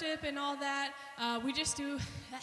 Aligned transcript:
worship 0.00 0.24
and 0.24 0.38
all 0.38 0.56
that, 0.56 0.92
uh, 1.18 1.40
we 1.44 1.52
just 1.52 1.76
do, 1.76 1.98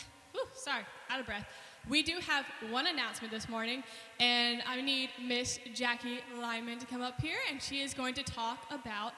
sorry, 0.53 0.83
out 1.09 1.19
of 1.19 1.25
breath. 1.25 1.45
We 1.87 2.01
do 2.01 2.13
have 2.19 2.45
one 2.69 2.87
announcement 2.87 3.31
this 3.31 3.47
morning, 3.47 3.83
and 4.19 4.61
I 4.67 4.81
need 4.81 5.09
Miss 5.23 5.59
Jackie 5.73 6.19
Lyman 6.39 6.79
to 6.79 6.85
come 6.85 7.01
up 7.01 7.21
here, 7.21 7.37
and 7.49 7.61
she 7.61 7.81
is 7.81 7.93
going 7.93 8.15
to 8.15 8.23
talk 8.23 8.65
about 8.71 9.13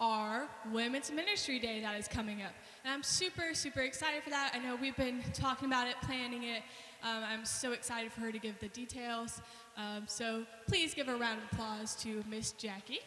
our 0.00 0.48
Women's 0.72 1.10
Ministry 1.10 1.58
Day 1.58 1.80
that 1.80 1.98
is 1.98 2.06
coming 2.06 2.42
up. 2.42 2.52
And 2.84 2.92
I'm 2.92 3.02
super, 3.02 3.54
super 3.54 3.80
excited 3.80 4.22
for 4.22 4.30
that. 4.30 4.52
I 4.54 4.58
know 4.58 4.76
we've 4.80 4.96
been 4.96 5.22
talking 5.32 5.66
about 5.66 5.88
it, 5.88 5.96
planning 6.02 6.44
it. 6.44 6.62
Um, 7.02 7.24
I'm 7.24 7.44
so 7.44 7.72
excited 7.72 8.12
for 8.12 8.20
her 8.20 8.32
to 8.32 8.38
give 8.38 8.58
the 8.60 8.68
details. 8.68 9.40
Um, 9.76 10.04
so 10.06 10.44
please 10.68 10.94
give 10.94 11.08
a 11.08 11.16
round 11.16 11.38
of 11.38 11.52
applause 11.52 11.96
to 11.96 12.22
Miss 12.28 12.52
Jackie. 12.52 13.00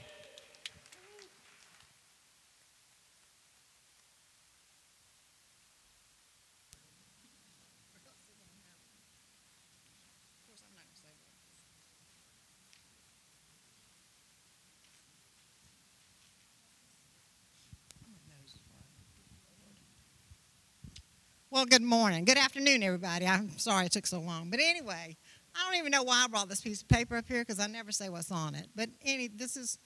Well, 21.54 21.66
good 21.66 21.84
morning. 21.84 22.26
Good 22.26 22.40
afternoon, 22.40 22.82
everybody. 22.82 23.28
I'm 23.28 23.60
sorry 23.60 23.86
it 23.86 23.92
took 23.92 24.08
so 24.08 24.20
long. 24.20 24.50
But 24.50 24.60
anyway, 24.60 25.16
I 25.56 25.64
don't 25.64 25.78
even 25.78 25.92
know 25.92 26.02
why 26.02 26.24
I 26.24 26.28
brought 26.28 26.50
this 26.50 26.62
piece 26.62 26.82
of 26.82 26.88
paper 26.88 27.16
up 27.16 27.28
here 27.28 27.42
because 27.42 27.60
I 27.60 27.68
never 27.68 27.92
say 27.92 28.10
what's 28.10 28.32
on 28.32 28.56
it. 28.56 28.70
But 28.76 28.90
any, 29.04 29.28
this 29.28 29.56
is 29.56 29.78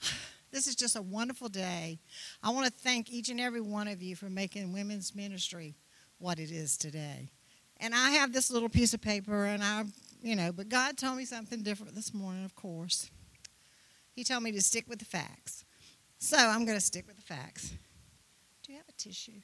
this 0.50 0.66
is 0.66 0.74
just 0.74 0.96
a 0.96 1.02
wonderful 1.02 1.50
day. 1.50 1.98
I 2.42 2.48
want 2.48 2.64
to 2.64 2.72
thank 2.72 3.10
each 3.10 3.28
and 3.28 3.38
every 3.38 3.60
one 3.60 3.88
of 3.88 4.00
you 4.02 4.16
for 4.16 4.30
making 4.30 4.72
women's 4.72 5.14
ministry 5.14 5.76
what 6.16 6.38
it 6.38 6.50
is 6.50 6.78
today. 6.78 7.28
And 7.76 7.94
I 7.94 8.12
have 8.12 8.32
this 8.32 8.50
little 8.50 8.70
piece 8.70 8.94
of 8.94 9.02
paper, 9.02 9.44
and 9.44 9.62
I, 9.62 9.84
you 10.22 10.34
know, 10.34 10.50
but 10.50 10.70
God 10.70 10.96
told 10.96 11.18
me 11.18 11.26
something 11.26 11.62
different 11.62 11.94
this 11.94 12.14
morning, 12.14 12.46
of 12.46 12.54
course. 12.54 13.10
He 14.12 14.24
told 14.24 14.44
me 14.44 14.52
to 14.52 14.62
stick 14.62 14.86
with 14.88 15.00
the 15.00 15.04
facts. 15.04 15.62
So 16.18 16.38
I'm 16.38 16.64
going 16.64 16.78
to 16.78 16.84
stick 16.84 17.06
with 17.06 17.16
the 17.16 17.22
facts. 17.22 17.74
Do 18.62 18.72
you 18.72 18.78
have 18.78 18.88
a 18.88 18.92
tissue? 18.92 19.42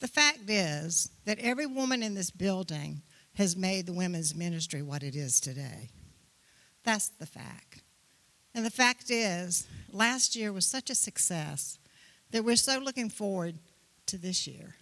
The 0.00 0.08
fact 0.08 0.48
is 0.48 1.10
that 1.24 1.38
every 1.40 1.66
woman 1.66 2.02
in 2.02 2.14
this 2.14 2.30
building 2.30 3.02
has 3.34 3.56
made 3.56 3.86
the 3.86 3.92
women's 3.92 4.34
ministry 4.34 4.82
what 4.82 5.02
it 5.02 5.16
is 5.16 5.40
today. 5.40 5.90
That's 6.84 7.08
the 7.08 7.26
fact. 7.26 7.82
And 8.54 8.64
the 8.64 8.70
fact 8.70 9.10
is, 9.10 9.66
last 9.92 10.34
year 10.34 10.52
was 10.52 10.66
such 10.66 10.90
a 10.90 10.94
success 10.94 11.78
that 12.30 12.44
we're 12.44 12.56
so 12.56 12.78
looking 12.78 13.10
forward 13.10 13.58
to 14.06 14.18
this 14.18 14.46
year. 14.46 14.76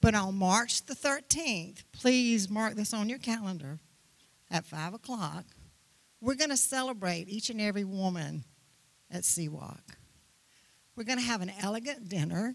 But 0.00 0.14
on 0.14 0.36
March 0.36 0.84
the 0.86 0.94
13th, 0.94 1.84
please 1.92 2.48
mark 2.48 2.74
this 2.74 2.94
on 2.94 3.08
your 3.08 3.18
calendar 3.18 3.80
at 4.50 4.64
5 4.64 4.94
o'clock, 4.94 5.44
we're 6.20 6.34
going 6.34 6.50
to 6.50 6.56
celebrate 6.56 7.28
each 7.28 7.50
and 7.50 7.60
every 7.60 7.84
woman 7.84 8.44
at 9.10 9.22
Seawalk. 9.22 9.82
We're 10.94 11.04
going 11.04 11.18
to 11.18 11.24
have 11.24 11.42
an 11.42 11.52
elegant 11.60 12.08
dinner 12.08 12.54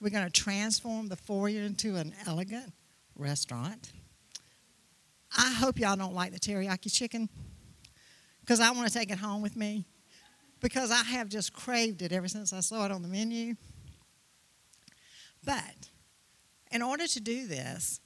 we're 0.00 0.10
going 0.10 0.24
to 0.24 0.32
transform 0.32 1.08
the 1.08 1.16
foyer 1.16 1.62
into 1.62 1.96
an 1.96 2.14
elegant 2.26 2.72
restaurant. 3.16 3.92
I 5.36 5.52
hope 5.52 5.78
y'all 5.78 5.96
don't 5.96 6.14
like 6.14 6.32
the 6.32 6.38
teriyaki 6.38 6.92
chicken 6.92 7.28
because 8.40 8.60
I 8.60 8.70
want 8.70 8.86
to 8.86 8.92
take 8.92 9.10
it 9.10 9.18
home 9.18 9.42
with 9.42 9.56
me 9.56 9.86
because 10.60 10.90
I 10.90 11.02
have 11.02 11.28
just 11.28 11.52
craved 11.52 12.02
it 12.02 12.12
ever 12.12 12.28
since 12.28 12.52
I 12.52 12.60
saw 12.60 12.84
it 12.84 12.92
on 12.92 13.02
the 13.02 13.08
menu. 13.08 13.54
But 15.44 15.90
in 16.70 16.82
order 16.82 17.06
to 17.06 17.20
do 17.20 17.46
this, 17.46 18.00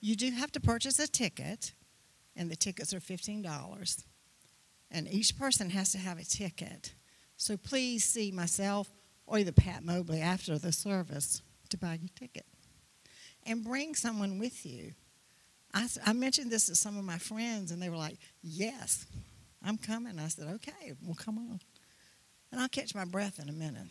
you 0.00 0.16
do 0.16 0.30
have 0.30 0.52
to 0.52 0.60
purchase 0.60 0.98
a 0.98 1.08
ticket, 1.08 1.72
and 2.36 2.50
the 2.50 2.56
tickets 2.56 2.92
are 2.94 3.00
$15. 3.00 4.04
And 4.90 5.08
each 5.10 5.36
person 5.38 5.70
has 5.70 5.92
to 5.92 5.98
have 5.98 6.18
a 6.18 6.24
ticket. 6.24 6.94
So 7.36 7.56
please 7.56 8.04
see 8.04 8.30
myself 8.30 8.90
or 9.26 9.38
either 9.38 9.52
Pat 9.52 9.84
Mobley 9.84 10.20
after 10.20 10.58
the 10.58 10.72
service 10.72 11.42
to 11.70 11.76
buy 11.76 11.98
your 12.00 12.10
ticket. 12.18 12.46
And 13.46 13.64
bring 13.64 13.94
someone 13.94 14.38
with 14.38 14.64
you. 14.64 14.92
I, 15.72 15.86
I 16.06 16.12
mentioned 16.12 16.50
this 16.50 16.66
to 16.66 16.74
some 16.74 16.96
of 16.96 17.04
my 17.04 17.18
friends, 17.18 17.70
and 17.70 17.82
they 17.82 17.90
were 17.90 17.96
like, 17.96 18.18
Yes, 18.42 19.06
I'm 19.62 19.76
coming. 19.76 20.18
I 20.18 20.28
said, 20.28 20.48
Okay, 20.54 20.92
well, 21.02 21.16
come 21.16 21.38
on. 21.38 21.60
And 22.52 22.60
I'll 22.60 22.68
catch 22.68 22.94
my 22.94 23.04
breath 23.04 23.38
in 23.40 23.48
a 23.48 23.52
minute. 23.52 23.88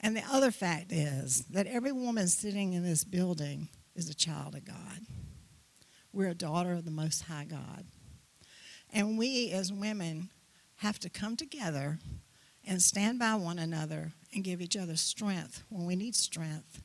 And 0.00 0.16
the 0.16 0.22
other 0.30 0.50
fact 0.50 0.92
is 0.92 1.44
that 1.50 1.66
every 1.66 1.92
woman 1.92 2.28
sitting 2.28 2.72
in 2.72 2.84
this 2.84 3.04
building 3.04 3.68
is 3.94 4.08
a 4.08 4.14
child 4.14 4.54
of 4.54 4.64
God. 4.64 5.00
We're 6.12 6.30
a 6.30 6.34
daughter 6.34 6.72
of 6.72 6.84
the 6.84 6.90
Most 6.90 7.24
High 7.24 7.44
God. 7.44 7.84
And 8.92 9.18
we 9.18 9.50
as 9.50 9.72
women 9.72 10.30
have 10.76 10.98
to 11.00 11.10
come 11.10 11.36
together 11.36 11.98
and 12.68 12.82
stand 12.82 13.18
by 13.18 13.34
one 13.34 13.58
another 13.58 14.12
and 14.34 14.44
give 14.44 14.60
each 14.60 14.76
other 14.76 14.94
strength 14.94 15.64
when 15.70 15.86
we 15.86 15.96
need 15.96 16.14
strength, 16.14 16.82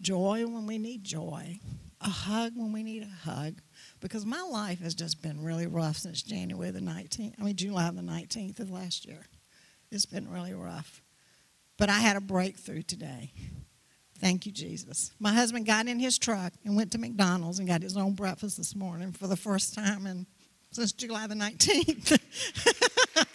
joy 0.00 0.46
when 0.46 0.66
we 0.66 0.78
need 0.78 1.02
joy, 1.02 1.58
a 2.00 2.08
hug 2.08 2.52
when 2.54 2.72
we 2.72 2.84
need 2.84 3.02
a 3.02 3.28
hug. 3.28 3.60
Because 4.00 4.24
my 4.24 4.40
life 4.40 4.80
has 4.80 4.94
just 4.94 5.20
been 5.20 5.42
really 5.42 5.66
rough 5.66 5.96
since 5.96 6.22
January 6.22 6.70
the 6.70 6.80
19th, 6.80 7.34
I 7.38 7.42
mean, 7.42 7.56
July 7.56 7.90
the 7.90 8.00
19th 8.00 8.60
of 8.60 8.70
last 8.70 9.04
year. 9.04 9.26
It's 9.90 10.06
been 10.06 10.30
really 10.30 10.54
rough. 10.54 11.02
But 11.76 11.90
I 11.90 11.98
had 11.98 12.16
a 12.16 12.20
breakthrough 12.20 12.82
today. 12.82 13.32
Thank 14.20 14.46
you, 14.46 14.52
Jesus. 14.52 15.10
My 15.18 15.32
husband 15.32 15.66
got 15.66 15.88
in 15.88 15.98
his 15.98 16.18
truck 16.18 16.52
and 16.64 16.76
went 16.76 16.92
to 16.92 16.98
McDonald's 16.98 17.58
and 17.58 17.66
got 17.66 17.82
his 17.82 17.96
own 17.96 18.12
breakfast 18.12 18.58
this 18.58 18.76
morning 18.76 19.10
for 19.12 19.26
the 19.26 19.36
first 19.36 19.74
time 19.74 20.06
in, 20.06 20.26
since 20.70 20.92
July 20.92 21.26
the 21.26 21.34
19th. 21.34 23.26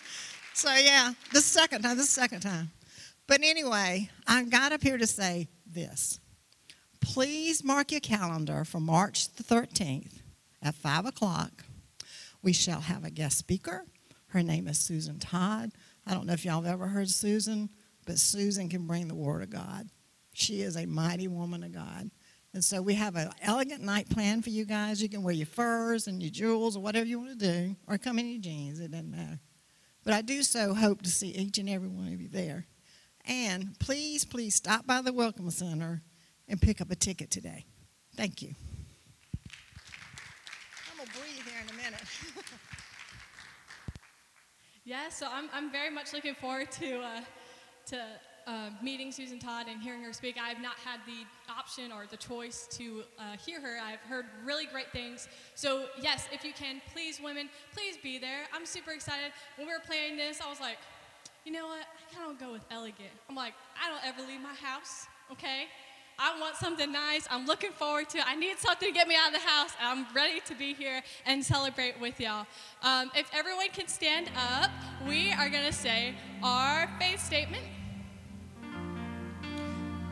So 0.55 0.73
yeah, 0.73 1.11
the 1.33 1.41
second 1.41 1.81
time, 1.81 1.97
the 1.97 2.03
second 2.03 2.39
time. 2.39 2.71
But 3.27 3.41
anyway, 3.43 4.09
I 4.25 4.43
got 4.45 4.71
up 4.71 4.81
here 4.81 4.97
to 4.97 5.05
say 5.05 5.49
this. 5.65 6.21
Please 7.01 7.61
mark 7.61 7.91
your 7.91 7.99
calendar 7.99 8.63
for 8.63 8.79
March 8.79 9.27
the 9.33 9.43
13th 9.43 10.13
at 10.61 10.75
5 10.75 11.07
o'clock. 11.07 11.65
We 12.41 12.53
shall 12.53 12.79
have 12.79 13.03
a 13.03 13.11
guest 13.11 13.37
speaker. 13.37 13.83
Her 14.27 14.41
name 14.43 14.69
is 14.69 14.79
Susan 14.79 15.19
Todd. 15.19 15.71
I 16.07 16.13
don't 16.13 16.25
know 16.25 16.33
if 16.33 16.45
y'all 16.45 16.61
have 16.61 16.73
ever 16.73 16.87
heard 16.87 17.09
Susan, 17.09 17.69
but 18.05 18.17
Susan 18.17 18.69
can 18.69 18.87
bring 18.87 19.09
the 19.09 19.13
Word 19.13 19.43
of 19.43 19.49
God. 19.49 19.89
She 20.33 20.61
is 20.61 20.77
a 20.77 20.85
mighty 20.85 21.27
woman 21.27 21.65
of 21.65 21.73
God. 21.73 22.09
And 22.53 22.63
so 22.63 22.81
we 22.81 22.93
have 22.93 23.17
an 23.17 23.29
elegant 23.41 23.81
night 23.81 24.09
planned 24.09 24.45
for 24.45 24.51
you 24.51 24.63
guys. 24.63 25.01
You 25.01 25.09
can 25.09 25.21
wear 25.21 25.33
your 25.33 25.47
furs 25.47 26.07
and 26.07 26.23
your 26.23 26.31
jewels 26.31 26.77
or 26.77 26.79
whatever 26.81 27.05
you 27.05 27.19
want 27.19 27.37
to 27.37 27.51
do, 27.51 27.75
or 27.87 27.97
come 27.97 28.19
in 28.19 28.29
your 28.29 28.41
jeans, 28.41 28.79
it 28.79 28.91
doesn't 28.91 29.11
matter. 29.11 29.39
But 30.05 30.13
I 30.13 30.21
do 30.21 30.43
so 30.43 30.75
hope 30.75 31.01
to 31.01 31.09
see 31.09 31.29
each 31.29 31.57
and 31.57 31.67
every 31.67 31.89
one 31.89 32.13
of 32.13 32.21
you 32.21 32.29
there. 32.29 32.67
And 33.25 33.77
please, 33.79 34.23
please 34.23 34.53
stop 34.53 34.85
by 34.85 35.01
the 35.01 35.11
Welcome 35.11 35.49
Center 35.49 36.03
and 36.47 36.61
pick 36.61 36.79
up 36.79 36.91
a 36.91 36.95
ticket 36.95 37.31
today. 37.31 37.65
Thank 38.15 38.43
you. 38.43 38.53
I'm 40.91 40.97
going 40.97 41.09
to 41.09 41.13
breathe 41.13 41.43
here 41.43 41.59
in 41.63 41.73
a 41.73 41.77
minute. 41.77 42.03
yeah, 44.85 45.09
so 45.09 45.27
I'm, 45.31 45.49
I'm 45.51 45.71
very 45.71 45.89
much 45.89 46.13
looking 46.13 46.35
forward 46.35 46.69
to, 46.73 46.99
uh, 46.99 47.21
to 47.87 48.05
uh, 48.47 48.69
meeting 48.81 49.11
Susan 49.11 49.39
Todd 49.39 49.67
and 49.69 49.81
hearing 49.81 50.01
her 50.03 50.13
speak. 50.13 50.37
I 50.37 50.49
have 50.49 50.61
not 50.61 50.75
had 50.75 50.99
the 51.05 51.25
option 51.51 51.91
or 51.91 52.05
the 52.09 52.17
choice 52.17 52.67
to 52.77 53.03
uh, 53.17 53.37
hear 53.43 53.59
her. 53.59 53.77
I've 53.83 53.99
heard 54.01 54.25
really 54.45 54.65
great 54.65 54.91
things. 54.91 55.27
So, 55.55 55.85
yes, 55.99 56.27
if 56.31 56.43
you 56.43 56.53
can, 56.53 56.81
please, 56.93 57.19
women, 57.23 57.49
please 57.73 57.97
be 57.97 58.17
there. 58.19 58.43
I'm 58.53 58.65
super 58.65 58.91
excited. 58.91 59.31
When 59.57 59.67
we 59.67 59.73
were 59.73 59.79
playing 59.79 60.17
this, 60.17 60.41
I 60.41 60.49
was 60.49 60.59
like, 60.59 60.77
you 61.43 61.51
know 61.51 61.65
what? 61.65 61.81
I 61.85 62.15
kind 62.15 62.31
of 62.31 62.39
go 62.39 62.51
with 62.51 62.63
elegant. 62.71 63.11
I'm 63.29 63.35
like, 63.35 63.53
I 63.83 63.89
don't 63.89 64.05
ever 64.05 64.27
leave 64.27 64.41
my 64.41 64.53
house, 64.53 65.05
okay? 65.31 65.65
I 66.17 66.39
want 66.39 66.55
something 66.55 66.91
nice. 66.91 67.27
I'm 67.29 67.45
looking 67.45 67.71
forward 67.71 68.09
to 68.09 68.19
it. 68.19 68.23
I 68.25 68.35
need 68.35 68.57
something 68.57 68.87
to 68.87 68.93
get 68.93 69.07
me 69.07 69.15
out 69.15 69.27
of 69.27 69.41
the 69.41 69.47
house. 69.47 69.71
I'm 69.81 70.05
ready 70.15 70.39
to 70.45 70.55
be 70.55 70.73
here 70.73 71.01
and 71.25 71.43
celebrate 71.43 71.99
with 71.99 72.19
y'all. 72.19 72.47
Um, 72.83 73.11
if 73.15 73.29
everyone 73.33 73.69
can 73.73 73.87
stand 73.87 74.31
up, 74.37 74.71
we 75.07 75.33
are 75.33 75.49
going 75.49 75.65
to 75.65 75.73
say 75.73 76.15
our 76.41 76.89
faith 76.99 77.19
statement. 77.19 77.63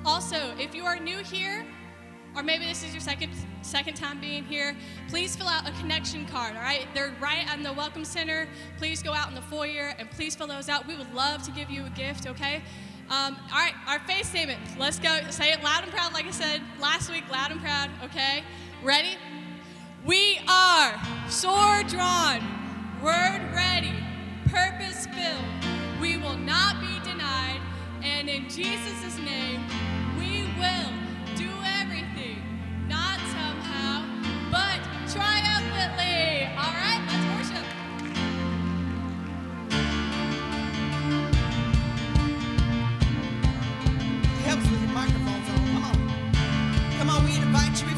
Also, 0.05 0.53
if 0.59 0.75
you 0.75 0.85
are 0.85 0.99
new 0.99 1.19
here, 1.19 1.65
or 2.35 2.43
maybe 2.43 2.65
this 2.65 2.83
is 2.83 2.93
your 2.93 3.01
second 3.01 3.31
second 3.61 3.95
time 3.95 4.19
being 4.19 4.43
here, 4.43 4.75
please 5.07 5.35
fill 5.35 5.47
out 5.47 5.67
a 5.67 5.71
connection 5.73 6.25
card. 6.25 6.55
All 6.55 6.61
right, 6.61 6.87
they're 6.93 7.13
right 7.21 7.49
on 7.51 7.63
the 7.63 7.71
welcome 7.71 8.03
center. 8.03 8.47
Please 8.77 9.01
go 9.01 9.13
out 9.13 9.29
in 9.29 9.35
the 9.35 9.41
foyer 9.41 9.93
and 9.97 10.09
please 10.11 10.35
fill 10.35 10.47
those 10.47 10.67
out. 10.67 10.87
We 10.87 10.97
would 10.97 11.13
love 11.13 11.43
to 11.43 11.51
give 11.51 11.69
you 11.69 11.85
a 11.85 11.89
gift. 11.91 12.27
Okay. 12.27 12.61
Um, 13.09 13.37
all 13.51 13.59
right, 13.59 13.73
our 13.87 13.99
faith 13.99 14.25
statement. 14.25 14.59
Let's 14.79 14.99
go. 14.99 15.19
Say 15.29 15.51
it 15.51 15.61
loud 15.63 15.83
and 15.83 15.91
proud, 15.91 16.13
like 16.13 16.25
I 16.25 16.31
said 16.31 16.61
last 16.79 17.11
week. 17.11 17.23
Loud 17.31 17.51
and 17.51 17.61
proud. 17.61 17.89
Okay. 18.03 18.43
Ready? 18.83 19.17
We 20.05 20.39
are 20.49 21.01
sword 21.29 21.87
drawn, 21.87 22.41
word 23.01 23.41
ready, 23.53 23.93
purpose 24.47 25.07
filled. 25.07 26.01
We 26.01 26.17
will 26.17 26.37
not 26.37 26.81
be 26.81 26.99
denied, 27.09 27.61
and 28.01 28.29
in 28.29 28.49
Jesus' 28.49 29.17
name, 29.19 29.61
will 30.63 30.93
do 31.36 31.49
everything, 31.82 32.39
not 32.88 33.19
somehow, 33.36 34.06
but 34.49 34.80
triumphantly. 35.12 36.47
All 36.62 36.73
right, 36.84 37.02
let's 37.10 37.26
worship. 37.34 37.65
helps 44.47 44.69
with 44.69 44.82
your 44.82 44.91
microphones 44.91 45.49
on. 45.49 45.62
Come 45.73 45.84
on. 45.91 45.97
Come 46.97 47.10
on, 47.10 47.26
we 47.26 47.36
invite 47.36 47.82
you 47.82 47.92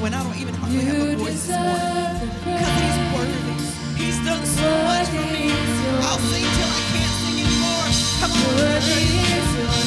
when 0.00 0.14
I 0.14 0.22
don't 0.22 0.36
even 0.36 0.54
hardly 0.54 0.80
have 0.80 0.96
a 0.96 1.16
voice 1.16 1.46
this 1.46 1.56
morning. 1.56 2.30
Because 2.44 2.76
He's 2.80 2.98
worthy. 3.12 4.02
He's 4.02 4.18
done 4.24 4.44
so 4.46 4.68
much 4.88 5.08
for 5.08 5.26
me. 5.32 5.52
I'll 6.08 6.18
sing 6.18 6.48
till 6.56 6.72
I 6.72 6.82
can't 6.92 7.14
sing 7.20 7.38
anymore. 7.44 7.86
Come 8.20 8.32
on. 9.74 9.79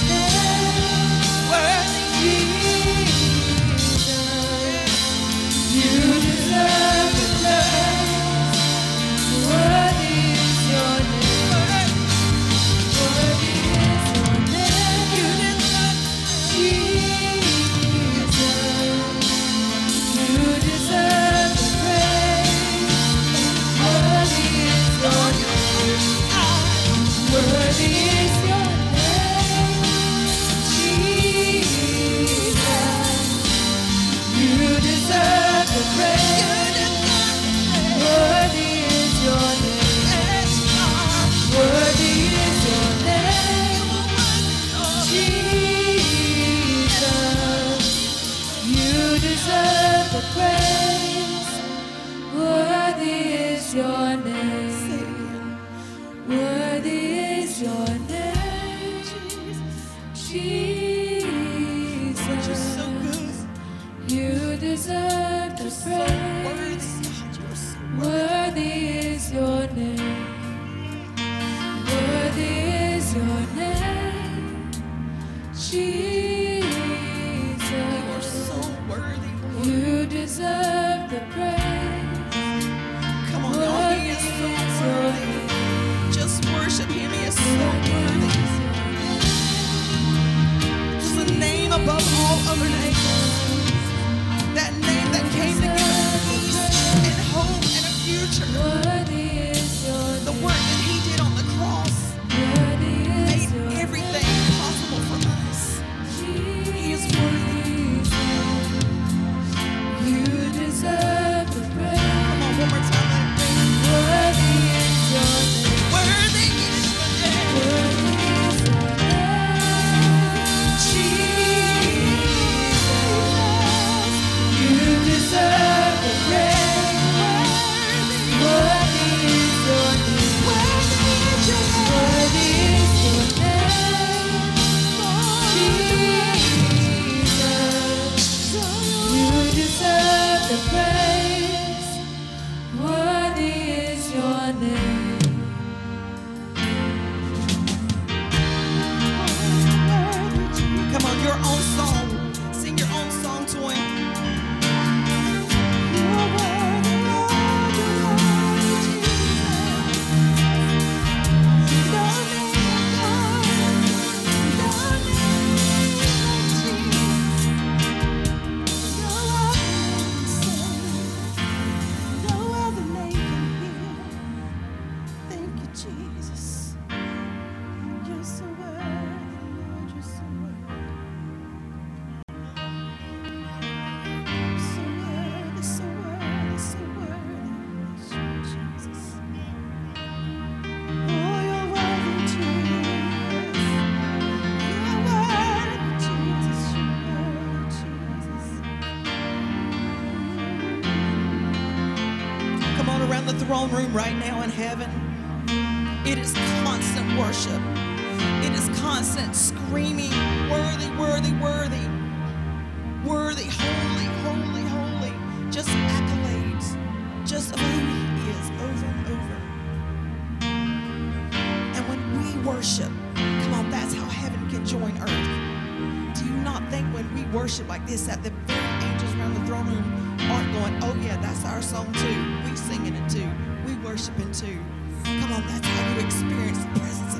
worship. 222.63 222.91
Come 223.15 223.53
on, 223.55 223.69
that's 223.69 223.93
how 223.93 224.05
heaven 224.05 224.49
can 224.49 224.65
join 224.65 224.97
earth. 225.01 226.17
Do 226.17 226.23
you 226.23 226.37
not 226.47 226.63
think 226.69 226.87
when 226.93 227.13
we 227.13 227.23
worship 227.37 227.67
like 227.67 227.85
this 227.85 228.03
that 228.07 228.23
the 228.23 228.29
very 228.47 228.85
angels 228.85 229.13
around 229.15 229.33
the 229.33 229.45
throne 229.45 229.67
room 229.67 229.83
aren't 230.31 230.49
going, 230.53 230.81
oh 230.81 230.95
yeah, 231.03 231.17
that's 231.17 231.43
our 231.43 231.61
song 231.61 231.91
too. 231.91 232.49
We 232.49 232.55
singing 232.55 232.95
it 232.95 233.09
too. 233.09 233.29
We 233.67 233.75
worshiping 233.83 234.31
too. 234.31 234.63
Come 235.03 235.33
on, 235.33 235.45
that's 235.45 235.67
how 235.67 235.93
you 235.93 236.05
experience 236.05 236.63
the 236.63 236.79
presence 236.79 237.12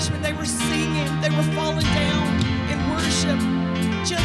worshiping, 0.00 0.22
they 0.22 0.32
were 0.32 0.46
singing, 0.46 1.20
they 1.20 1.28
were 1.28 1.42
falling 1.54 1.84
down 1.84 2.26
in 2.70 2.78
worship. 2.90 3.38
Just 4.02 4.24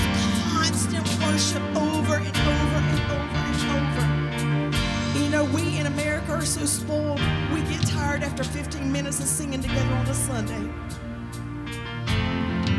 constant 0.54 1.06
worship 1.22 1.62
over 1.76 2.16
and 2.16 2.38
over 2.38 2.80
and 2.80 3.02
over 3.12 3.40
and 3.52 3.60
over. 3.76 5.20
You 5.20 5.30
know, 5.30 5.44
we 5.44 5.78
in 5.78 5.88
America 5.88 6.32
are 6.32 6.46
so 6.46 6.66
spoiled, 6.66 7.20
we 7.54 7.62
get 7.64 7.86
tired 7.88 8.24
after 8.24 8.42
15 8.42 8.90
minutes 8.90 9.20
of 9.20 9.26
singing 9.26 9.62
together 9.62 9.94
on 9.96 10.06
a 10.08 10.14
Sunday. 10.14 10.62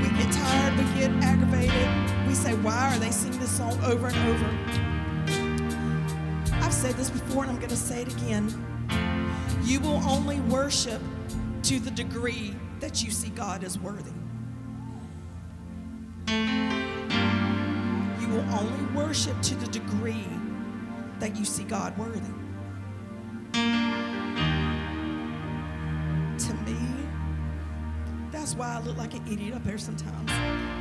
We 0.01 0.09
get 0.17 0.33
tired, 0.33 0.79
we 0.79 0.85
get 0.99 1.11
aggravated. 1.23 2.27
We 2.27 2.35
say, 2.35 2.55
why 2.55 2.95
are 2.95 2.99
they 2.99 3.11
singing 3.11 3.41
this 3.41 3.55
song 3.55 3.79
over 3.85 4.07
and 4.07 4.17
over? 4.27 4.49
I've 6.65 6.73
said 6.73 6.95
this 6.95 7.11
before 7.11 7.43
and 7.43 7.53
I'm 7.53 7.59
going 7.59 7.69
to 7.69 7.77
say 7.77 8.01
it 8.03 8.17
again. 8.17 8.49
You 9.65 9.81
will 9.81 10.03
only 10.09 10.41
worship 10.41 11.03
to 11.63 11.81
the 11.81 11.91
degree 11.91 12.55
that 12.81 13.03
you 13.03 13.11
see 13.11 13.31
God 13.31 13.65
as 13.65 13.79
worthy. 13.79 14.11
You 18.21 18.29
will 18.29 18.45
only 18.55 18.85
worship 18.95 19.41
to 19.43 19.55
the 19.55 19.67
degree 19.69 20.29
that 21.19 21.37
you 21.37 21.45
see 21.45 21.65
God 21.65 21.97
worthy. 21.99 22.21
To 26.39 26.55
me, 26.65 26.77
that's 28.31 28.55
why 28.55 28.75
I 28.75 28.81
look 28.81 28.97
like 28.97 29.15
an 29.15 29.27
idiot 29.31 29.55
up 29.55 29.65
there 29.65 29.79
sometimes. 29.79 30.31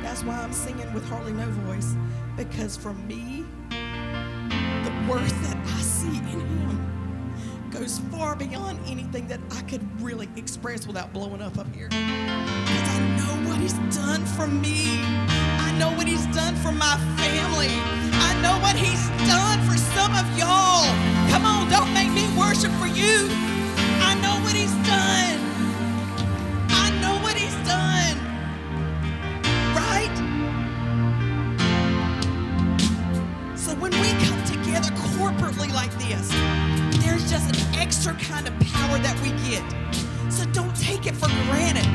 That's 0.02 0.22
why 0.22 0.34
I'm 0.38 0.52
singing 0.52 0.92
with 0.92 1.08
hardly 1.08 1.32
no 1.32 1.46
voice. 1.50 1.94
Because 2.36 2.76
for 2.76 2.92
me, 2.92 3.44
the 3.70 4.92
worth 5.08 5.42
that 5.42 5.56
I 5.56 5.80
see 5.80 6.08
in 6.08 6.24
Him 6.24 6.55
goes 7.86 8.00
far 8.10 8.34
beyond 8.34 8.80
anything 8.88 9.28
that 9.28 9.38
I 9.52 9.62
could 9.62 9.80
really 10.02 10.28
express 10.34 10.88
without 10.88 11.12
blowing 11.12 11.40
up 11.40 11.56
up 11.56 11.72
here. 11.72 11.88
Because 11.88 12.88
I 12.88 12.98
know 13.16 13.48
what 13.48 13.60
He's 13.60 13.78
done 13.94 14.24
for 14.24 14.48
me. 14.48 14.98
I 15.62 15.72
know 15.78 15.92
what 15.92 16.08
He's 16.08 16.26
done 16.34 16.56
for 16.56 16.72
my 16.72 16.96
family. 17.16 17.70
I 17.70 18.34
know 18.42 18.58
what 18.58 18.74
He's 18.74 19.06
done 19.28 19.60
for 19.68 19.76
some 19.94 20.16
of 20.16 20.26
y'all. 20.36 20.90
Come 21.30 21.44
on, 21.46 21.70
don't 21.70 21.94
make 21.94 22.10
me 22.10 22.26
worship 22.36 22.72
for 22.72 22.88
you. 22.88 23.28
I 24.02 24.18
know 24.20 24.34
what 24.42 24.54
He's 24.56 24.74
done. 24.82 25.38
I 26.70 26.90
know 27.00 27.22
what 27.22 27.36
He's 27.36 27.54
done. 27.62 28.16
Right? 29.78 30.16
So 33.56 33.74
when 33.76 33.92
we 33.92 34.10
come 34.26 34.42
together 34.44 34.90
corporately 35.14 35.72
like 35.72 35.92
this, 36.00 36.28
there's 37.00 37.30
just 37.30 37.65
extra 37.86 38.14
kind 38.14 38.48
of 38.48 38.54
power 38.74 38.98
that 38.98 39.14
we 39.22 39.30
get. 39.46 39.62
So 40.28 40.42
don't 40.50 40.74
take 40.74 41.06
it 41.06 41.14
for 41.14 41.30
granted. 41.46 41.86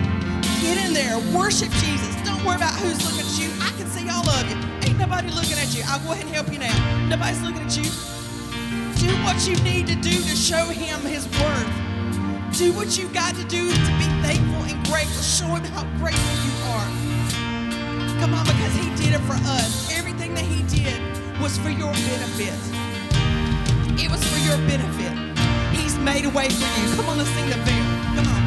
Get 0.63 0.79
in 0.87 0.93
there, 0.93 1.19
worship 1.35 1.67
Jesus. 1.83 2.15
Don't 2.23 2.39
worry 2.47 2.55
about 2.55 2.71
who's 2.79 3.03
looking 3.03 3.27
at 3.27 3.35
you. 3.35 3.51
I 3.59 3.75
can 3.75 3.87
see 3.91 4.07
all 4.07 4.23
of 4.23 4.47
you. 4.47 4.55
Ain't 4.87 4.97
nobody 4.97 5.27
looking 5.35 5.59
at 5.59 5.75
you. 5.75 5.83
I'll 5.91 5.99
go 6.07 6.13
ahead 6.13 6.23
and 6.23 6.33
help 6.33 6.47
you 6.47 6.59
now. 6.59 6.71
Nobody's 7.11 7.43
looking 7.43 7.67
at 7.67 7.75
you. 7.75 7.91
Do 9.03 9.11
what 9.27 9.35
you 9.43 9.59
need 9.67 9.85
to 9.91 9.95
do 9.99 10.15
to 10.15 10.33
show 10.33 10.63
him 10.71 11.01
his 11.03 11.27
worth. 11.43 11.67
Do 12.55 12.71
what 12.71 12.95
you 12.97 13.11
got 13.11 13.35
to 13.35 13.43
do 13.51 13.67
to 13.67 13.91
be 13.99 14.07
thankful 14.23 14.63
and 14.71 14.79
grateful. 14.87 15.19
Show 15.19 15.51
him 15.59 15.67
how 15.75 15.83
grateful 15.99 16.35
you 16.47 16.55
are. 16.71 16.87
Come 18.23 18.31
on, 18.31 18.47
because 18.47 18.73
he 18.79 18.87
did 18.95 19.11
it 19.19 19.23
for 19.27 19.35
us. 19.59 19.91
Everything 19.91 20.31
that 20.39 20.47
he 20.47 20.63
did 20.71 20.95
was 21.43 21.57
for 21.59 21.69
your 21.69 21.91
benefit. 22.07 22.55
It 23.99 24.09
was 24.09 24.23
for 24.23 24.39
your 24.47 24.55
benefit. 24.71 25.10
Made 26.03 26.25
a 26.25 26.29
way 26.29 26.49
for 26.49 26.65
you. 26.81 26.95
Come 26.95 27.09
on, 27.09 27.17
let's 27.19 27.29
sing 27.29 27.47
the 27.47 27.55
veil. 27.55 27.85
Come 28.15 28.27
on. 28.27 28.41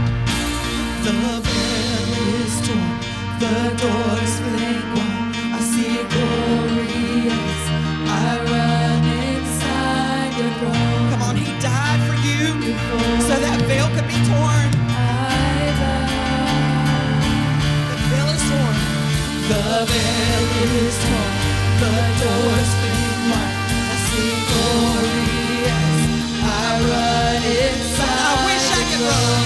The 1.05 1.13
veil 1.47 2.11
is 2.35 2.55
torn, 2.67 2.99
the 3.39 3.55
doors 3.81 4.35
fling 4.43 4.83
wide. 4.95 5.33
I 5.55 5.61
see 5.61 5.91
it 6.01 6.07
glorious. 6.11 7.63
I 8.11 8.29
run 8.51 9.05
inside 9.25 10.33
your 10.39 10.53
throne. 10.59 11.05
Come 11.11 11.23
on, 11.23 11.37
he 11.37 11.49
died 11.61 12.01
for 12.09 12.17
you 12.27 12.43
so 13.23 13.35
that 13.45 13.59
veil 13.71 13.89
could 13.95 14.09
be 14.09 14.19
torn. 14.29 14.71
The 17.91 17.97
veil 18.11 18.29
is 18.35 18.43
torn. 18.51 18.77
The 19.49 19.63
veil 19.91 20.43
is 20.85 20.97
torn. 21.05 21.33
The 21.81 21.93
doors 22.21 22.71
fling 22.81 23.23
wide. 23.31 23.57
I 23.89 23.97
see 24.07 24.33
glorious. 24.51 26.03
I 26.43 26.83
run 26.89 27.24
run. 29.07 29.45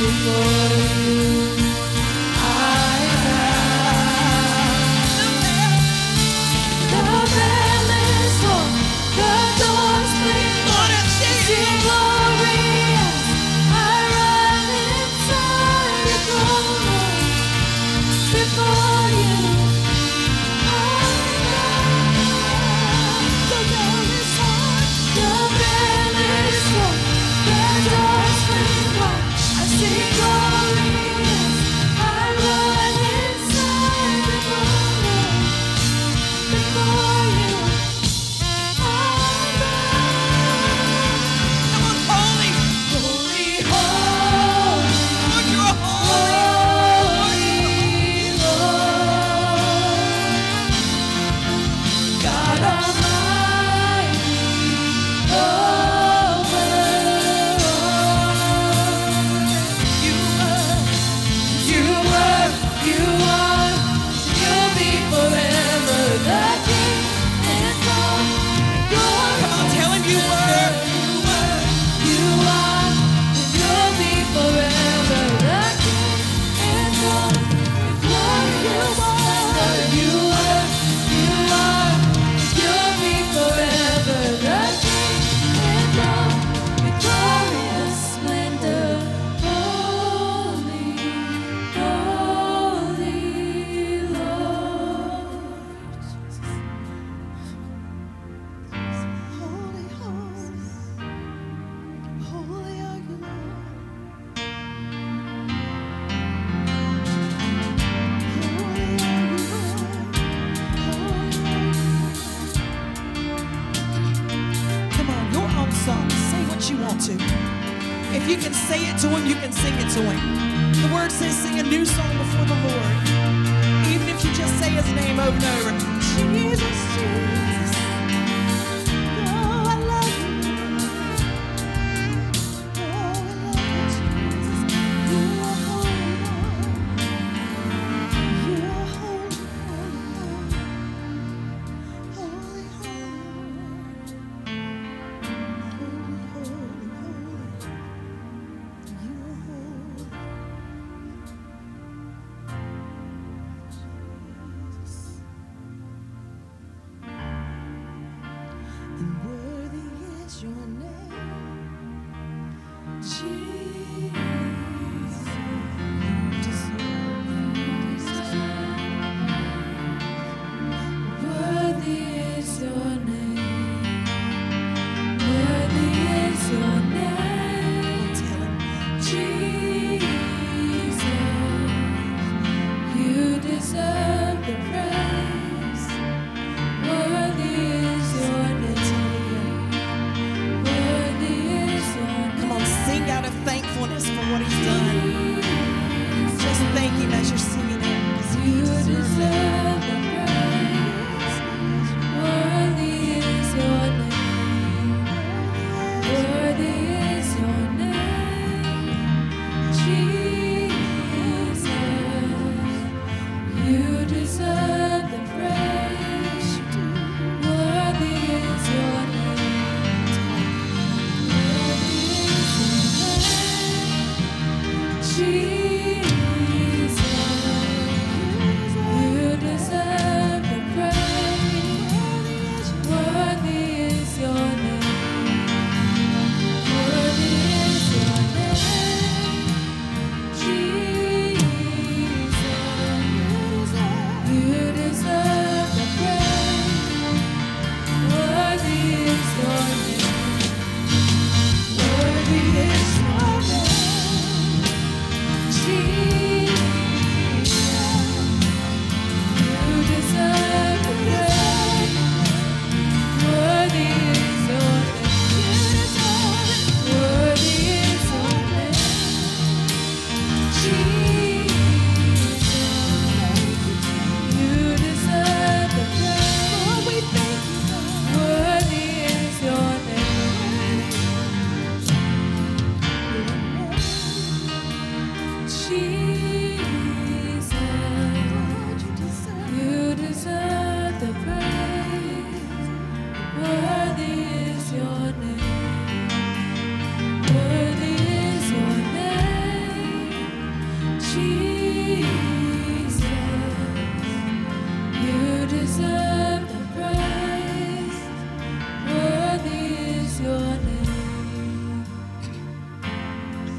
Before 0.00 0.72
you, 1.06 1.67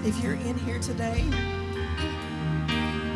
If 0.10 0.24
you're 0.24 0.34
in 0.34 0.58
here 0.58 0.80
today 0.80 1.24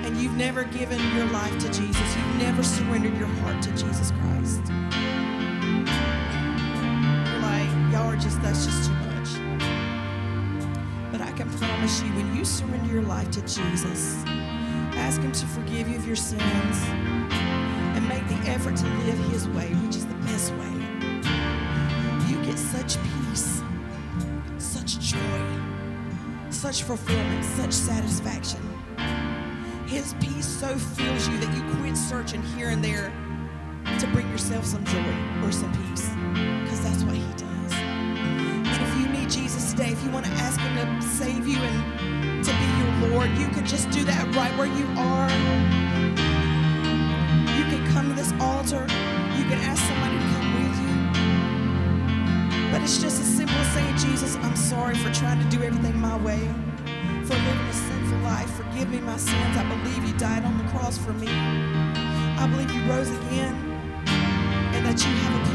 and 0.05 0.15
you've 0.15 0.35
never 0.37 0.63
given 0.63 0.99
your 1.15 1.25
life 1.31 1.57
to 1.57 1.67
Jesus, 1.69 2.15
you've 2.15 2.35
never 2.35 2.61
surrendered 2.61 3.17
your 3.17 3.25
heart 3.25 3.63
to 3.63 3.71
Jesus 3.71 4.11
Christ, 4.11 4.61
you're 7.31 7.41
like, 7.41 7.67
y'all 7.91 8.11
are 8.11 8.15
just, 8.15 8.39
that's 8.43 8.63
just 8.67 8.85
too 8.87 8.93
much. 8.93 9.27
But 11.11 11.21
I 11.21 11.31
can 11.31 11.49
promise 11.57 12.03
you, 12.03 12.09
when 12.13 12.35
you 12.35 12.45
surrender 12.45 12.93
your 12.93 13.01
life 13.01 13.31
to 13.31 13.41
Jesus, 13.41 14.23
ask 14.93 15.19
Him 15.19 15.31
to 15.31 15.47
forgive 15.47 15.89
you 15.89 15.95
of 15.95 16.05
your 16.05 16.15
sins 16.15 16.43
and 16.43 18.07
make 18.07 18.27
the 18.27 18.37
effort 18.51 18.75
to 18.77 18.85
live 18.85 19.17
His 19.31 19.47
way, 19.49 19.73
which 19.83 19.95
is 19.95 20.05
the 20.05 20.13
best 20.25 20.53
way, 20.53 20.69
you 22.29 22.39
get 22.45 22.59
such 22.59 23.01
peace, 23.01 23.63
such 26.63 26.83
fulfillment, 26.83 27.43
such 27.43 27.73
satisfaction. 27.73 28.61
His 29.85 30.13
peace 30.21 30.45
so 30.45 30.73
fills 30.77 31.27
you 31.27 31.37
that 31.39 31.53
you 31.53 31.61
quit 31.75 31.97
searching 31.97 32.41
here 32.55 32.69
and 32.69 32.81
there 32.81 33.11
to 33.99 34.07
bring 34.13 34.29
yourself 34.29 34.63
some 34.63 34.85
joy 34.85 35.13
or 35.43 35.51
some 35.51 35.69
peace, 35.73 36.07
because 36.63 36.81
that's 36.81 37.03
what 37.03 37.15
He 37.15 37.27
does. 37.33 37.73
And 37.73 38.65
if 38.65 38.95
you 38.95 39.09
need 39.09 39.29
Jesus 39.29 39.71
today, 39.71 39.91
if 39.91 40.01
you 40.05 40.09
want 40.11 40.25
to 40.25 40.31
ask 40.31 40.57
Him 40.61 41.01
to 41.01 41.05
save 41.05 41.45
you 41.45 41.57
and 41.57 42.45
to 42.45 42.51
be 42.53 42.65
your 42.79 43.11
Lord, 43.11 43.29
you 43.31 43.49
can 43.49 43.65
just 43.65 43.89
do 43.91 44.05
that 44.05 44.33
right 44.33 44.57
where 44.57 44.67
you 44.67 44.87
are. 44.95 45.29
You 47.59 47.65
can 47.65 47.85
come 47.91 48.07
to 48.07 48.15
this 48.15 48.31
altar. 48.39 48.83
You 49.35 49.43
can 49.51 49.59
ask 49.67 49.83
somebody 49.83 50.32
it's 52.83 52.97
just 52.97 53.21
as 53.21 53.37
simple 53.37 53.55
as 53.55 53.73
saying, 53.73 53.95
Jesus, 53.97 54.35
I'm 54.35 54.57
sorry 54.57 54.95
for 54.95 55.11
trying 55.13 55.41
to 55.41 55.49
do 55.49 55.63
everything 55.63 55.97
my 55.99 56.17
way, 56.17 56.39
for 57.23 57.33
living 57.33 57.67
a 57.67 57.73
sinful 57.73 58.17
life. 58.19 58.49
Forgive 58.55 58.89
me 58.89 58.99
my 58.99 59.15
sins. 59.15 59.55
I 59.55 59.63
believe 59.69 60.03
you 60.03 60.13
died 60.17 60.43
on 60.43 60.57
the 60.57 60.65
cross 60.65 60.97
for 60.97 61.13
me. 61.13 61.29
I 61.29 62.45
believe 62.45 62.69
you 62.71 62.83
rose 62.91 63.09
again 63.09 63.55
and 64.75 64.85
that 64.85 64.99
you 64.99 65.11
have 65.23 65.41
a 65.41 65.52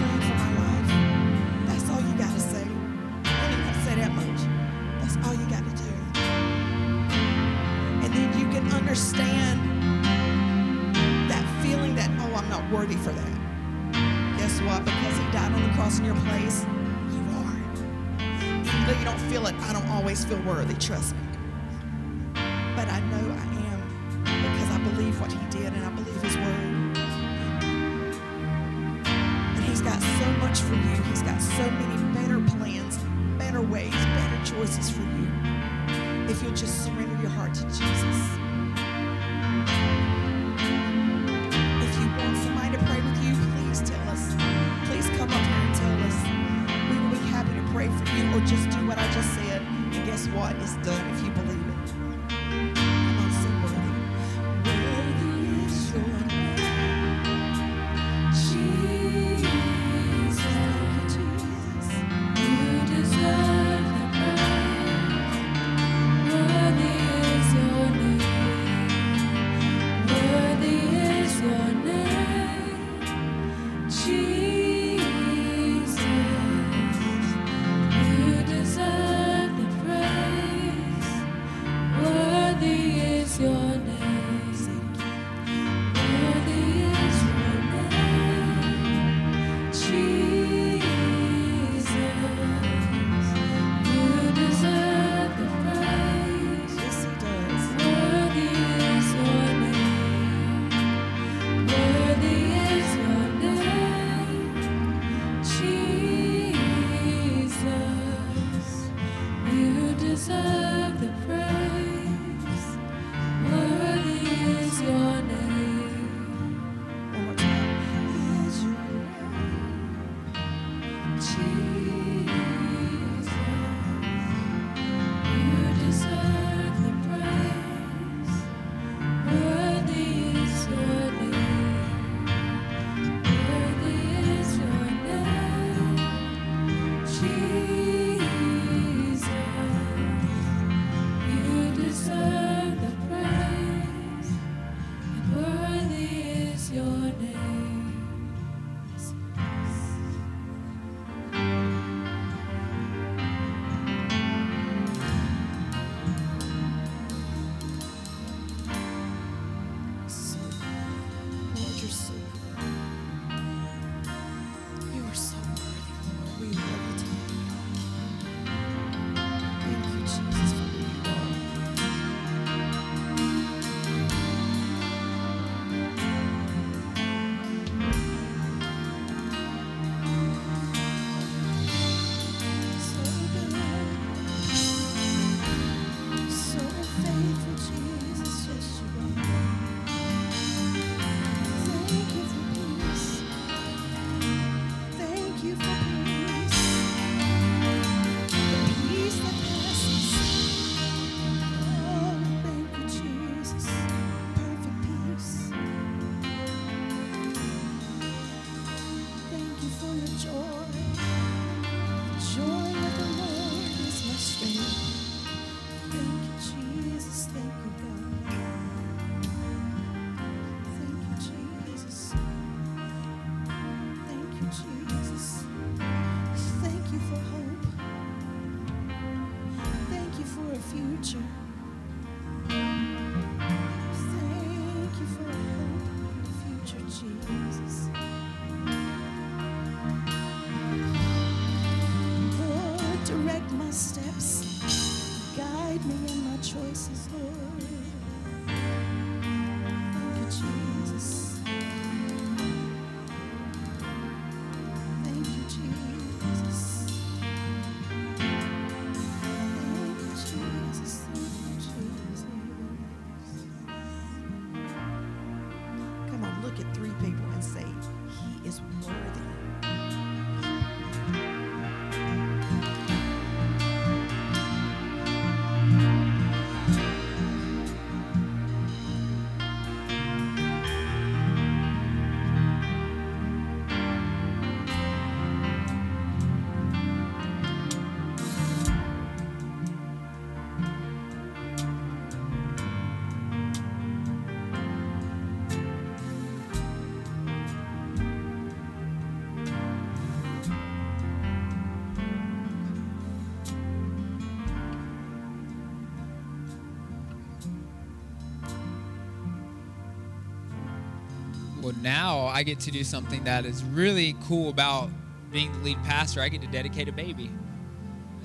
I 312.38 312.44
get 312.44 312.60
to 312.60 312.70
do 312.70 312.84
something 312.84 313.24
that 313.24 313.44
is 313.44 313.64
really 313.64 314.14
cool 314.28 314.48
about 314.48 314.90
being 315.32 315.50
the 315.54 315.58
lead 315.58 315.82
pastor. 315.82 316.20
I 316.20 316.28
get 316.28 316.40
to 316.42 316.46
dedicate 316.46 316.88
a 316.88 316.92
baby. 316.92 317.32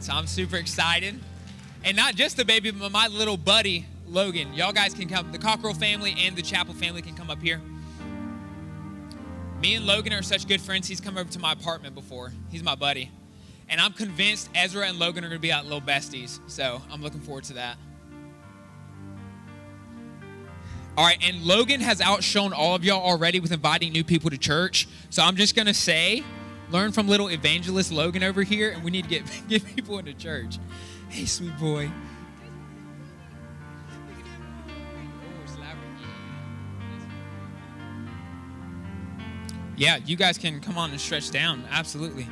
So 0.02 0.14
I'm 0.14 0.28
super 0.28 0.58
excited. 0.58 1.20
And 1.84 1.98
not 1.98 2.14
just 2.14 2.38
the 2.38 2.46
baby, 2.46 2.70
but 2.70 2.92
my 2.92 3.08
little 3.08 3.38
buddy, 3.38 3.88
Logan. 4.06 4.54
Y'all 4.54 4.72
guys 4.72 4.94
can 4.94 5.10
come. 5.10 5.32
The 5.32 5.40
Cockrell 5.40 5.74
family 5.74 6.14
and 6.16 6.36
the 6.36 6.44
Chapel 6.44 6.76
family 6.76 7.02
can 7.02 7.16
come 7.16 7.32
up 7.32 7.42
here. 7.42 7.60
Me 9.60 9.74
and 9.74 9.88
Logan 9.88 10.14
are 10.14 10.22
such 10.22 10.48
good 10.48 10.62
friends. 10.62 10.88
He's 10.88 11.02
come 11.02 11.18
over 11.18 11.32
to 11.32 11.40
my 11.40 11.54
apartment 11.54 11.96
before. 11.96 12.32
He's 12.52 12.62
my 12.62 12.76
buddy. 12.76 13.10
And 13.68 13.82
I'm 13.82 13.94
convinced 13.94 14.48
Ezra 14.54 14.88
and 14.88 15.00
Logan 15.00 15.24
are 15.24 15.30
going 15.30 15.40
to 15.40 15.42
be 15.42 15.52
out 15.52 15.64
little 15.64 15.82
besties. 15.82 16.40
So 16.46 16.84
I'm 16.92 17.02
looking 17.02 17.22
forward 17.22 17.46
to 17.46 17.54
that. 17.54 17.78
All 20.96 21.04
right, 21.04 21.18
and 21.28 21.44
Logan 21.44 21.82
has 21.82 22.02
outshone 22.02 22.54
all 22.54 22.76
of 22.76 22.84
y'all 22.84 23.02
already 23.02 23.40
with 23.40 23.52
inviting 23.52 23.92
new 23.92 24.04
people 24.04 24.30
to 24.30 24.38
church. 24.38 24.88
So 25.10 25.24
I'm 25.24 25.36
just 25.36 25.56
gonna 25.56 25.74
say, 25.74 26.24
learn 26.70 26.92
from 26.92 27.08
little 27.08 27.30
evangelist 27.30 27.92
Logan 27.92 28.22
over 28.22 28.44
here, 28.44 28.70
and 28.70 28.84
we 28.84 28.92
need 28.92 29.06
to 29.06 29.10
get 29.10 29.24
get 29.48 29.66
people 29.66 29.98
into 29.98 30.14
church. 30.14 30.60
Hey, 31.10 31.26
sweet 31.26 31.58
boy. 31.58 31.92
Yeah, 39.76 39.98
you 40.06 40.16
guys 40.16 40.38
can 40.38 40.62
come 40.62 40.78
on 40.78 40.92
and 40.92 41.02
stretch 41.02 41.32
down. 41.32 41.64
Absolutely. 41.72 42.28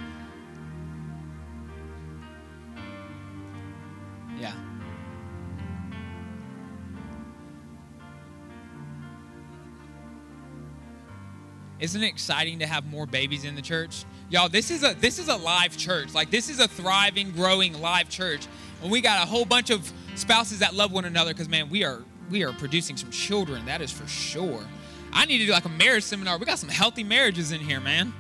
Isn't 11.81 12.03
it 12.03 12.07
exciting 12.07 12.59
to 12.59 12.67
have 12.67 12.85
more 12.85 13.07
babies 13.07 13.43
in 13.43 13.55
the 13.55 13.61
church? 13.61 14.05
Y'all, 14.29 14.47
this 14.47 14.69
is 14.69 14.83
a 14.83 14.93
this 14.93 15.17
is 15.17 15.27
a 15.27 15.35
live 15.35 15.75
church. 15.75 16.13
Like 16.13 16.29
this 16.29 16.47
is 16.47 16.59
a 16.59 16.67
thriving, 16.67 17.31
growing 17.31 17.81
live 17.81 18.07
church. 18.07 18.47
And 18.83 18.91
we 18.91 19.01
got 19.01 19.23
a 19.23 19.25
whole 19.25 19.45
bunch 19.45 19.71
of 19.71 19.91
spouses 20.15 20.59
that 20.59 20.75
love 20.75 20.91
one 20.91 21.05
another 21.05 21.33
because 21.33 21.49
man, 21.49 21.69
we 21.69 21.83
are 21.83 22.03
we 22.29 22.43
are 22.43 22.53
producing 22.53 22.97
some 22.97 23.09
children, 23.09 23.65
that 23.65 23.81
is 23.81 23.91
for 23.91 24.07
sure. 24.07 24.63
I 25.11 25.25
need 25.25 25.39
to 25.39 25.45
do 25.47 25.51
like 25.51 25.65
a 25.65 25.69
marriage 25.69 26.03
seminar. 26.03 26.37
We 26.37 26.45
got 26.45 26.59
some 26.59 26.69
healthy 26.69 27.03
marriages 27.03 27.51
in 27.51 27.59
here, 27.59 27.81
man. 27.81 28.13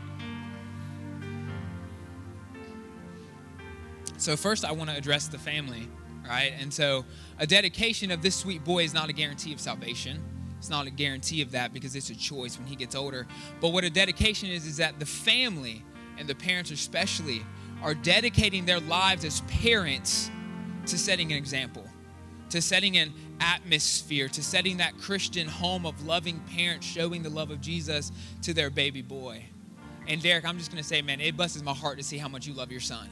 So 4.17 4.35
first 4.35 4.65
I 4.65 4.71
want 4.71 4.89
to 4.89 4.95
address 4.95 5.27
the 5.27 5.37
family, 5.37 5.87
right? 6.27 6.53
And 6.59 6.73
so 6.73 7.05
a 7.39 7.47
dedication 7.47 8.11
of 8.11 8.23
this 8.23 8.35
sweet 8.35 8.63
boy 8.63 8.83
is 8.83 8.93
not 8.93 9.09
a 9.09 9.13
guarantee 9.13 9.53
of 9.53 9.59
salvation. 9.59 10.21
It's 10.61 10.69
not 10.69 10.85
a 10.85 10.91
guarantee 10.91 11.41
of 11.41 11.53
that 11.53 11.73
because 11.73 11.95
it's 11.95 12.11
a 12.11 12.15
choice 12.15 12.59
when 12.59 12.67
he 12.67 12.75
gets 12.75 12.93
older. 12.93 13.25
But 13.61 13.69
what 13.69 13.83
a 13.83 13.89
dedication 13.89 14.47
is 14.47 14.67
is 14.67 14.77
that 14.77 14.99
the 14.99 15.07
family 15.07 15.83
and 16.19 16.27
the 16.27 16.35
parents 16.35 16.69
especially 16.69 17.41
are 17.81 17.95
dedicating 17.95 18.65
their 18.65 18.79
lives 18.79 19.25
as 19.25 19.41
parents 19.47 20.29
to 20.85 20.99
setting 20.99 21.31
an 21.31 21.37
example, 21.39 21.83
to 22.51 22.61
setting 22.61 22.95
an 22.97 23.11
atmosphere, 23.39 24.27
to 24.27 24.43
setting 24.43 24.77
that 24.77 24.95
Christian 24.99 25.47
home 25.47 25.87
of 25.87 26.05
loving 26.05 26.39
parents 26.55 26.85
showing 26.85 27.23
the 27.23 27.31
love 27.31 27.49
of 27.49 27.59
Jesus 27.59 28.11
to 28.43 28.53
their 28.53 28.69
baby 28.69 29.01
boy. 29.01 29.43
And 30.07 30.21
Derek, 30.21 30.45
I'm 30.45 30.59
just 30.59 30.69
going 30.69 30.83
to 30.83 30.87
say, 30.87 31.01
man, 31.01 31.19
it 31.21 31.35
blesses 31.35 31.63
my 31.63 31.73
heart 31.73 31.97
to 31.97 32.03
see 32.03 32.19
how 32.19 32.27
much 32.27 32.45
you 32.45 32.53
love 32.53 32.71
your 32.71 32.81
son. 32.81 33.09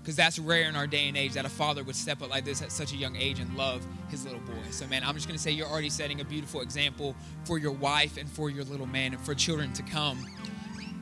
Because 0.00 0.16
that's 0.16 0.38
rare 0.38 0.68
in 0.68 0.76
our 0.76 0.86
day 0.86 1.08
and 1.08 1.16
age 1.16 1.34
that 1.34 1.44
a 1.44 1.50
father 1.50 1.84
would 1.84 1.94
step 1.94 2.22
up 2.22 2.30
like 2.30 2.44
this 2.44 2.62
at 2.62 2.72
such 2.72 2.92
a 2.92 2.96
young 2.96 3.16
age 3.16 3.38
and 3.38 3.54
love 3.56 3.84
his 4.08 4.24
little 4.24 4.40
boy. 4.40 4.54
So, 4.70 4.86
man, 4.86 5.04
I'm 5.04 5.14
just 5.14 5.28
going 5.28 5.36
to 5.36 5.42
say 5.42 5.50
you're 5.50 5.68
already 5.68 5.90
setting 5.90 6.20
a 6.20 6.24
beautiful 6.24 6.62
example 6.62 7.14
for 7.44 7.58
your 7.58 7.72
wife 7.72 8.16
and 8.16 8.28
for 8.28 8.48
your 8.48 8.64
little 8.64 8.86
man 8.86 9.12
and 9.12 9.20
for 9.20 9.34
children 9.34 9.72
to 9.74 9.82
come. 9.82 10.26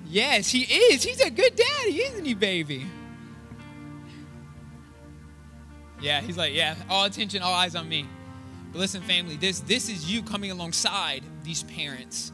Yes, 0.06 0.50
he 0.50 0.62
is. 0.62 1.02
He's 1.04 1.20
a 1.20 1.30
good 1.30 1.54
daddy, 1.54 2.02
isn't 2.02 2.24
he, 2.24 2.34
baby? 2.34 2.86
Yeah, 6.00 6.20
he's 6.20 6.36
like, 6.36 6.54
yeah, 6.54 6.76
all 6.88 7.04
attention, 7.04 7.42
all 7.42 7.52
eyes 7.52 7.74
on 7.74 7.88
me. 7.88 8.06
But 8.72 8.78
listen, 8.78 9.02
family, 9.02 9.36
this 9.36 9.60
this 9.60 9.88
is 9.88 10.10
you 10.10 10.22
coming 10.22 10.50
alongside 10.50 11.24
these 11.42 11.62
parents. 11.64 12.32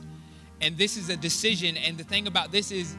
And 0.60 0.76
this 0.76 0.96
is 0.96 1.08
a 1.08 1.16
decision. 1.16 1.76
And 1.76 1.96
the 1.96 2.04
thing 2.04 2.26
about 2.26 2.52
this 2.52 2.70
is, 2.70 2.96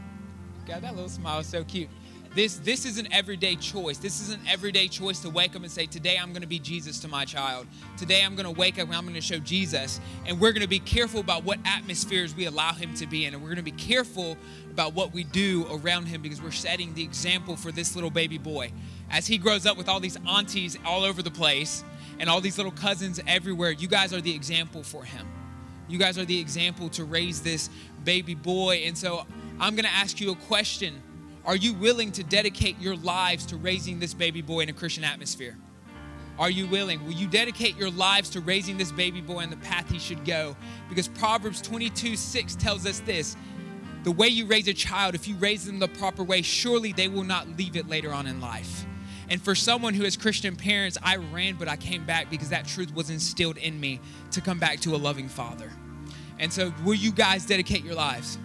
God, 0.68 0.82
that 0.84 0.96
little 0.96 1.10
smile 1.10 1.40
is 1.40 1.48
so 1.48 1.64
cute. 1.64 1.90
This 2.36 2.58
this 2.58 2.86
is 2.86 2.98
an 2.98 3.08
everyday 3.14 3.56
choice. 3.56 3.98
This 3.98 4.20
is 4.20 4.34
an 4.34 4.42
everyday 4.46 4.90
choice 4.90 5.22
to 5.22 5.30
wake 5.30 5.56
up 5.56 5.62
and 5.62 5.72
say, 5.72 5.86
Today 5.86 6.18
I'm 6.22 6.34
gonna 6.34 6.46
be 6.46 6.60
Jesus 6.60 7.00
to 7.00 7.08
my 7.08 7.24
child. 7.24 7.66
Today 7.96 8.26
I'm 8.26 8.36
gonna 8.36 8.52
wake 8.52 8.78
up 8.78 8.88
and 8.88 8.96
I'm 8.96 9.06
gonna 9.06 9.22
show 9.22 9.40
Jesus. 9.40 10.02
And 10.26 10.38
we're 10.38 10.52
gonna 10.52 10.68
be 10.68 10.80
careful 10.80 11.22
about 11.22 11.46
what 11.46 11.60
atmospheres 11.64 12.36
we 12.36 12.46
allow 12.46 12.74
him 12.74 12.94
to 12.96 13.08
be 13.08 13.24
in. 13.24 13.34
And 13.34 13.42
we're 13.42 13.48
gonna 13.50 13.64
be 13.64 13.72
careful 13.72 14.38
about 14.70 14.94
what 14.94 15.14
we 15.14 15.24
do 15.24 15.66
around 15.72 16.08
him 16.08 16.22
because 16.22 16.42
we're 16.42 16.52
setting 16.52 16.94
the 16.94 17.04
example 17.04 17.56
for 17.56 17.72
this 17.72 17.96
little 17.96 18.12
baby 18.12 18.38
boy. 18.38 18.74
As 19.10 19.26
he 19.26 19.38
grows 19.38 19.66
up 19.66 19.78
with 19.78 19.88
all 19.88 20.02
these 20.02 20.18
aunties 20.28 20.78
all 20.86 21.06
over 21.06 21.22
the 21.22 21.32
place 21.32 21.86
and 22.20 22.30
all 22.30 22.42
these 22.42 22.58
little 22.58 22.74
cousins 22.74 23.18
everywhere, 23.28 23.72
you 23.72 23.88
guys 23.88 24.14
are 24.14 24.20
the 24.20 24.36
example 24.36 24.84
for 24.84 25.06
him. 25.06 25.26
You 25.88 26.00
guys 26.00 26.18
are 26.18 26.26
the 26.26 26.40
example 26.40 26.90
to 26.90 27.06
raise 27.06 27.42
this 27.42 27.70
baby 28.04 28.36
boy. 28.36 28.84
And 28.86 28.98
so 28.98 29.26
I'm 29.60 29.76
going 29.76 29.86
to 29.86 29.94
ask 29.94 30.20
you 30.20 30.32
a 30.32 30.36
question. 30.36 31.02
Are 31.46 31.56
you 31.56 31.74
willing 31.74 32.12
to 32.14 32.24
dedicate 32.24 32.80
your 32.80 32.96
lives 32.96 33.46
to 33.48 33.58
raising 33.58 34.00
this 34.00 34.16
baby 34.16 34.42
boy 34.42 34.62
in 34.62 34.70
a 34.70 34.74
Christian 34.74 35.04
atmosphere? 35.04 35.56
Are 36.40 36.50
you 36.50 36.66
willing? 36.68 37.06
Will 37.06 37.14
you 37.14 37.28
dedicate 37.28 37.78
your 37.78 37.92
lives 37.92 38.30
to 38.32 38.42
raising 38.42 38.78
this 38.78 38.92
baby 38.92 39.22
boy 39.22 39.42
in 39.42 39.52
the 39.52 39.58
path 39.58 39.90
he 39.90 40.00
should 40.00 40.26
go? 40.26 40.58
Because 40.90 41.08
Proverbs 41.08 41.62
22 41.62 42.16
6 42.16 42.56
tells 42.56 42.86
us 42.86 43.00
this 43.02 43.38
the 44.04 44.12
way 44.12 44.28
you 44.28 44.46
raise 44.46 44.68
a 44.68 44.74
child, 44.74 45.16
if 45.16 45.28
you 45.28 45.36
raise 45.36 45.66
them 45.66 45.80
the 45.80 45.88
proper 45.88 46.24
way, 46.24 46.42
surely 46.42 46.94
they 46.94 47.08
will 47.08 47.24
not 47.24 47.48
leave 47.58 47.76
it 47.76 47.88
later 47.88 48.12
on 48.12 48.28
in 48.28 48.42
life. 48.42 48.86
And 49.30 49.42
for 49.42 49.56
someone 49.56 49.96
who 49.96 50.04
has 50.04 50.16
Christian 50.16 50.56
parents, 50.56 50.98
I 51.02 51.16
ran, 51.16 51.56
but 51.56 51.68
I 51.68 51.76
came 51.76 52.06
back 52.06 52.30
because 52.30 52.50
that 52.50 52.68
truth 52.68 52.94
was 52.94 53.10
instilled 53.10 53.58
in 53.58 53.80
me 53.80 54.00
to 54.32 54.42
come 54.42 54.60
back 54.60 54.80
to 54.82 54.96
a 54.96 54.98
loving 54.98 55.28
father. 55.28 55.72
And 56.38 56.54
so, 56.54 56.74
will 56.84 56.94
you 56.94 57.12
guys 57.12 57.46
dedicate 57.46 57.84
your 57.84 57.96
lives? 57.96 58.38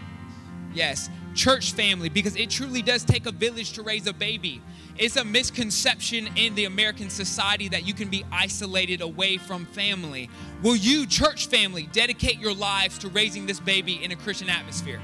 Yes. 0.73 1.11
Church 1.35 1.73
family, 1.73 2.09
because 2.09 2.37
it 2.37 2.51
truly 2.51 2.83
does 2.83 3.05
take 3.05 3.27
a 3.27 3.33
village 3.33 3.73
to 3.75 3.83
raise 3.83 4.07
a 4.07 4.13
baby. 4.13 4.61
It's 4.99 5.17
a 5.17 5.25
misconception 5.25 6.29
in 6.37 6.55
the 6.55 6.65
American 6.65 7.09
society 7.09 7.69
that 7.69 7.87
you 7.87 7.95
can 7.95 8.09
be 8.09 8.25
isolated 8.33 9.01
away 9.01 9.39
from 9.39 9.65
family. 9.67 10.29
Will 10.63 10.77
you, 10.77 11.07
church 11.07 11.47
family, 11.47 11.89
dedicate 11.93 12.39
your 12.39 12.53
lives 12.53 12.99
to 12.99 13.09
raising 13.09 13.47
this 13.47 13.61
baby 13.61 14.03
in 14.03 14.11
a 14.11 14.17
Christian 14.17 14.51
atmosphere? 14.51 15.01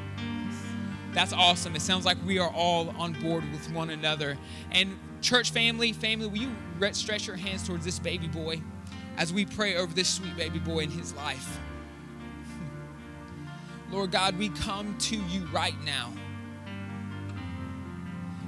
That's 1.12 1.33
awesome. 1.33 1.74
It 1.74 1.81
sounds 1.81 2.05
like 2.05 2.18
we 2.27 2.39
are 2.39 2.51
all 2.51 2.91
on 2.99 3.14
board 3.14 3.43
with 3.51 3.72
one 3.72 3.89
another. 3.89 4.37
And 4.70 4.99
church 5.22 5.51
family, 5.51 5.95
family, 5.95 6.27
will 6.27 6.37
you 6.37 6.51
stretch 6.93 7.27
your 7.27 7.37
hands 7.37 7.66
towards 7.66 7.85
this 7.87 7.99
baby 7.99 8.27
boy 8.27 8.61
as 9.16 9.33
we 9.33 9.47
pray 9.47 9.77
over 9.77 9.95
this 9.95 10.12
sweet 10.12 10.37
baby 10.37 10.59
boy 10.59 10.81
in 10.81 10.91
his 10.91 11.14
life? 11.14 11.59
Lord 13.91 14.11
God, 14.11 14.37
we 14.39 14.49
come 14.49 14.97
to 14.99 15.16
you 15.16 15.47
right 15.53 15.80
now. 15.84 16.12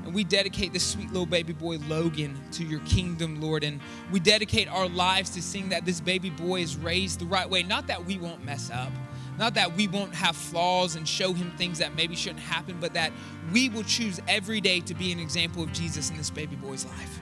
And 0.05 0.15
we 0.15 0.25
dedicate 0.25 0.73
this 0.73 0.87
sweet 0.87 1.09
little 1.09 1.27
baby 1.27 1.53
boy, 1.53 1.77
Logan, 1.87 2.41
to 2.53 2.65
your 2.65 2.81
kingdom, 2.81 3.41
Lord. 3.43 3.63
And 3.63 3.81
we 4.11 4.21
dedicate 4.21 4.67
our 4.67 4.89
lives 4.89 5.31
to 5.31 5.43
seeing 5.43 5.69
that 5.69 5.85
this 5.85 6.01
baby 6.01 6.31
boy 6.31 6.63
is 6.63 6.77
raised 6.77 7.21
the 7.21 7.27
right 7.27 7.49
way. 7.49 7.63
Not 7.63 7.87
that 7.89 8.07
we 8.07 8.17
won't 8.17 8.43
mess 8.43 8.71
up, 8.71 8.91
not 9.39 9.55
that 9.55 9.77
we 9.77 9.87
won't 9.87 10.15
have 10.15 10.35
flaws 10.35 10.97
and 10.97 11.07
show 11.07 11.35
him 11.35 11.51
things 11.59 11.79
that 11.79 11.95
maybe 11.95 12.17
shouldn't 12.17 12.41
happen, 12.41 12.79
but 12.81 12.95
that 12.95 13.13
we 13.53 13.69
will 13.69 13.85
choose 13.85 14.19
every 14.27 14.63
day 14.63 14.81
to 14.81 14.95
be 14.95 15.13
an 15.13 15.19
example 15.19 15.63
of 15.63 15.73
Jesus 15.73 16.11
in 16.11 16.17
this 16.17 16.31
baby 16.31 16.57
boy's 16.57 16.87
life. 16.87 17.21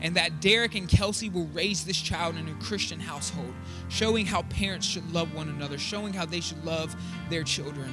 And 0.00 0.14
that 0.16 0.40
Derek 0.40 0.74
and 0.74 0.88
Kelsey 0.88 1.28
will 1.28 1.46
raise 1.46 1.84
this 1.84 2.00
child 2.00 2.36
in 2.36 2.48
a 2.48 2.54
Christian 2.64 3.00
household, 3.00 3.52
showing 3.88 4.26
how 4.26 4.42
parents 4.42 4.86
should 4.86 5.10
love 5.12 5.34
one 5.34 5.48
another, 5.48 5.76
showing 5.76 6.12
how 6.12 6.24
they 6.24 6.40
should 6.40 6.64
love 6.64 6.94
their 7.30 7.42
children. 7.42 7.92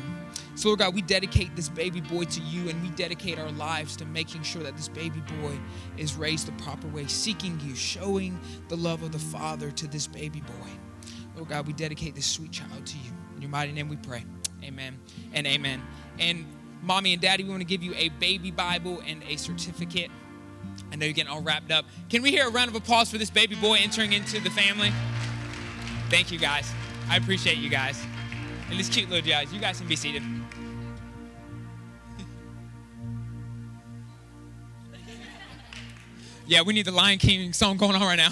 So, 0.56 0.70
Lord 0.70 0.80
God, 0.80 0.94
we 0.94 1.02
dedicate 1.02 1.56
this 1.56 1.68
baby 1.68 2.00
boy 2.00 2.26
to 2.26 2.42
you 2.42 2.70
and 2.70 2.82
we 2.82 2.90
dedicate 2.90 3.38
our 3.40 3.52
lives 3.52 3.98
to 3.98 4.06
making 4.06 4.44
sure 4.44 4.64
that 4.64 4.78
this 4.78 4.88
baby 4.88 5.22
boy 5.42 5.60
is 5.98 6.16
raised 6.16 6.48
the 6.48 6.64
proper 6.64 6.88
way, 6.88 7.08
seeking 7.08 7.60
you, 7.62 7.76
showing 7.76 8.40
the 8.70 8.78
love 8.78 9.04
of 9.04 9.12
the 9.12 9.20
Father 9.20 9.72
to 9.72 9.88
this 9.88 10.08
baby 10.08 10.42
boy. 10.42 10.70
Lord 11.36 11.50
God, 11.50 11.68
we 11.68 11.74
dedicate 11.74 12.16
this 12.16 12.26
sweet 12.26 12.52
child 12.52 12.86
to 12.86 12.98
you. 12.98 13.12
In 13.36 13.42
your 13.42 13.52
mighty 13.52 13.74
name 13.74 13.90
we 13.90 13.98
pray. 13.98 14.24
Amen 14.64 14.98
and 15.34 15.46
amen. 15.46 15.84
And 16.20 16.46
mommy 16.82 17.14
and 17.14 17.22
daddy, 17.22 17.44
we 17.44 17.50
want 17.50 17.62
to 17.62 17.68
give 17.68 17.84
you 17.84 17.94
a 17.96 18.10
baby 18.10 18.52
Bible 18.52 19.02
and 19.06 19.24
a 19.24 19.36
certificate. 19.36 20.10
I 20.96 20.98
know 20.98 21.06
you're 21.08 21.14
getting 21.14 21.34
all 21.34 21.42
wrapped 21.42 21.72
up. 21.72 21.84
Can 22.10 22.22
we 22.22 22.32
hear 22.32 22.48
a 22.48 22.50
round 22.50 22.70
of 22.70 22.76
applause 22.76 23.12
for 23.12 23.18
this 23.18 23.30
baby 23.30 23.58
boy 23.58 23.80
entering 23.82 24.14
into 24.14 24.40
the 24.40 24.50
family? 24.50 24.94
Thank 26.10 26.32
you 26.32 26.40
guys. 26.40 26.72
I 27.10 27.18
appreciate 27.18 27.58
you 27.58 27.70
guys. 27.70 28.02
And 28.70 28.80
this 28.80 28.88
cute 28.88 29.10
little 29.10 29.30
guys. 29.30 29.52
You 29.54 29.60
guys 29.60 29.78
can 29.78 29.90
be 29.90 29.98
seated. 29.98 30.24
yeah, 36.48 36.62
we 36.62 36.74
need 36.74 36.86
the 36.86 36.94
Lion 36.94 37.20
King 37.20 37.52
song 37.52 37.76
going 37.76 37.96
on 37.96 38.02
right 38.02 38.16
now. 38.16 38.30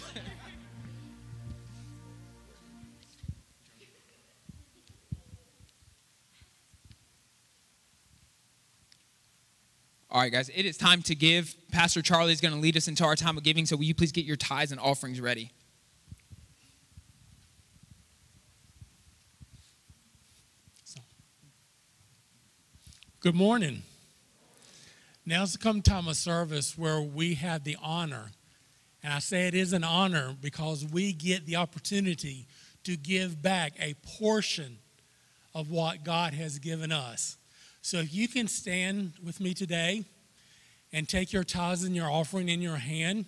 All 10.09 10.21
right, 10.21 10.31
guys, 10.31 10.49
it 10.55 10.65
is 10.65 10.77
time 10.77 11.01
to 11.01 11.13
give. 11.13 11.57
Pastor 11.73 12.03
Charlie 12.03 12.31
is 12.31 12.39
going 12.39 12.53
to 12.53 12.59
lead 12.59 12.77
us 12.77 12.87
into 12.87 13.03
our 13.03 13.15
time 13.15 13.35
of 13.35 13.43
giving, 13.43 13.65
so 13.65 13.75
will 13.75 13.83
you 13.83 13.95
please 13.95 14.11
get 14.11 14.25
your 14.25 14.35
tithes 14.35 14.71
and 14.71 14.79
offerings 14.79 15.19
ready? 15.19 15.49
Good 23.21 23.33
morning. 23.33 23.81
Now's 25.25 25.57
come 25.57 25.81
time 25.81 26.07
of 26.07 26.15
service 26.15 26.77
where 26.77 27.01
we 27.01 27.33
have 27.35 27.63
the 27.63 27.75
honor, 27.81 28.29
and 29.01 29.11
I 29.11 29.17
say 29.17 29.47
it 29.47 29.55
is 29.55 29.73
an 29.73 29.83
honor 29.83 30.35
because 30.39 30.85
we 30.85 31.11
get 31.11 31.47
the 31.47 31.55
opportunity 31.55 32.45
to 32.83 32.95
give 32.95 33.41
back 33.41 33.73
a 33.79 33.95
portion 34.19 34.77
of 35.55 35.71
what 35.71 36.03
God 36.03 36.35
has 36.35 36.59
given 36.59 36.91
us. 36.91 37.37
So 37.81 37.97
if 37.97 38.13
you 38.13 38.27
can 38.27 38.47
stand 38.47 39.13
with 39.25 39.39
me 39.39 39.55
today 39.55 40.05
and 40.93 41.09
take 41.09 41.33
your 41.33 41.43
tithes 41.43 41.83
and 41.83 41.95
your 41.95 42.09
offering 42.09 42.47
in 42.47 42.61
your 42.61 42.77
hand, 42.77 43.25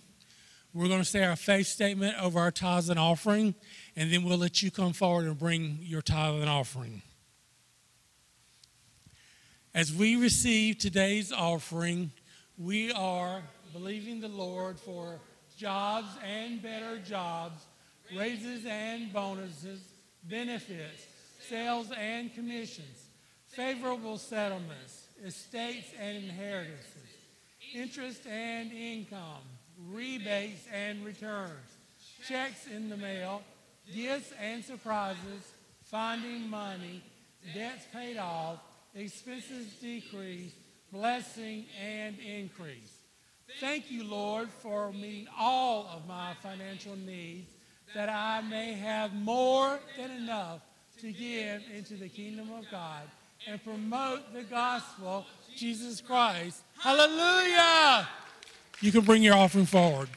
we're 0.72 0.88
going 0.88 1.00
to 1.00 1.04
say 1.04 1.24
our 1.24 1.36
faith 1.36 1.66
statement 1.66 2.14
over 2.20 2.38
our 2.38 2.50
tithes 2.50 2.88
and 2.88 2.98
offering, 2.98 3.54
and 3.96 4.12
then 4.12 4.22
we'll 4.22 4.38
let 4.38 4.62
you 4.62 4.70
come 4.70 4.92
forward 4.92 5.24
and 5.26 5.38
bring 5.38 5.78
your 5.82 6.02
tithe 6.02 6.34
and 6.40 6.48
offering. 6.48 7.02
As 9.74 9.92
we 9.92 10.16
receive 10.16 10.78
today's 10.78 11.32
offering, 11.32 12.12
we 12.56 12.92
are 12.92 13.42
believing 13.72 14.20
the 14.20 14.28
Lord 14.28 14.78
for 14.78 15.18
jobs 15.58 16.08
and 16.24 16.62
better 16.62 16.98
jobs, 16.98 17.64
raises 18.16 18.64
and 18.64 19.12
bonuses, 19.12 19.80
benefits, 20.24 21.06
sales 21.48 21.90
and 21.98 22.34
commissions, 22.34 23.08
favorable 23.48 24.18
settlements, 24.18 25.06
estates 25.24 25.88
and 26.00 26.16
inheritances, 26.16 26.95
interest 27.76 28.26
and 28.26 28.72
income, 28.72 29.42
rebates 29.88 30.66
and 30.72 31.04
returns, 31.04 31.52
checks 32.26 32.66
in 32.66 32.88
the 32.88 32.96
mail, 32.96 33.42
gifts 33.94 34.32
and 34.40 34.64
surprises, 34.64 35.52
finding 35.82 36.48
money, 36.48 37.02
debts 37.54 37.84
paid 37.92 38.16
off, 38.16 38.58
expenses 38.94 39.66
decreased, 39.80 40.56
blessing 40.92 41.66
and 41.84 42.18
increase. 42.18 42.92
Thank 43.60 43.90
you, 43.90 44.04
Lord, 44.04 44.48
for 44.48 44.92
meeting 44.92 45.28
all 45.38 45.88
of 45.94 46.08
my 46.08 46.34
financial 46.42 46.96
needs, 46.96 47.48
that 47.94 48.08
I 48.08 48.40
may 48.40 48.72
have 48.72 49.14
more 49.14 49.78
than 49.96 50.10
enough 50.10 50.60
to 51.00 51.12
give 51.12 51.62
into 51.74 51.94
the 51.94 52.08
kingdom 52.08 52.50
of 52.58 52.64
God 52.70 53.02
and 53.46 53.62
promote 53.62 54.32
the 54.32 54.42
gospel 54.42 55.24
Jesus 55.56 56.00
Christ. 56.00 56.60
Hallelujah! 56.78 58.06
You 58.82 58.92
can 58.92 59.00
bring 59.00 59.22
your 59.22 59.34
offering 59.34 59.66
forward. 59.66 60.08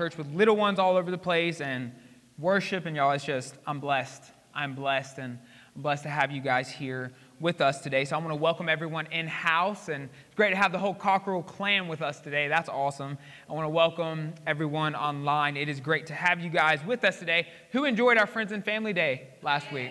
Church 0.00 0.16
with 0.16 0.32
little 0.32 0.56
ones 0.56 0.78
all 0.78 0.96
over 0.96 1.10
the 1.10 1.18
place 1.18 1.60
and 1.60 1.92
worship 2.38 2.86
and 2.86 2.96
y'all 2.96 3.10
it's 3.10 3.22
just 3.22 3.54
i'm 3.66 3.80
blessed. 3.80 4.24
I'm 4.54 4.74
blessed 4.74 5.18
and 5.18 5.38
i'm 5.76 5.82
blessed 5.82 6.04
to 6.04 6.08
have 6.08 6.30
you 6.30 6.40
guys 6.40 6.70
here 6.70 7.12
with 7.38 7.60
us 7.60 7.82
today. 7.82 8.06
So 8.06 8.16
i 8.16 8.18
want 8.18 8.30
to 8.30 8.36
welcome 8.36 8.70
everyone 8.70 9.08
in 9.12 9.26
house 9.26 9.90
and 9.90 10.04
it's 10.04 10.36
great 10.36 10.52
to 10.52 10.56
have 10.56 10.72
the 10.72 10.78
whole 10.78 10.94
Cockrell 10.94 11.42
clan 11.42 11.86
with 11.86 12.00
us 12.00 12.18
today. 12.18 12.48
That's 12.48 12.70
awesome. 12.70 13.18
I 13.46 13.52
want 13.52 13.66
to 13.66 13.68
welcome 13.68 14.32
everyone 14.46 14.94
online. 14.94 15.58
It 15.58 15.68
is 15.68 15.80
great 15.80 16.06
to 16.06 16.14
have 16.14 16.40
you 16.40 16.48
guys 16.48 16.82
with 16.82 17.04
us 17.04 17.18
today. 17.18 17.48
Who 17.72 17.84
enjoyed 17.84 18.16
our 18.16 18.26
friends 18.26 18.52
and 18.52 18.64
family 18.64 18.94
day 18.94 19.28
last 19.42 19.70
week? 19.70 19.90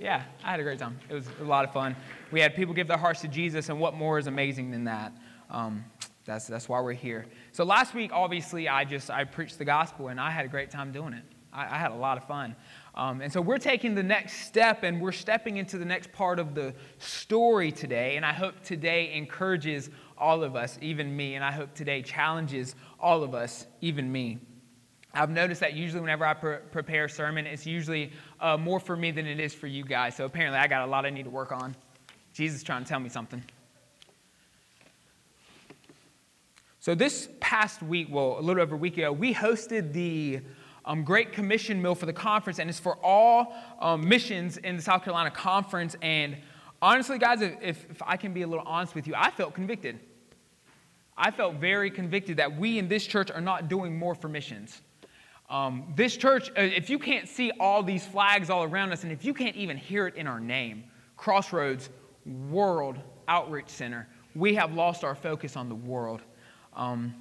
Yeah 0.00 0.22
i 0.44 0.52
had 0.52 0.60
a 0.60 0.62
great 0.62 0.78
time. 0.78 1.00
It 1.10 1.14
was 1.14 1.26
a 1.40 1.44
lot 1.44 1.64
of 1.64 1.72
fun. 1.72 1.96
We 2.30 2.38
had 2.38 2.54
people 2.54 2.74
give 2.74 2.86
their 2.86 2.96
hearts 2.96 3.22
to 3.22 3.26
jesus 3.28 3.70
and 3.70 3.80
what 3.80 3.94
more 3.94 4.20
is 4.20 4.28
amazing 4.28 4.70
than 4.70 4.84
that? 4.84 5.12
Um, 5.50 5.84
that's, 6.24 6.46
that's 6.46 6.68
why 6.68 6.80
we're 6.80 6.92
here. 6.92 7.26
So 7.52 7.64
last 7.64 7.94
week, 7.94 8.12
obviously, 8.12 8.68
I 8.68 8.84
just 8.84 9.10
I 9.10 9.24
preached 9.24 9.58
the 9.58 9.64
gospel, 9.64 10.08
and 10.08 10.20
I 10.20 10.30
had 10.30 10.44
a 10.44 10.48
great 10.48 10.70
time 10.70 10.92
doing 10.92 11.12
it. 11.14 11.24
I, 11.52 11.74
I 11.74 11.78
had 11.78 11.90
a 11.90 11.96
lot 11.96 12.16
of 12.16 12.24
fun. 12.24 12.54
Um, 12.94 13.20
and 13.20 13.32
so 13.32 13.40
we're 13.40 13.58
taking 13.58 13.94
the 13.94 14.02
next 14.02 14.46
step, 14.46 14.84
and 14.84 15.00
we're 15.00 15.12
stepping 15.12 15.56
into 15.56 15.78
the 15.78 15.84
next 15.84 16.12
part 16.12 16.38
of 16.38 16.54
the 16.54 16.74
story 16.98 17.72
today. 17.72 18.16
And 18.16 18.24
I 18.24 18.32
hope 18.32 18.62
today 18.62 19.12
encourages 19.14 19.90
all 20.16 20.44
of 20.44 20.54
us, 20.54 20.78
even 20.80 21.14
me. 21.14 21.34
And 21.34 21.44
I 21.44 21.50
hope 21.50 21.74
today 21.74 22.02
challenges 22.02 22.76
all 23.00 23.22
of 23.22 23.34
us, 23.34 23.66
even 23.80 24.10
me. 24.10 24.38
I've 25.14 25.30
noticed 25.30 25.60
that 25.60 25.74
usually 25.74 26.00
whenever 26.00 26.24
I 26.24 26.34
pre- 26.34 26.58
prepare 26.70 27.04
a 27.04 27.10
sermon, 27.10 27.46
it's 27.46 27.66
usually 27.66 28.12
uh, 28.40 28.56
more 28.56 28.80
for 28.80 28.96
me 28.96 29.10
than 29.10 29.26
it 29.26 29.40
is 29.40 29.52
for 29.52 29.66
you 29.66 29.84
guys. 29.84 30.16
So 30.16 30.24
apparently, 30.24 30.58
I 30.58 30.68
got 30.68 30.86
a 30.86 30.90
lot 30.90 31.04
I 31.04 31.10
need 31.10 31.24
to 31.24 31.30
work 31.30 31.52
on. 31.52 31.74
Jesus 32.32 32.62
trying 32.62 32.84
to 32.84 32.88
tell 32.88 33.00
me 33.00 33.10
something. 33.10 33.42
So, 36.82 36.96
this 36.96 37.28
past 37.38 37.80
week, 37.80 38.08
well, 38.10 38.40
a 38.40 38.42
little 38.42 38.60
over 38.60 38.74
a 38.74 38.78
week 38.78 38.98
ago, 38.98 39.12
we 39.12 39.32
hosted 39.32 39.92
the 39.92 40.40
um, 40.84 41.04
Great 41.04 41.30
Commission 41.30 41.80
Meal 41.80 41.94
for 41.94 42.06
the 42.06 42.12
conference, 42.12 42.58
and 42.58 42.68
it's 42.68 42.80
for 42.80 42.98
all 43.04 43.54
um, 43.78 44.08
missions 44.08 44.56
in 44.56 44.74
the 44.74 44.82
South 44.82 45.04
Carolina 45.04 45.30
Conference. 45.30 45.94
And 46.02 46.36
honestly, 46.82 47.20
guys, 47.20 47.40
if, 47.40 47.56
if 47.62 48.02
I 48.04 48.16
can 48.16 48.32
be 48.34 48.42
a 48.42 48.48
little 48.48 48.64
honest 48.66 48.96
with 48.96 49.06
you, 49.06 49.14
I 49.16 49.30
felt 49.30 49.54
convicted. 49.54 50.00
I 51.16 51.30
felt 51.30 51.54
very 51.54 51.88
convicted 51.88 52.38
that 52.38 52.58
we 52.58 52.80
in 52.80 52.88
this 52.88 53.06
church 53.06 53.30
are 53.30 53.40
not 53.40 53.68
doing 53.68 53.96
more 53.96 54.16
for 54.16 54.28
missions. 54.28 54.82
Um, 55.48 55.92
this 55.94 56.16
church, 56.16 56.50
uh, 56.50 56.62
if 56.62 56.90
you 56.90 56.98
can't 56.98 57.28
see 57.28 57.52
all 57.60 57.84
these 57.84 58.04
flags 58.04 58.50
all 58.50 58.64
around 58.64 58.90
us, 58.90 59.04
and 59.04 59.12
if 59.12 59.24
you 59.24 59.34
can't 59.34 59.54
even 59.54 59.76
hear 59.76 60.08
it 60.08 60.16
in 60.16 60.26
our 60.26 60.40
name, 60.40 60.82
Crossroads, 61.16 61.90
World 62.26 62.98
Outreach 63.28 63.68
Center. 63.68 64.08
We 64.34 64.56
have 64.56 64.74
lost 64.74 65.04
our 65.04 65.14
focus 65.14 65.56
on 65.56 65.68
the 65.68 65.76
world. 65.76 66.22
Um, 66.74 67.14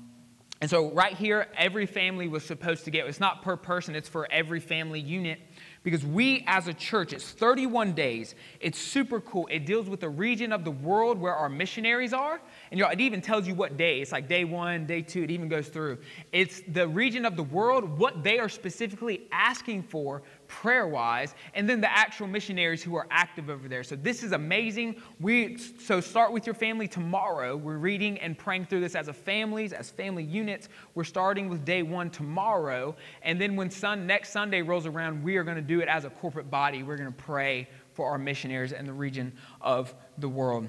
and 0.62 0.70
so, 0.70 0.92
right 0.92 1.14
here, 1.14 1.48
every 1.58 1.88
family 1.88 2.28
was 2.28 2.46
supposed 2.46 2.86
to 2.86 2.92
get, 2.92 3.08
it's 3.08 3.20
not 3.20 3.42
per 3.42 3.58
person, 3.58 3.96
it's 3.96 4.08
for 4.08 4.32
every 4.32 4.60
family 4.60 5.00
unit. 5.00 5.40
Because 5.84 6.06
we 6.06 6.44
as 6.46 6.68
a 6.68 6.74
church, 6.76 7.12
it's 7.12 7.32
31 7.32 7.94
days. 7.94 8.36
It's 8.60 8.78
super 8.78 9.20
cool. 9.20 9.48
It 9.50 9.66
deals 9.66 9.90
with 9.90 10.00
the 10.00 10.10
region 10.10 10.54
of 10.54 10.64
the 10.64 10.70
world 10.70 11.18
where 11.18 11.34
our 11.34 11.50
missionaries 11.50 12.14
are. 12.14 12.40
And 12.70 12.80
you 12.80 12.86
know, 12.86 12.92
it 12.92 13.02
even 13.02 13.20
tells 13.20 13.48
you 13.48 13.56
what 13.56 13.78
day. 13.78 14.00
It's 14.00 14.12
like 14.12 14.28
day 14.28 14.44
one, 14.44 14.86
day 14.86 15.02
two, 15.02 15.24
it 15.24 15.32
even 15.32 15.50
goes 15.50 15.70
through. 15.70 15.98
It's 16.32 16.62
the 16.68 16.88
region 16.88 17.26
of 17.26 17.36
the 17.36 17.44
world, 17.44 17.98
what 17.98 18.22
they 18.22 18.38
are 18.38 18.50
specifically 18.50 19.28
asking 19.32 19.82
for 19.82 20.22
prayer 20.52 20.86
wise, 20.86 21.34
and 21.54 21.68
then 21.68 21.80
the 21.80 21.92
actual 21.92 22.28
missionaries 22.28 22.84
who 22.84 22.94
are 22.96 23.08
active 23.10 23.50
over 23.50 23.70
there. 23.70 23.84
So 23.84 23.96
this 23.96 24.22
is 24.22 24.34
amazing. 24.34 25.02
We 25.22 25.58
so 25.58 26.02
start 26.02 26.34
with 26.34 26.46
your 26.46 26.54
family 26.54 26.90
tomorrow. 26.90 27.56
We're 27.56 27.78
reading 27.78 28.20
and 28.20 28.38
praying 28.38 28.66
through 28.66 28.82
this 28.82 28.94
as 28.94 29.08
a 29.08 29.14
families, 29.14 29.72
as 29.72 29.90
family 29.90 30.24
units. 30.24 30.68
We're 30.94 31.06
starting 31.06 31.48
with 31.48 31.64
day 31.64 31.84
one 31.84 32.10
tomorrow, 32.10 32.96
and 33.22 33.40
then 33.40 33.56
when 33.56 33.72
sun, 33.72 34.06
next 34.06 34.32
Sunday 34.32 34.62
rolls 34.62 34.86
around, 34.86 35.24
we 35.24 35.38
are 35.38 35.44
going 35.44 35.56
to 35.56 35.62
do 35.62 35.80
it 35.80 35.88
as 35.88 36.04
a 36.04 36.10
corporate 36.10 36.52
body. 36.52 36.84
We're 36.84 36.98
going 36.98 37.12
to 37.12 37.24
pray 37.24 37.70
for 37.94 38.10
our 38.10 38.18
missionaries 38.18 38.74
in 38.74 38.86
the 38.86 38.94
region 38.94 39.32
of 39.62 39.94
the 40.18 40.30
world. 40.30 40.68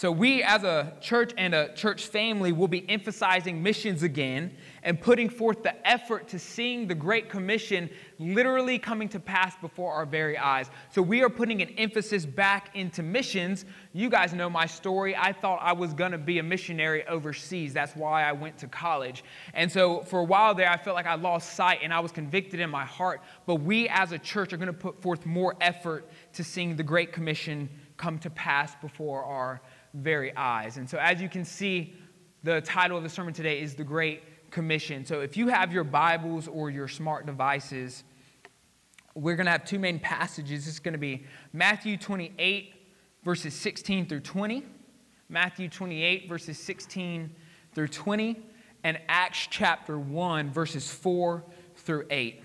So, 0.00 0.10
we 0.10 0.42
as 0.42 0.64
a 0.64 0.94
church 1.02 1.34
and 1.36 1.54
a 1.54 1.74
church 1.74 2.06
family 2.06 2.52
will 2.52 2.68
be 2.68 2.88
emphasizing 2.88 3.62
missions 3.62 4.02
again 4.02 4.56
and 4.82 4.98
putting 4.98 5.28
forth 5.28 5.62
the 5.62 5.86
effort 5.86 6.26
to 6.28 6.38
seeing 6.38 6.86
the 6.86 6.94
Great 6.94 7.28
Commission 7.28 7.90
literally 8.18 8.78
coming 8.78 9.10
to 9.10 9.20
pass 9.20 9.54
before 9.56 9.92
our 9.92 10.06
very 10.06 10.38
eyes. 10.38 10.70
So, 10.90 11.02
we 11.02 11.22
are 11.22 11.28
putting 11.28 11.60
an 11.60 11.68
emphasis 11.76 12.24
back 12.24 12.74
into 12.74 13.02
missions. 13.02 13.66
You 13.92 14.08
guys 14.08 14.32
know 14.32 14.48
my 14.48 14.64
story. 14.64 15.14
I 15.14 15.34
thought 15.34 15.58
I 15.60 15.74
was 15.74 15.92
going 15.92 16.12
to 16.12 16.18
be 16.18 16.38
a 16.38 16.42
missionary 16.42 17.06
overseas. 17.06 17.74
That's 17.74 17.94
why 17.94 18.22
I 18.22 18.32
went 18.32 18.56
to 18.60 18.68
college. 18.68 19.22
And 19.52 19.70
so, 19.70 20.00
for 20.04 20.20
a 20.20 20.24
while 20.24 20.54
there, 20.54 20.70
I 20.70 20.78
felt 20.78 20.96
like 20.96 21.04
I 21.04 21.16
lost 21.16 21.56
sight 21.56 21.80
and 21.82 21.92
I 21.92 22.00
was 22.00 22.10
convicted 22.10 22.58
in 22.58 22.70
my 22.70 22.86
heart. 22.86 23.20
But 23.44 23.56
we 23.56 23.86
as 23.90 24.12
a 24.12 24.18
church 24.18 24.54
are 24.54 24.56
going 24.56 24.68
to 24.68 24.72
put 24.72 25.02
forth 25.02 25.26
more 25.26 25.56
effort 25.60 26.08
to 26.32 26.42
seeing 26.42 26.74
the 26.74 26.82
Great 26.82 27.12
Commission 27.12 27.68
come 27.98 28.18
to 28.18 28.30
pass 28.30 28.74
before 28.76 29.22
our 29.24 29.60
very 29.94 30.34
eyes. 30.36 30.76
And 30.76 30.88
so, 30.88 30.98
as 30.98 31.20
you 31.20 31.28
can 31.28 31.44
see, 31.44 31.94
the 32.42 32.60
title 32.60 32.96
of 32.96 33.02
the 33.02 33.08
sermon 33.08 33.34
today 33.34 33.60
is 33.60 33.74
The 33.74 33.84
Great 33.84 34.50
Commission. 34.50 35.04
So, 35.04 35.20
if 35.20 35.36
you 35.36 35.48
have 35.48 35.72
your 35.72 35.84
Bibles 35.84 36.48
or 36.48 36.70
your 36.70 36.88
smart 36.88 37.26
devices, 37.26 38.04
we're 39.14 39.36
going 39.36 39.46
to 39.46 39.52
have 39.52 39.64
two 39.64 39.78
main 39.78 39.98
passages. 39.98 40.68
It's 40.68 40.78
going 40.78 40.92
to 40.92 40.98
be 40.98 41.24
Matthew 41.52 41.96
28, 41.96 42.74
verses 43.24 43.54
16 43.54 44.06
through 44.06 44.20
20, 44.20 44.64
Matthew 45.28 45.68
28, 45.68 46.28
verses 46.28 46.58
16 46.58 47.34
through 47.74 47.88
20, 47.88 48.40
and 48.84 48.98
Acts 49.08 49.48
chapter 49.50 49.98
1, 49.98 50.50
verses 50.50 50.90
4 50.90 51.44
through 51.76 52.06
8. 52.10 52.42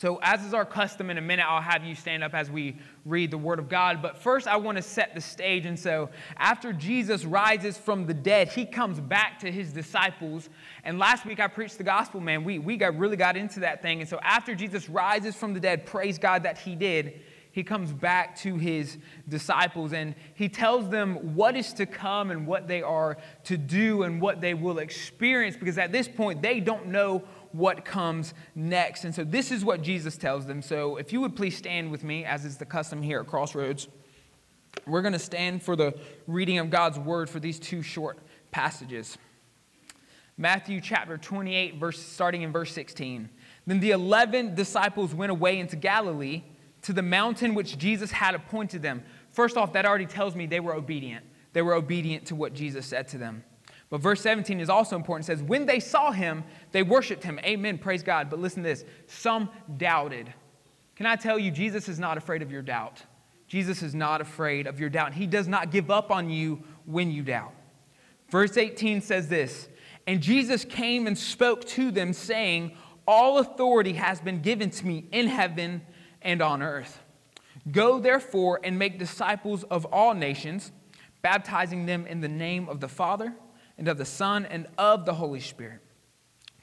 So, 0.00 0.18
as 0.22 0.44
is 0.44 0.54
our 0.54 0.64
custom, 0.64 1.10
in 1.10 1.18
a 1.18 1.20
minute, 1.20 1.44
I'll 1.46 1.60
have 1.60 1.84
you 1.84 1.94
stand 1.94 2.24
up 2.24 2.34
as 2.34 2.50
we 2.50 2.78
read 3.10 3.30
the 3.30 3.38
Word 3.38 3.58
of 3.58 3.68
God. 3.68 4.00
But 4.00 4.16
first, 4.16 4.46
I 4.46 4.56
want 4.56 4.76
to 4.76 4.82
set 4.82 5.14
the 5.14 5.20
stage. 5.20 5.66
And 5.66 5.78
so, 5.78 6.08
after 6.36 6.72
Jesus 6.72 7.24
rises 7.24 7.76
from 7.76 8.06
the 8.06 8.14
dead, 8.14 8.48
he 8.48 8.64
comes 8.64 9.00
back 9.00 9.38
to 9.40 9.50
his 9.50 9.72
disciples. 9.72 10.48
And 10.84 10.98
last 10.98 11.26
week, 11.26 11.40
I 11.40 11.48
preached 11.48 11.78
the 11.78 11.84
gospel, 11.84 12.20
man. 12.20 12.44
We, 12.44 12.58
we 12.58 12.76
got, 12.76 12.96
really 12.96 13.16
got 13.16 13.36
into 13.36 13.60
that 13.60 13.82
thing. 13.82 14.00
And 14.00 14.08
so, 14.08 14.18
after 14.22 14.54
Jesus 14.54 14.88
rises 14.88 15.34
from 15.34 15.52
the 15.52 15.60
dead, 15.60 15.84
praise 15.84 16.18
God 16.18 16.44
that 16.44 16.58
he 16.58 16.74
did, 16.74 17.20
he 17.52 17.64
comes 17.64 17.92
back 17.92 18.36
to 18.40 18.56
his 18.56 18.98
disciples 19.28 19.92
and 19.92 20.14
he 20.34 20.48
tells 20.48 20.88
them 20.88 21.34
what 21.34 21.56
is 21.56 21.72
to 21.74 21.86
come 21.86 22.30
and 22.30 22.46
what 22.46 22.68
they 22.68 22.80
are 22.80 23.16
to 23.44 23.56
do 23.56 24.04
and 24.04 24.20
what 24.20 24.40
they 24.40 24.54
will 24.54 24.78
experience 24.78 25.56
because 25.56 25.76
at 25.76 25.90
this 25.90 26.06
point, 26.06 26.42
they 26.42 26.60
don't 26.60 26.86
know 26.86 27.24
what 27.52 27.84
comes 27.84 28.34
next. 28.54 29.04
And 29.04 29.14
so 29.14 29.24
this 29.24 29.50
is 29.50 29.64
what 29.64 29.82
Jesus 29.82 30.16
tells 30.16 30.46
them. 30.46 30.62
So 30.62 30.96
if 30.96 31.12
you 31.12 31.20
would 31.20 31.36
please 31.36 31.56
stand 31.56 31.90
with 31.90 32.04
me, 32.04 32.24
as 32.24 32.44
is 32.44 32.56
the 32.56 32.66
custom 32.66 33.02
here 33.02 33.20
at 33.20 33.26
Crossroads, 33.26 33.88
we're 34.86 35.02
going 35.02 35.12
to 35.12 35.18
stand 35.18 35.62
for 35.62 35.76
the 35.76 35.98
reading 36.26 36.58
of 36.58 36.70
God's 36.70 36.98
word 36.98 37.28
for 37.28 37.40
these 37.40 37.58
two 37.58 37.82
short 37.82 38.18
passages. 38.50 39.18
Matthew 40.36 40.80
chapter 40.80 41.18
28, 41.18 41.76
verse, 41.76 41.98
starting 41.98 42.42
in 42.42 42.52
verse 42.52 42.72
16. 42.72 43.28
Then 43.66 43.80
the 43.80 43.90
11 43.90 44.54
disciples 44.54 45.14
went 45.14 45.30
away 45.30 45.58
into 45.58 45.76
Galilee 45.76 46.44
to 46.82 46.92
the 46.92 47.02
mountain 47.02 47.54
which 47.54 47.76
Jesus 47.76 48.10
had 48.10 48.34
appointed 48.34 48.80
them. 48.80 49.02
First 49.32 49.56
off, 49.56 49.74
that 49.74 49.84
already 49.84 50.06
tells 50.06 50.34
me 50.34 50.46
they 50.46 50.60
were 50.60 50.74
obedient. 50.74 51.24
They 51.52 51.62
were 51.62 51.74
obedient 51.74 52.26
to 52.26 52.34
what 52.34 52.54
Jesus 52.54 52.86
said 52.86 53.08
to 53.08 53.18
them. 53.18 53.44
But 53.90 54.00
verse 54.00 54.20
17 54.20 54.60
is 54.60 54.70
also 54.70 54.94
important. 54.94 55.28
It 55.28 55.32
says, 55.32 55.42
When 55.42 55.66
they 55.66 55.80
saw 55.80 56.12
him, 56.12 56.44
they 56.70 56.84
worshiped 56.84 57.24
him. 57.24 57.40
Amen. 57.40 57.76
Praise 57.76 58.04
God. 58.04 58.30
But 58.30 58.38
listen 58.38 58.62
to 58.62 58.68
this 58.68 58.84
some 59.06 59.50
doubted. 59.76 60.32
Can 60.94 61.06
I 61.06 61.16
tell 61.16 61.38
you, 61.38 61.50
Jesus 61.50 61.88
is 61.88 61.98
not 61.98 62.16
afraid 62.16 62.40
of 62.40 62.52
your 62.52 62.62
doubt. 62.62 63.02
Jesus 63.48 63.82
is 63.82 63.94
not 63.94 64.20
afraid 64.20 64.68
of 64.68 64.78
your 64.78 64.88
doubt. 64.88 65.12
He 65.12 65.26
does 65.26 65.48
not 65.48 65.72
give 65.72 65.90
up 65.90 66.12
on 66.12 66.30
you 66.30 66.62
when 66.86 67.10
you 67.10 67.22
doubt. 67.22 67.52
Verse 68.28 68.56
18 68.56 69.00
says 69.00 69.26
this 69.26 69.68
And 70.06 70.20
Jesus 70.20 70.64
came 70.64 71.08
and 71.08 71.18
spoke 71.18 71.64
to 71.66 71.90
them, 71.90 72.12
saying, 72.12 72.76
All 73.08 73.38
authority 73.38 73.94
has 73.94 74.20
been 74.20 74.40
given 74.40 74.70
to 74.70 74.86
me 74.86 75.06
in 75.10 75.26
heaven 75.26 75.82
and 76.22 76.40
on 76.40 76.62
earth. 76.62 77.02
Go 77.72 77.98
therefore 77.98 78.60
and 78.62 78.78
make 78.78 79.00
disciples 79.00 79.64
of 79.64 79.84
all 79.86 80.14
nations, 80.14 80.70
baptizing 81.22 81.86
them 81.86 82.06
in 82.06 82.20
the 82.20 82.28
name 82.28 82.68
of 82.68 82.78
the 82.78 82.88
Father 82.88 83.34
and 83.80 83.88
of 83.88 83.98
the 83.98 84.04
Son, 84.04 84.44
and 84.44 84.66
of 84.78 85.06
the 85.06 85.14
Holy 85.14 85.40
Spirit, 85.40 85.80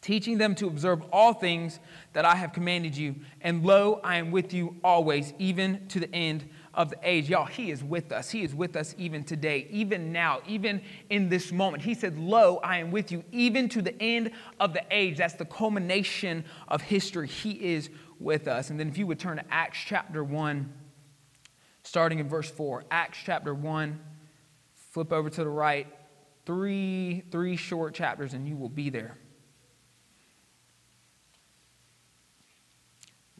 teaching 0.01 0.37
them 0.37 0.53
to 0.53 0.67
observe 0.67 1.01
all 1.11 1.33
things 1.33 1.79
that 2.13 2.25
I 2.25 2.35
have 2.35 2.53
commanded 2.53 2.95
you. 2.95 3.15
And 3.41 3.65
lo, 3.65 3.99
I 4.03 4.17
am 4.17 4.29
with 4.29 4.53
you 4.53 4.75
always, 4.83 5.33
even 5.39 5.87
to 5.87 5.99
the 5.99 6.13
end 6.15 6.47
of 6.75 6.91
the 6.91 6.97
age. 7.01 7.27
Y'all, 7.27 7.47
He 7.47 7.71
is 7.71 7.83
with 7.83 8.11
us. 8.11 8.29
He 8.29 8.43
is 8.43 8.53
with 8.53 8.75
us 8.75 8.93
even 8.99 9.23
today, 9.23 9.67
even 9.71 10.11
now, 10.11 10.41
even 10.47 10.79
in 11.09 11.27
this 11.27 11.51
moment. 11.51 11.81
He 11.81 11.95
said, 11.95 12.19
Lo, 12.19 12.57
I 12.63 12.77
am 12.77 12.91
with 12.91 13.11
you, 13.11 13.23
even 13.31 13.67
to 13.69 13.81
the 13.81 13.99
end 13.99 14.29
of 14.59 14.73
the 14.73 14.83
age. 14.91 15.17
That's 15.17 15.33
the 15.33 15.45
culmination 15.45 16.45
of 16.67 16.83
history. 16.83 17.27
He 17.27 17.53
is 17.73 17.89
with 18.19 18.47
us. 18.47 18.69
And 18.69 18.79
then 18.79 18.87
if 18.89 18.97
you 18.99 19.07
would 19.07 19.19
turn 19.19 19.37
to 19.37 19.45
Acts 19.49 19.79
chapter 19.83 20.23
1, 20.23 20.71
starting 21.81 22.19
in 22.19 22.29
verse 22.29 22.51
4. 22.51 22.85
Acts 22.91 23.17
chapter 23.25 23.55
1, 23.55 23.99
flip 24.91 25.11
over 25.11 25.31
to 25.31 25.43
the 25.43 25.49
right 25.49 25.87
three, 26.47 27.25
three 27.29 27.57
short 27.57 27.93
chapters 27.93 28.33
and 28.33 28.47
you 28.47 28.55
will 28.55 28.69
be 28.69 28.89
there. 28.89 29.17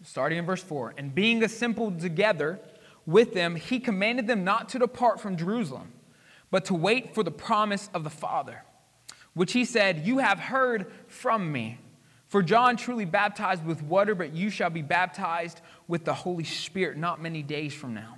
Starting 0.04 0.38
in 0.38 0.46
verse 0.46 0.62
4 0.62 0.94
And 0.98 1.16
being 1.16 1.42
assembled 1.42 2.00
together 2.02 2.60
with 3.06 3.34
them, 3.34 3.56
he 3.56 3.80
commanded 3.80 4.28
them 4.28 4.44
not 4.44 4.70
to 4.70 4.80
depart 4.80 5.22
from 5.22 5.38
Jerusalem, 5.38 5.94
but 6.52 6.66
to 6.66 6.74
wait 6.74 7.16
for 7.16 7.24
the 7.24 7.32
promise 7.32 7.90
of 7.94 8.04
the 8.04 8.10
Father, 8.10 8.64
which 9.34 9.54
he 9.54 9.64
said, 9.64 10.06
You 10.06 10.20
have 10.20 10.38
heard 10.38 10.92
from 11.08 11.52
me. 11.52 11.80
For 12.28 12.44
John 12.44 12.76
truly 12.76 13.06
baptized 13.06 13.66
with 13.66 13.82
water, 13.82 14.14
but 14.14 14.34
you 14.34 14.50
shall 14.50 14.70
be 14.70 14.82
baptized 14.82 15.62
with 15.88 16.04
the 16.04 16.14
Holy 16.14 16.44
Spirit 16.44 16.98
not 16.98 17.22
many 17.22 17.42
days 17.42 17.74
from 17.74 17.94
now. 17.94 18.17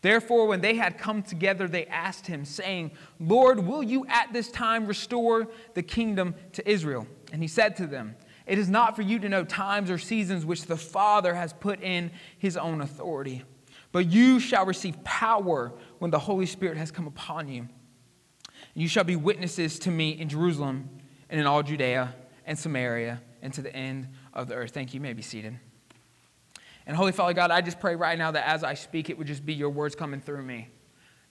Therefore, 0.00 0.46
when 0.46 0.60
they 0.60 0.74
had 0.76 0.96
come 0.96 1.22
together, 1.22 1.66
they 1.66 1.86
asked 1.86 2.26
him, 2.26 2.44
saying, 2.44 2.92
Lord, 3.18 3.58
will 3.58 3.82
you 3.82 4.06
at 4.06 4.32
this 4.32 4.50
time 4.50 4.86
restore 4.86 5.48
the 5.74 5.82
kingdom 5.82 6.34
to 6.52 6.68
Israel? 6.70 7.06
And 7.32 7.42
he 7.42 7.48
said 7.48 7.76
to 7.76 7.86
them, 7.86 8.14
It 8.46 8.58
is 8.58 8.68
not 8.68 8.94
for 8.94 9.02
you 9.02 9.18
to 9.18 9.28
know 9.28 9.44
times 9.44 9.90
or 9.90 9.98
seasons 9.98 10.46
which 10.46 10.66
the 10.66 10.76
Father 10.76 11.34
has 11.34 11.52
put 11.52 11.82
in 11.82 12.12
his 12.38 12.56
own 12.56 12.80
authority, 12.80 13.42
but 13.90 14.06
you 14.06 14.38
shall 14.38 14.66
receive 14.66 15.02
power 15.02 15.72
when 15.98 16.10
the 16.10 16.18
Holy 16.18 16.46
Spirit 16.46 16.76
has 16.78 16.92
come 16.92 17.06
upon 17.06 17.48
you. 17.48 17.62
And 17.62 18.82
you 18.82 18.88
shall 18.88 19.04
be 19.04 19.16
witnesses 19.16 19.78
to 19.80 19.90
me 19.90 20.10
in 20.10 20.28
Jerusalem 20.28 20.88
and 21.28 21.40
in 21.40 21.46
all 21.46 21.62
Judea 21.62 22.14
and 22.46 22.56
Samaria 22.56 23.20
and 23.42 23.52
to 23.54 23.62
the 23.62 23.74
end 23.74 24.08
of 24.32 24.48
the 24.48 24.54
earth. 24.54 24.70
Thank 24.70 24.94
you. 24.94 24.98
You 24.98 25.02
may 25.02 25.12
be 25.12 25.22
seated. 25.22 25.58
And 26.88 26.96
Holy 26.96 27.12
Father 27.12 27.34
God, 27.34 27.50
I 27.50 27.60
just 27.60 27.80
pray 27.80 27.94
right 27.96 28.16
now 28.16 28.30
that 28.30 28.48
as 28.48 28.64
I 28.64 28.72
speak, 28.72 29.10
it 29.10 29.18
would 29.18 29.26
just 29.26 29.44
be 29.44 29.52
your 29.52 29.68
words 29.68 29.94
coming 29.94 30.22
through 30.22 30.42
me. 30.42 30.68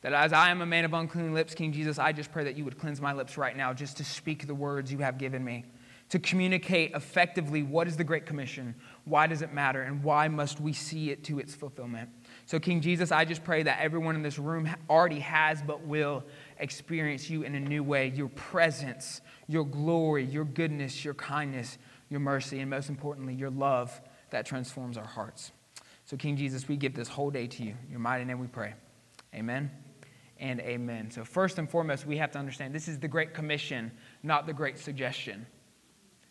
That 0.02 0.14
as 0.14 0.32
I 0.32 0.52
am 0.52 0.62
a 0.62 0.68
man 0.68 0.86
of 0.86 0.94
unclean 0.94 1.34
lips, 1.34 1.56
King 1.56 1.74
Jesus, 1.74 1.98
I 1.98 2.12
just 2.12 2.32
pray 2.32 2.44
that 2.44 2.56
you 2.56 2.64
would 2.64 2.78
cleanse 2.78 3.02
my 3.02 3.12
lips 3.12 3.38
right 3.40 3.58
now 3.58 3.74
just 3.74 3.98
to 3.98 4.06
speak 4.06 4.46
the 4.46 4.54
words 4.54 4.92
you 4.92 5.00
have 5.00 5.18
given 5.18 5.44
me, 5.44 5.66
to 6.10 6.20
communicate 6.20 6.92
effectively 6.94 7.64
what 7.64 7.88
is 7.88 7.98
the 7.98 8.04
Great 8.04 8.28
Commission, 8.28 8.76
why 9.06 9.26
does 9.26 9.42
it 9.42 9.52
matter, 9.52 9.82
and 9.82 10.04
why 10.04 10.28
must 10.28 10.60
we 10.62 10.74
see 10.74 11.10
it 11.10 11.24
to 11.24 11.40
its 11.40 11.56
fulfillment. 11.56 12.08
So, 12.46 12.60
King 12.60 12.80
Jesus, 12.80 13.12
I 13.12 13.26
just 13.26 13.44
pray 13.44 13.64
that 13.64 13.80
everyone 13.82 14.14
in 14.14 14.22
this 14.22 14.38
room 14.38 14.70
already 14.88 15.22
has 15.22 15.64
but 15.64 15.82
will 15.82 16.24
experience 16.60 17.32
you 17.32 17.42
in 17.42 17.56
a 17.56 17.60
new 17.60 17.82
way 17.82 18.10
your 18.16 18.30
presence, 18.30 19.22
your 19.48 19.66
glory, 19.66 20.24
your 20.24 20.46
goodness, 20.46 21.04
your 21.04 21.16
kindness, 21.16 21.80
your 22.10 22.20
mercy, 22.20 22.60
and 22.60 22.70
most 22.70 22.90
importantly, 22.90 23.34
your 23.34 23.50
love 23.50 24.00
that 24.30 24.46
transforms 24.46 24.98
our 24.98 25.06
hearts. 25.06 25.52
So, 26.06 26.16
King 26.18 26.38
Jesus, 26.38 26.68
we 26.68 26.78
give 26.78 26.96
this 26.96 27.08
whole 27.10 27.30
day 27.30 27.48
to 27.48 27.64
you. 27.64 27.76
In 27.86 27.92
your 27.92 28.00
mighty 28.00 28.24
name 28.26 28.40
we 28.40 28.48
pray. 28.48 28.74
Amen 29.36 29.70
and 30.40 30.60
amen. 30.62 31.12
So, 31.12 31.26
first 31.26 31.58
and 31.58 31.70
foremost, 31.70 32.06
we 32.06 32.18
have 32.18 32.32
to 32.32 32.40
understand 32.40 32.74
this 32.74 32.88
is 32.88 33.00
the 33.00 33.08
Great 33.08 33.34
Commission, 33.34 33.92
not 34.24 34.46
the 34.48 34.54
Great 34.54 34.78
Suggestion. 34.78 35.46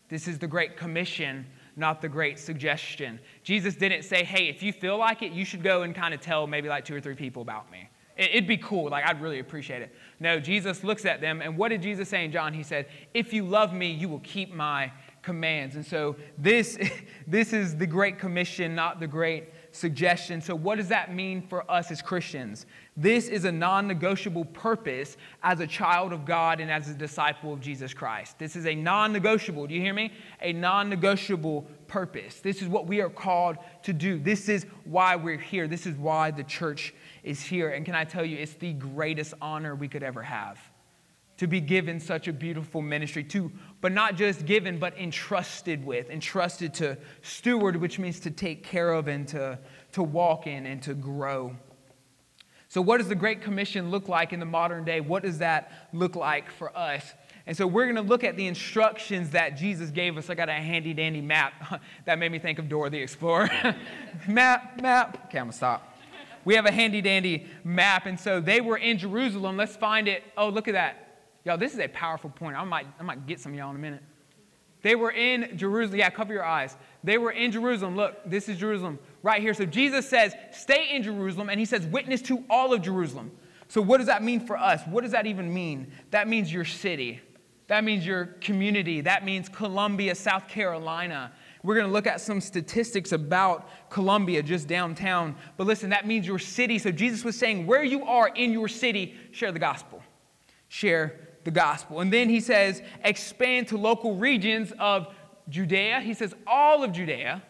This 0.08 0.28
is 0.28 0.38
the 0.38 0.46
Great 0.46 0.76
Commission, 0.76 1.44
not 1.74 2.00
the 2.00 2.08
Great 2.08 2.38
Suggestion. 2.38 3.18
Jesus 3.42 3.74
didn't 3.74 4.04
say, 4.04 4.22
hey, 4.24 4.48
if 4.48 4.62
you 4.62 4.72
feel 4.72 4.96
like 4.98 5.22
it, 5.22 5.32
you 5.32 5.44
should 5.44 5.62
go 5.62 5.82
and 5.82 5.94
kind 5.94 6.14
of 6.14 6.20
tell 6.20 6.46
maybe 6.46 6.68
like 6.68 6.84
two 6.84 6.94
or 6.94 7.00
three 7.00 7.16
people 7.16 7.42
about 7.42 7.70
me. 7.70 7.88
It- 8.16 8.30
It'd 8.30 8.46
be 8.46 8.56
cool. 8.56 8.88
Like, 8.88 9.04
I'd 9.04 9.20
really 9.20 9.40
appreciate 9.40 9.82
it. 9.82 9.94
No, 10.20 10.38
Jesus 10.40 10.84
looks 10.84 11.04
at 11.04 11.20
them, 11.20 11.42
and 11.42 11.58
what 11.58 11.68
did 11.68 11.82
Jesus 11.82 12.08
say 12.08 12.24
in 12.24 12.32
John? 12.32 12.54
He 12.54 12.62
said, 12.62 12.86
If 13.14 13.32
you 13.32 13.44
love 13.44 13.74
me, 13.74 13.90
you 13.90 14.08
will 14.08 14.20
keep 14.20 14.54
my 14.54 14.92
commands. 15.26 15.74
And 15.74 15.84
so, 15.84 16.14
this, 16.38 16.78
this 17.26 17.52
is 17.52 17.76
the 17.76 17.86
Great 17.86 18.16
Commission, 18.18 18.74
not 18.74 19.00
the 19.00 19.08
Great 19.08 19.48
Suggestion. 19.72 20.40
So, 20.40 20.54
what 20.54 20.76
does 20.76 20.88
that 20.88 21.12
mean 21.12 21.42
for 21.42 21.68
us 21.70 21.90
as 21.90 22.00
Christians? 22.00 22.64
This 22.96 23.26
is 23.28 23.44
a 23.44 23.52
non 23.52 23.88
negotiable 23.88 24.44
purpose 24.46 25.16
as 25.42 25.58
a 25.60 25.66
child 25.66 26.12
of 26.12 26.24
God 26.24 26.60
and 26.60 26.70
as 26.70 26.88
a 26.88 26.94
disciple 26.94 27.52
of 27.52 27.60
Jesus 27.60 27.92
Christ. 27.92 28.38
This 28.38 28.54
is 28.54 28.66
a 28.66 28.74
non 28.74 29.12
negotiable, 29.12 29.66
do 29.66 29.74
you 29.74 29.80
hear 29.80 29.92
me? 29.92 30.12
A 30.40 30.52
non 30.52 30.88
negotiable 30.88 31.66
purpose. 31.88 32.40
This 32.40 32.62
is 32.62 32.68
what 32.68 32.86
we 32.86 33.00
are 33.00 33.10
called 33.10 33.56
to 33.82 33.92
do. 33.92 34.20
This 34.20 34.48
is 34.48 34.64
why 34.84 35.16
we're 35.16 35.36
here. 35.36 35.66
This 35.66 35.86
is 35.86 35.96
why 35.96 36.30
the 36.30 36.44
church 36.44 36.94
is 37.24 37.42
here. 37.42 37.70
And 37.70 37.84
can 37.84 37.96
I 37.96 38.04
tell 38.04 38.24
you, 38.24 38.38
it's 38.38 38.54
the 38.54 38.74
greatest 38.74 39.34
honor 39.42 39.74
we 39.74 39.88
could 39.88 40.04
ever 40.04 40.22
have 40.22 40.58
to 41.36 41.46
be 41.46 41.60
given 41.60 42.00
such 42.00 42.28
a 42.28 42.32
beautiful 42.32 42.80
ministry 42.80 43.22
to 43.22 43.52
but 43.86 43.92
not 43.92 44.16
just 44.16 44.46
given 44.46 44.80
but 44.80 44.98
entrusted 44.98 45.86
with 45.86 46.10
entrusted 46.10 46.74
to 46.74 46.98
steward 47.22 47.76
which 47.76 48.00
means 48.00 48.18
to 48.18 48.32
take 48.32 48.64
care 48.64 48.92
of 48.92 49.06
and 49.06 49.28
to, 49.28 49.56
to 49.92 50.02
walk 50.02 50.48
in 50.48 50.66
and 50.66 50.82
to 50.82 50.92
grow. 50.92 51.54
So 52.66 52.82
what 52.82 52.96
does 52.96 53.06
the 53.06 53.14
great 53.14 53.42
commission 53.42 53.92
look 53.92 54.08
like 54.08 54.32
in 54.32 54.40
the 54.40 54.44
modern 54.44 54.84
day? 54.84 55.00
What 55.00 55.22
does 55.22 55.38
that 55.38 55.88
look 55.92 56.16
like 56.16 56.50
for 56.50 56.76
us? 56.76 57.14
And 57.46 57.56
so 57.56 57.64
we're 57.64 57.84
going 57.84 57.94
to 57.94 58.02
look 58.02 58.24
at 58.24 58.36
the 58.36 58.48
instructions 58.48 59.30
that 59.30 59.50
jesus 59.50 59.92
gave 59.92 60.18
us. 60.18 60.28
I 60.30 60.34
got 60.34 60.48
a 60.48 60.54
handy 60.54 60.92
dandy 60.92 61.20
map 61.20 61.80
that 62.06 62.18
made 62.18 62.32
me 62.32 62.40
think 62.40 62.58
of 62.58 62.68
dora 62.68 62.90
the 62.90 63.00
explorer. 63.00 63.48
Map 64.26 64.82
map 64.82 65.26
okay 65.26 65.38
i'm 65.38 65.44
gonna 65.44 65.52
stop. 65.52 65.96
We 66.44 66.56
have 66.56 66.66
a 66.66 66.72
handy 66.72 67.02
dandy 67.02 67.46
map 67.62 68.06
and 68.06 68.18
so 68.18 68.40
they 68.40 68.60
were 68.60 68.78
in 68.78 68.98
jerusalem. 68.98 69.56
Let's 69.56 69.76
find 69.76 70.08
it. 70.08 70.24
Oh 70.36 70.48
look 70.48 70.66
at 70.66 70.74
that 70.74 71.05
Y'all, 71.46 71.56
this 71.56 71.72
is 71.72 71.78
a 71.78 71.86
powerful 71.86 72.28
point. 72.28 72.56
I 72.56 72.64
might, 72.64 72.88
I 72.98 73.04
might 73.04 73.24
get 73.24 73.38
some 73.38 73.52
of 73.52 73.58
y'all 73.58 73.70
in 73.70 73.76
a 73.76 73.78
minute. 73.78 74.02
They 74.82 74.96
were 74.96 75.12
in 75.12 75.56
Jerusalem. 75.56 76.00
Yeah, 76.00 76.10
cover 76.10 76.32
your 76.32 76.44
eyes. 76.44 76.76
They 77.04 77.18
were 77.18 77.30
in 77.30 77.52
Jerusalem. 77.52 77.94
Look, 77.94 78.16
this 78.28 78.48
is 78.48 78.58
Jerusalem 78.58 78.98
right 79.22 79.40
here. 79.40 79.54
So 79.54 79.64
Jesus 79.64 80.08
says, 80.08 80.34
stay 80.50 80.88
in 80.92 81.04
Jerusalem, 81.04 81.48
and 81.48 81.60
he 81.60 81.64
says, 81.64 81.86
witness 81.86 82.20
to 82.22 82.44
all 82.50 82.74
of 82.74 82.82
Jerusalem. 82.82 83.30
So 83.68 83.80
what 83.80 83.98
does 83.98 84.08
that 84.08 84.24
mean 84.24 84.44
for 84.44 84.56
us? 84.56 84.82
What 84.88 85.02
does 85.02 85.12
that 85.12 85.26
even 85.26 85.52
mean? 85.54 85.92
That 86.10 86.26
means 86.26 86.52
your 86.52 86.64
city. 86.64 87.20
That 87.68 87.84
means 87.84 88.04
your 88.04 88.26
community. 88.40 89.00
That 89.00 89.24
means 89.24 89.48
Columbia, 89.48 90.16
South 90.16 90.48
Carolina. 90.48 91.30
We're 91.62 91.76
going 91.76 91.86
to 91.86 91.92
look 91.92 92.08
at 92.08 92.20
some 92.20 92.40
statistics 92.40 93.12
about 93.12 93.68
Columbia, 93.88 94.42
just 94.42 94.66
downtown. 94.66 95.36
But 95.56 95.68
listen, 95.68 95.90
that 95.90 96.08
means 96.08 96.26
your 96.26 96.40
city. 96.40 96.78
So 96.80 96.90
Jesus 96.90 97.24
was 97.24 97.36
saying, 97.36 97.66
where 97.66 97.84
you 97.84 98.04
are 98.04 98.28
in 98.28 98.52
your 98.52 98.66
city, 98.66 99.14
share 99.30 99.52
the 99.52 99.60
gospel. 99.60 100.02
Share 100.68 101.25
the 101.46 101.50
gospel. 101.50 102.00
And 102.00 102.12
then 102.12 102.28
he 102.28 102.40
says, 102.40 102.82
expand 103.02 103.68
to 103.68 103.78
local 103.78 104.16
regions 104.16 104.74
of 104.78 105.14
Judea. 105.48 106.00
He 106.00 106.12
says, 106.12 106.34
all 106.46 106.84
of 106.84 106.92
Judea. 106.92 107.42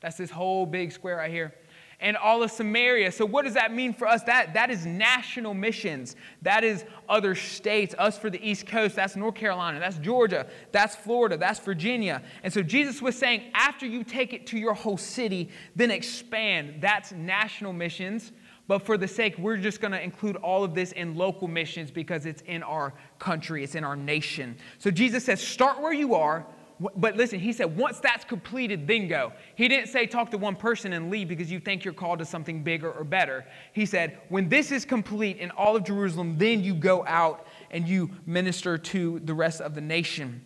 That's 0.00 0.16
this 0.16 0.30
whole 0.30 0.64
big 0.64 0.92
square 0.92 1.16
right 1.16 1.30
here. 1.30 1.54
And 2.02 2.16
all 2.16 2.42
of 2.42 2.50
Samaria. 2.50 3.12
So, 3.12 3.26
what 3.26 3.44
does 3.44 3.52
that 3.52 3.74
mean 3.74 3.92
for 3.92 4.06
us? 4.08 4.22
That, 4.22 4.54
that 4.54 4.70
is 4.70 4.86
national 4.86 5.52
missions. 5.52 6.16
That 6.40 6.64
is 6.64 6.86
other 7.10 7.34
states. 7.34 7.94
Us 7.98 8.16
for 8.16 8.30
the 8.30 8.42
East 8.42 8.66
Coast, 8.66 8.96
that's 8.96 9.16
North 9.16 9.34
Carolina, 9.34 9.78
that's 9.78 9.98
Georgia, 9.98 10.46
that's 10.72 10.96
Florida, 10.96 11.36
that's 11.36 11.60
Virginia. 11.60 12.22
And 12.42 12.50
so, 12.50 12.62
Jesus 12.62 13.02
was 13.02 13.16
saying, 13.16 13.50
after 13.52 13.84
you 13.84 14.02
take 14.02 14.32
it 14.32 14.46
to 14.46 14.58
your 14.58 14.72
whole 14.72 14.96
city, 14.96 15.50
then 15.76 15.90
expand. 15.90 16.76
That's 16.80 17.12
national 17.12 17.74
missions. 17.74 18.32
But 18.70 18.82
for 18.82 18.96
the 18.96 19.08
sake, 19.08 19.36
we're 19.36 19.56
just 19.56 19.80
going 19.80 19.90
to 19.90 20.00
include 20.00 20.36
all 20.36 20.62
of 20.62 20.76
this 20.76 20.92
in 20.92 21.16
local 21.16 21.48
missions 21.48 21.90
because 21.90 22.24
it's 22.24 22.42
in 22.42 22.62
our 22.62 22.94
country, 23.18 23.64
it's 23.64 23.74
in 23.74 23.82
our 23.82 23.96
nation. 23.96 24.56
So 24.78 24.92
Jesus 24.92 25.24
says, 25.24 25.42
start 25.42 25.80
where 25.80 25.92
you 25.92 26.14
are. 26.14 26.46
But 26.78 27.16
listen, 27.16 27.40
he 27.40 27.52
said, 27.52 27.76
once 27.76 27.98
that's 27.98 28.24
completed, 28.24 28.86
then 28.86 29.08
go. 29.08 29.32
He 29.56 29.66
didn't 29.66 29.88
say 29.88 30.06
talk 30.06 30.30
to 30.30 30.38
one 30.38 30.54
person 30.54 30.92
and 30.92 31.10
leave 31.10 31.26
because 31.26 31.50
you 31.50 31.58
think 31.58 31.84
you're 31.84 31.92
called 31.92 32.20
to 32.20 32.24
something 32.24 32.62
bigger 32.62 32.92
or 32.92 33.02
better. 33.02 33.44
He 33.72 33.86
said, 33.86 34.20
when 34.28 34.48
this 34.48 34.70
is 34.70 34.84
complete 34.84 35.38
in 35.38 35.50
all 35.50 35.74
of 35.74 35.82
Jerusalem, 35.82 36.38
then 36.38 36.62
you 36.62 36.74
go 36.74 37.04
out 37.08 37.48
and 37.72 37.88
you 37.88 38.08
minister 38.24 38.78
to 38.78 39.18
the 39.24 39.34
rest 39.34 39.60
of 39.60 39.74
the 39.74 39.80
nation. 39.80 40.44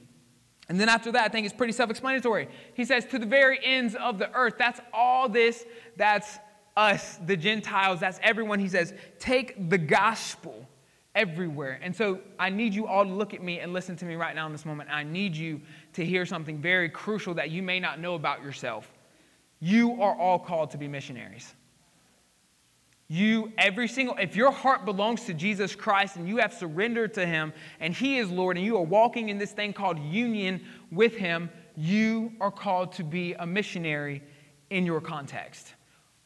And 0.70 0.80
then 0.80 0.88
after 0.88 1.12
that, 1.12 1.26
I 1.26 1.28
think 1.28 1.44
it's 1.44 1.55
pretty 1.55 1.74
self 1.74 1.90
explanatory. 1.90 2.48
He 2.72 2.86
says, 2.86 3.05
to 3.10 3.18
the 3.18 3.26
very 3.26 3.59
ends 3.62 3.94
of 3.96 4.18
the 4.18 4.32
earth. 4.32 4.55
That's 4.56 4.80
all 4.94 5.28
this, 5.28 5.66
that's 5.98 6.38
us, 6.76 7.18
the 7.26 7.36
Gentiles, 7.36 8.01
that's 8.01 8.18
everyone. 8.22 8.59
He 8.59 8.68
says, 8.68 8.94
take 9.18 9.70
the 9.70 9.78
gospel 9.78 10.68
everywhere. 11.14 11.78
And 11.82 11.94
so 11.94 12.20
I 12.38 12.51
need 12.51 12.74
you 12.74 12.86
all 12.86 13.05
to 13.05 13.12
look 13.12 13.34
at 13.34 13.42
me 13.42 13.60
and 13.60 13.72
listen 13.72 13.96
to 13.96 14.05
me 14.05 14.16
right 14.16 14.34
now 14.34 14.46
in 14.46 14.52
this 14.52 14.64
moment. 14.64 14.90
I 14.90 15.05
need 15.05 15.36
you 15.36 15.60
to 15.92 16.05
hear 16.05 16.26
something 16.26 16.60
very 16.60 16.88
crucial 16.88 17.34
that 17.34 17.51
you 17.51 17.62
may 17.62 17.78
not 17.78 18.01
know 18.01 18.14
about 18.14 18.42
yourself. 18.42 18.92
You 19.60 20.02
are 20.02 20.16
all 20.16 20.38
called 20.38 20.70
to 20.72 20.78
be 20.78 20.88
missionaries. 20.88 21.55
You, 23.06 23.52
every 23.59 23.86
single, 23.86 24.16
if 24.16 24.34
your 24.34 24.51
heart 24.51 24.84
belongs 24.84 25.24
to 25.26 25.34
Jesus 25.34 25.76
Christ 25.76 26.16
and 26.16 26.26
you 26.26 26.38
have 26.38 26.52
surrendered 26.52 27.14
to 27.14 27.26
Him 27.26 27.52
and 27.78 27.94
He 27.94 28.18
is 28.18 28.30
Lord 28.30 28.56
and 28.56 28.64
you 28.64 28.76
are 28.76 28.82
walking 28.82 29.28
in 29.28 29.38
this 29.38 29.52
thing 29.52 29.72
called 29.72 29.98
union 29.98 30.64
with 30.90 31.14
Him, 31.14 31.51
you 31.76 32.32
are 32.40 32.51
called 32.51 32.92
to 32.92 33.05
be 33.05 33.34
a 33.34 33.46
missionary 33.46 34.22
in 34.70 34.86
your 34.86 35.01
context. 35.01 35.74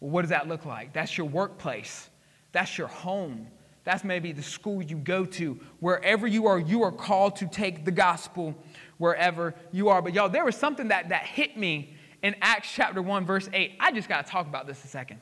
Well, 0.00 0.10
what 0.10 0.22
does 0.22 0.30
that 0.30 0.48
look 0.48 0.64
like? 0.64 0.92
That's 0.92 1.16
your 1.16 1.26
workplace, 1.26 2.10
that's 2.52 2.78
your 2.78 2.88
home, 2.88 3.48
that's 3.84 4.04
maybe 4.04 4.32
the 4.32 4.42
school 4.42 4.82
you 4.82 4.96
go 4.96 5.24
to. 5.24 5.58
Wherever 5.80 6.26
you 6.26 6.46
are, 6.46 6.58
you 6.58 6.82
are 6.82 6.92
called 6.92 7.36
to 7.36 7.46
take 7.46 7.84
the 7.84 7.90
gospel 7.90 8.54
wherever 8.98 9.54
you 9.72 9.88
are. 9.88 10.02
But 10.02 10.12
y'all, 10.12 10.28
there 10.28 10.44
was 10.44 10.56
something 10.56 10.88
that, 10.88 11.08
that 11.08 11.24
hit 11.24 11.56
me 11.56 11.94
in 12.22 12.36
Acts 12.42 12.70
chapter 12.70 13.00
1, 13.00 13.24
verse 13.24 13.48
8. 13.52 13.76
I 13.80 13.92
just 13.92 14.08
got 14.08 14.26
to 14.26 14.30
talk 14.30 14.46
about 14.46 14.66
this 14.66 14.84
a 14.84 14.88
second. 14.88 15.20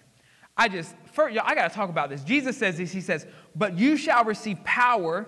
I 0.56 0.68
just, 0.68 0.94
first, 1.12 1.34
y'all, 1.34 1.44
I 1.46 1.54
got 1.54 1.68
to 1.68 1.74
talk 1.74 1.90
about 1.90 2.08
this. 2.08 2.24
Jesus 2.24 2.56
says 2.56 2.78
this. 2.78 2.90
He 2.90 3.02
says, 3.02 3.26
But 3.54 3.78
you 3.78 3.96
shall 3.96 4.24
receive 4.24 4.58
power 4.64 5.26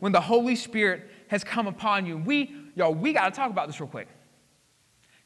when 0.00 0.12
the 0.12 0.20
Holy 0.20 0.56
Spirit 0.56 1.08
has 1.28 1.44
come 1.44 1.66
upon 1.66 2.06
you. 2.06 2.16
We, 2.16 2.54
y'all, 2.74 2.94
we 2.94 3.12
got 3.12 3.32
to 3.32 3.36
talk 3.38 3.50
about 3.50 3.68
this 3.68 3.78
real 3.78 3.88
quick 3.88 4.08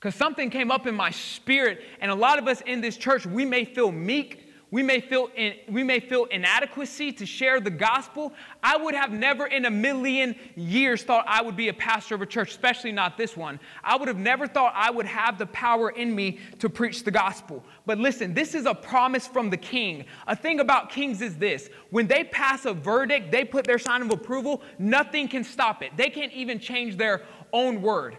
because 0.00 0.14
something 0.14 0.50
came 0.50 0.70
up 0.70 0.86
in 0.86 0.94
my 0.94 1.10
spirit 1.10 1.82
and 2.00 2.10
a 2.10 2.14
lot 2.14 2.38
of 2.38 2.46
us 2.48 2.60
in 2.62 2.80
this 2.80 2.96
church 2.96 3.26
we 3.26 3.44
may 3.44 3.64
feel 3.64 3.90
meek 3.90 4.46
we 4.72 4.82
may 4.82 5.00
feel 5.00 5.30
in, 5.36 5.54
we 5.68 5.84
may 5.84 6.00
feel 6.00 6.24
inadequacy 6.24 7.12
to 7.12 7.24
share 7.24 7.60
the 7.60 7.70
gospel. 7.70 8.32
I 8.64 8.76
would 8.76 8.94
have 8.94 9.12
never 9.12 9.46
in 9.46 9.64
a 9.66 9.70
million 9.70 10.34
years 10.56 11.04
thought 11.04 11.24
i 11.28 11.40
would 11.40 11.56
be 11.56 11.68
a 11.68 11.74
pastor 11.74 12.16
of 12.16 12.22
a 12.22 12.26
church 12.26 12.50
especially 12.50 12.90
not 12.90 13.16
this 13.16 13.36
one. 13.36 13.60
I 13.84 13.96
would 13.96 14.08
have 14.08 14.18
never 14.18 14.48
thought 14.48 14.72
i 14.74 14.90
would 14.90 15.06
have 15.06 15.38
the 15.38 15.46
power 15.46 15.90
in 15.90 16.14
me 16.14 16.40
to 16.58 16.68
preach 16.68 17.04
the 17.04 17.12
gospel. 17.12 17.64
But 17.86 17.98
listen 17.98 18.34
this 18.34 18.54
is 18.54 18.66
a 18.66 18.74
promise 18.74 19.26
from 19.26 19.50
the 19.50 19.56
king. 19.56 20.04
A 20.26 20.34
thing 20.34 20.58
about 20.58 20.90
kings 20.90 21.22
is 21.22 21.36
this. 21.36 21.70
When 21.90 22.08
they 22.08 22.24
pass 22.24 22.64
a 22.64 22.74
verdict 22.74 23.30
they 23.30 23.44
put 23.44 23.66
their 23.66 23.78
sign 23.78 24.02
of 24.02 24.10
approval 24.10 24.62
nothing 24.80 25.28
can 25.28 25.44
stop 25.44 25.82
it. 25.82 25.96
They 25.96 26.10
can't 26.10 26.32
even 26.32 26.58
change 26.58 26.96
their 26.96 27.22
own 27.52 27.80
word 27.80 28.16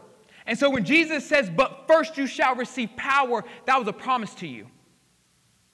and 0.48 0.58
so 0.58 0.70
when 0.70 0.86
Jesus 0.86 1.28
says, 1.28 1.50
But 1.50 1.84
first 1.88 2.18
you 2.18 2.26
shall 2.26 2.56
receive 2.56 2.90
power, 2.96 3.44
that 3.66 3.78
was 3.78 3.88
a 3.88 3.94
promise 3.94 4.34
to 4.36 4.48
you. 4.48 4.68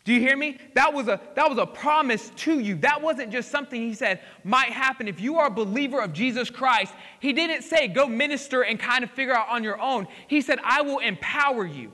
Do 0.03 0.13
you 0.13 0.19
hear 0.19 0.35
me? 0.35 0.57
That 0.73 0.93
was 0.93 1.07
a 1.07 1.21
that 1.35 1.49
was 1.49 1.57
a 1.57 1.65
promise 1.65 2.29
to 2.37 2.59
you. 2.59 2.75
That 2.77 3.01
wasn't 3.01 3.31
just 3.31 3.49
something 3.49 3.81
he 3.81 3.93
said 3.93 4.19
might 4.43 4.69
happen 4.69 5.07
if 5.07 5.21
you 5.21 5.37
are 5.37 5.47
a 5.47 5.51
believer 5.51 6.01
of 6.01 6.11
Jesus 6.11 6.49
Christ. 6.49 6.93
He 7.21 7.31
didn't 7.31 7.61
say 7.63 7.87
go 7.87 8.07
minister 8.07 8.63
and 8.63 8.77
kind 8.77 9.05
of 9.05 9.11
figure 9.11 9.33
out 9.33 9.47
on 9.47 9.63
your 9.63 9.79
own. 9.79 10.07
He 10.27 10.41
said 10.41 10.59
I 10.61 10.81
will 10.81 10.99
empower 10.99 11.65
you. 11.65 11.93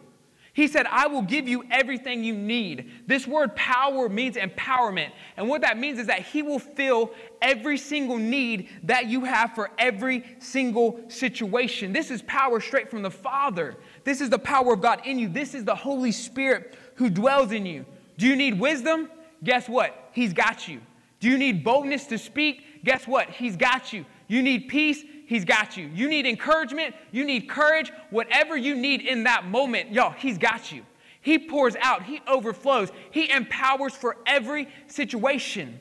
He 0.53 0.67
said, 0.67 0.87
I 0.87 1.07
will 1.07 1.21
give 1.21 1.47
you 1.47 1.63
everything 1.71 2.23
you 2.23 2.33
need. 2.33 2.91
This 3.07 3.27
word 3.27 3.55
power 3.55 4.09
means 4.09 4.35
empowerment. 4.35 5.11
And 5.37 5.47
what 5.47 5.61
that 5.61 5.77
means 5.77 5.99
is 5.99 6.07
that 6.07 6.21
He 6.21 6.41
will 6.41 6.59
fill 6.59 7.11
every 7.41 7.77
single 7.77 8.17
need 8.17 8.69
that 8.83 9.05
you 9.05 9.23
have 9.25 9.53
for 9.53 9.71
every 9.77 10.25
single 10.39 10.99
situation. 11.07 11.93
This 11.93 12.11
is 12.11 12.21
power 12.23 12.59
straight 12.59 12.89
from 12.89 13.03
the 13.03 13.11
Father. 13.11 13.77
This 14.03 14.21
is 14.21 14.29
the 14.29 14.39
power 14.39 14.73
of 14.73 14.81
God 14.81 15.05
in 15.05 15.19
you. 15.19 15.29
This 15.29 15.53
is 15.53 15.63
the 15.63 15.75
Holy 15.75 16.11
Spirit 16.11 16.75
who 16.95 17.09
dwells 17.09 17.51
in 17.51 17.65
you. 17.65 17.85
Do 18.17 18.27
you 18.27 18.35
need 18.35 18.59
wisdom? 18.59 19.09
Guess 19.43 19.69
what? 19.69 20.09
He's 20.11 20.33
got 20.33 20.67
you. 20.67 20.81
Do 21.19 21.29
you 21.29 21.37
need 21.37 21.63
boldness 21.63 22.05
to 22.07 22.17
speak? 22.17 22.83
Guess 22.83 23.07
what? 23.07 23.29
He's 23.29 23.55
got 23.55 23.93
you. 23.93 24.05
You 24.27 24.41
need 24.41 24.67
peace? 24.67 25.03
He's 25.29 25.45
got 25.45 25.77
you. 25.77 25.91
You 25.93 26.09
need 26.09 26.25
encouragement, 26.25 26.95
you 27.11 27.23
need 27.23 27.47
courage, 27.47 27.91
whatever 28.09 28.57
you 28.57 28.73
need 28.73 29.01
in 29.01 29.25
that 29.25 29.45
moment, 29.45 29.93
y'all, 29.93 30.09
He's 30.09 30.39
got 30.39 30.71
you. 30.71 30.83
He 31.21 31.37
pours 31.37 31.75
out, 31.75 32.01
He 32.01 32.19
overflows, 32.27 32.91
He 33.11 33.29
empowers 33.29 33.93
for 33.93 34.17
every 34.25 34.67
situation. 34.87 35.77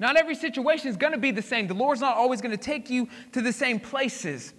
Not 0.00 0.16
every 0.16 0.34
situation 0.34 0.88
is 0.88 0.96
going 0.96 1.12
to 1.12 1.18
be 1.18 1.30
the 1.30 1.42
same. 1.42 1.68
The 1.68 1.74
Lord's 1.74 2.00
not 2.00 2.16
always 2.16 2.40
going 2.40 2.50
to 2.50 2.60
take 2.60 2.90
you 2.90 3.08
to 3.30 3.40
the 3.40 3.52
same 3.52 3.78
places. 3.78 4.52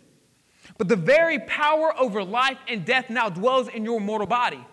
But 0.78 0.88
the 0.88 0.96
very 0.96 1.40
power 1.40 1.94
over 2.00 2.24
life 2.24 2.60
and 2.70 2.86
death 2.86 3.10
now 3.10 3.28
dwells 3.28 3.68
in 3.68 3.84
your 3.84 4.00
mortal 4.00 4.26
body. 4.26 4.66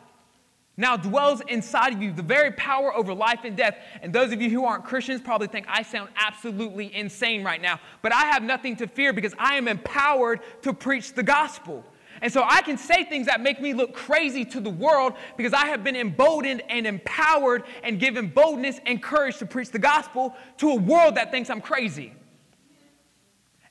Now 0.76 0.96
dwells 0.96 1.42
inside 1.48 1.92
of 1.92 2.02
you, 2.02 2.12
the 2.12 2.22
very 2.22 2.52
power 2.52 2.94
over 2.94 3.12
life 3.12 3.40
and 3.44 3.56
death. 3.56 3.76
And 4.00 4.12
those 4.12 4.32
of 4.32 4.40
you 4.40 4.48
who 4.48 4.64
aren't 4.64 4.84
Christians 4.84 5.20
probably 5.20 5.48
think 5.48 5.66
I 5.68 5.82
sound 5.82 6.08
absolutely 6.16 6.94
insane 6.94 7.44
right 7.44 7.60
now. 7.60 7.78
But 8.00 8.14
I 8.14 8.26
have 8.26 8.42
nothing 8.42 8.76
to 8.76 8.86
fear 8.86 9.12
because 9.12 9.34
I 9.38 9.56
am 9.56 9.68
empowered 9.68 10.40
to 10.62 10.72
preach 10.72 11.12
the 11.12 11.22
gospel. 11.22 11.84
And 12.22 12.32
so 12.32 12.44
I 12.46 12.62
can 12.62 12.78
say 12.78 13.04
things 13.04 13.26
that 13.26 13.40
make 13.40 13.60
me 13.60 13.74
look 13.74 13.94
crazy 13.94 14.44
to 14.46 14.60
the 14.60 14.70
world 14.70 15.14
because 15.36 15.52
I 15.52 15.66
have 15.66 15.82
been 15.82 15.96
emboldened 15.96 16.62
and 16.68 16.86
empowered 16.86 17.64
and 17.82 17.98
given 17.98 18.28
boldness 18.28 18.80
and 18.86 19.02
courage 19.02 19.38
to 19.38 19.46
preach 19.46 19.70
the 19.70 19.78
gospel 19.78 20.34
to 20.58 20.70
a 20.70 20.76
world 20.76 21.16
that 21.16 21.30
thinks 21.30 21.50
I'm 21.50 21.60
crazy. 21.60 22.14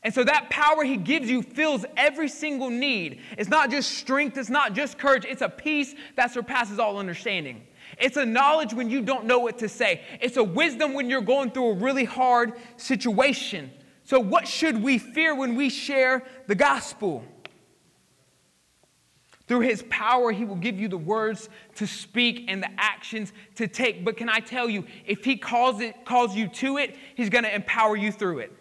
And 0.03 0.14
so 0.14 0.23
that 0.23 0.49
power 0.49 0.84
he 0.84 0.98
gives 0.98 1.30
you 1.30 1.44
fills 1.44 1.86
every 1.95 2.28
single 2.28 2.69
need. 2.69 3.22
It's 3.38 3.49
not 3.49 3.69
just 3.69 3.91
strength, 3.91 4.38
it's 4.38 4.49
not 4.49 4.73
just 4.73 4.98
courage, 4.98 5.26
it's 5.26 5.41
a 5.41 5.49
peace 5.49 5.94
that 6.15 6.32
surpasses 6.32 6.80
all 6.80 6.98
understanding. 6.98 7.64
It's 7.99 8.18
a 8.18 8.26
knowledge 8.26 8.73
when 8.73 8.90
you 8.90 9.02
don't 9.02 9.26
know 9.26 9.40
what 9.40 9.60
to 9.60 9.69
say. 9.69 10.02
It's 10.19 10.38
a 10.38 10.44
wisdom 10.44 10.94
when 10.94 11.10
you're 11.10 11.22
going 11.22 11.52
through 11.52 11.72
a 11.72 11.73
really 11.76 12.06
hard 12.06 12.53
situation. 12.78 13.69
So, 14.03 14.19
what 14.19 14.48
should 14.48 14.82
we 14.82 14.98
fear 14.98 15.36
when 15.36 15.56
we 15.56 15.69
share 15.69 16.23
the 16.48 16.56
gospel? 16.56 17.23
Through 19.48 19.61
his 19.61 19.84
power, 19.90 20.32
he 20.32 20.45
will 20.45 20.56
give 20.56 20.80
you 20.80 20.88
the 20.88 20.98
words 20.98 21.49
to 21.76 21.86
speak 21.86 22.45
and 22.48 22.64
the 22.64 22.69
actions 22.78 23.34
to 23.56 23.68
take. 23.68 24.06
But 24.06 24.15
can 24.15 24.30
I 24.30 24.40
tell 24.40 24.69
you, 24.69 24.86
if 25.06 25.26
he 25.26 25.36
calls, 25.36 25.82
it, 25.82 26.06
calls 26.06 26.36
you 26.36 26.48
to 26.48 26.78
it, 26.78 26.95
he's 27.15 27.30
going 27.30 27.44
to 27.44 27.53
empower 27.53 27.98
you 27.98 28.14
through 28.14 28.40
it. 28.40 28.53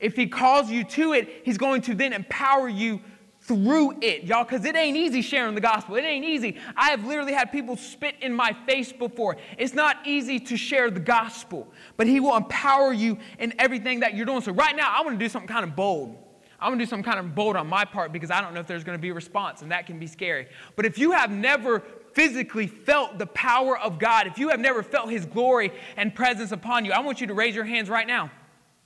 If 0.00 0.16
he 0.16 0.26
calls 0.26 0.70
you 0.70 0.84
to 0.84 1.12
it, 1.12 1.42
he's 1.44 1.58
going 1.58 1.82
to 1.82 1.94
then 1.94 2.12
empower 2.12 2.68
you 2.68 3.00
through 3.40 3.98
it, 4.02 4.24
y'all, 4.24 4.44
because 4.44 4.64
it 4.64 4.76
ain't 4.76 4.96
easy 4.96 5.22
sharing 5.22 5.54
the 5.54 5.60
gospel. 5.60 5.96
It 5.96 6.04
ain't 6.04 6.24
easy. 6.24 6.58
I 6.76 6.90
have 6.90 7.04
literally 7.04 7.32
had 7.32 7.50
people 7.50 7.76
spit 7.76 8.16
in 8.20 8.32
my 8.32 8.54
face 8.66 8.92
before. 8.92 9.36
It's 9.56 9.74
not 9.74 9.96
easy 10.06 10.38
to 10.40 10.56
share 10.56 10.90
the 10.90 11.00
gospel, 11.00 11.66
but 11.96 12.06
he 12.06 12.20
will 12.20 12.36
empower 12.36 12.92
you 12.92 13.18
in 13.38 13.54
everything 13.58 14.00
that 14.00 14.14
you're 14.14 14.26
doing. 14.26 14.42
So, 14.42 14.52
right 14.52 14.76
now, 14.76 14.94
I 14.94 15.02
want 15.02 15.18
to 15.18 15.24
do 15.24 15.28
something 15.28 15.48
kind 15.48 15.64
of 15.64 15.74
bold. 15.74 16.16
I'm 16.60 16.72
gonna 16.72 16.82
do 16.82 16.86
something 16.86 17.04
kind 17.04 17.20
of 17.24 17.36
bold 17.36 17.54
on 17.54 17.68
my 17.68 17.84
part 17.84 18.12
because 18.12 18.32
I 18.32 18.40
don't 18.40 18.52
know 18.52 18.60
if 18.60 18.66
there's 18.66 18.82
gonna 18.82 18.98
be 18.98 19.10
a 19.10 19.14
response, 19.14 19.62
and 19.62 19.70
that 19.70 19.86
can 19.86 19.98
be 19.98 20.08
scary. 20.08 20.48
But 20.74 20.86
if 20.86 20.98
you 20.98 21.12
have 21.12 21.30
never 21.30 21.84
physically 22.14 22.66
felt 22.66 23.16
the 23.18 23.26
power 23.26 23.78
of 23.78 24.00
God, 24.00 24.26
if 24.26 24.38
you 24.38 24.48
have 24.48 24.58
never 24.58 24.82
felt 24.82 25.08
His 25.08 25.24
glory 25.24 25.70
and 25.96 26.12
presence 26.12 26.50
upon 26.50 26.84
you, 26.84 26.90
I 26.90 26.98
want 26.98 27.20
you 27.20 27.28
to 27.28 27.34
raise 27.34 27.54
your 27.54 27.64
hands 27.64 27.88
right 27.88 28.06
now. 28.06 28.32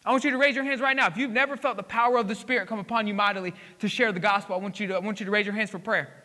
I 0.04 0.10
want 0.10 0.24
you 0.24 0.30
to 0.32 0.38
raise 0.38 0.56
your 0.56 0.64
hands 0.64 0.80
right 0.80 0.96
now. 0.96 1.06
If 1.06 1.16
you've 1.16 1.30
never 1.30 1.56
felt 1.56 1.76
the 1.76 1.82
power 1.82 2.18
of 2.18 2.26
the 2.26 2.34
Spirit 2.34 2.66
come 2.68 2.80
upon 2.80 3.06
you 3.06 3.14
mightily 3.14 3.54
to 3.78 3.88
share 3.88 4.10
the 4.10 4.20
gospel, 4.20 4.56
I 4.56 4.58
want 4.58 4.80
you 4.80 4.88
to, 4.88 4.96
I 4.96 4.98
want 4.98 5.20
you 5.20 5.26
to 5.26 5.32
raise 5.32 5.46
your 5.46 5.54
hands 5.54 5.70
for 5.70 5.78
prayer. 5.78 6.22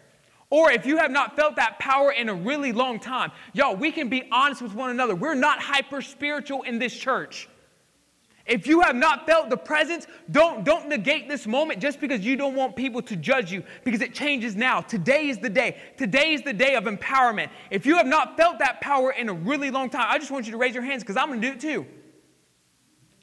Or 0.49 0.71
if 0.71 0.85
you 0.85 0.97
have 0.97 1.11
not 1.11 1.35
felt 1.35 1.57
that 1.57 1.77
power 1.77 2.11
in 2.11 2.29
a 2.29 2.33
really 2.33 2.71
long 2.71 2.99
time, 2.99 3.31
y'all, 3.53 3.75
we 3.75 3.91
can 3.91 4.09
be 4.09 4.27
honest 4.31 4.61
with 4.61 4.73
one 4.73 4.89
another. 4.89 5.13
We're 5.13 5.35
not 5.35 5.59
hyper 5.59 6.01
spiritual 6.01 6.63
in 6.63 6.79
this 6.79 6.95
church. 6.95 7.49
If 8.47 8.65
you 8.65 8.79
have 8.79 8.95
not 8.95 9.27
felt 9.27 9.49
the 9.49 9.57
presence, 9.57 10.07
don't, 10.31 10.63
don't 10.63 10.87
negate 10.87 11.27
this 11.27 11.45
moment 11.45 11.81
just 11.81 11.99
because 11.99 12.21
you 12.21 12.37
don't 12.37 12.55
want 12.55 12.77
people 12.77 13.01
to 13.01 13.15
judge 13.17 13.51
you 13.51 13.61
because 13.83 14.01
it 14.01 14.13
changes 14.13 14.55
now. 14.55 14.79
Today 14.79 15.27
is 15.27 15.37
the 15.37 15.49
day. 15.49 15.77
Today 15.97 16.33
is 16.33 16.43
the 16.43 16.53
day 16.53 16.75
of 16.75 16.85
empowerment. 16.85 17.49
If 17.69 17.85
you 17.85 17.97
have 17.97 18.07
not 18.07 18.37
felt 18.37 18.57
that 18.59 18.79
power 18.79 19.11
in 19.11 19.27
a 19.27 19.33
really 19.33 19.69
long 19.69 19.89
time, 19.89 20.07
I 20.07 20.17
just 20.17 20.31
want 20.31 20.45
you 20.45 20.53
to 20.53 20.57
raise 20.57 20.73
your 20.73 20.83
hands 20.83 21.03
because 21.03 21.17
I'm 21.17 21.27
going 21.27 21.41
to 21.41 21.47
do 21.47 21.53
it 21.55 21.59
too. 21.59 21.85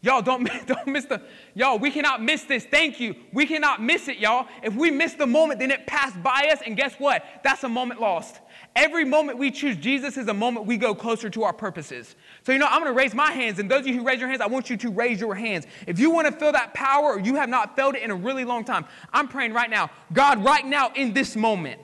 Y'all 0.05 0.21
don't, 0.21 0.47
don't 0.67 0.87
miss 0.87 1.07
the, 1.07 1.23
y'all, 1.55 1.79
we 1.79 1.91
cannot 1.91 2.23
miss 2.23 2.43
this. 2.43 2.67
Thank 2.67 3.01
you. 3.01 3.17
We 3.33 3.47
cannot 3.47 3.83
miss 3.83 4.07
it, 4.07 4.19
y'all. 4.19 4.47
If 4.63 4.75
we 4.75 4.91
miss 4.91 5.15
the 5.15 5.27
moment, 5.27 5.61
then 5.61 5.71
it 5.71 5.87
passed 5.87 6.23
by 6.23 6.51
us, 6.53 6.61
and 6.65 6.77
guess 6.77 6.95
what? 6.97 7.25
That's 7.43 7.65
a 7.65 7.71
moment 7.71 8.03
lost. 8.03 8.41
Every 8.77 9.07
moment 9.07 9.39
we 9.39 9.51
choose 9.51 9.77
Jesus 9.77 10.19
is 10.19 10.29
a 10.29 10.35
moment 10.35 10.67
we 10.67 10.77
go 10.77 10.95
closer 10.95 11.31
to 11.31 11.45
our 11.45 11.55
purposes. 11.55 12.17
So, 12.43 12.53
you 12.53 12.59
know, 12.59 12.67
I'm 12.67 12.83
going 12.83 12.93
to 12.93 12.97
raise 12.97 13.15
my 13.15 13.33
hands, 13.33 13.59
and 13.59 13.71
those 13.71 13.81
of 13.81 13.87
you 13.87 13.95
who 13.95 14.05
raise 14.05 14.21
your 14.21 14.29
hands, 14.29 14.43
I 14.43 14.47
want 14.47 14.69
you 14.69 14.77
to 14.77 14.91
raise 14.91 15.21
your 15.21 15.35
hands. 15.35 15.67
If 15.87 15.99
you 15.99 16.11
want 16.11 16.27
to 16.27 16.33
feel 16.33 16.53
that 16.53 16.75
power 16.75 17.15
or 17.15 17.21
you 17.21 17.37
have 17.37 17.49
not 17.49 17.75
felt 17.75 17.97
it 17.97 18.03
in 18.03 18.11
a 18.11 18.15
really 18.15 18.45
long 18.45 18.63
time, 18.63 18.85
I'm 19.11 19.27
praying 19.27 19.55
right 19.55 19.71
now. 19.71 19.91
God, 20.13 20.45
right 20.45 20.67
now 20.67 20.93
in 20.95 21.15
this 21.15 21.35
moment, 21.35 21.81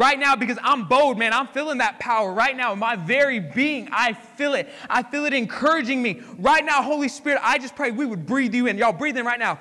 right 0.00 0.18
now 0.18 0.34
because 0.34 0.58
I'm 0.62 0.86
bold, 0.86 1.18
man. 1.18 1.34
I'm 1.34 1.46
feeling 1.48 1.78
that 1.78 2.00
power 2.00 2.32
right 2.32 2.56
now. 2.56 2.72
In 2.72 2.78
my 2.78 2.96
very 2.96 3.38
being, 3.38 3.86
I 3.92 4.14
feel 4.14 4.54
it. 4.54 4.70
I 4.88 5.02
feel 5.02 5.26
it 5.26 5.34
encouraging 5.34 6.02
me. 6.02 6.22
Right 6.38 6.64
now, 6.64 6.82
Holy 6.82 7.08
Spirit, 7.08 7.38
I 7.42 7.58
just 7.58 7.76
pray 7.76 7.90
we 7.90 8.06
would 8.06 8.24
breathe 8.24 8.54
you 8.54 8.66
in. 8.66 8.78
Y'all 8.78 8.94
breathe 8.94 9.18
in 9.18 9.26
right 9.26 9.38
now. 9.38 9.58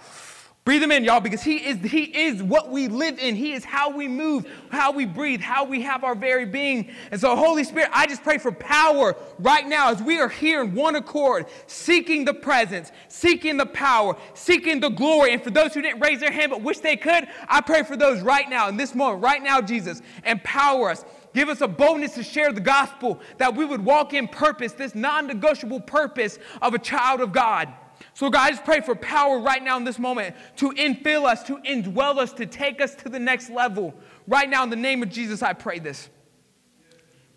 Breathe 0.70 0.84
him 0.84 0.91
in, 0.91 1.04
y'all, 1.04 1.20
because 1.20 1.41
he 1.41 1.56
is, 1.56 1.80
he 1.80 2.04
is 2.04 2.44
what 2.44 2.70
we 2.70 2.88
live 2.90 3.18
in. 3.18 3.36
He 3.36 3.54
is 3.54 3.66
how 3.66 3.90
we 3.90 4.08
move, 4.08 4.46
how 4.70 4.91
we 4.91 5.04
breathe, 5.04 5.41
how 5.41 5.64
we 5.64 5.82
have 5.82 6.04
our 6.04 6.14
very 6.14 6.46
being. 6.46 6.91
And 7.10 7.20
so, 7.20 7.36
Holy 7.36 7.64
Spirit, 7.64 7.90
I 7.91 8.06
just 8.06 8.22
pray 8.22 8.38
for 8.38 8.52
power 8.52 9.16
right 9.40 9.68
now 9.68 9.90
as 9.90 10.00
we 10.04 10.20
are 10.20 10.30
here 10.30 10.62
in 10.62 10.76
one 10.76 10.96
accord, 10.96 11.48
seeking 11.66 12.24
the 12.24 12.36
presence, 12.36 12.91
seeking 13.08 13.58
the 13.58 13.66
power, 13.66 14.16
seeking 14.36 14.80
the 14.80 14.90
glory. 14.90 15.34
And 15.34 15.44
for 15.44 15.50
those 15.50 15.74
who 15.74 15.82
didn't 15.82 16.02
raise 16.02 16.20
their 16.20 16.32
hand 16.32 16.52
but 16.52 16.62
wish 16.62 16.78
they 16.78 16.98
could, 16.98 17.28
I 17.48 17.62
pray 17.62 17.82
for 17.82 17.98
those 17.98 18.22
right 18.22 18.48
now, 18.48 18.68
in 18.68 18.78
this 18.78 18.94
moment, 18.94 19.24
right 19.24 19.41
now, 19.41 19.62
Jesus, 19.62 20.04
empower 20.24 20.91
us. 20.91 21.04
Give 21.34 21.50
us 21.50 21.62
a 21.62 21.68
boldness 21.68 22.14
to 22.14 22.22
share 22.22 22.54
the 22.54 22.62
gospel, 22.62 23.20
that 23.40 23.56
we 23.56 23.66
would 23.66 23.84
walk 23.84 24.14
in 24.14 24.28
purpose, 24.28 24.74
this 24.74 24.94
non 24.94 25.26
negotiable 25.26 25.80
purpose 25.80 26.38
of 26.62 26.76
a 26.76 26.80
child 26.80 27.22
of 27.22 27.32
God. 27.32 27.74
So, 28.14 28.30
God, 28.30 28.41
I 28.41 28.49
just 28.52 28.65
pray 28.65 28.81
for 28.81 28.95
power 28.95 29.40
right 29.40 29.64
now 29.64 29.77
in 29.77 29.84
this 29.84 29.99
moment 29.99 30.36
to 30.57 30.72
infill 30.72 31.26
us, 31.26 31.44
to 31.44 31.57
indwell 31.57 32.18
us, 32.18 32.34
to 32.34 32.45
take 32.45 32.81
us 32.81 32.95
to 32.95 33.10
the 33.10 33.19
next 33.19 33.49
level. 33.49 33.94
Right 34.27 34.49
now, 34.49 34.64
in 34.64 34.69
the 34.69 34.76
name 34.76 35.03
of 35.03 35.10
Jesus, 35.10 35.41
I 35.41 35.53
pray 35.53 35.80
this. 35.80 36.10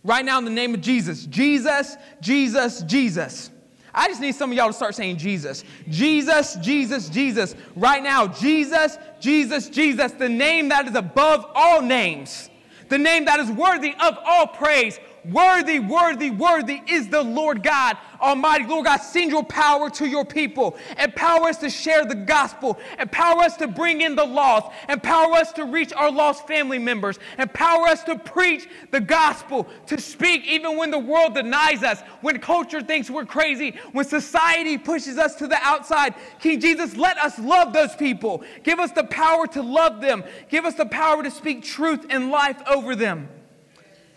Right 0.05 0.24
now, 0.24 0.39
in 0.39 0.44
the 0.44 0.51
name 0.51 0.74
of 0.74 0.81
Jesus. 0.81 1.27
Jesus, 1.27 1.97
Jesus, 2.20 2.82
Jesus. 2.82 3.51
I 3.94 4.09
just 4.09 4.20
need 4.20 4.35
some 4.35 4.51
of 4.51 4.57
y'all 4.57 4.69
to 4.69 4.73
start 4.73 4.94
saying 4.94 5.19
Jesus. 5.19 5.65
Jesus, 5.89 6.57
Jesus, 6.57 7.09
Jesus. 7.09 7.55
Right 7.77 8.03
now, 8.03 8.27
Jesus, 8.27 8.99
Jesus, 9.20 9.69
Jesus. 9.69 10.12
The 10.12 10.28
name 10.28 10.70
that 10.70 10.89
is 10.89 10.94
above 10.94 11.47
all 11.55 11.82
names. 11.82 12.49
The 12.89 12.99
name 12.99 13.27
that 13.27 13.39
is 13.39 13.51
worthy 13.51 13.94
of 14.01 14.19
all 14.24 14.47
praise. 14.47 14.99
Worthy, 15.31 15.78
worthy, 15.78 16.31
worthy 16.31 16.82
is 16.89 17.09
the 17.09 17.23
Lord 17.23 17.62
God 17.62 17.97
Almighty. 18.20 18.66
Lord 18.66 18.86
God, 18.86 18.97
send 18.97 19.31
your 19.31 19.44
power 19.44 19.89
to 19.90 20.07
your 20.07 20.24
people. 20.24 20.77
Empower 20.99 21.49
us 21.49 21.59
to 21.59 21.70
share 21.70 22.05
the 22.05 22.16
gospel. 22.16 22.77
Empower 22.99 23.43
us 23.43 23.57
to 23.59 23.69
bring 23.69 24.01
in 24.01 24.16
the 24.16 24.24
lost. 24.24 24.66
Empower 24.89 25.35
us 25.35 25.53
to 25.53 25.65
reach 25.65 25.93
our 25.93 26.11
lost 26.11 26.49
family 26.49 26.78
members. 26.78 27.20
Empower 27.39 27.86
us 27.86 28.03
to 28.05 28.19
preach 28.19 28.69
the 28.90 29.01
gospel, 29.01 29.69
to 29.86 30.01
speak 30.01 30.44
even 30.47 30.77
when 30.77 30.90
the 30.90 30.99
world 30.99 31.35
denies 31.35 31.85
us, 31.85 32.01
when 32.20 32.40
culture 32.40 32.81
thinks 32.81 33.09
we're 33.09 33.24
crazy, 33.24 33.77
when 33.93 34.05
society 34.05 34.77
pushes 34.77 35.19
us 35.19 35.36
to 35.36 35.47
the 35.47 35.59
outside. 35.62 36.15
King 36.40 36.59
Jesus, 36.59 36.97
let 36.97 37.16
us 37.19 37.39
love 37.39 37.73
those 37.73 37.94
people. 37.94 38.43
Give 38.65 38.81
us 38.81 38.90
the 38.90 39.05
power 39.05 39.47
to 39.49 39.62
love 39.62 40.01
them. 40.01 40.24
Give 40.49 40.65
us 40.65 40.74
the 40.74 40.86
power 40.86 41.23
to 41.23 41.31
speak 41.31 41.62
truth 41.62 42.07
and 42.11 42.31
life 42.31 42.61
over 42.66 42.97
them. 42.97 43.28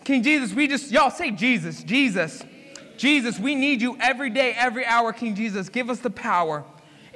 King 0.06 0.22
Jesus, 0.22 0.54
we 0.54 0.68
just, 0.68 0.92
y'all 0.92 1.10
say 1.10 1.32
Jesus, 1.32 1.82
Jesus, 1.82 2.44
Jesus, 2.96 3.40
we 3.40 3.56
need 3.56 3.82
you 3.82 3.96
every 4.00 4.30
day, 4.30 4.52
every 4.52 4.86
hour, 4.86 5.12
King 5.12 5.34
Jesus. 5.34 5.68
Give 5.68 5.90
us 5.90 5.98
the 5.98 6.10
power. 6.10 6.64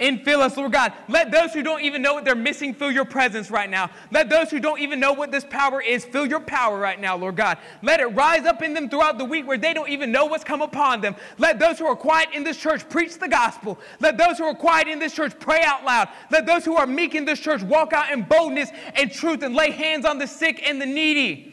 and 0.00 0.24
fill 0.24 0.40
us, 0.40 0.56
Lord 0.56 0.72
God. 0.72 0.92
Let 1.08 1.30
those 1.30 1.52
who 1.52 1.62
don't 1.62 1.82
even 1.82 2.02
know 2.02 2.14
what 2.14 2.24
they're 2.24 2.34
missing 2.34 2.74
feel 2.74 2.90
your 2.90 3.04
presence 3.04 3.50
right 3.50 3.68
now. 3.68 3.90
Let 4.10 4.28
those 4.30 4.50
who 4.50 4.58
don't 4.58 4.80
even 4.80 4.98
know 4.98 5.12
what 5.12 5.30
this 5.30 5.44
power 5.44 5.80
is 5.80 6.04
feel 6.04 6.26
your 6.26 6.40
power 6.40 6.80
right 6.80 6.98
now, 6.98 7.16
Lord 7.16 7.36
God. 7.36 7.58
Let 7.82 8.00
it 8.00 8.06
rise 8.06 8.46
up 8.46 8.62
in 8.62 8.74
them 8.74 8.88
throughout 8.88 9.18
the 9.18 9.24
week 9.24 9.46
where 9.46 9.58
they 9.58 9.74
don't 9.74 9.90
even 9.90 10.10
know 10.10 10.24
what's 10.24 10.42
come 10.42 10.62
upon 10.62 11.00
them. 11.02 11.14
Let 11.38 11.58
those 11.58 11.78
who 11.78 11.86
are 11.86 11.94
quiet 11.94 12.30
in 12.34 12.42
this 12.42 12.56
church 12.56 12.88
preach 12.88 13.18
the 13.18 13.28
gospel. 13.28 13.78
Let 14.00 14.16
those 14.16 14.38
who 14.38 14.44
are 14.44 14.54
quiet 14.54 14.88
in 14.88 14.98
this 14.98 15.14
church 15.14 15.38
pray 15.38 15.60
out 15.62 15.84
loud. 15.84 16.08
Let 16.30 16.46
those 16.46 16.64
who 16.64 16.76
are 16.76 16.86
meek 16.86 17.14
in 17.14 17.24
this 17.24 17.38
church 17.38 17.62
walk 17.62 17.92
out 17.92 18.10
in 18.10 18.22
boldness 18.22 18.70
and 18.96 19.12
truth 19.12 19.42
and 19.42 19.54
lay 19.54 19.70
hands 19.70 20.04
on 20.06 20.18
the 20.18 20.26
sick 20.26 20.66
and 20.66 20.80
the 20.80 20.86
needy. 20.86 21.49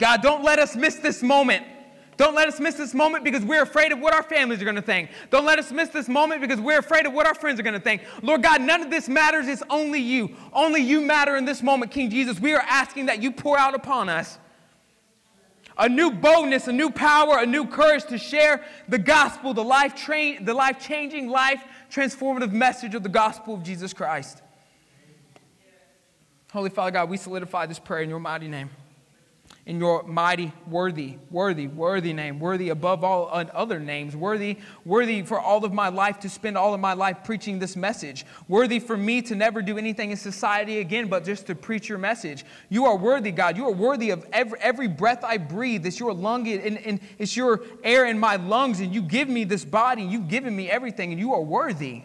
God, 0.00 0.22
don't 0.22 0.42
let 0.42 0.58
us 0.58 0.74
miss 0.74 0.96
this 0.96 1.22
moment. 1.22 1.64
Don't 2.16 2.34
let 2.34 2.48
us 2.48 2.58
miss 2.58 2.74
this 2.74 2.92
moment 2.94 3.22
because 3.22 3.44
we're 3.44 3.62
afraid 3.62 3.92
of 3.92 4.00
what 4.00 4.12
our 4.12 4.22
families 4.22 4.60
are 4.60 4.64
going 4.64 4.76
to 4.76 4.82
think. 4.82 5.10
Don't 5.30 5.44
let 5.44 5.58
us 5.58 5.70
miss 5.70 5.90
this 5.90 6.08
moment 6.08 6.40
because 6.40 6.60
we're 6.60 6.78
afraid 6.78 7.06
of 7.06 7.12
what 7.12 7.26
our 7.26 7.34
friends 7.34 7.60
are 7.60 7.62
going 7.62 7.74
to 7.74 7.80
think. 7.80 8.02
Lord 8.22 8.42
God, 8.42 8.60
none 8.62 8.82
of 8.82 8.90
this 8.90 9.08
matters. 9.08 9.46
It's 9.46 9.62
only 9.70 10.00
you. 10.00 10.34
Only 10.52 10.82
you 10.82 11.00
matter 11.00 11.36
in 11.36 11.44
this 11.44 11.62
moment, 11.62 11.92
King 11.92 12.10
Jesus. 12.10 12.40
We 12.40 12.54
are 12.54 12.64
asking 12.66 13.06
that 13.06 13.22
you 13.22 13.30
pour 13.30 13.58
out 13.58 13.74
upon 13.74 14.08
us 14.08 14.38
a 15.78 15.88
new 15.88 16.10
boldness, 16.10 16.66
a 16.68 16.72
new 16.72 16.90
power, 16.90 17.38
a 17.38 17.46
new 17.46 17.66
courage 17.66 18.04
to 18.06 18.18
share 18.18 18.64
the 18.88 18.98
gospel, 18.98 19.54
the 19.54 19.64
life 19.64 19.94
train, 19.94 20.44
the 20.44 20.52
life 20.54 20.78
changing, 20.78 21.28
life 21.28 21.62
transformative 21.90 22.52
message 22.52 22.94
of 22.94 23.02
the 23.02 23.08
gospel 23.08 23.54
of 23.54 23.62
Jesus 23.62 23.92
Christ. 23.92 24.42
Holy 26.52 26.70
Father 26.70 26.90
God, 26.90 27.08
we 27.08 27.16
solidify 27.16 27.66
this 27.66 27.78
prayer 27.78 28.02
in 28.02 28.10
your 28.10 28.18
mighty 28.18 28.48
name. 28.48 28.70
In 29.66 29.78
your 29.78 30.02
mighty, 30.04 30.52
worthy, 30.66 31.16
worthy, 31.30 31.66
worthy 31.66 32.12
name, 32.12 32.40
worthy 32.40 32.70
above 32.70 33.04
all 33.04 33.28
other 33.30 33.78
names, 33.78 34.16
worthy, 34.16 34.56
worthy 34.84 35.22
for 35.22 35.38
all 35.38 35.64
of 35.64 35.72
my 35.72 35.88
life 35.88 36.18
to 36.20 36.28
spend 36.28 36.56
all 36.56 36.72
of 36.72 36.80
my 36.80 36.94
life 36.94 37.18
preaching 37.24 37.58
this 37.58 37.76
message, 37.76 38.24
worthy 38.48 38.80
for 38.80 38.96
me 38.96 39.20
to 39.22 39.34
never 39.34 39.60
do 39.60 39.76
anything 39.76 40.10
in 40.10 40.16
society 40.16 40.78
again 40.78 41.08
but 41.08 41.24
just 41.24 41.46
to 41.46 41.54
preach 41.54 41.88
your 41.88 41.98
message. 41.98 42.44
You 42.68 42.86
are 42.86 42.96
worthy, 42.96 43.30
God. 43.30 43.56
You 43.56 43.66
are 43.66 43.72
worthy 43.72 44.10
of 44.10 44.26
every, 44.32 44.58
every 44.60 44.88
breath 44.88 45.22
I 45.22 45.36
breathe. 45.36 45.84
It's 45.86 46.00
your 46.00 46.14
lung 46.14 46.48
and, 46.48 46.78
and 46.78 47.00
it's 47.18 47.36
your 47.36 47.60
air 47.84 48.06
in 48.06 48.18
my 48.18 48.36
lungs, 48.36 48.80
and 48.80 48.94
you 48.94 49.02
give 49.02 49.28
me 49.28 49.44
this 49.44 49.64
body, 49.64 50.02
and 50.02 50.10
you've 50.10 50.28
given 50.28 50.56
me 50.56 50.70
everything, 50.70 51.12
and 51.12 51.20
you 51.20 51.34
are 51.34 51.42
worthy. 51.42 52.02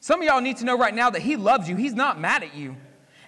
Some 0.00 0.20
of 0.20 0.26
y'all 0.26 0.40
need 0.40 0.58
to 0.58 0.64
know 0.64 0.78
right 0.78 0.94
now 0.94 1.10
that 1.10 1.22
He 1.22 1.36
loves 1.36 1.68
you. 1.68 1.76
He's 1.76 1.94
not 1.94 2.20
mad 2.20 2.42
at 2.42 2.54
you. 2.54 2.76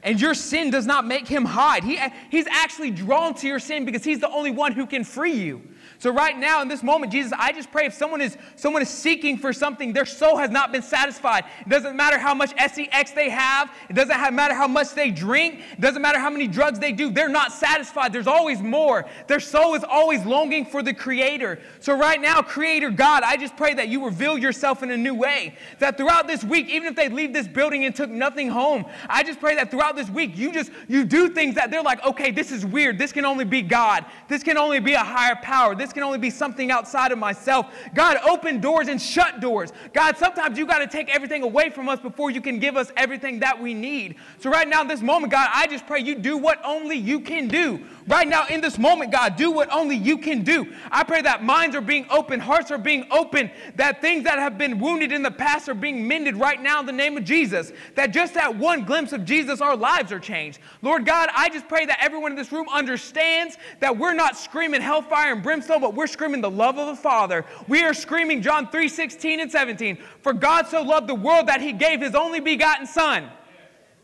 And 0.03 0.21
your 0.21 0.35
sin 0.35 0.71
does 0.71 0.87
not 0.87 1.07
make 1.07 1.29
him 1.29 1.45
hide. 1.45 1.85
He, 1.85 1.99
he's 2.31 2.47
actually 2.47 2.91
drawn 2.91 3.35
to 3.35 3.47
your 3.47 3.59
sin 3.59 3.85
because 3.85 4.03
he's 4.03 4.21
the 4.21 4.31
only 4.31 4.51
one 4.51 4.73
who 4.73 4.87
can 4.87 5.05
free 5.05 5.35
you. 5.35 5.63
So 6.01 6.11
right 6.11 6.37
now 6.37 6.63
in 6.63 6.69
this 6.69 6.83
moment, 6.83 7.13
Jesus, 7.13 7.31
I 7.39 7.53
just 7.53 7.71
pray 7.71 7.85
if 7.85 7.93
someone 7.93 8.23
is 8.23 8.39
someone 8.57 8.81
is 8.81 8.89
seeking 8.89 9.37
for 9.37 9.53
something, 9.53 9.93
their 9.93 10.07
soul 10.07 10.39
has 10.39 10.49
not 10.49 10.73
been 10.73 10.81
satisfied. 10.81 11.45
It 11.61 11.69
doesn't 11.69 11.95
matter 11.95 12.19
how 12.19 12.33
much 12.33 12.59
sex 12.59 13.11
they 13.11 13.29
have. 13.29 13.71
It 13.91 13.93
doesn't 13.93 14.15
have, 14.15 14.33
matter 14.33 14.55
how 14.55 14.67
much 14.67 14.95
they 14.95 15.11
drink. 15.11 15.61
It 15.73 15.81
doesn't 15.83 16.01
matter 16.01 16.19
how 16.19 16.31
many 16.31 16.49
drugs 16.49 16.79
they 16.79 16.93
do. 16.93 17.11
They're 17.11 17.29
not 17.29 17.53
satisfied. 17.53 18.15
There's 18.15 18.27
always 18.27 18.63
more. 18.63 19.07
Their 19.27 19.41
soul 19.41 19.75
is 19.75 19.85
always 19.85 20.25
longing 20.25 20.65
for 20.65 20.83
the 20.83 20.95
Creator. 20.95 21.61
So 21.81 21.95
right 21.95 22.19
now, 22.19 22.41
Creator 22.41 22.93
God, 22.93 23.23
I 23.23 23.37
just 23.37 23.55
pray 23.59 23.75
that 23.75 23.89
you 23.89 24.03
reveal 24.03 24.39
yourself 24.39 24.83
in 24.83 24.91
a 24.93 24.97
new 24.97 25.15
way. 25.15 25.55
That 25.81 25.99
throughout 25.99 26.27
this 26.27 26.43
week, 26.43 26.71
even 26.71 26.89
if 26.89 26.97
they 26.97 27.11
leave 27.11 27.35
this 27.35 27.47
building 27.47 27.85
and 27.85 27.95
took 27.95 28.09
nothing 28.09 28.49
home, 28.49 28.87
I 29.07 29.23
just 29.23 29.39
pray 29.39 29.55
that 29.57 29.71
throughout 29.71 29.97
this 29.97 30.09
week, 30.09 30.35
you 30.35 30.51
just 30.51 30.71
you 30.89 31.05
do 31.05 31.29
things 31.29 31.57
that 31.57 31.71
they're 31.71 31.83
like, 31.83 32.03
okay, 32.07 32.31
this 32.31 32.53
is 32.53 32.65
weird. 32.65 32.99
This 32.99 33.13
can 33.13 33.27
only 33.27 33.45
be 33.45 33.61
God. 33.61 34.07
This 34.29 34.43
can 34.43 34.57
only 34.57 34.81
be 34.81 34.95
a 34.95 35.05
higher 35.05 35.37
power. 35.37 35.75
This 35.75 35.90
this 35.91 35.95
can 35.95 36.05
only 36.05 36.19
be 36.19 36.31
something 36.31 36.71
outside 36.71 37.11
of 37.11 37.19
myself. 37.19 37.67
God, 37.95 38.17
open 38.19 38.61
doors 38.61 38.87
and 38.87 39.03
shut 39.03 39.41
doors. 39.41 39.73
God, 39.93 40.17
sometimes 40.17 40.57
you 40.57 40.65
got 40.65 40.79
to 40.79 40.87
take 40.87 41.13
everything 41.13 41.43
away 41.43 41.69
from 41.69 41.89
us 41.89 41.99
before 41.99 42.31
you 42.31 42.41
can 42.41 42.61
give 42.61 42.77
us 42.77 42.93
everything 42.97 43.41
that 43.41 43.61
we 43.61 43.75
need. 43.75 44.15
So, 44.39 44.51
right 44.51 44.69
now, 44.69 44.85
this 44.85 45.01
moment, 45.01 45.33
God, 45.33 45.51
I 45.53 45.67
just 45.67 45.89
pray 45.89 45.99
you 45.99 46.15
do 46.15 46.37
what 46.37 46.65
only 46.65 46.97
you 46.97 47.19
can 47.19 47.49
do. 47.49 47.85
Right 48.11 48.27
now, 48.27 48.45
in 48.49 48.61
this 48.61 48.77
moment, 48.77 49.13
God, 49.13 49.37
do 49.37 49.53
what 49.53 49.73
only 49.73 49.95
you 49.95 50.19
can 50.19 50.43
do. 50.43 50.67
I 50.91 51.05
pray 51.05 51.23
that 51.23 51.45
minds 51.45 51.77
are 51.77 51.81
being 51.81 52.07
open, 52.11 52.41
hearts 52.41 52.73
are 52.73 52.79
being 52.79 53.07
open, 53.13 53.53
that 53.77 54.01
things 54.01 54.25
that 54.25 54.41
have 54.41 54.59
been 54.59 54.81
wounded 54.81 55.13
in 55.13 55.23
the 55.23 55.31
past 55.31 55.69
are 55.69 55.75
being 55.75 56.09
mended 56.09 56.35
right 56.35 56.61
now 56.61 56.81
in 56.81 56.87
the 56.87 56.93
name 56.93 57.17
of 57.17 57.23
Jesus. 57.23 57.71
That 57.95 58.09
just 58.09 58.35
that 58.35 58.57
one 58.59 58.85
glimpse 58.85 59.13
of 59.13 59.25
Jesus, 59.25 59.61
our 59.61 59.77
lives 59.77 60.11
are 60.11 60.19
changed. 60.19 60.59
Lord 60.83 61.07
God, 61.07 61.29
I 61.37 61.51
just 61.51 61.69
pray 61.69 61.87
that 61.87 61.99
everyone 62.03 62.33
in 62.33 62.37
this 62.37 62.51
room 62.51 62.67
understands 62.69 63.59
that 63.79 63.97
we're 63.97 64.15
not 64.15 64.37
screaming 64.37 64.81
hellfire 64.81 65.33
and 65.33 65.41
brimstone 65.41 65.81
but 65.81 65.95
we're 65.95 66.09
screaming 66.09 66.41
the 66.41 66.51
love 66.51 66.79
of 66.79 66.89
the 66.89 66.97
Father. 66.97 67.47
We 67.69 67.85
are 67.85 67.95
screaming 67.95 68.43
John 68.43 68.69
3 68.73 68.89
16 68.89 69.39
and 69.39 69.53
17. 69.53 69.99
For 70.23 70.33
God 70.33 70.67
so 70.67 70.83
loved 70.83 71.07
the 71.07 71.15
world 71.15 71.47
that 71.47 71.61
he 71.61 71.73
gave 71.73 72.01
his 72.01 72.17
only 72.17 72.41
begotten 72.41 72.89
Son. 72.89 73.31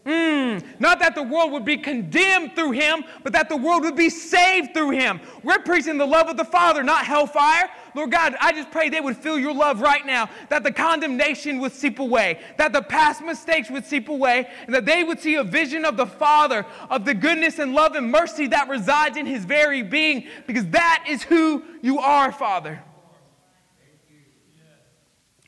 Mm, 0.06 0.62
not 0.78 1.00
that 1.00 1.16
the 1.16 1.22
world 1.22 1.50
would 1.50 1.64
be 1.64 1.76
condemned 1.76 2.54
through 2.54 2.70
him, 2.70 3.02
but 3.24 3.32
that 3.32 3.48
the 3.48 3.56
world 3.56 3.82
would 3.82 3.96
be 3.96 4.08
saved 4.08 4.72
through 4.72 4.90
him. 4.90 5.20
We're 5.42 5.58
preaching 5.58 5.98
the 5.98 6.06
love 6.06 6.28
of 6.28 6.36
the 6.36 6.44
Father, 6.44 6.84
not 6.84 7.04
hellfire. 7.04 7.68
Lord 7.92 8.12
God, 8.12 8.36
I 8.40 8.52
just 8.52 8.70
pray 8.70 8.88
they 8.88 9.00
would 9.00 9.16
feel 9.16 9.36
your 9.36 9.52
love 9.52 9.80
right 9.80 10.06
now, 10.06 10.30
that 10.48 10.62
the 10.62 10.70
condemnation 10.70 11.58
would 11.58 11.72
seep 11.72 11.98
away, 11.98 12.38
that 12.56 12.72
the 12.72 12.82
past 12.82 13.20
mistakes 13.20 13.68
would 13.68 13.84
seep 13.84 14.08
away, 14.08 14.48
and 14.66 14.74
that 14.76 14.86
they 14.86 15.02
would 15.02 15.18
see 15.18 15.34
a 15.34 15.42
vision 15.42 15.84
of 15.84 15.96
the 15.96 16.06
Father, 16.06 16.64
of 16.88 17.04
the 17.04 17.14
goodness 17.14 17.58
and 17.58 17.74
love 17.74 17.96
and 17.96 18.08
mercy 18.08 18.46
that 18.46 18.68
resides 18.68 19.16
in 19.16 19.26
his 19.26 19.44
very 19.44 19.82
being, 19.82 20.28
because 20.46 20.66
that 20.68 21.04
is 21.08 21.24
who 21.24 21.64
you 21.82 21.98
are, 21.98 22.30
Father. 22.30 22.80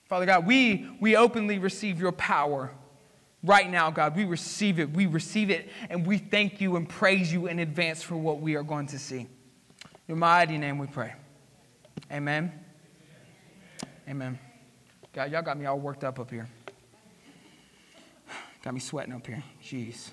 Father 0.08 0.26
God, 0.26 0.46
we, 0.46 0.88
we 1.00 1.14
openly 1.14 1.60
receive 1.60 2.00
your 2.00 2.12
power. 2.12 2.72
Right 3.42 3.70
now, 3.70 3.90
God, 3.90 4.16
we 4.16 4.24
receive 4.24 4.80
it. 4.80 4.90
We 4.90 5.06
receive 5.06 5.50
it, 5.50 5.68
and 5.88 6.04
we 6.04 6.18
thank 6.18 6.60
you 6.60 6.76
and 6.76 6.88
praise 6.88 7.32
you 7.32 7.46
in 7.46 7.60
advance 7.60 8.02
for 8.02 8.16
what 8.16 8.40
we 8.40 8.56
are 8.56 8.64
going 8.64 8.88
to 8.88 8.98
see. 8.98 9.20
In 9.20 9.28
your 10.08 10.16
mighty 10.16 10.58
name 10.58 10.78
we 10.78 10.88
pray. 10.88 11.14
Amen. 12.10 12.52
Amen. 14.08 14.38
God, 15.12 15.30
y'all 15.30 15.42
got 15.42 15.58
me 15.58 15.66
all 15.66 15.78
worked 15.78 16.02
up 16.02 16.18
up 16.18 16.30
here. 16.30 16.48
Got 18.62 18.74
me 18.74 18.80
sweating 18.80 19.14
up 19.14 19.26
here. 19.26 19.42
Jeez. 19.62 20.10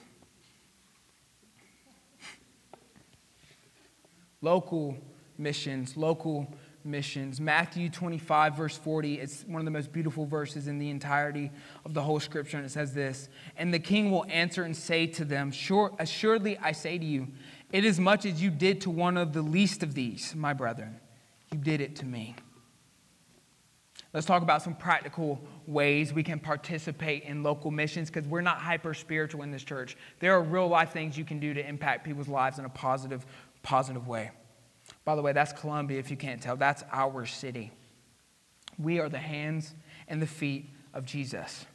Local 4.41 4.95
missions, 5.38 5.97
local 5.97 6.53
missions. 6.86 7.41
Matthew 7.41 7.90
25, 7.90 8.56
verse 8.56 8.78
40, 8.78 9.16
it's 9.16 9.44
one 9.44 9.60
of 9.60 9.66
the 9.66 9.72
most 9.72 9.91
beautiful 9.91 10.26
verses 10.26 10.68
in 10.68 10.78
the 10.78 10.90
entirety 10.90 11.52
of 11.84 11.94
the 11.94 12.02
whole 12.02 12.20
scripture. 12.20 12.57
And 12.57 12.66
it 12.66 12.70
says 12.70 12.94
this 12.94 13.30
And 13.57 13.74
the 13.74 13.80
king 13.80 14.12
will 14.12 14.26
answer 14.30 14.64
and 14.64 14.76
say 14.76 15.07
to 15.07 15.26
them, 15.26 15.52
sure, 15.52 15.94
Assuredly, 15.99 16.57
I 16.60 16.72
say 16.72 16.98
to 16.98 17.06
you, 17.06 17.28
it 17.72 17.84
is 17.84 17.99
much 17.99 18.26
as 18.26 18.41
you 18.41 18.52
did 18.52 18.82
to 18.82 18.90
one 18.90 19.18
of 19.18 19.34
the 19.34 19.41
least 19.41 19.84
of 19.84 19.94
these, 19.95 20.34
my 20.36 20.53
brethren, 20.53 20.99
you 21.52 21.57
did 21.57 21.82
it 21.82 21.95
to 21.98 22.06
me. 22.06 22.36
Let's 24.14 24.26
talk 24.26 24.44
about 24.44 24.62
some 24.62 24.76
practical 24.76 25.41
ways 25.68 26.14
we 26.14 26.24
can 26.24 26.40
participate 26.40 27.24
in 27.24 27.44
local 27.44 27.70
missions 27.70 28.10
because 28.10 28.26
we're 28.30 28.40
not 28.40 28.60
hyper 28.60 28.94
spiritual 28.94 29.44
in 29.44 29.52
this 29.52 29.64
church. 29.64 29.98
There 30.22 30.34
are 30.34 30.41
real 30.41 30.70
life 30.70 30.94
things 30.94 31.18
you 31.18 31.26
can 31.26 31.38
do 31.41 31.53
to 31.53 31.68
impact 31.68 32.06
people's 32.06 32.30
lives 32.30 32.57
in 32.57 32.64
a 32.64 32.70
positive, 32.70 33.26
positive 33.62 34.07
way. 34.07 34.32
By 35.03 35.16
the 35.16 35.22
way, 35.22 35.34
that's 35.34 35.53
Columbia, 35.53 35.99
if 35.99 36.12
you 36.12 36.18
can't 36.18 36.41
tell. 36.41 36.56
That's 36.56 36.84
our 36.91 37.26
city. 37.26 37.72
We 38.78 38.99
are 38.99 39.10
the 39.10 39.18
hands 39.18 39.74
and 40.07 40.22
the 40.22 40.28
feet 40.28 40.70
of 40.94 41.06
Jesus. 41.06 41.66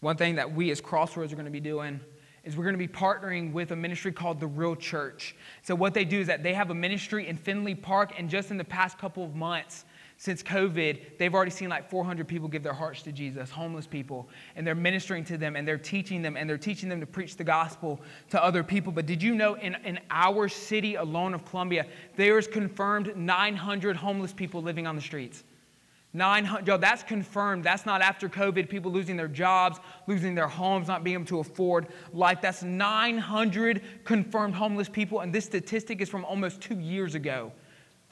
One 0.00 0.16
thing 0.16 0.36
that 0.36 0.52
we 0.52 0.70
as 0.70 0.80
Crossroads 0.80 1.32
are 1.32 1.36
going 1.36 1.44
to 1.44 1.50
be 1.50 1.60
doing 1.60 2.00
is 2.42 2.56
we're 2.56 2.64
going 2.64 2.74
to 2.74 2.78
be 2.78 2.88
partnering 2.88 3.52
with 3.52 3.70
a 3.70 3.76
ministry 3.76 4.12
called 4.12 4.40
The 4.40 4.46
Real 4.46 4.74
Church. 4.74 5.36
So, 5.62 5.74
what 5.74 5.92
they 5.92 6.06
do 6.06 6.20
is 6.20 6.26
that 6.28 6.42
they 6.42 6.54
have 6.54 6.70
a 6.70 6.74
ministry 6.74 7.28
in 7.28 7.36
Finlay 7.36 7.74
Park, 7.74 8.14
and 8.18 8.30
just 8.30 8.50
in 8.50 8.56
the 8.56 8.64
past 8.64 8.98
couple 8.98 9.22
of 9.22 9.34
months, 9.34 9.84
since 10.20 10.42
COVID, 10.42 11.16
they've 11.16 11.34
already 11.34 11.50
seen 11.50 11.70
like 11.70 11.88
400 11.88 12.28
people 12.28 12.46
give 12.46 12.62
their 12.62 12.74
hearts 12.74 13.00
to 13.04 13.10
Jesus, 13.10 13.48
homeless 13.48 13.86
people, 13.86 14.28
and 14.54 14.66
they're 14.66 14.74
ministering 14.74 15.24
to 15.24 15.38
them 15.38 15.56
and 15.56 15.66
they're 15.66 15.78
teaching 15.78 16.20
them 16.20 16.36
and 16.36 16.48
they're 16.48 16.58
teaching 16.58 16.90
them 16.90 17.00
to 17.00 17.06
preach 17.06 17.38
the 17.38 17.44
gospel 17.44 17.98
to 18.28 18.44
other 18.44 18.62
people. 18.62 18.92
But 18.92 19.06
did 19.06 19.22
you 19.22 19.34
know 19.34 19.54
in, 19.54 19.76
in 19.76 19.98
our 20.10 20.46
city 20.46 20.96
alone 20.96 21.32
of 21.32 21.46
Columbia, 21.46 21.86
there's 22.16 22.46
confirmed 22.46 23.16
900 23.16 23.96
homeless 23.96 24.34
people 24.34 24.60
living 24.60 24.86
on 24.86 24.94
the 24.94 25.00
streets? 25.00 25.42
900, 26.12 26.66
yo, 26.66 26.76
that's 26.76 27.02
confirmed. 27.02 27.64
That's 27.64 27.86
not 27.86 28.02
after 28.02 28.28
COVID, 28.28 28.68
people 28.68 28.92
losing 28.92 29.16
their 29.16 29.26
jobs, 29.26 29.78
losing 30.06 30.34
their 30.34 30.48
homes, 30.48 30.86
not 30.86 31.02
being 31.02 31.14
able 31.14 31.24
to 31.28 31.38
afford 31.38 31.86
life. 32.12 32.42
That's 32.42 32.62
900 32.62 34.04
confirmed 34.04 34.54
homeless 34.54 34.90
people, 34.90 35.20
and 35.20 35.34
this 35.34 35.46
statistic 35.46 36.02
is 36.02 36.10
from 36.10 36.26
almost 36.26 36.60
two 36.60 36.78
years 36.78 37.14
ago 37.14 37.52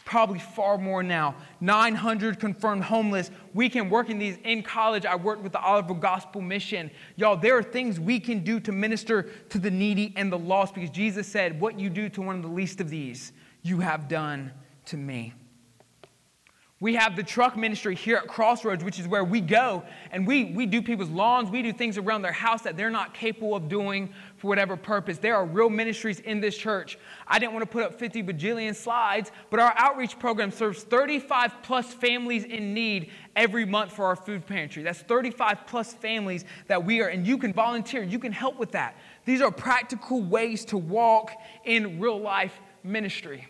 probably 0.09 0.39
far 0.39 0.79
more 0.79 1.03
now. 1.03 1.35
900 1.61 2.41
confirmed 2.41 2.83
homeless. 2.83 3.31
We 3.53 3.69
can 3.69 3.91
work 3.91 4.09
in 4.09 4.19
these 4.19 4.39
in 4.43 4.63
college. 4.63 5.05
I 5.05 5.15
worked 5.15 5.43
with 5.43 5.53
the 5.53 5.61
Oliver 5.61 5.93
Gospel 5.93 6.41
Mission. 6.41 6.91
Y'all, 7.17 7.37
there 7.37 7.59
are 7.59 7.63
things 7.63 8.01
we 8.01 8.19
can 8.19 8.43
do 8.43 8.59
to 8.61 8.73
minister 8.73 9.25
to 9.51 9.59
the 9.59 9.71
needy 9.71 10.15
and 10.17 10.33
the 10.33 10.39
lost 10.39 10.75
because 10.75 10.89
Jesus 10.89 11.27
said, 11.27 11.61
What 11.61 11.79
you 11.79 11.91
do 11.91 12.09
to 12.09 12.23
one 12.23 12.37
of 12.37 12.43
the 12.43 12.49
least 12.49 12.81
of 12.81 12.89
these, 12.89 13.33
you 13.63 13.81
have 13.81 14.09
done 14.09 14.51
to 14.87 14.97
me. 14.97 15.35
We 16.81 16.95
have 16.95 17.17
the 17.17 17.25
truck 17.25 17.57
ministry 17.57 17.97
here 17.97 18.19
at 18.19 18.29
Crossroads, 18.29 18.85
which 18.85 19.01
is 19.01 19.09
where 19.09 19.25
we 19.25 19.41
go 19.41 19.83
and 20.13 20.25
we, 20.25 20.45
we 20.45 20.65
do 20.65 20.81
people's 20.81 21.09
lawns. 21.09 21.51
We 21.51 21.61
do 21.61 21.73
things 21.73 21.99
around 21.99 22.23
their 22.23 22.31
house 22.31 22.63
that 22.63 22.77
they're 22.77 22.89
not 22.89 23.15
capable 23.15 23.57
of 23.57 23.69
doing 23.69 24.15
for 24.37 24.47
whatever 24.47 24.77
purpose. 24.77 25.19
There 25.19 25.35
are 25.35 25.45
real 25.45 25.71
ministries 25.71 26.21
in 26.21 26.41
this 26.41 26.57
church. 26.57 26.97
I 27.27 27.41
didn't 27.41 27.53
want 27.53 27.65
to 27.65 27.71
put 27.71 27.83
up 27.83 27.99
50 27.99 28.23
bajillion 28.23 28.77
slides, 28.77 29.33
but 29.51 29.59
our 29.59 29.75
outreach 29.77 30.21
program 30.21 30.53
serves 30.53 30.85
35 30.85 31.65
plus 31.65 31.93
families 31.93 32.45
in 32.45 32.73
need 32.75 33.11
every 33.35 33.65
month 33.65 33.93
for 33.93 34.05
our 34.05 34.15
food 34.15 34.47
pantry. 34.47 34.85
That's 34.85 35.01
35 35.01 35.67
plus 35.67 35.95
families 35.95 36.45
that 36.69 36.85
we 36.85 37.03
are, 37.03 37.09
and 37.09 37.27
you 37.27 37.39
can 37.39 37.53
volunteer, 37.53 38.05
you 38.05 38.21
can 38.21 38.31
help 38.31 38.57
with 38.57 38.71
that. 38.73 38.97
These 39.25 39.41
are 39.41 39.51
practical 39.51 40.23
ways 40.23 40.65
to 40.67 40.79
walk 40.79 41.33
in 41.65 41.99
real 41.99 42.21
life 42.21 42.61
ministry. 42.85 43.49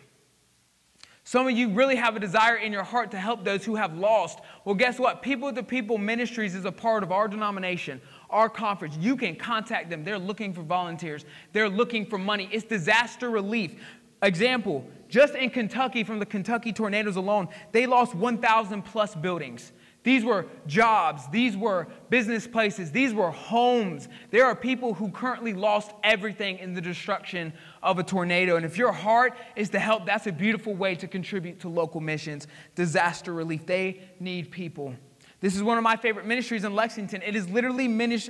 Some 1.29 1.47
of 1.47 1.55
you 1.55 1.69
really 1.69 1.95
have 1.95 2.15
a 2.15 2.19
desire 2.19 2.55
in 2.55 2.73
your 2.73 2.81
heart 2.81 3.11
to 3.11 3.17
help 3.19 3.45
those 3.45 3.63
who 3.63 3.75
have 3.75 3.95
lost. 3.95 4.39
Well, 4.65 4.73
guess 4.73 4.97
what? 4.97 5.21
People 5.21 5.53
to 5.53 5.61
People 5.61 5.99
Ministries 5.99 6.55
is 6.55 6.65
a 6.65 6.71
part 6.71 7.03
of 7.03 7.11
our 7.11 7.27
denomination, 7.27 8.01
our 8.31 8.49
conference. 8.49 8.97
You 8.97 9.15
can 9.15 9.35
contact 9.35 9.91
them. 9.91 10.03
They're 10.03 10.17
looking 10.17 10.55
for 10.55 10.63
volunteers, 10.63 11.25
they're 11.53 11.69
looking 11.69 12.07
for 12.07 12.17
money. 12.17 12.49
It's 12.51 12.65
disaster 12.65 13.29
relief. 13.29 13.75
Example, 14.23 14.83
just 15.07 15.35
in 15.35 15.51
Kentucky, 15.51 16.03
from 16.03 16.17
the 16.17 16.25
Kentucky 16.25 16.73
tornadoes 16.73 17.15
alone, 17.15 17.47
they 17.73 17.85
lost 17.85 18.15
1,000 18.15 18.81
plus 18.81 19.13
buildings. 19.13 19.71
These 20.03 20.23
were 20.23 20.45
jobs. 20.65 21.27
These 21.29 21.57
were 21.57 21.87
business 22.09 22.47
places. 22.47 22.91
These 22.91 23.13
were 23.13 23.31
homes. 23.31 24.07
There 24.31 24.45
are 24.45 24.55
people 24.55 24.93
who 24.93 25.11
currently 25.11 25.53
lost 25.53 25.91
everything 26.03 26.57
in 26.59 26.73
the 26.73 26.81
destruction 26.81 27.53
of 27.83 27.99
a 27.99 28.03
tornado. 28.03 28.55
And 28.55 28.65
if 28.65 28.77
your 28.77 28.93
heart 28.93 29.33
is 29.55 29.69
to 29.71 29.79
help, 29.79 30.05
that's 30.05 30.27
a 30.27 30.31
beautiful 30.31 30.73
way 30.73 30.95
to 30.95 31.07
contribute 31.07 31.59
to 31.61 31.69
local 31.69 31.99
missions, 31.99 32.47
disaster 32.75 33.33
relief. 33.33 33.65
They 33.65 34.01
need 34.19 34.51
people. 34.51 34.95
This 35.41 35.55
is 35.55 35.63
one 35.63 35.77
of 35.77 35.83
my 35.83 35.95
favorite 35.95 36.25
ministries 36.25 36.65
in 36.65 36.75
Lexington. 36.75 37.21
It 37.21 37.35
is 37.35 37.49
literally 37.49 37.85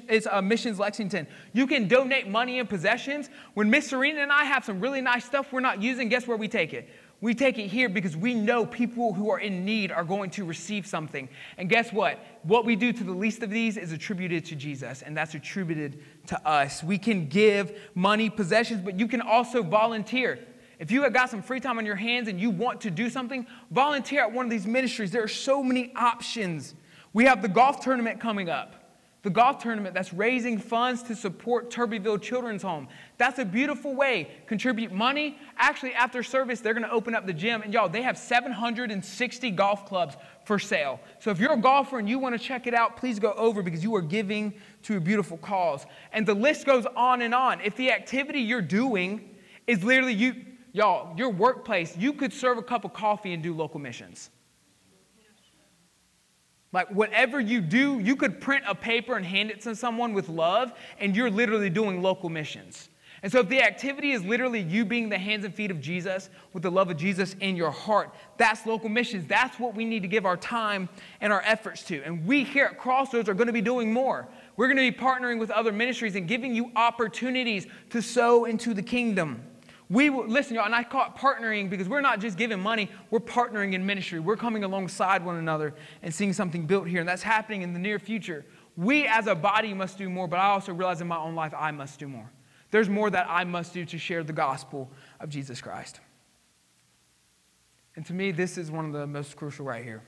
it's, 0.08 0.28
uh, 0.28 0.42
Missions 0.42 0.78
Lexington. 0.78 1.28
You 1.54 1.66
can 1.66 1.88
donate 1.88 2.28
money 2.28 2.60
and 2.60 2.70
possessions. 2.70 3.30
When 3.56 3.70
Miss 3.70 3.88
Serena 3.88 4.22
and 4.22 4.32
I 4.32 4.44
have 4.44 4.64
some 4.64 4.80
really 4.80 5.02
nice 5.02 5.26
stuff 5.26 5.52
we're 5.52 5.60
not 5.60 5.82
using, 5.82 6.08
guess 6.10 6.28
where 6.28 6.38
we 6.38 6.48
take 6.48 6.74
it? 6.74 6.88
We 7.22 7.34
take 7.34 7.58
it 7.58 7.68
here 7.68 7.90
because 7.90 8.16
we 8.16 8.34
know 8.34 8.66
people 8.66 9.14
who 9.14 9.30
are 9.30 9.40
in 9.40 9.66
need 9.66 9.92
are 9.92 10.06
going 10.06 10.30
to 10.32 10.46
receive 10.46 10.88
something. 10.88 11.28
And 11.58 11.70
guess 11.70 11.92
what? 11.92 12.20
What 12.44 12.64
we 12.64 12.78
do 12.78 12.94
to 12.94 13.04
the 13.04 13.12
least 13.12 13.44
of 13.44 13.50
these 13.50 13.76
is 13.76 13.92
attributed 13.92 14.46
to 14.46 14.56
Jesus, 14.56 15.02
and 15.02 15.18
that's 15.18 15.36
attributed 15.36 16.02
to 16.28 16.48
us. 16.48 16.82
We 16.82 16.98
can 16.98 17.28
give 17.28 17.78
money, 17.94 18.30
possessions, 18.30 18.82
but 18.82 18.98
you 18.98 19.08
can 19.08 19.20
also 19.20 19.64
volunteer. 19.64 20.40
If 20.80 20.92
you 20.92 21.04
have 21.04 21.12
got 21.12 21.30
some 21.30 21.42
free 21.42 21.60
time 21.60 21.78
on 21.78 21.86
your 21.86 21.98
hands 21.98 22.30
and 22.30 22.40
you 22.40 22.50
want 22.50 22.80
to 22.82 22.90
do 22.90 23.10
something, 23.10 23.46
volunteer 23.70 24.22
at 24.22 24.32
one 24.32 24.46
of 24.46 24.52
these 24.52 24.66
ministries. 24.66 25.12
There 25.12 25.24
are 25.24 25.28
so 25.28 25.62
many 25.62 25.92
options. 25.98 26.74
We 27.12 27.26
have 27.26 27.42
the 27.42 27.50
golf 27.50 27.82
tournament 27.82 28.22
coming 28.22 28.50
up 28.50 28.79
the 29.22 29.30
golf 29.30 29.62
tournament 29.62 29.94
that's 29.94 30.14
raising 30.14 30.58
funds 30.58 31.04
to 31.04 31.16
support 31.16 31.70
Turbyville 31.70 32.22
Children's 32.22 32.62
Home. 32.62 32.88
That's 33.18 33.38
a 33.40 33.44
beautiful 33.44 33.94
way. 33.94 34.30
Contribute 34.48 34.94
money. 34.94 35.38
Actually, 35.58 35.94
after 35.94 36.24
service, 36.24 36.62
they're 36.62 36.74
going 36.74 36.86
to 36.86 36.92
open 36.92 37.14
up 37.14 37.26
the 37.26 37.34
gym. 37.34 37.62
And 37.62 37.74
y'all, 37.74 37.90
they 37.90 38.02
have 38.02 38.18
760 38.18 39.52
golf 39.52 39.86
clubs 39.86 40.16
for 40.46 40.58
sale. 40.58 41.02
So 41.20 41.32
if 41.32 41.40
you're 41.40 41.54
a 41.54 41.58
golfer 41.58 42.00
and 42.00 42.08
you 42.08 42.18
want 42.18 42.40
to 42.40 42.40
check 42.40 42.66
it 42.66 42.74
out, 42.74 42.96
please 42.96 43.20
go 43.20 43.34
over 43.34 43.62
because 43.62 43.84
you 43.84 43.94
are 43.96 44.02
giving 44.02 44.54
to 44.84 44.96
a 44.96 45.02
beautiful 45.02 45.38
cause. 45.38 45.86
And 46.14 46.26
the 46.26 46.34
list 46.34 46.66
goes 46.66 46.86
on 46.96 47.22
and 47.22 47.36
on. 47.36 47.60
If 47.60 47.76
the 47.76 47.92
activity 47.92 48.40
you're 48.40 48.62
doing 48.62 49.36
is 49.68 49.84
literally 49.84 50.14
you, 50.14 50.46
y'all, 50.72 51.14
your 51.18 51.30
workplace, 51.30 51.98
you 51.98 52.14
could 52.14 52.32
serve 52.32 52.58
a 52.58 52.64
cup 52.64 52.86
of 52.86 52.94
coffee 52.94 53.34
and 53.34 53.44
do 53.44 53.54
local 53.54 53.82
missions. 53.82 54.30
Like, 56.72 56.90
whatever 56.92 57.40
you 57.40 57.62
do, 57.62 58.00
you 58.00 58.16
could 58.16 58.40
print 58.40 58.64
a 58.68 58.76
paper 58.76 59.16
and 59.16 59.26
hand 59.26 59.50
it 59.50 59.62
to 59.62 59.76
someone 59.76 60.14
with 60.14 60.30
love, 60.30 60.74
and 61.00 61.16
you're 61.16 61.32
literally 61.32 61.70
doing 61.70 62.02
local 62.02 62.30
missions. 62.30 62.90
And 63.22 63.32
so, 63.32 63.40
if 63.40 63.50
the 63.50 63.62
activity 63.62 64.12
is 64.12 64.24
literally 64.24 64.62
you 64.62 64.86
being 64.86 65.10
the 65.10 65.18
hands 65.18 65.44
and 65.44 65.54
feet 65.54 65.72
of 65.72 65.82
Jesus 65.82 66.30
with 66.54 66.64
the 66.64 66.70
love 66.70 66.90
of 66.90 66.96
Jesus 66.96 67.36
in 67.42 67.56
your 67.56 67.72
heart, 67.72 68.14
that's 68.38 68.66
local 68.66 68.88
missions. 68.88 69.26
That's 69.28 69.60
what 69.60 69.76
we 69.76 69.84
need 69.84 70.04
to 70.04 70.08
give 70.08 70.26
our 70.26 70.38
time 70.38 70.88
and 71.20 71.34
our 71.34 71.42
efforts 71.44 71.84
to. 71.86 72.02
And 72.04 72.26
we 72.26 72.44
here 72.44 72.66
at 72.66 72.78
Crossroads 72.78 73.28
are 73.28 73.34
going 73.34 73.48
to 73.48 73.54
be 73.54 73.62
doing 73.62 73.92
more. 73.92 74.30
We're 74.56 74.68
going 74.68 74.78
to 74.78 74.92
be 74.92 74.98
partnering 74.98 75.40
with 75.40 75.52
other 75.52 75.74
ministries 75.74 76.16
and 76.16 76.28
giving 76.28 76.56
you 76.56 76.72
opportunities 76.76 77.68
to 77.90 78.02
sow 78.02 78.46
into 78.46 78.74
the 78.74 78.84
kingdom. 78.84 79.44
We 79.92 80.12
listen, 80.12 80.56
y'all, 80.56 80.66
and 80.66 80.76
I 80.76 80.84
call 80.84 81.08
it 81.08 81.16
partnering 81.16 81.68
because 81.68 81.90
we're 81.90 82.02
not 82.02 82.20
just 82.20 82.38
giving 82.38 82.60
money, 82.60 82.92
we're 83.10 83.20
partnering 83.20 83.74
in 83.74 83.84
ministry. 83.84 84.20
We're 84.20 84.38
coming 84.38 84.64
alongside 84.64 85.26
one 85.26 85.38
another 85.38 85.74
and 86.04 86.14
seeing 86.14 86.32
something 86.32 86.68
built 86.68 86.88
here, 86.88 87.00
and 87.00 87.10
that's 87.10 87.24
happening 87.24 87.64
in 87.64 87.74
the 87.74 87.80
near 87.80 87.98
future. 87.98 88.46
We 88.78 89.08
as 89.08 89.26
a 89.26 89.34
body 89.34 89.74
must 89.74 89.98
do 89.98 90.08
more, 90.08 90.28
but 90.28 90.38
I 90.38 90.50
also 90.50 90.74
realize 90.74 91.02
in 91.02 91.08
my 91.08 91.18
own 91.18 91.34
life 91.34 91.54
I 91.58 91.72
must 91.72 92.00
do 92.00 92.08
more. 92.08 92.32
There's 92.70 92.88
more 92.88 93.10
that 93.10 93.26
I 93.28 93.44
must 93.46 93.74
do 93.74 93.84
to 93.86 93.98
share 93.98 94.24
the 94.24 94.32
gospel 94.34 94.92
of 95.20 95.30
Jesus 95.30 95.60
Christ. 95.60 96.00
And 97.96 98.06
to 98.06 98.14
me, 98.14 98.32
this 98.32 98.60
is 98.60 98.70
one 98.70 98.86
of 98.86 98.94
the 98.94 99.08
most 99.08 99.36
crucial 99.36 99.66
right 99.66 99.84
here. 99.84 100.04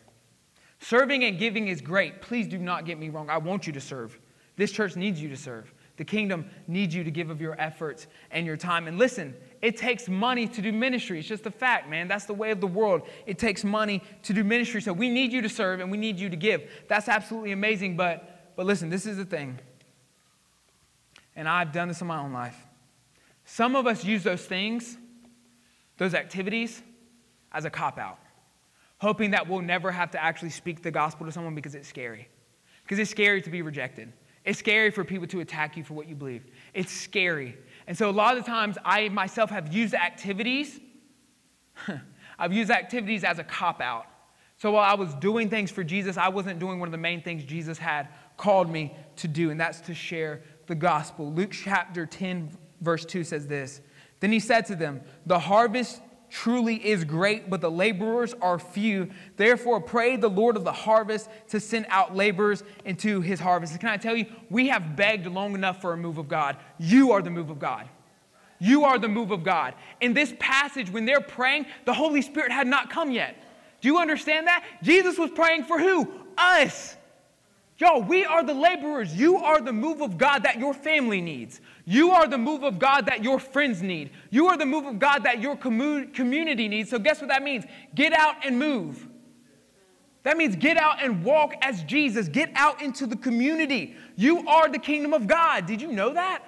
Serving 0.80 1.24
and 1.24 1.40
giving 1.40 1.68
is 1.70 1.82
great. 1.82 2.22
Please 2.22 2.48
do 2.48 2.60
not 2.60 2.86
get 2.86 3.00
me 3.00 3.10
wrong. 3.10 3.30
I 3.32 3.38
want 3.38 3.66
you 3.66 3.74
to 3.74 3.82
serve. 3.82 4.20
This 4.58 4.72
church 4.72 4.96
needs 4.96 5.20
you 5.20 5.30
to 5.30 5.38
serve. 5.38 5.74
The 6.02 6.06
kingdom 6.06 6.50
needs 6.68 6.96
you 6.96 7.04
to 7.04 7.12
give 7.12 7.30
of 7.30 7.40
your 7.40 7.56
efforts 7.62 8.08
and 8.32 8.44
your 8.44 8.58
time. 8.58 8.88
And 8.88 8.98
listen, 8.98 9.36
it 9.62 9.78
takes 9.78 10.10
money 10.10 10.48
to 10.48 10.60
do 10.60 10.72
ministry. 10.72 11.20
It's 11.20 11.28
just 11.28 11.46
a 11.46 11.52
fact, 11.52 11.88
man. 11.88 12.08
That's 12.08 12.26
the 12.26 12.34
way 12.34 12.50
of 12.50 12.60
the 12.60 12.66
world. 12.66 13.04
It 13.28 13.38
takes 13.38 13.64
money 13.64 14.02
to 14.24 14.34
do 14.34 14.44
ministry. 14.44 14.82
So 14.82 14.94
we 14.94 15.10
need 15.12 15.32
you 15.32 15.44
to 15.44 15.48
serve 15.48 15.80
and 15.80 15.92
we 15.92 16.00
need 16.00 16.18
you 16.18 16.28
to 16.32 16.36
give. 16.36 16.68
That's 16.88 17.08
absolutely 17.08 17.52
amazing. 17.52 17.98
But, 17.98 18.56
but 18.56 18.66
listen, 18.66 18.90
this 18.90 19.06
is 19.06 19.18
the 19.18 19.26
thing. 19.26 19.60
And 21.36 21.48
I've 21.48 21.72
done 21.72 21.88
this 21.88 22.02
in 22.02 22.08
my 22.08 22.18
own 22.18 22.34
life. 22.34 22.58
Some 23.46 23.76
of 23.76 23.86
us 23.86 24.04
use 24.04 24.24
those 24.24 24.44
things, 24.44 24.98
those 25.98 26.16
activities, 26.16 26.82
as 27.52 27.66
a 27.66 27.70
cop 27.70 28.00
out, 28.00 28.18
hoping 28.98 29.30
that 29.30 29.48
we'll 29.48 29.62
never 29.62 29.92
have 29.92 30.10
to 30.10 30.24
actually 30.24 30.50
speak 30.50 30.82
the 30.82 30.90
gospel 30.90 31.28
to 31.28 31.32
someone 31.32 31.54
because 31.54 31.76
it's 31.76 31.88
scary. 31.88 32.28
Because 32.82 32.98
it's 32.98 33.12
scary 33.12 33.44
to 33.44 33.52
be 33.52 33.62
rejected. 33.62 34.12
It's 34.44 34.60
scary 34.60 34.90
for 34.92 35.04
people 35.04 35.28
to 35.28 35.40
attack 35.40 35.78
you 35.78 35.84
for 35.84 35.94
what 35.94 36.08
you 36.08 36.16
believe. 36.16 36.46
It's 36.74 36.92
scary. 36.92 37.58
And 37.88 37.98
so 37.98 38.10
a 38.10 38.12
lot 38.12 38.38
of 38.38 38.46
times 38.46 38.78
I 38.84 39.10
myself 39.10 39.50
have 39.50 39.74
used 39.74 39.94
activities, 39.94 40.80
I've 42.40 42.54
used 42.54 42.72
activities 42.72 43.24
as 43.24 43.40
a 43.40 43.44
cop 43.44 43.82
out. 43.82 44.08
So 44.58 44.72
while 44.72 44.90
I 44.90 44.94
was 44.94 45.14
doing 45.16 45.50
things 45.50 45.72
for 45.72 45.84
Jesus, 45.84 46.18
I 46.18 46.30
wasn't 46.30 46.60
doing 46.60 46.80
one 46.80 46.88
of 46.88 46.92
the 46.92 46.98
main 46.98 47.22
things 47.22 47.44
Jesus 47.44 47.78
had 47.78 48.10
called 48.38 48.70
me 48.70 48.96
to 49.18 49.28
do, 49.28 49.50
and 49.50 49.60
that's 49.60 49.82
to 49.82 49.94
share 49.94 50.42
the 50.68 50.76
gospel. 50.76 51.32
Luke 51.32 51.52
chapter 51.52 52.06
10, 52.06 52.52
verse 52.80 53.06
2 53.06 53.24
says 53.24 53.48
this 53.48 53.82
Then 54.20 54.32
he 54.32 54.40
said 54.40 54.66
to 54.68 54.76
them, 54.76 55.02
The 55.26 55.40
harvest 55.40 56.02
truly 56.32 56.76
is 56.76 57.04
great, 57.04 57.50
but 57.50 57.62
the 57.62 57.70
laborers 57.70 58.34
are 58.42 58.58
few. 58.58 59.10
Therefore, 59.36 59.82
pray 59.82 60.16
the 60.16 60.30
Lord 60.30 60.56
of 60.56 60.64
the 60.64 60.72
harvest 60.72 61.30
to 61.50 61.60
send 61.60 61.86
out 61.90 62.16
laborers 62.16 62.64
into 62.86 63.22
his 63.22 63.40
harvest. 63.40 63.80
Can 63.80 63.90
I 63.90 63.98
tell 63.98 64.16
you, 64.16 64.26
we 64.50 64.70
have 64.70 64.96
begged 64.96 65.28
long 65.28 65.54
enough 65.54 65.82
for 65.82 65.94
a 65.94 65.98
move 65.98 66.18
of 66.18 66.28
God. 66.28 66.58
You 66.80 67.12
are 67.12 67.22
the 67.22 67.30
move 67.30 67.50
of 67.50 67.60
God. 67.60 67.88
You 68.60 68.86
are 68.86 68.98
the 68.98 69.08
move 69.08 69.32
of 69.32 69.44
God. 69.44 69.74
In 70.00 70.14
this 70.14 70.34
passage, 70.40 70.90
when 70.90 71.06
they're 71.06 71.20
praying, 71.20 71.66
the 71.86 71.94
Holy 71.94 72.22
Spirit 72.22 72.52
had 72.52 72.68
not 72.68 72.90
come 72.90 73.12
yet. 73.12 73.36
Do 73.82 73.88
you 73.88 73.98
understand 73.98 74.48
that? 74.48 74.64
Jesus 74.82 75.18
was 75.18 75.32
praying 75.32 75.66
for 75.66 75.80
who? 75.80 76.12
Us. 76.38 76.96
Y'all, 77.78 78.04
we 78.04 78.24
are 78.24 78.44
the 78.44 78.54
laborers. 78.54 79.14
You 79.14 79.38
are 79.38 79.60
the 79.60 79.74
move 79.74 80.02
of 80.02 80.18
God 80.18 80.44
that 80.44 80.60
your 80.60 80.76
family 80.76 81.20
needs. 81.20 81.60
You 81.86 82.12
are 82.12 82.28
the 82.28 82.38
move 82.38 82.64
of 82.64 82.80
God 82.80 83.06
that 83.08 83.24
your 83.24 83.40
friends 83.40 83.82
need. 83.82 84.12
You 84.30 84.48
are 84.48 84.58
the 84.58 84.66
move 84.66 84.86
of 84.86 85.00
God 85.00 85.24
that 85.24 85.42
your 85.42 85.56
commu- 85.56 86.14
community 86.14 86.68
needs. 86.68 86.90
So, 86.90 87.00
guess 87.00 87.22
what 87.22 87.30
that 87.30 87.44
means? 87.44 87.66
Get 87.96 88.14
out 88.14 88.36
and 88.46 88.58
move. 88.60 89.08
That 90.24 90.38
means 90.38 90.56
get 90.56 90.78
out 90.78 91.04
and 91.04 91.24
walk 91.24 91.56
as 91.62 91.84
Jesus. 91.84 92.28
Get 92.28 92.52
out 92.56 92.82
into 92.82 93.08
the 93.08 93.16
community. 93.16 93.96
You 94.16 94.48
are 94.48 94.70
the 94.70 94.78
kingdom 94.78 95.14
of 95.14 95.26
God. 95.26 95.66
Did 95.66 95.82
you 95.82 95.92
know 95.92 96.14
that? 96.14 96.44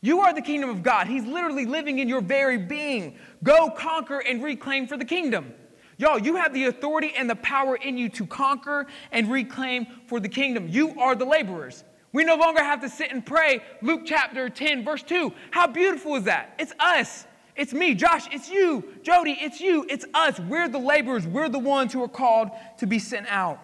You 0.00 0.20
are 0.20 0.32
the 0.32 0.42
kingdom 0.42 0.70
of 0.70 0.82
God. 0.82 1.08
He's 1.08 1.24
literally 1.24 1.66
living 1.66 1.98
in 1.98 2.08
your 2.08 2.20
very 2.20 2.56
being. 2.56 3.18
Go 3.42 3.70
conquer 3.70 4.20
and 4.20 4.42
reclaim 4.42 4.86
for 4.86 4.96
the 4.96 5.04
kingdom. 5.04 5.52
Y'all, 5.98 6.18
you 6.18 6.36
have 6.36 6.54
the 6.54 6.66
authority 6.66 7.12
and 7.18 7.28
the 7.28 7.36
power 7.36 7.76
in 7.76 7.98
you 7.98 8.08
to 8.08 8.24
conquer 8.24 8.86
and 9.12 9.30
reclaim 9.30 9.86
for 10.06 10.18
the 10.18 10.28
kingdom. 10.28 10.66
You 10.68 10.98
are 10.98 11.14
the 11.14 11.26
laborers. 11.26 11.84
We 12.12 12.24
no 12.24 12.36
longer 12.36 12.62
have 12.62 12.80
to 12.80 12.88
sit 12.88 13.12
and 13.12 13.24
pray. 13.24 13.62
Luke 13.82 14.02
chapter 14.04 14.48
10, 14.48 14.84
verse 14.84 15.02
2. 15.02 15.32
How 15.50 15.66
beautiful 15.66 16.16
is 16.16 16.24
that? 16.24 16.54
It's 16.58 16.72
us. 16.80 17.26
It's 17.56 17.72
me, 17.74 17.94
Josh, 17.94 18.26
it's 18.32 18.48
you, 18.48 18.84
Jody, 19.02 19.36
it's 19.38 19.60
you, 19.60 19.84
it's 19.90 20.06
us. 20.14 20.40
We're 20.40 20.68
the 20.68 20.78
laborers. 20.78 21.26
We're 21.26 21.48
the 21.48 21.58
ones 21.58 21.92
who 21.92 22.02
are 22.02 22.08
called 22.08 22.48
to 22.78 22.86
be 22.86 22.98
sent 22.98 23.26
out. 23.28 23.60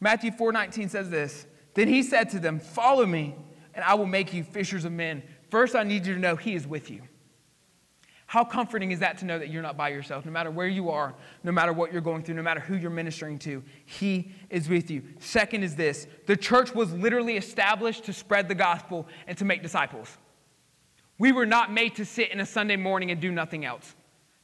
Matthew 0.00 0.30
4:19 0.30 0.88
says 0.88 1.10
this. 1.10 1.46
Then 1.74 1.88
he 1.88 2.02
said 2.02 2.30
to 2.30 2.38
them, 2.38 2.58
"Follow 2.58 3.04
me, 3.04 3.34
and 3.74 3.84
I 3.84 3.94
will 3.94 4.06
make 4.06 4.32
you 4.32 4.44
fishers 4.44 4.84
of 4.84 4.92
men." 4.92 5.22
First, 5.50 5.74
I 5.74 5.82
need 5.82 6.06
you 6.06 6.14
to 6.14 6.20
know 6.20 6.36
he 6.36 6.54
is 6.54 6.66
with 6.66 6.90
you. 6.90 7.02
How 8.28 8.44
comforting 8.44 8.90
is 8.92 8.98
that 8.98 9.16
to 9.18 9.24
know 9.24 9.38
that 9.38 9.48
you're 9.48 9.62
not 9.62 9.78
by 9.78 9.88
yourself? 9.88 10.26
No 10.26 10.30
matter 10.30 10.50
where 10.50 10.68
you 10.68 10.90
are, 10.90 11.14
no 11.44 11.50
matter 11.50 11.72
what 11.72 11.90
you're 11.90 12.02
going 12.02 12.22
through, 12.22 12.34
no 12.34 12.42
matter 12.42 12.60
who 12.60 12.76
you're 12.76 12.90
ministering 12.90 13.38
to, 13.38 13.64
He 13.86 14.32
is 14.50 14.68
with 14.68 14.90
you. 14.90 15.02
Second 15.18 15.62
is 15.62 15.74
this 15.74 16.06
the 16.26 16.36
church 16.36 16.74
was 16.74 16.92
literally 16.92 17.38
established 17.38 18.04
to 18.04 18.12
spread 18.12 18.46
the 18.46 18.54
gospel 18.54 19.08
and 19.26 19.38
to 19.38 19.46
make 19.46 19.62
disciples. 19.62 20.18
We 21.16 21.32
were 21.32 21.46
not 21.46 21.72
made 21.72 21.94
to 21.96 22.04
sit 22.04 22.30
in 22.30 22.40
a 22.40 22.44
Sunday 22.44 22.76
morning 22.76 23.10
and 23.10 23.18
do 23.18 23.32
nothing 23.32 23.64
else. 23.64 23.94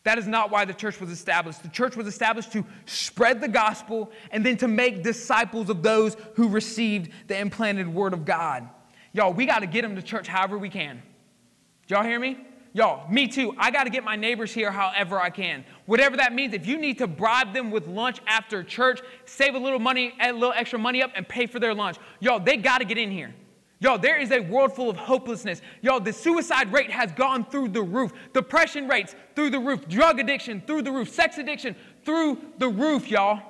That 0.05 0.17
is 0.17 0.27
not 0.27 0.51
why 0.51 0.65
the 0.65 0.73
church 0.73 0.99
was 0.99 1.11
established. 1.11 1.63
The 1.63 1.69
church 1.69 1.95
was 1.95 2.07
established 2.07 2.53
to 2.53 2.65
spread 2.87 3.43
the 3.43 3.49
gospel 3.49 4.11
and 4.31 4.47
then 4.47 4.57
to 4.59 4.69
make 4.69 5.03
disciples 5.03 5.69
of 5.69 5.83
those 5.83 6.17
who 6.37 6.49
received 6.49 7.11
the 7.27 7.39
implanted 7.39 7.93
word 7.93 8.15
of 8.15 8.25
God. 8.25 8.67
Y'all, 9.13 9.35
we 9.35 9.45
got 9.45 9.59
to 9.59 9.67
get 9.67 9.83
them 9.83 9.95
to 9.97 10.03
church 10.03 10.27
however 10.27 10.57
we 10.57 10.71
can. 10.71 11.03
Y'all 11.89 12.03
hear 12.03 12.19
me? 12.19 12.39
Y'all, 12.77 13.09
me 13.09 13.29
too. 13.29 13.55
I 13.57 13.71
got 13.71 13.85
to 13.85 13.91
get 13.91 14.03
my 14.03 14.17
neighbors 14.17 14.53
here 14.53 14.73
however 14.73 15.21
I 15.21 15.31
can. 15.31 15.65
Whatever 15.87 16.17
that 16.17 16.35
means. 16.35 16.53
If 16.55 16.67
you 16.67 16.77
need 16.77 16.99
to 16.99 17.07
bribe 17.07 17.55
them 17.55 17.71
with 17.71 17.87
lunch 17.87 18.19
after 18.27 18.65
church, 18.65 19.01
save 19.27 19.55
a 19.55 19.59
little 19.59 19.79
money, 19.79 20.13
add 20.19 20.33
a 20.33 20.35
little 20.35 20.53
extra 20.53 20.77
money 20.77 21.01
up, 21.01 21.13
and 21.15 21.27
pay 21.27 21.47
for 21.47 21.61
their 21.61 21.73
lunch. 21.73 21.99
Y'all, 22.19 22.41
they 22.41 22.57
got 22.57 22.79
to 22.79 22.85
get 22.85 22.99
in 22.99 23.13
here. 23.13 23.33
Y'all, 23.79 23.97
there 23.97 24.21
is 24.21 24.33
a 24.33 24.41
world 24.41 24.75
full 24.75 24.91
of 24.91 24.97
hopelessness. 24.97 25.63
Y'all, 25.83 26.01
the 26.01 26.13
suicide 26.13 26.73
rate 26.73 26.91
has 26.91 27.13
gone 27.13 27.45
through 27.45 27.69
the 27.69 27.83
roof. 27.83 28.13
Depression 28.33 28.89
rates 28.89 29.15
through 29.37 29.51
the 29.51 29.59
roof. 29.61 29.87
Drug 29.87 30.19
addiction 30.19 30.61
through 30.67 30.83
the 30.83 30.91
roof. 30.91 31.09
Sex 31.09 31.39
addiction 31.39 31.77
through 32.05 32.41
the 32.59 32.69
roof, 32.69 33.09
y'all. 33.09 33.41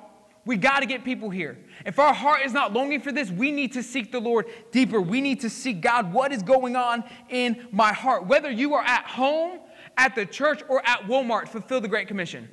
We 0.45 0.57
got 0.57 0.81
to 0.81 0.85
get 0.85 1.03
people 1.03 1.31
here. 1.31 1.57
If 1.85 1.99
our 1.99 2.13
heart 2.13 2.41
is 2.45 2.53
not 2.53 2.73
longing 2.73 3.01
for 3.01 3.11
this, 3.11 3.29
we 3.29 3.51
need 3.51 3.73
to 3.73 3.83
seek 3.83 4.11
the 4.11 4.19
Lord 4.19 4.47
deeper. 4.71 5.01
We 5.01 5.21
need 5.21 5.41
to 5.41 5.49
seek 5.49 5.81
God, 5.81 6.13
what 6.13 6.31
is 6.31 6.41
going 6.41 6.75
on 6.75 7.03
in 7.29 7.67
my 7.71 7.91
heart? 7.91 8.27
Whether 8.27 8.49
you 8.49 8.73
are 8.75 8.83
at 8.83 9.05
home, 9.05 9.59
at 9.97 10.15
the 10.15 10.25
church, 10.25 10.61
or 10.69 10.81
at 10.85 11.01
Walmart, 11.03 11.49
fulfill 11.49 11.81
the 11.81 11.87
Great 11.87 12.07
Commission. 12.07 12.49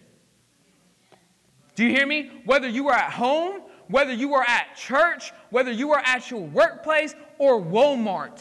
Do 1.75 1.85
you 1.85 1.91
hear 1.91 2.07
me? 2.07 2.31
Whether 2.45 2.69
you 2.69 2.89
are 2.89 2.95
at 2.95 3.13
home, 3.13 3.63
whether 3.89 4.13
you 4.13 4.35
are 4.35 4.45
at 4.47 4.77
church, 4.77 5.33
whether 5.51 5.71
you 5.71 5.93
are 5.93 6.03
at 6.05 6.31
your 6.31 6.41
workplace 6.41 7.15
or 7.39 7.61
Walmart, 7.61 8.41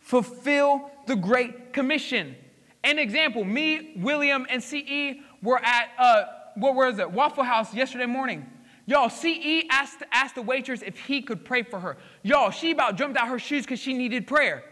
fulfill 0.00 0.90
the 1.06 1.16
Great 1.16 1.72
Commission. 1.72 2.36
An 2.84 2.98
example 2.98 3.44
me, 3.44 3.94
William, 3.96 4.46
and 4.48 4.62
CE 4.62 5.20
were 5.42 5.58
at, 5.58 5.90
uh, 5.98 6.24
what 6.54 6.74
was 6.74 6.98
it, 6.98 7.10
Waffle 7.10 7.44
House 7.44 7.74
yesterday 7.74 8.06
morning. 8.06 8.46
Y'all, 8.86 9.10
CE 9.10 9.64
asked, 9.68 10.02
asked 10.12 10.36
the 10.36 10.42
waitress 10.42 10.82
if 10.82 10.96
he 10.98 11.20
could 11.20 11.44
pray 11.44 11.62
for 11.62 11.80
her. 11.80 11.96
Y'all, 12.22 12.50
she 12.50 12.70
about 12.70 12.96
jumped 12.96 13.16
out 13.16 13.28
her 13.28 13.38
shoes 13.38 13.64
because 13.64 13.80
she 13.80 13.92
needed 13.92 14.26
prayer. 14.28 14.64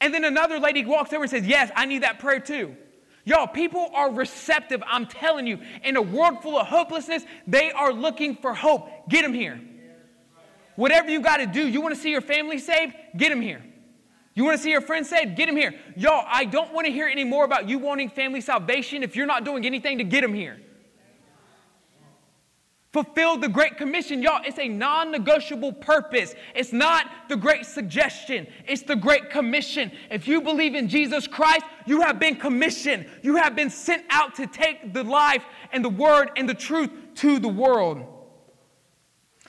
And 0.00 0.14
then 0.14 0.24
another 0.24 0.58
lady 0.58 0.84
walks 0.84 1.12
over 1.12 1.22
and 1.22 1.30
says, 1.30 1.46
Yes, 1.46 1.70
I 1.74 1.84
need 1.84 2.04
that 2.04 2.20
prayer 2.20 2.40
too. 2.40 2.76
Y'all, 3.24 3.46
people 3.46 3.90
are 3.94 4.10
receptive, 4.10 4.82
I'm 4.86 5.06
telling 5.06 5.46
you. 5.46 5.58
In 5.84 5.96
a 5.96 6.02
world 6.02 6.42
full 6.42 6.58
of 6.58 6.66
hopelessness, 6.66 7.24
they 7.46 7.70
are 7.72 7.92
looking 7.92 8.36
for 8.36 8.54
hope. 8.54 8.88
Get 9.08 9.22
them 9.22 9.34
here. 9.34 9.60
Whatever 10.76 11.10
you 11.10 11.20
got 11.20 11.38
to 11.38 11.46
do, 11.46 11.66
you 11.68 11.80
want 11.80 11.94
to 11.94 12.00
see 12.00 12.10
your 12.10 12.22
family 12.22 12.58
saved? 12.58 12.94
Get 13.16 13.28
them 13.28 13.42
here. 13.42 13.62
You 14.34 14.44
want 14.44 14.56
to 14.56 14.62
see 14.62 14.70
your 14.70 14.80
friends 14.80 15.10
saved? 15.10 15.36
Get 15.36 15.46
them 15.46 15.56
here. 15.56 15.74
Y'all, 15.96 16.24
I 16.26 16.44
don't 16.44 16.72
want 16.72 16.86
to 16.86 16.92
hear 16.92 17.06
any 17.06 17.24
more 17.24 17.44
about 17.44 17.68
you 17.68 17.78
wanting 17.78 18.08
family 18.08 18.40
salvation 18.40 19.02
if 19.02 19.14
you're 19.16 19.26
not 19.26 19.44
doing 19.44 19.66
anything 19.66 19.98
to 19.98 20.04
get 20.04 20.22
them 20.22 20.32
here. 20.32 20.58
Fulfill 22.92 23.36
the 23.36 23.48
Great 23.48 23.76
Commission. 23.76 24.20
Y'all, 24.20 24.42
it's 24.44 24.58
a 24.58 24.66
non 24.66 25.12
negotiable 25.12 25.72
purpose. 25.72 26.34
It's 26.56 26.72
not 26.72 27.06
the 27.28 27.36
Great 27.36 27.64
Suggestion, 27.64 28.46
it's 28.66 28.82
the 28.82 28.96
Great 28.96 29.30
Commission. 29.30 29.92
If 30.10 30.26
you 30.26 30.40
believe 30.40 30.74
in 30.74 30.88
Jesus 30.88 31.28
Christ, 31.28 31.64
you 31.86 32.00
have 32.00 32.18
been 32.18 32.36
commissioned. 32.36 33.06
You 33.22 33.36
have 33.36 33.54
been 33.54 33.70
sent 33.70 34.04
out 34.10 34.34
to 34.36 34.46
take 34.46 34.92
the 34.92 35.04
life 35.04 35.44
and 35.72 35.84
the 35.84 35.90
word 35.90 36.30
and 36.36 36.48
the 36.48 36.54
truth 36.54 36.90
to 37.16 37.38
the 37.38 37.48
world. 37.48 38.04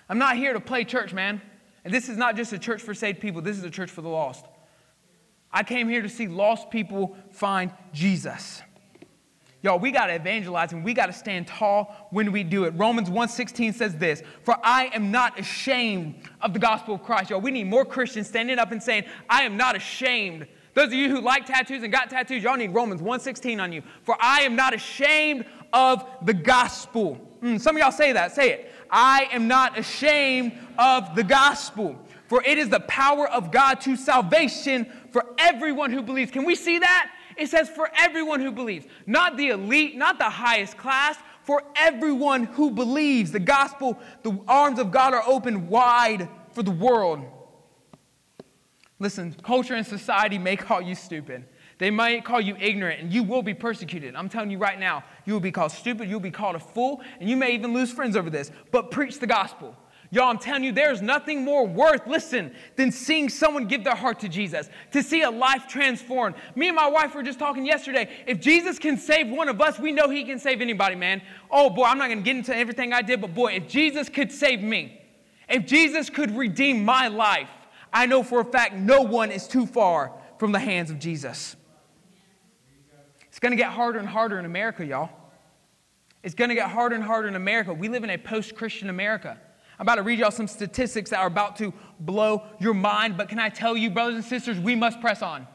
I'm 0.08 0.20
not 0.20 0.36
here 0.36 0.54
to 0.54 0.60
play 0.60 0.84
church, 0.84 1.14
man. 1.14 1.42
And 1.84 1.92
this 1.92 2.10
is 2.10 2.18
not 2.18 2.36
just 2.36 2.54
a 2.54 2.60
church 2.60 2.82
for 2.82 2.94
saved 2.94 3.22
people, 3.22 3.42
this 3.42 3.58
is 3.58 3.64
a 3.64 3.72
church 3.72 3.90
for 3.90 4.02
the 4.02 4.10
lost. 4.10 4.46
I 5.52 5.64
came 5.64 5.90
here 5.90 6.02
to 6.02 6.10
see 6.10 6.28
lost 6.28 6.70
people 6.70 7.18
find 7.32 7.74
Jesus. 7.92 8.62
Y'all, 9.64 9.78
we 9.78 9.92
got 9.92 10.08
to 10.08 10.16
evangelize 10.16 10.74
and 10.74 10.84
we 10.84 10.94
got 10.94 11.06
to 11.06 11.14
stand 11.14 11.46
tall 11.46 12.08
when 12.10 12.32
we 12.32 12.44
do 12.44 12.64
it. 12.64 12.74
Romans 12.76 13.10
1:16 13.10 13.74
says 13.74 13.96
this, 13.96 14.24
"For 14.44 14.58
I 14.64 14.86
am 14.94 15.12
not 15.12 15.40
ashamed 15.40 16.16
of 16.42 16.54
the 16.54 16.60
gospel 16.60 16.96
of 16.96 17.04
Christ." 17.04 17.30
Y'all, 17.30 17.42
we 17.42 17.52
need 17.52 17.68
more 17.68 17.86
Christians 17.86 18.28
standing 18.28 18.58
up 18.58 18.72
and 18.72 18.82
saying, 18.82 19.04
"I 19.30 19.44
am 19.44 19.58
not 19.58 19.76
ashamed." 19.76 20.48
Those 20.74 20.88
of 20.88 20.94
you 20.94 21.10
who 21.10 21.22
like 21.22 21.46
tattoos 21.46 21.84
and 21.84 21.92
got 21.92 22.10
tattoos, 22.10 22.42
y'all 22.42 22.58
need 22.58 22.74
Romans 22.74 23.02
1:16 23.02 23.60
on 23.60 23.72
you. 23.72 23.84
"For 24.04 24.18
I 24.20 24.42
am 24.42 24.56
not 24.56 24.74
ashamed 24.74 25.46
of 25.74 26.06
the 26.24 26.34
gospel." 26.34 27.20
Mm, 27.44 27.60
some 27.60 27.76
of 27.76 27.80
y'all 27.82 27.92
say 27.92 28.14
that. 28.14 28.32
Say 28.32 28.52
it. 28.52 28.74
I 28.90 29.28
am 29.32 29.48
not 29.48 29.78
ashamed 29.78 30.54
of 30.78 31.16
the 31.16 31.24
gospel, 31.24 32.00
for 32.28 32.44
it 32.44 32.58
is 32.58 32.70
the 32.70 32.80
power 32.82 33.28
of 33.30 33.52
God 33.52 33.80
to 33.82 33.96
salvation 33.96 34.92
for 35.12 35.26
everyone 35.38 35.92
who 35.92 36.02
believes. 36.02 36.32
Can 36.32 36.46
we 36.46 36.56
see 36.56 36.80
that? 36.80 37.12
It 37.42 37.50
says 37.50 37.70
for 37.70 37.90
everyone 37.98 38.40
who 38.40 38.52
believes, 38.52 38.86
not 39.08 39.36
the 39.36 39.50
elite, 39.50 39.98
not 39.98 40.20
the 40.20 40.30
highest 40.30 40.78
class, 40.78 41.18
for 41.42 41.64
everyone 41.76 42.44
who 42.44 42.70
believes. 42.70 43.32
The 43.32 43.40
gospel, 43.40 43.98
the 44.22 44.40
arms 44.48 44.78
of 44.78 44.92
God 44.92 45.16
are 45.16 45.24
open 45.26 45.68
wide 45.68 46.30
for 46.52 46.62
the 46.62 46.70
world. 46.70 47.26
Listen, 49.00 49.36
culture 49.42 49.74
and 49.74 49.88
society 49.88 50.38
may 50.38 50.56
call 50.56 50.84
you 50.84 50.94
stupid. 50.94 51.44
They 51.80 51.90
might 51.90 52.24
call 52.24 52.40
you 52.40 52.56
ignorant, 52.60 53.02
and 53.02 53.12
you 53.12 53.24
will 53.24 53.42
be 53.42 53.56
persecuted. 53.56 54.16
I'm 54.16 54.30
telling 54.30 54.52
you 54.52 54.60
right 54.60 54.80
now, 54.80 55.04
you 55.26 55.34
will 55.34 55.40
be 55.40 55.52
called 55.52 55.72
stupid, 55.72 56.08
you'll 56.08 56.20
be 56.20 56.30
called 56.30 56.56
a 56.56 56.60
fool, 56.60 57.02
and 57.20 57.28
you 57.28 57.36
may 57.36 57.56
even 57.56 57.74
lose 57.74 57.92
friends 57.92 58.16
over 58.16 58.30
this. 58.30 58.52
But 58.70 58.92
preach 58.92 59.18
the 59.18 59.26
gospel. 59.26 59.76
Y'all, 60.14 60.30
I'm 60.30 60.38
telling 60.38 60.66
you, 60.66 60.74
there's 60.74 61.02
nothing 61.02 61.46
more 61.46 61.66
worth, 61.66 62.06
listen, 62.06 62.54
than 62.76 62.92
seeing 62.92 63.30
someone 63.30 63.66
give 63.66 63.86
their 63.86 63.96
heart 63.96 64.20
to 64.20 64.28
Jesus, 64.28 64.70
to 64.92 65.02
see 65.02 65.22
a 65.22 65.32
life 65.32 65.68
transformed. 65.70 66.36
Me 66.54 66.68
and 66.68 66.76
my 66.76 66.90
wife 66.90 67.16
were 67.16 67.24
just 67.24 67.40
talking 67.40 67.66
yesterday. 67.66 68.10
If 68.28 68.42
Jesus 68.42 68.78
can 68.78 68.98
save 68.98 69.30
one 69.30 69.48
of 69.48 69.62
us, 69.62 69.80
we 69.80 69.94
know 69.94 70.10
he 70.10 70.26
can 70.26 70.38
save 70.38 70.60
anybody, 70.60 70.96
man. 70.96 71.22
Oh 71.50 71.70
boy, 71.70 71.86
I'm 71.86 71.98
not 71.98 72.10
gonna 72.10 72.22
get 72.22 72.36
into 72.36 72.54
everything 72.54 72.92
I 72.92 73.02
did, 73.02 73.22
but 73.22 73.34
boy, 73.34 73.54
if 73.54 73.70
Jesus 73.70 74.10
could 74.10 74.34
save 74.34 74.62
me, 74.62 75.02
if 75.48 75.66
Jesus 75.66 76.10
could 76.10 76.36
redeem 76.36 76.84
my 76.84 77.08
life, 77.08 77.50
I 77.94 78.06
know 78.06 78.22
for 78.22 78.42
a 78.42 78.46
fact 78.46 78.76
no 78.76 79.04
one 79.04 79.32
is 79.32 79.48
too 79.48 79.66
far 79.66 80.12
from 80.40 80.52
the 80.52 80.60
hands 80.60 80.92
of 80.92 81.00
Jesus. 81.00 81.56
It's 83.30 83.40
gonna 83.40 83.56
get 83.56 83.72
harder 83.72 84.00
and 84.00 84.10
harder 84.10 84.38
in 84.40 84.44
America, 84.44 84.86
y'all. 84.86 85.10
It's 86.22 86.36
gonna 86.36 86.54
get 86.54 86.70
harder 86.70 86.96
and 86.96 87.04
harder 87.04 87.30
in 87.30 87.36
America. 87.38 87.74
We 87.74 87.88
live 87.88 88.04
in 88.04 88.10
a 88.10 88.18
post 88.18 88.56
Christian 88.56 88.90
America. 88.90 89.38
I'm 89.82 89.86
about 89.86 89.96
to 89.96 90.04
read 90.04 90.20
y'all 90.20 90.30
some 90.30 90.48
statistics 90.48 91.10
that 91.10 91.18
are 91.18 91.26
about 91.26 91.56
to 91.56 91.74
blow 92.00 92.44
your 92.60 92.76
mind, 92.76 93.18
but 93.18 93.30
can 93.30 93.40
I 93.40 93.50
tell 93.50 93.76
you, 93.76 93.90
brothers 93.90 94.14
and 94.14 94.24
sisters, 94.24 94.60
we 94.60 94.76
must 94.76 95.02
press 95.02 95.24
on. 95.24 95.48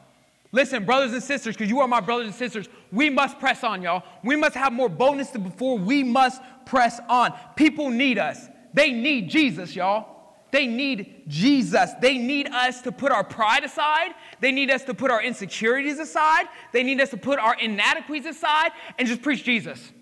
Listen, 0.51 0.83
brothers 0.83 1.13
and 1.13 1.23
sisters, 1.23 1.55
because 1.55 1.69
you 1.69 1.79
are 1.79 1.87
my 1.87 2.01
brothers 2.01 2.25
and 2.25 2.35
sisters, 2.35 2.67
we 2.91 3.09
must 3.09 3.39
press 3.39 3.63
on, 3.63 3.81
y'all. 3.81 4.03
We 4.25 4.35
must 4.35 4.53
have 4.55 4.73
more 4.73 4.89
boldness 4.89 5.29
than 5.29 5.43
before. 5.43 5.77
We 5.77 6.03
must 6.03 6.41
press 6.65 6.99
on. 7.07 7.33
People 7.55 7.89
need 7.89 8.17
us. 8.17 8.49
They 8.73 8.91
need 8.91 9.29
Jesus, 9.29 9.73
y'all. 9.73 10.35
They 10.51 10.67
need 10.67 11.23
Jesus. 11.29 11.91
They 12.01 12.17
need 12.17 12.49
us 12.49 12.81
to 12.81 12.91
put 12.91 13.13
our 13.13 13.23
pride 13.23 13.63
aside. 13.63 14.11
They 14.41 14.51
need 14.51 14.69
us 14.69 14.83
to 14.83 14.93
put 14.93 15.09
our 15.09 15.23
insecurities 15.23 15.99
aside. 15.99 16.47
They 16.73 16.83
need 16.83 16.99
us 16.99 17.11
to 17.11 17.17
put 17.17 17.39
our 17.39 17.57
inadequacies 17.57 18.25
aside 18.25 18.73
and 18.99 19.07
just 19.07 19.21
preach 19.21 19.45
Jesus. 19.45 19.93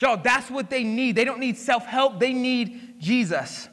Y'all, 0.00 0.16
that's 0.16 0.50
what 0.50 0.70
they 0.70 0.82
need. 0.82 1.14
They 1.16 1.24
don't 1.24 1.40
need 1.40 1.58
self 1.58 1.86
help, 1.86 2.18
they 2.18 2.32
need 2.32 2.94
Jesus. 2.98 3.68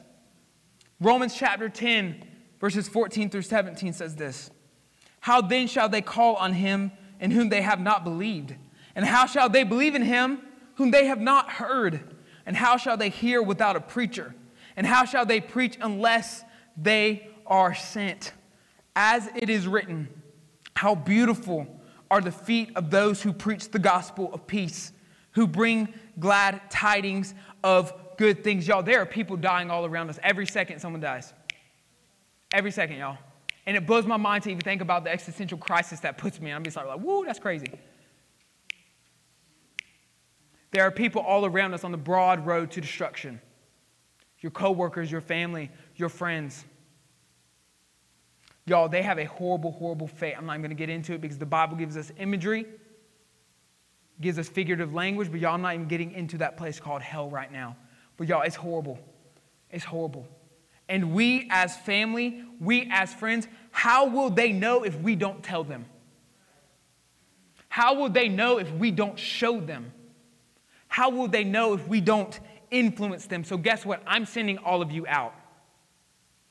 Romans 1.00 1.34
chapter 1.34 1.68
10, 1.68 2.24
verses 2.60 2.88
14 2.88 3.30
through 3.30 3.42
17 3.42 3.92
says 3.92 4.16
this 4.16 4.50
How 5.20 5.40
then 5.40 5.66
shall 5.66 5.88
they 5.88 6.02
call 6.02 6.36
on 6.36 6.52
him 6.52 6.92
in 7.20 7.30
whom 7.30 7.48
they 7.48 7.62
have 7.62 7.80
not 7.80 8.04
believed? 8.04 8.54
And 8.94 9.04
how 9.04 9.26
shall 9.26 9.48
they 9.48 9.62
believe 9.62 9.94
in 9.94 10.02
him 10.02 10.40
whom 10.74 10.90
they 10.90 11.06
have 11.06 11.20
not 11.20 11.50
heard? 11.50 12.16
And 12.46 12.56
how 12.56 12.76
shall 12.76 12.96
they 12.96 13.10
hear 13.10 13.42
without 13.42 13.76
a 13.76 13.80
preacher? 13.80 14.34
And 14.76 14.86
how 14.86 15.04
shall 15.04 15.26
they 15.26 15.40
preach 15.40 15.76
unless 15.80 16.42
they 16.76 17.28
are 17.46 17.74
sent? 17.74 18.32
As 18.96 19.28
it 19.36 19.50
is 19.50 19.68
written, 19.68 20.08
how 20.74 20.94
beautiful 20.94 21.66
are 22.10 22.20
the 22.20 22.32
feet 22.32 22.70
of 22.74 22.90
those 22.90 23.22
who 23.22 23.32
preach 23.32 23.70
the 23.70 23.78
gospel 23.78 24.32
of 24.32 24.46
peace, 24.46 24.92
who 25.32 25.46
bring 25.46 25.92
glad 26.18 26.60
tidings 26.70 27.34
of 27.62 27.92
good 28.16 28.42
things. 28.42 28.66
Y'all, 28.66 28.82
there 28.82 29.00
are 29.00 29.06
people 29.06 29.36
dying 29.36 29.70
all 29.70 29.84
around 29.84 30.10
us. 30.10 30.18
Every 30.22 30.46
second, 30.46 30.80
someone 30.80 31.00
dies. 31.00 31.32
Every 32.52 32.70
second, 32.70 32.96
y'all. 32.96 33.18
And 33.66 33.76
it 33.76 33.86
blows 33.86 34.06
my 34.06 34.16
mind 34.16 34.44
to 34.44 34.50
even 34.50 34.62
think 34.62 34.80
about 34.80 35.04
the 35.04 35.10
existential 35.10 35.58
crisis 35.58 36.00
that 36.00 36.16
puts 36.16 36.40
me 36.40 36.50
in. 36.50 36.56
I'm 36.56 36.64
just 36.64 36.76
like, 36.76 36.86
woo, 37.00 37.24
that's 37.24 37.38
crazy. 37.38 37.70
There 40.70 40.82
are 40.82 40.90
people 40.90 41.22
all 41.22 41.44
around 41.44 41.74
us 41.74 41.84
on 41.84 41.92
the 41.92 41.98
broad 41.98 42.46
road 42.46 42.70
to 42.72 42.80
destruction. 42.80 43.40
Your 44.40 44.50
coworkers, 44.50 45.10
your 45.10 45.20
family, 45.20 45.70
your 45.96 46.08
friends. 46.08 46.64
Y'all, 48.66 48.88
they 48.88 49.02
have 49.02 49.18
a 49.18 49.24
horrible, 49.24 49.72
horrible 49.72 50.06
fate. 50.06 50.34
I'm 50.36 50.46
not 50.46 50.52
even 50.52 50.62
going 50.62 50.70
to 50.70 50.76
get 50.76 50.90
into 50.90 51.14
it 51.14 51.20
because 51.20 51.38
the 51.38 51.46
Bible 51.46 51.76
gives 51.76 51.96
us 51.96 52.12
imagery, 52.18 52.66
gives 54.20 54.38
us 54.38 54.48
figurative 54.48 54.94
language, 54.94 55.30
but 55.30 55.40
y'all, 55.40 55.54
I'm 55.54 55.62
not 55.62 55.74
even 55.74 55.88
getting 55.88 56.12
into 56.12 56.38
that 56.38 56.56
place 56.56 56.80
called 56.80 57.02
hell 57.02 57.30
right 57.30 57.52
now. 57.52 57.76
But 58.16 58.26
y'all, 58.26 58.42
it's 58.42 58.56
horrible. 58.56 58.98
It's 59.70 59.84
horrible. 59.84 60.26
And 60.88 61.12
we 61.12 61.46
as 61.50 61.76
family, 61.76 62.44
we 62.60 62.88
as 62.90 63.12
friends, 63.12 63.46
how 63.70 64.06
will 64.06 64.30
they 64.30 64.52
know 64.52 64.82
if 64.82 64.98
we 65.00 65.14
don't 65.14 65.42
tell 65.42 65.62
them? 65.62 65.84
How 67.68 67.94
will 67.94 68.08
they 68.08 68.28
know 68.28 68.58
if 68.58 68.72
we 68.72 68.90
don't 68.90 69.18
show 69.18 69.60
them? 69.60 69.92
How 70.88 71.10
will 71.10 71.28
they 71.28 71.44
know 71.44 71.74
if 71.74 71.86
we 71.86 72.00
don't 72.00 72.38
influence 72.70 73.26
them? 73.26 73.44
So, 73.44 73.56
guess 73.56 73.84
what? 73.84 74.02
I'm 74.06 74.24
sending 74.24 74.58
all 74.58 74.80
of 74.80 74.90
you 74.90 75.06
out. 75.06 75.34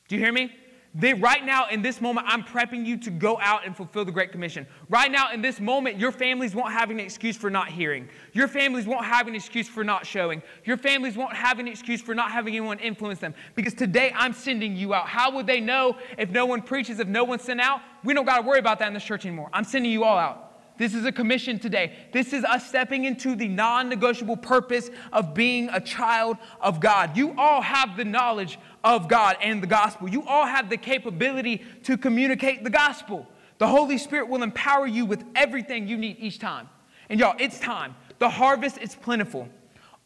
Do 0.06 0.16
you 0.16 0.22
hear 0.22 0.32
me? 0.32 0.52
They, 0.98 1.14
right 1.14 1.46
now, 1.46 1.68
in 1.68 1.80
this 1.80 2.00
moment, 2.00 2.26
I'm 2.28 2.42
prepping 2.42 2.84
you 2.84 2.96
to 2.96 3.10
go 3.10 3.38
out 3.40 3.64
and 3.64 3.76
fulfill 3.76 4.04
the 4.04 4.10
Great 4.10 4.32
Commission. 4.32 4.66
Right 4.88 5.12
now, 5.12 5.30
in 5.32 5.40
this 5.40 5.60
moment, 5.60 5.96
your 5.96 6.10
families 6.10 6.56
won't 6.56 6.72
have 6.72 6.90
an 6.90 6.98
excuse 6.98 7.36
for 7.36 7.50
not 7.50 7.68
hearing. 7.68 8.08
Your 8.32 8.48
families 8.48 8.84
won't 8.84 9.04
have 9.04 9.28
an 9.28 9.36
excuse 9.36 9.68
for 9.68 9.84
not 9.84 10.04
showing. 10.04 10.42
Your 10.64 10.76
families 10.76 11.16
won't 11.16 11.34
have 11.34 11.60
an 11.60 11.68
excuse 11.68 12.02
for 12.02 12.16
not 12.16 12.32
having 12.32 12.56
anyone 12.56 12.80
influence 12.80 13.20
them. 13.20 13.32
Because 13.54 13.74
today, 13.74 14.12
I'm 14.16 14.32
sending 14.32 14.74
you 14.74 14.92
out. 14.92 15.06
How 15.06 15.30
would 15.30 15.46
they 15.46 15.60
know 15.60 15.96
if 16.18 16.30
no 16.30 16.46
one 16.46 16.62
preaches, 16.62 16.98
if 16.98 17.06
no 17.06 17.22
one's 17.22 17.42
sent 17.42 17.60
out? 17.60 17.80
We 18.02 18.12
don't 18.12 18.24
got 18.24 18.38
to 18.38 18.42
worry 18.42 18.58
about 18.58 18.80
that 18.80 18.88
in 18.88 18.94
this 18.94 19.04
church 19.04 19.24
anymore. 19.24 19.50
I'm 19.52 19.64
sending 19.64 19.92
you 19.92 20.02
all 20.02 20.18
out. 20.18 20.48
This 20.78 20.94
is 20.94 21.04
a 21.04 21.12
commission 21.12 21.58
today. 21.58 21.92
This 22.12 22.32
is 22.32 22.44
us 22.44 22.66
stepping 22.66 23.04
into 23.04 23.34
the 23.34 23.48
non 23.48 23.88
negotiable 23.88 24.36
purpose 24.36 24.90
of 25.12 25.34
being 25.34 25.68
a 25.70 25.80
child 25.80 26.38
of 26.60 26.78
God. 26.78 27.16
You 27.16 27.34
all 27.36 27.60
have 27.60 27.96
the 27.96 28.04
knowledge 28.04 28.58
of 28.84 29.08
God 29.08 29.36
and 29.42 29.62
the 29.62 29.66
gospel. 29.66 30.08
You 30.08 30.24
all 30.26 30.46
have 30.46 30.70
the 30.70 30.76
capability 30.76 31.64
to 31.84 31.96
communicate 31.96 32.64
the 32.64 32.70
gospel. 32.70 33.26
The 33.58 33.66
Holy 33.66 33.98
Spirit 33.98 34.28
will 34.28 34.42
empower 34.42 34.86
you 34.86 35.04
with 35.04 35.24
everything 35.34 35.88
you 35.88 35.96
need 35.96 36.16
each 36.20 36.38
time. 36.38 36.68
And 37.08 37.18
y'all, 37.18 37.36
it's 37.38 37.58
time. 37.58 37.94
The 38.18 38.28
harvest 38.28 38.78
is 38.78 38.94
plentiful. 38.94 39.48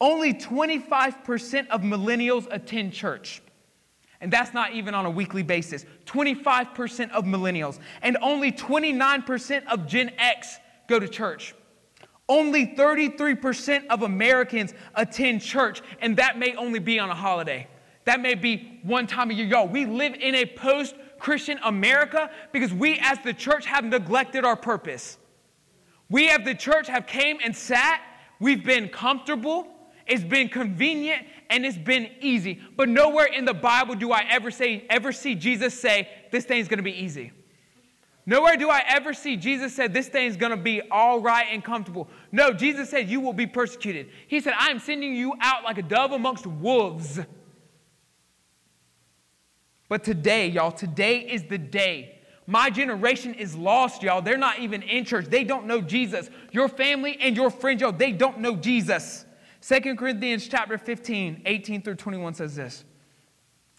Only 0.01 0.35
25% 0.35 1.69
of 1.69 1.82
millennials 1.82 2.49
attend 2.51 2.93
church. 2.93 3.43
And 4.20 4.32
that's 4.32 4.55
not 4.55 4.73
even 4.73 4.94
on 4.94 5.05
a 5.05 5.11
weekly 5.11 5.43
basis. 5.43 5.85
25% 6.07 7.11
of 7.11 7.24
millennials. 7.24 7.78
And 8.03 8.16
only 8.23 8.53
29% 8.53 9.66
of 9.66 9.86
Gen 9.86 10.12
X 10.19 10.59
go 10.89 10.99
to 10.99 11.09
church. 11.09 11.55
Only 12.28 12.69
33% 12.69 13.86
of 13.89 14.03
Americans 14.03 14.74
attend 14.94 15.43
church, 15.43 15.82
and 16.01 16.16
that 16.16 16.39
may 16.39 16.55
only 16.55 16.78
be 16.78 16.99
on 16.99 17.11
a 17.11 17.15
holiday. 17.15 17.66
That 18.05 18.20
may 18.20 18.35
be 18.35 18.81
one 18.83 19.07
time 19.07 19.31
a 19.31 19.35
year. 19.35 19.47
Y'all, 19.47 19.69
we 19.69 19.87
live 19.87 20.15
in 20.15 20.35
a 20.35 20.47
post 20.47 20.95
Christian 21.19 21.59
America 21.65 22.31
because 22.51 22.74
we 22.74 22.99
as 23.01 23.19
the 23.20 23.33
church 23.33 23.65
have 23.66 23.85
neglected 23.85 24.45
our 24.45 24.57
purpose. 24.57 25.19
We 26.11 26.29
as 26.29 26.45
the 26.45 26.55
church 26.55 26.89
have 26.89 27.07
came 27.07 27.39
and 27.43 27.57
sat, 27.57 28.03
we've 28.41 28.65
been 28.65 28.89
comfortable, 28.89 29.69
it's 30.07 30.24
been 30.24 30.49
convenient, 30.49 31.24
and 31.49 31.65
it's 31.65 31.79
been 31.79 32.11
easy. 32.20 32.61
But 32.77 32.89
nowhere 32.89 33.27
in 33.27 33.45
the 33.45 33.55
Bible 33.55 33.95
do 33.95 34.11
I 34.11 34.24
ever 34.29 34.51
say, 34.51 34.85
ever 34.91 35.12
see 35.12 35.35
Jesus 35.35 35.79
say, 35.79 36.09
this 36.33 36.45
thing's 36.45 36.66
gonna 36.66 36.83
be 36.83 36.93
easy. 36.93 37.33
Nowhere 38.27 38.57
do 38.57 38.69
I 38.69 38.83
ever 38.89 39.15
see 39.15 39.37
Jesus 39.37 39.74
said 39.74 39.95
this 39.95 40.09
thing's 40.09 40.37
gonna 40.37 40.57
be 40.57 40.83
all 40.91 41.20
right 41.20 41.47
and 41.51 41.62
comfortable. 41.62 42.09
No, 42.31 42.53
Jesus 42.53 42.91
said 42.91 43.09
you 43.09 43.20
will 43.20 43.33
be 43.33 43.47
persecuted. 43.47 44.11
He 44.27 44.41
said, 44.41 44.55
I 44.59 44.70
am 44.70 44.79
sending 44.79 45.15
you 45.15 45.35
out 45.41 45.65
like 45.65 45.79
a 45.79 45.83
dove 45.83 46.12
amongst 46.12 46.47
wolves. 46.47 47.20
But 49.93 50.05
today, 50.05 50.48
y'all, 50.48 50.73
today 50.73 51.19
is 51.19 51.43
the 51.43 51.59
day. 51.59 52.19
My 52.47 52.70
generation 52.70 53.35
is 53.35 53.55
lost, 53.55 54.02
y'all. 54.02 54.23
They're 54.23 54.39
not 54.39 54.59
even 54.59 54.81
in 54.81 55.05
church. 55.05 55.27
They 55.27 55.44
don't 55.44 55.66
know 55.66 55.82
Jesus. 55.82 56.31
Your 56.51 56.66
family 56.66 57.19
and 57.20 57.36
your 57.36 57.51
friends, 57.51 57.82
y'all, 57.82 57.93
they 57.93 58.10
don't 58.10 58.39
know 58.39 58.56
Jesus. 58.56 59.27
2 59.60 59.94
Corinthians 59.97 60.48
chapter 60.48 60.78
15, 60.78 61.43
18 61.44 61.82
through 61.82 61.97
21 61.97 62.32
says 62.32 62.56
this. 62.56 62.86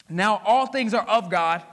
Now 0.08 0.40
all 0.46 0.68
things 0.68 0.94
are 0.94 1.02
of 1.02 1.32
God, 1.32 1.64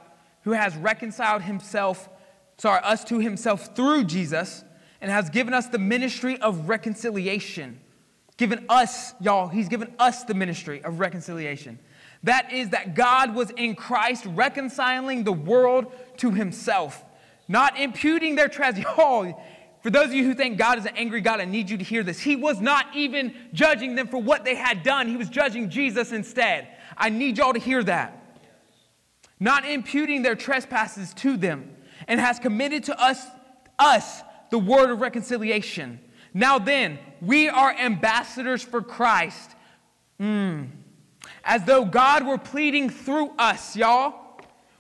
who 0.45 0.53
has 0.53 0.75
reconciled 0.75 1.43
himself 1.43 2.09
sorry, 2.57 2.81
us 2.81 3.05
to 3.05 3.19
himself 3.19 3.77
through 3.77 4.05
Jesus 4.05 4.65
and 5.03 5.11
has 5.11 5.29
given 5.29 5.53
us 5.53 5.67
the 5.67 5.79
ministry 5.79 6.41
of 6.41 6.67
reconciliation. 6.67 7.79
Given 8.39 8.65
us, 8.71 9.13
y'all, 9.21 9.49
he's 9.49 9.69
given 9.69 9.93
us 9.99 10.25
the 10.25 10.33
ministry 10.33 10.83
of 10.83 10.99
reconciliation. 10.99 11.79
That 12.25 12.53
is, 12.53 12.71
that 12.71 12.95
God 12.95 13.35
was 13.35 13.51
in 13.51 13.75
Christ 13.75 14.27
reconciling 14.27 15.25
the 15.25 15.33
world 15.33 15.93
to 16.19 16.31
himself, 16.31 17.03
not 17.49 17.79
imputing 17.79 18.37
their 18.37 18.49
trespasses. 18.49 18.85
Y'all, 18.99 19.43
for 19.83 19.91
those 19.91 20.07
of 20.07 20.15
you 20.15 20.25
who 20.25 20.35
think 20.35 20.59
God 20.59 20.79
is 20.79 20.85
an 20.85 20.97
angry 20.97 21.23
God, 21.23 21.41
I 21.41 21.47
need 21.47 21.71
you 21.71 21.79
to 21.79 21.85
hear 21.85 22.03
this. 22.03 22.21
He 22.21 22.37
was 22.37 22.61
not 22.61 22.87
even 22.95 23.35
judging 23.55 23.95
them 23.95 24.09
for 24.09 24.19
what 24.19 24.45
they 24.45 24.55
had 24.55 24.83
done, 24.83 25.09
He 25.09 25.17
was 25.17 25.29
judging 25.29 25.71
Jesus 25.71 26.13
instead. 26.13 26.69
I 26.97 27.09
need 27.09 27.39
y'all 27.39 27.55
to 27.55 27.59
hear 27.59 27.83
that. 27.85 28.17
Not 29.39 29.65
imputing 29.65 30.21
their 30.21 30.35
trespasses 30.35 31.15
to 31.15 31.39
them 31.39 31.75
and 32.07 32.21
has 32.21 32.39
committed 32.39 32.85
to 32.85 33.03
us, 33.03 33.25
us 33.79 34.23
the 34.51 34.59
word 34.59 34.91
of 34.91 35.01
reconciliation. 35.01 35.99
Now 36.35 36.59
then, 36.59 36.99
we 37.23 37.49
are 37.49 37.73
ambassadors 37.73 38.63
for 38.63 38.83
Christ. 38.83 39.51
Mm. 40.21 40.69
As 41.45 41.65
though 41.65 41.85
God 41.85 42.27
were 42.27 42.39
pleading 42.39 42.91
through 42.91 43.33
us, 43.39 43.77
y'all. 43.77 44.15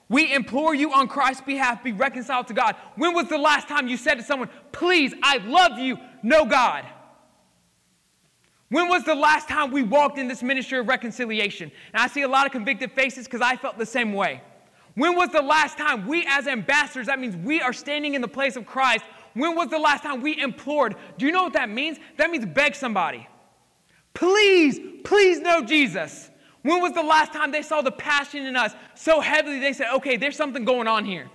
We 0.09 0.35
implore 0.35 0.74
you 0.74 0.93
on 0.93 1.07
Christ's 1.07 1.43
behalf, 1.43 1.85
be 1.85 1.93
reconciled 1.93 2.49
to 2.49 2.55
God. 2.55 2.74
When 2.97 3.15
was 3.15 3.28
the 3.28 3.39
last 3.39 3.69
time 3.69 3.87
you 3.87 3.97
said 3.97 4.16
to 4.16 4.24
someone, 4.24 4.51
Please, 4.73 5.15
I 5.23 5.37
love 5.39 5.78
you, 5.78 5.99
know 6.23 6.45
God? 6.45 6.85
When 8.70 8.89
was 8.89 9.05
the 9.05 9.15
last 9.15 9.49
time 9.49 9.70
we 9.70 9.82
walked 9.82 10.19
in 10.19 10.28
this 10.28 10.43
ministry 10.43 10.78
of 10.78 10.89
reconciliation? 10.89 11.70
And 11.93 12.03
I 12.03 12.07
see 12.07 12.23
a 12.23 12.28
lot 12.28 12.47
of 12.47 12.53
convicted 12.53 12.93
faces 12.93 13.27
because 13.27 13.41
I 13.41 13.57
felt 13.57 13.78
the 13.78 13.87
same 13.87 14.12
way. 14.12 14.43
When 14.95 15.16
was 15.16 15.31
the 15.31 15.43
last 15.43 15.77
time 15.78 16.07
we, 16.07 16.24
as 16.28 16.47
ambassadors, 16.47 17.07
that 17.07 17.19
means 17.19 17.37
we 17.37 17.61
are 17.61 17.73
standing 17.73 18.15
in 18.15 18.20
the 18.20 18.28
place 18.28 18.57
of 18.57 18.66
Christ, 18.66 19.05
when 19.35 19.55
was 19.55 19.69
the 19.69 19.78
last 19.78 20.03
time 20.03 20.20
we 20.20 20.41
implored? 20.41 20.97
Do 21.19 21.27
you 21.27 21.32
know 21.32 21.45
what 21.45 21.53
that 21.53 21.69
means? 21.69 21.99
That 22.16 22.31
means 22.31 22.47
beg 22.47 22.74
somebody. 22.74 23.28
Please, 24.15 24.81
please 25.05 25.41
know 25.41 25.62
Jesus. 25.62 26.30
When 26.62 26.81
was 26.81 26.93
the 26.93 27.03
last 27.03 27.32
time 27.32 27.53
they 27.53 27.62
saw 27.62 27.81
the 27.81 27.93
passion 27.93 28.45
in 28.45 28.57
us 28.57 28.74
so 28.95 29.20
heavily 29.20 29.61
they 29.61 29.73
said, 29.73 29.95
okay, 29.95 30.16
there's 30.16 30.37
something 30.37 30.65
going 30.65 30.87
on 30.87 31.05
here. 31.05 31.31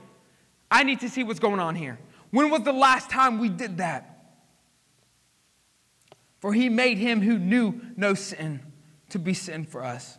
I 0.69 0.83
need 0.83 0.99
to 1.01 1.09
see 1.09 1.23
what's 1.23 1.39
going 1.39 1.59
on 1.59 1.75
here. 1.75 1.99
When 2.31 2.49
was 2.49 2.63
the 2.63 2.73
last 2.73 3.09
time 3.09 3.39
we 3.39 3.49
did 3.49 3.77
that? 3.77 4.11
For 6.39 6.53
he 6.53 6.69
made 6.69 6.97
him 6.97 7.21
who 7.21 7.39
knew 7.39 7.81
no 7.95 8.13
sin 8.13 8.61
to 9.09 9.19
be 9.19 9.33
sin 9.33 9.65
for 9.65 9.83
us. 9.83 10.17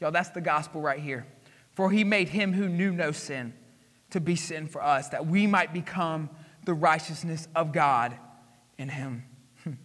Y'all, 0.00 0.10
that's 0.10 0.30
the 0.30 0.40
gospel 0.40 0.80
right 0.80 0.98
here. 0.98 1.26
For 1.72 1.90
he 1.90 2.02
made 2.02 2.30
him 2.30 2.52
who 2.52 2.68
knew 2.68 2.92
no 2.92 3.12
sin 3.12 3.54
to 4.10 4.20
be 4.20 4.34
sin 4.34 4.66
for 4.66 4.82
us, 4.82 5.10
that 5.10 5.26
we 5.26 5.46
might 5.46 5.72
become 5.72 6.28
the 6.64 6.74
righteousness 6.74 7.46
of 7.54 7.72
God 7.72 8.16
in 8.78 8.88
him. 8.88 9.24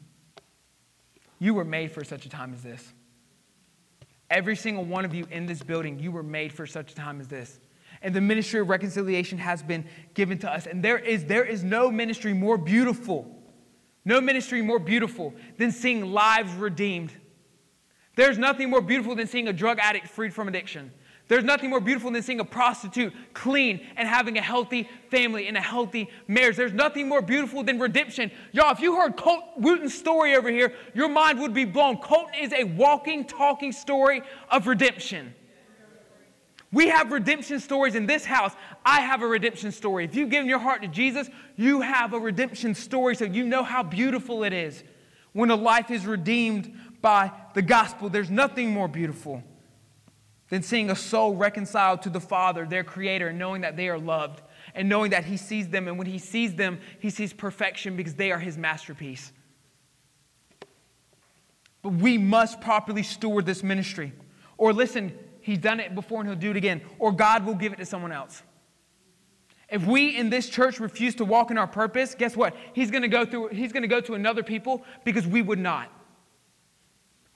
you 1.39 1.53
were 1.53 1.65
made 1.65 1.91
for 1.91 2.03
such 2.03 2.25
a 2.25 2.29
time 2.29 2.53
as 2.53 2.63
this. 2.63 2.93
Every 4.29 4.55
single 4.55 4.83
one 4.83 5.05
of 5.05 5.13
you 5.13 5.27
in 5.29 5.45
this 5.45 5.61
building, 5.61 5.99
you 5.99 6.11
were 6.11 6.23
made 6.23 6.51
for 6.51 6.65
such 6.65 6.91
a 6.91 6.95
time 6.95 7.19
as 7.19 7.27
this. 7.27 7.59
And 8.01 8.13
the 8.13 8.21
ministry 8.21 8.59
of 8.59 8.69
reconciliation 8.69 9.37
has 9.37 9.63
been 9.63 9.85
given 10.13 10.37
to 10.39 10.51
us. 10.51 10.67
And 10.67 10.83
there 10.83 10.97
is, 10.97 11.25
there 11.25 11.45
is 11.45 11.63
no 11.63 11.91
ministry 11.91 12.33
more 12.33 12.57
beautiful, 12.57 13.25
no 14.03 14.19
ministry 14.19 14.61
more 14.61 14.79
beautiful 14.79 15.33
than 15.57 15.71
seeing 15.71 16.11
lives 16.11 16.53
redeemed. 16.53 17.11
There's 18.15 18.37
nothing 18.37 18.69
more 18.69 18.81
beautiful 18.81 19.15
than 19.15 19.27
seeing 19.27 19.47
a 19.47 19.53
drug 19.53 19.79
addict 19.79 20.07
freed 20.07 20.33
from 20.33 20.47
addiction. 20.47 20.91
There's 21.27 21.43
nothing 21.43 21.71
more 21.71 21.79
beautiful 21.79 22.11
than 22.11 22.21
seeing 22.21 22.39
a 22.39 22.45
prostitute 22.45 23.11
clean 23.33 23.85
and 23.95 24.07
having 24.07 24.37
a 24.37 24.41
healthy 24.41 24.87
family 25.09 25.47
and 25.47 25.57
a 25.57 25.61
healthy 25.61 26.09
marriage. 26.27 26.55
There's 26.55 26.73
nothing 26.73 27.09
more 27.09 27.21
beautiful 27.21 27.63
than 27.63 27.79
redemption. 27.79 28.29
Y'all, 28.51 28.71
if 28.71 28.79
you 28.79 28.95
heard 28.95 29.17
Colt 29.17 29.43
Wooten's 29.57 29.95
story 29.95 30.35
over 30.35 30.51
here, 30.51 30.73
your 30.93 31.09
mind 31.09 31.39
would 31.39 31.53
be 31.53 31.65
blown. 31.65 31.97
Colton 31.97 32.35
is 32.39 32.53
a 32.53 32.63
walking, 32.63 33.25
talking 33.25 33.71
story 33.71 34.21
of 34.51 34.67
redemption. 34.67 35.33
We 36.71 36.89
have 36.89 37.11
redemption 37.11 37.59
stories 37.59 37.95
in 37.95 38.05
this 38.05 38.23
house. 38.23 38.53
I 38.85 39.01
have 39.01 39.23
a 39.23 39.27
redemption 39.27 39.71
story. 39.71 40.05
If 40.05 40.13
you've 40.13 40.29
given 40.29 40.47
your 40.47 40.59
heart 40.59 40.83
to 40.83 40.87
Jesus, 40.87 41.29
you 41.55 41.81
have 41.81 42.13
a 42.13 42.19
redemption 42.19 42.75
story, 42.75 43.15
so 43.15 43.25
you 43.25 43.45
know 43.45 43.63
how 43.63 43.81
beautiful 43.81 44.43
it 44.43 44.53
is 44.53 44.83
when 45.33 45.49
a 45.49 45.55
life 45.55 45.89
is 45.89 46.05
redeemed 46.05 46.71
by 47.01 47.31
the 47.55 47.61
gospel. 47.63 48.09
There's 48.09 48.29
nothing 48.29 48.71
more 48.71 48.87
beautiful 48.87 49.41
than 50.49 50.61
seeing 50.61 50.91
a 50.91 50.95
soul 50.95 51.35
reconciled 51.35 52.01
to 52.03 52.09
the 52.09 52.19
Father, 52.19 52.65
their 52.65 52.83
Creator, 52.83 53.29
and 53.29 53.39
knowing 53.39 53.61
that 53.61 53.75
they 53.75 53.89
are 53.89 53.97
loved 53.97 54.41
and 54.73 54.87
knowing 54.87 55.11
that 55.11 55.25
He 55.25 55.37
sees 55.37 55.69
them. 55.69 55.87
And 55.87 55.97
when 55.97 56.07
He 56.07 56.19
sees 56.19 56.55
them, 56.55 56.79
He 56.99 57.09
sees 57.09 57.33
perfection 57.33 57.95
because 57.95 58.13
they 58.13 58.31
are 58.31 58.39
His 58.39 58.57
masterpiece. 58.57 59.31
But 61.81 61.93
we 61.93 62.17
must 62.17 62.61
properly 62.61 63.03
steward 63.03 63.45
this 63.45 63.63
ministry. 63.63 64.13
Or 64.57 64.73
listen, 64.73 65.17
He's 65.41 65.59
done 65.59 65.79
it 65.79 65.95
before 65.95 66.21
and 66.21 66.29
He'll 66.29 66.39
do 66.39 66.51
it 66.51 66.57
again. 66.57 66.81
Or 66.99 67.11
God 67.11 67.45
will 67.45 67.55
give 67.55 67.73
it 67.73 67.77
to 67.77 67.85
someone 67.85 68.11
else. 68.11 68.43
If 69.69 69.85
we 69.85 70.15
in 70.15 70.29
this 70.29 70.47
church 70.47 70.79
refuse 70.79 71.15
to 71.15 71.25
walk 71.25 71.49
in 71.49 71.57
our 71.57 71.67
purpose, 71.67 72.13
guess 72.13 72.35
what? 72.35 72.55
He's 72.73 72.91
going 72.91 73.01
to 73.01 73.07
go 73.07 73.25
through 73.25 73.47
he's 73.47 73.71
going 73.71 73.81
to 73.81 73.87
go 73.87 73.99
to 74.01 74.13
another 74.13 74.43
people 74.43 74.83
because 75.03 75.25
we 75.25 75.41
would 75.41 75.59
not. 75.59 75.91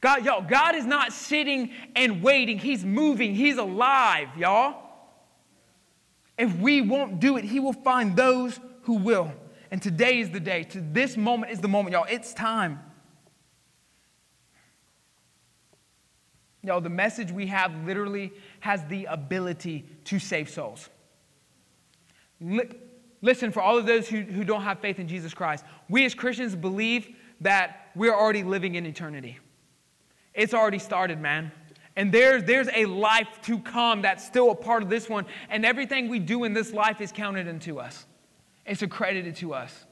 God, 0.01 0.23
y'all, 0.23 0.41
God 0.41 0.75
is 0.75 0.85
not 0.85 1.11
sitting 1.11 1.71
and 1.95 2.23
waiting. 2.23 2.57
He's 2.57 2.85
moving. 2.85 3.35
He's 3.35 3.57
alive, 3.57 4.29
y'all. 4.37 4.81
If 6.37 6.55
we 6.57 6.81
won't 6.81 7.19
do 7.19 7.35
it, 7.37 7.43
He 7.43 7.59
will 7.59 7.73
find 7.73 8.15
those 8.15 8.59
who 8.83 8.95
will. 8.95 9.31
And 9.71 9.81
today 9.81 10.19
is 10.19 10.29
the 10.29 10.39
day. 10.39 10.63
To 10.63 10.81
this 10.81 11.17
moment 11.17 11.51
is 11.51 11.59
the 11.59 11.67
moment, 11.67 11.93
y'all. 11.93 12.07
It's 12.09 12.33
time. 12.33 12.79
Y'all, 16.63 16.81
the 16.81 16.89
message 16.89 17.31
we 17.31 17.47
have 17.47 17.73
literally 17.85 18.31
has 18.61 18.83
the 18.85 19.05
ability 19.05 19.85
to 20.05 20.19
save 20.19 20.49
souls. 20.49 20.89
Listen, 23.21 23.51
for 23.51 23.61
all 23.61 23.77
of 23.77 23.85
those 23.85 24.07
who, 24.07 24.21
who 24.21 24.43
don't 24.43 24.61
have 24.61 24.79
faith 24.79 24.99
in 24.99 25.07
Jesus 25.07 25.33
Christ, 25.33 25.65
we 25.89 26.05
as 26.05 26.13
Christians 26.13 26.55
believe 26.55 27.15
that 27.41 27.91
we're 27.95 28.15
already 28.15 28.43
living 28.43 28.75
in 28.75 28.85
eternity. 28.85 29.39
It's 30.33 30.53
already 30.53 30.79
started, 30.79 31.19
man. 31.19 31.51
And 31.95 32.11
there's, 32.11 32.43
there's 32.43 32.69
a 32.73 32.85
life 32.85 33.27
to 33.43 33.59
come 33.59 34.01
that's 34.01 34.25
still 34.25 34.51
a 34.51 34.55
part 34.55 34.83
of 34.83 34.89
this 34.89 35.09
one. 35.09 35.25
And 35.49 35.65
everything 35.65 36.07
we 36.07 36.19
do 36.19 36.43
in 36.45 36.53
this 36.53 36.71
life 36.71 37.01
is 37.01 37.11
counted 37.11 37.47
into 37.47 37.79
us, 37.79 38.05
it's 38.65 38.81
accredited 38.81 39.35
to 39.37 39.53
us. 39.53 39.85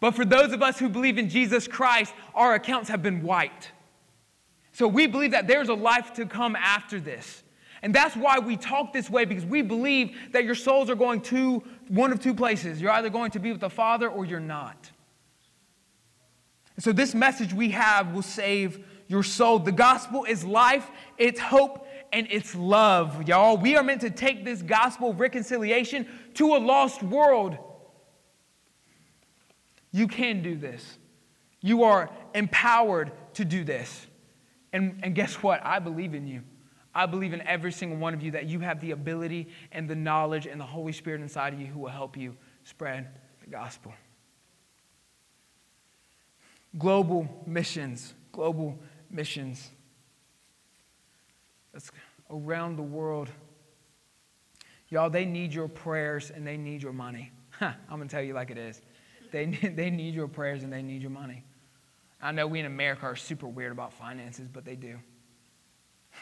But 0.00 0.14
for 0.14 0.24
those 0.24 0.52
of 0.52 0.62
us 0.62 0.78
who 0.78 0.88
believe 0.88 1.18
in 1.18 1.28
Jesus 1.28 1.68
Christ, 1.68 2.14
our 2.34 2.54
accounts 2.54 2.88
have 2.88 3.02
been 3.02 3.22
wiped. 3.22 3.72
So 4.72 4.88
we 4.88 5.06
believe 5.06 5.30
that 5.30 5.46
there's 5.46 5.68
a 5.68 5.74
life 5.74 6.14
to 6.14 6.26
come 6.26 6.56
after 6.56 6.98
this. 6.98 7.42
And 7.82 7.94
that's 7.94 8.16
why 8.16 8.38
we 8.38 8.56
talk 8.56 8.92
this 8.92 9.10
way 9.10 9.24
because 9.24 9.44
we 9.44 9.60
believe 9.60 10.16
that 10.32 10.44
your 10.44 10.54
souls 10.54 10.88
are 10.88 10.94
going 10.94 11.20
to 11.22 11.62
one 11.88 12.12
of 12.12 12.20
two 12.20 12.34
places. 12.34 12.80
You're 12.80 12.90
either 12.92 13.10
going 13.10 13.30
to 13.32 13.38
be 13.38 13.52
with 13.52 13.60
the 13.60 13.70
Father 13.70 14.08
or 14.08 14.24
you're 14.24 14.40
not. 14.40 14.90
So 16.78 16.92
this 16.92 17.14
message 17.14 17.52
we 17.52 17.70
have 17.70 18.12
will 18.12 18.22
save 18.22 18.84
your 19.08 19.22
soul. 19.22 19.58
The 19.58 19.72
gospel 19.72 20.24
is 20.24 20.44
life, 20.44 20.90
it's 21.18 21.40
hope, 21.40 21.86
and 22.12 22.26
it's 22.30 22.54
love, 22.54 23.28
y'all. 23.28 23.56
We 23.56 23.76
are 23.76 23.82
meant 23.82 24.02
to 24.02 24.10
take 24.10 24.44
this 24.44 24.62
gospel 24.62 25.10
of 25.10 25.20
reconciliation 25.20 26.06
to 26.34 26.54
a 26.54 26.58
lost 26.58 27.02
world. 27.02 27.58
You 29.90 30.08
can 30.08 30.42
do 30.42 30.56
this. 30.56 30.98
You 31.60 31.84
are 31.84 32.10
empowered 32.34 33.12
to 33.34 33.44
do 33.44 33.64
this. 33.64 34.06
And, 34.72 35.00
and 35.02 35.14
guess 35.14 35.34
what? 35.42 35.64
I 35.64 35.78
believe 35.78 36.14
in 36.14 36.26
you. 36.26 36.42
I 36.94 37.06
believe 37.06 37.32
in 37.32 37.40
every 37.42 37.72
single 37.72 37.98
one 37.98 38.14
of 38.14 38.22
you 38.22 38.32
that 38.32 38.46
you 38.46 38.60
have 38.60 38.80
the 38.80 38.92
ability 38.92 39.48
and 39.72 39.88
the 39.88 39.96
knowledge 39.96 40.46
and 40.46 40.60
the 40.60 40.66
Holy 40.66 40.92
Spirit 40.92 41.20
inside 41.20 41.52
of 41.52 41.60
you 41.60 41.66
who 41.66 41.80
will 41.80 41.88
help 41.88 42.16
you 42.16 42.36
spread 42.62 43.08
the 43.42 43.50
gospel. 43.50 43.92
Global 46.78 47.28
missions, 47.46 48.14
global 48.32 48.78
missions. 49.14 49.70
That's 51.72 51.90
around 52.30 52.76
the 52.76 52.82
world. 52.82 53.30
Y'all, 54.90 55.08
they 55.08 55.24
need 55.24 55.52
your 55.52 55.68
prayers 55.68 56.30
and 56.30 56.46
they 56.46 56.56
need 56.56 56.82
your 56.82 56.92
money. 56.92 57.32
I'm 57.60 57.74
going 57.88 58.08
to 58.08 58.14
tell 58.14 58.22
you 58.22 58.34
like 58.34 58.50
it 58.50 58.58
is. 58.58 58.82
They 59.32 59.46
they 59.76 59.90
need 59.90 60.14
your 60.14 60.28
prayers 60.28 60.62
and 60.62 60.72
they 60.72 60.82
need 60.82 61.00
your 61.00 61.10
money. 61.10 61.42
I 62.22 62.32
know 62.32 62.46
we 62.46 62.60
in 62.60 62.66
America 62.66 63.04
are 63.06 63.16
super 63.16 63.46
weird 63.46 63.72
about 63.72 63.92
finances, 63.92 64.48
but 64.50 64.64
they 64.64 64.76
do. 64.76 64.98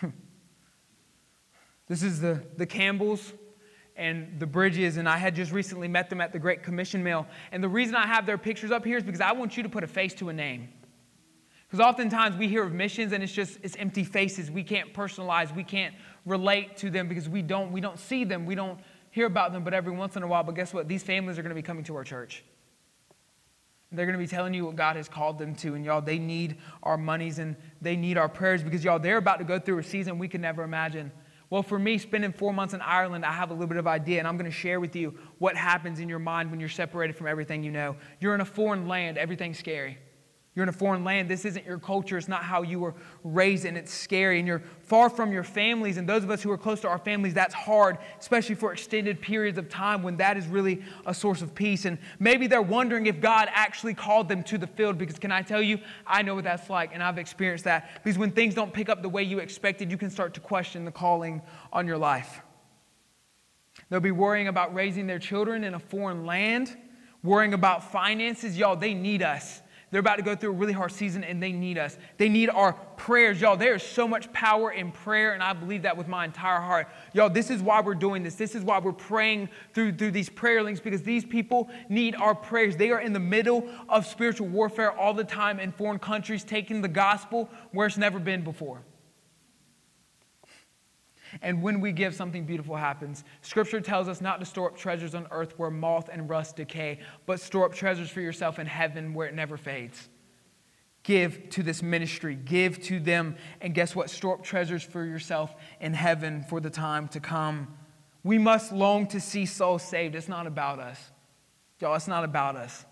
this 1.86 2.02
is 2.02 2.20
the, 2.20 2.42
the 2.56 2.66
Campbells 2.66 3.32
and 3.94 4.40
the 4.40 4.46
Bridges, 4.46 4.96
and 4.96 5.08
I 5.08 5.16
had 5.16 5.36
just 5.36 5.52
recently 5.52 5.86
met 5.86 6.10
them 6.10 6.20
at 6.20 6.32
the 6.32 6.40
Great 6.40 6.64
Commission 6.64 7.04
Meal. 7.04 7.26
And 7.52 7.62
the 7.62 7.68
reason 7.68 7.94
I 7.94 8.06
have 8.06 8.26
their 8.26 8.38
pictures 8.38 8.72
up 8.72 8.84
here 8.84 8.96
is 8.96 9.04
because 9.04 9.20
I 9.20 9.30
want 9.30 9.56
you 9.56 9.62
to 9.62 9.68
put 9.68 9.84
a 9.84 9.86
face 9.86 10.12
to 10.14 10.30
a 10.30 10.32
name. 10.32 10.70
Because 11.72 11.86
oftentimes 11.86 12.36
we 12.36 12.48
hear 12.48 12.64
of 12.64 12.74
missions 12.74 13.12
and 13.12 13.22
it's 13.22 13.32
just 13.32 13.58
it's 13.62 13.76
empty 13.76 14.04
faces. 14.04 14.50
We 14.50 14.62
can't 14.62 14.92
personalize, 14.92 15.56
we 15.56 15.64
can't 15.64 15.94
relate 16.26 16.76
to 16.76 16.90
them 16.90 17.08
because 17.08 17.30
we 17.30 17.40
don't 17.40 17.72
we 17.72 17.80
don't 17.80 17.98
see 17.98 18.24
them, 18.24 18.44
we 18.44 18.54
don't 18.54 18.78
hear 19.10 19.24
about 19.24 19.54
them, 19.54 19.64
but 19.64 19.72
every 19.72 19.92
once 19.92 20.14
in 20.14 20.22
a 20.22 20.26
while. 20.26 20.42
But 20.42 20.54
guess 20.54 20.74
what? 20.74 20.86
These 20.86 21.02
families 21.02 21.38
are 21.38 21.42
going 21.42 21.48
to 21.48 21.54
be 21.54 21.62
coming 21.62 21.82
to 21.84 21.96
our 21.96 22.04
church. 22.04 22.44
They're 23.90 24.04
going 24.04 24.18
to 24.18 24.22
be 24.22 24.28
telling 24.28 24.52
you 24.52 24.66
what 24.66 24.76
God 24.76 24.96
has 24.96 25.08
called 25.08 25.38
them 25.38 25.54
to. 25.56 25.74
And 25.74 25.82
y'all, 25.82 26.02
they 26.02 26.18
need 26.18 26.58
our 26.82 26.98
monies 26.98 27.38
and 27.38 27.56
they 27.80 27.96
need 27.96 28.18
our 28.18 28.28
prayers 28.28 28.62
because 28.62 28.84
y'all, 28.84 28.98
they're 28.98 29.16
about 29.16 29.38
to 29.38 29.44
go 29.44 29.58
through 29.58 29.78
a 29.78 29.82
season 29.82 30.18
we 30.18 30.28
could 30.28 30.42
never 30.42 30.64
imagine. 30.64 31.10
Well, 31.48 31.62
for 31.62 31.78
me, 31.78 31.96
spending 31.96 32.34
four 32.34 32.52
months 32.52 32.74
in 32.74 32.82
Ireland, 32.82 33.24
I 33.24 33.32
have 33.32 33.48
a 33.50 33.54
little 33.54 33.66
bit 33.66 33.78
of 33.78 33.86
idea, 33.86 34.18
and 34.18 34.28
I'm 34.28 34.36
going 34.36 34.50
to 34.50 34.56
share 34.56 34.78
with 34.78 34.94
you 34.94 35.18
what 35.38 35.56
happens 35.56 36.00
in 36.00 36.08
your 36.08 36.18
mind 36.18 36.50
when 36.50 36.60
you're 36.60 36.68
separated 36.68 37.16
from 37.16 37.28
everything 37.28 37.62
you 37.62 37.70
know. 37.70 37.96
You're 38.20 38.34
in 38.34 38.42
a 38.42 38.46
foreign 38.46 38.88
land, 38.88 39.16
everything's 39.16 39.58
scary. 39.58 39.98
You're 40.54 40.64
in 40.64 40.68
a 40.68 40.72
foreign 40.72 41.02
land. 41.02 41.30
This 41.30 41.46
isn't 41.46 41.64
your 41.64 41.78
culture. 41.78 42.18
It's 42.18 42.28
not 42.28 42.42
how 42.42 42.60
you 42.60 42.78
were 42.78 42.94
raised, 43.24 43.64
and 43.64 43.78
it's 43.78 43.90
scary. 43.90 44.38
And 44.38 44.46
you're 44.46 44.62
far 44.82 45.08
from 45.08 45.32
your 45.32 45.44
families. 45.44 45.96
And 45.96 46.06
those 46.06 46.24
of 46.24 46.30
us 46.30 46.42
who 46.42 46.50
are 46.50 46.58
close 46.58 46.80
to 46.80 46.88
our 46.88 46.98
families, 46.98 47.32
that's 47.32 47.54
hard, 47.54 47.96
especially 48.20 48.54
for 48.54 48.70
extended 48.70 49.22
periods 49.22 49.56
of 49.56 49.70
time 49.70 50.02
when 50.02 50.18
that 50.18 50.36
is 50.36 50.46
really 50.46 50.82
a 51.06 51.14
source 51.14 51.40
of 51.40 51.54
peace. 51.54 51.86
And 51.86 51.96
maybe 52.18 52.48
they're 52.48 52.60
wondering 52.60 53.06
if 53.06 53.18
God 53.18 53.48
actually 53.50 53.94
called 53.94 54.28
them 54.28 54.42
to 54.44 54.58
the 54.58 54.66
field. 54.66 54.98
Because 54.98 55.18
can 55.18 55.32
I 55.32 55.40
tell 55.40 55.62
you, 55.62 55.78
I 56.06 56.20
know 56.20 56.34
what 56.34 56.44
that's 56.44 56.68
like, 56.68 56.90
and 56.92 57.02
I've 57.02 57.16
experienced 57.16 57.64
that. 57.64 58.02
Because 58.04 58.18
when 58.18 58.30
things 58.30 58.54
don't 58.54 58.74
pick 58.74 58.90
up 58.90 59.00
the 59.00 59.08
way 59.08 59.22
you 59.22 59.38
expected, 59.38 59.90
you 59.90 59.96
can 59.96 60.10
start 60.10 60.34
to 60.34 60.40
question 60.40 60.84
the 60.84 60.92
calling 60.92 61.40
on 61.72 61.86
your 61.86 61.98
life. 61.98 62.42
They'll 63.88 64.00
be 64.00 64.10
worrying 64.10 64.48
about 64.48 64.74
raising 64.74 65.06
their 65.06 65.18
children 65.18 65.64
in 65.64 65.72
a 65.72 65.78
foreign 65.78 66.26
land, 66.26 66.76
worrying 67.22 67.54
about 67.54 67.90
finances. 67.90 68.58
Y'all, 68.58 68.76
they 68.76 68.92
need 68.92 69.22
us. 69.22 69.61
They're 69.92 70.00
about 70.00 70.16
to 70.16 70.22
go 70.22 70.34
through 70.34 70.50
a 70.50 70.54
really 70.54 70.72
hard 70.72 70.90
season 70.90 71.22
and 71.22 71.40
they 71.40 71.52
need 71.52 71.76
us. 71.76 71.98
They 72.16 72.30
need 72.30 72.48
our 72.48 72.72
prayers. 72.72 73.42
Y'all, 73.42 73.58
there 73.58 73.74
is 73.74 73.82
so 73.82 74.08
much 74.08 74.32
power 74.32 74.72
in 74.72 74.90
prayer, 74.90 75.34
and 75.34 75.42
I 75.42 75.52
believe 75.52 75.82
that 75.82 75.94
with 75.94 76.08
my 76.08 76.24
entire 76.24 76.60
heart. 76.60 76.88
Y'all, 77.12 77.28
this 77.28 77.50
is 77.50 77.60
why 77.60 77.82
we're 77.82 77.94
doing 77.94 78.22
this. 78.22 78.34
This 78.34 78.54
is 78.54 78.64
why 78.64 78.78
we're 78.78 78.92
praying 78.92 79.50
through, 79.74 79.92
through 79.92 80.12
these 80.12 80.30
prayer 80.30 80.62
links 80.62 80.80
because 80.80 81.02
these 81.02 81.26
people 81.26 81.68
need 81.90 82.14
our 82.14 82.34
prayers. 82.34 82.74
They 82.74 82.90
are 82.90 83.00
in 83.00 83.12
the 83.12 83.20
middle 83.20 83.68
of 83.90 84.06
spiritual 84.06 84.48
warfare 84.48 84.92
all 84.92 85.12
the 85.12 85.24
time 85.24 85.60
in 85.60 85.72
foreign 85.72 85.98
countries, 85.98 86.42
taking 86.42 86.80
the 86.80 86.88
gospel 86.88 87.50
where 87.72 87.86
it's 87.86 87.98
never 87.98 88.18
been 88.18 88.42
before. 88.42 88.80
And 91.40 91.62
when 91.62 91.80
we 91.80 91.92
give, 91.92 92.14
something 92.14 92.44
beautiful 92.44 92.76
happens. 92.76 93.24
Scripture 93.40 93.80
tells 93.80 94.08
us 94.08 94.20
not 94.20 94.40
to 94.40 94.46
store 94.46 94.68
up 94.68 94.76
treasures 94.76 95.14
on 95.14 95.26
earth 95.30 95.54
where 95.58 95.70
moth 95.70 96.10
and 96.12 96.28
rust 96.28 96.56
decay, 96.56 96.98
but 97.24 97.40
store 97.40 97.64
up 97.64 97.74
treasures 97.74 98.10
for 98.10 98.20
yourself 98.20 98.58
in 98.58 98.66
heaven 98.66 99.14
where 99.14 99.26
it 99.26 99.34
never 99.34 99.56
fades. 99.56 100.08
Give 101.04 101.48
to 101.50 101.62
this 101.62 101.82
ministry, 101.82 102.36
give 102.36 102.80
to 102.84 103.00
them, 103.00 103.36
and 103.60 103.74
guess 103.74 103.96
what? 103.96 104.10
Store 104.10 104.34
up 104.34 104.44
treasures 104.44 104.82
for 104.82 105.04
yourself 105.04 105.54
in 105.80 105.94
heaven 105.94 106.44
for 106.48 106.60
the 106.60 106.70
time 106.70 107.08
to 107.08 107.20
come. 107.20 107.68
We 108.22 108.38
must 108.38 108.72
long 108.72 109.08
to 109.08 109.20
see 109.20 109.46
souls 109.46 109.82
saved. 109.82 110.14
It's 110.14 110.28
not 110.28 110.46
about 110.46 110.78
us. 110.78 111.10
Y'all, 111.80 111.94
it's 111.96 112.06
not 112.06 112.22
about 112.22 112.54
us. 112.54 112.84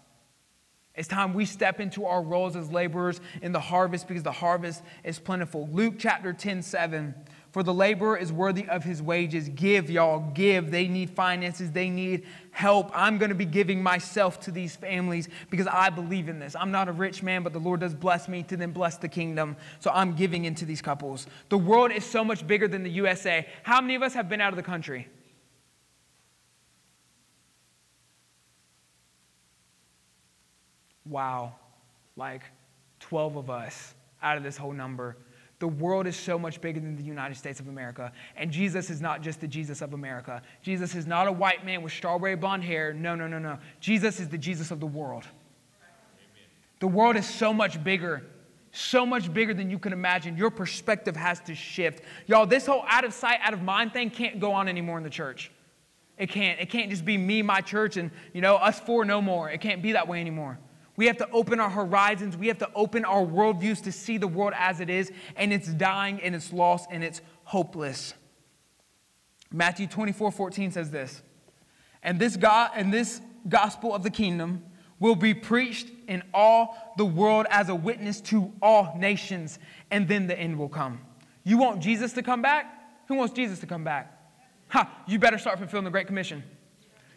It's 0.97 1.07
time 1.07 1.35
we 1.35 1.45
step 1.45 1.81
into 1.81 2.05
our 2.05 2.21
roles 2.21 2.57
as 2.57 2.73
laborers 2.73 3.21
in 3.43 3.53
the 3.53 3.61
harvest 3.61 4.09
because 4.09 4.25
the 4.25 4.33
harvest 4.33 4.83
is 5.05 5.21
plentiful. 5.21 5.69
Luke 5.73 5.95
chapter 5.99 6.33
10 6.33 6.63
7 6.63 7.15
for 7.53 7.65
the 7.65 7.75
laborer 7.75 8.17
is 8.17 8.33
worthy 8.33 8.69
of 8.69 8.85
his 8.85 9.03
wages. 9.03 9.49
Give, 9.49 9.91
y'all, 9.91 10.21
give. 10.35 10.71
They 10.71 10.87
need 10.87 11.11
finances, 11.11 11.73
they 11.73 11.91
need 11.91 12.27
help. 12.53 12.91
I'm 12.95 13.19
going 13.19 13.31
to 13.31 13.35
be 13.35 13.45
giving 13.45 13.83
myself 13.83 14.39
to 14.41 14.53
these 14.53 14.77
families 14.77 15.29
because 15.51 15.67
I 15.67 15.91
believe 15.91 16.29
in 16.29 16.39
this. 16.39 16.55
I'm 16.55 16.71
not 16.71 16.89
a 16.89 16.93
rich 16.93 17.23
man, 17.23 17.43
but 17.43 17.53
the 17.53 17.59
Lord 17.59 17.81
does 17.81 17.95
bless 17.95 18.29
me 18.29 18.45
to 18.45 18.57
then 18.57 18.71
bless 18.71 18.99
the 18.99 19.09
kingdom. 19.09 19.57
So 19.81 19.91
I'm 19.93 20.15
giving 20.15 20.45
into 20.45 20.65
these 20.65 20.81
couples. 20.81 21.27
The 21.49 21.59
world 21.59 21.91
is 21.91 22.05
so 22.05 22.25
much 22.25 22.47
bigger 22.47 22.69
than 22.69 22.85
the 22.85 22.91
USA. 22.91 23.47
How 23.65 23.81
many 23.81 23.97
of 23.97 24.03
us 24.03 24.15
have 24.15 24.29
been 24.29 24.41
out 24.41 24.53
of 24.53 24.57
the 24.57 24.63
country? 24.63 25.09
Wow, 31.05 31.57
like 32.15 32.43
12 33.01 33.37
of 33.37 33.51
us 33.51 33.95
out 34.23 34.37
of 34.37 34.45
this 34.45 34.57
whole 34.57 34.73
number. 34.73 35.17
The 35.61 35.69
world 35.69 36.07
is 36.07 36.17
so 36.17 36.39
much 36.39 36.61
bigger 36.63 36.81
than 36.81 36.97
the 36.97 37.03
United 37.03 37.37
States 37.37 37.61
of 37.61 37.69
America. 37.69 38.13
And 38.35 38.51
Jesus 38.51 38.89
is 38.89 39.03
not 39.03 39.21
just 39.21 39.43
the 39.43 39.47
Jesus 39.47 39.83
of 39.83 39.93
America. 39.93 40.41
Jesus 40.63 40.95
is 40.95 41.07
not 41.07 41.29
a 41.29 41.33
white 41.33 41.67
man 41.67 41.83
with 41.83 41.93
strawberry 41.93 42.35
blonde 42.35 42.65
hair. 42.65 42.95
No, 42.95 43.15
no, 43.15 43.29
no, 43.29 43.39
no. 43.39 43.59
Jesus 43.79 44.21
is 44.21 44.29
the 44.31 44.39
Jesus 44.39 44.71
of 44.71 44.81
the 44.81 44.87
world. 44.87 45.25
The 46.79 46.89
world 46.89 47.17
is 47.17 47.29
so 47.29 47.53
much 47.53 47.85
bigger, 47.85 48.23
so 48.73 49.05
much 49.05 49.33
bigger 49.33 49.53
than 49.53 49.69
you 49.69 49.79
can 49.79 49.93
imagine. 49.93 50.35
Your 50.35 50.51
perspective 50.51 51.15
has 51.15 51.41
to 51.41 51.55
shift. 51.55 52.05
Y'all, 52.27 52.47
this 52.47 52.65
whole 52.65 52.85
out 52.89 53.05
of 53.05 53.13
sight, 53.13 53.39
out 53.43 53.53
of 53.53 53.61
mind 53.61 53.93
thing 53.93 54.09
can't 54.09 54.41
go 54.41 54.53
on 54.53 54.67
anymore 54.67 54.97
in 54.97 55.05
the 55.05 55.11
church. 55.11 55.51
It 56.17 56.31
can't. 56.31 56.59
It 56.59 56.71
can't 56.71 56.89
just 56.89 57.05
be 57.05 57.19
me, 57.19 57.43
my 57.43 57.61
church, 57.61 57.99
and 57.99 58.11
you 58.33 58.41
know, 58.41 58.57
us 58.57 58.81
four 58.81 59.05
no 59.05 59.21
more. 59.21 59.51
It 59.51 59.61
can't 59.61 59.83
be 59.83 59.93
that 59.93 60.09
way 60.09 60.23
anymore. 60.23 60.59
We 61.01 61.07
have 61.07 61.17
to 61.17 61.31
open 61.31 61.61
our 61.61 61.71
horizons. 61.71 62.37
We 62.37 62.49
have 62.49 62.59
to 62.59 62.69
open 62.75 63.07
our 63.07 63.25
worldviews 63.25 63.83
to 63.85 63.91
see 63.91 64.19
the 64.19 64.29
world 64.29 64.53
as 64.55 64.81
it 64.81 64.91
is, 64.91 65.11
and 65.35 65.51
it's 65.51 65.69
dying, 65.69 66.21
and 66.21 66.35
it's 66.35 66.53
lost, 66.53 66.91
and 66.91 67.03
it's 67.03 67.23
hopeless. 67.45 68.13
Matthew 69.51 69.87
24 69.87 70.31
14 70.31 70.73
says 70.73 70.91
this, 70.91 71.23
and 72.03 72.21
this, 72.21 72.37
God, 72.37 72.73
and 72.75 72.93
this 72.93 73.23
gospel 73.49 73.95
of 73.95 74.03
the 74.03 74.11
kingdom 74.11 74.63
will 74.99 75.15
be 75.15 75.33
preached 75.33 75.89
in 76.07 76.23
all 76.35 76.77
the 76.99 77.07
world 77.07 77.47
as 77.49 77.71
a 77.71 77.75
witness 77.75 78.21
to 78.21 78.53
all 78.61 78.95
nations, 78.99 79.59
and 79.91 80.07
then 80.07 80.27
the 80.27 80.39
end 80.39 80.59
will 80.59 80.69
come. 80.69 81.01
You 81.45 81.57
want 81.57 81.81
Jesus 81.81 82.13
to 82.13 82.23
come 82.23 82.43
back? 82.43 82.67
Who 83.09 83.15
wants 83.15 83.33
Jesus 83.33 83.59
to 83.61 83.67
come 83.67 83.85
back? 83.85 84.21
Ha, 84.69 85.03
you 85.09 85.19
better 85.19 85.39
start 85.39 85.59
fulfilling 85.61 85.87
the 85.87 85.91
Great 85.91 86.09
Commission. 86.09 86.43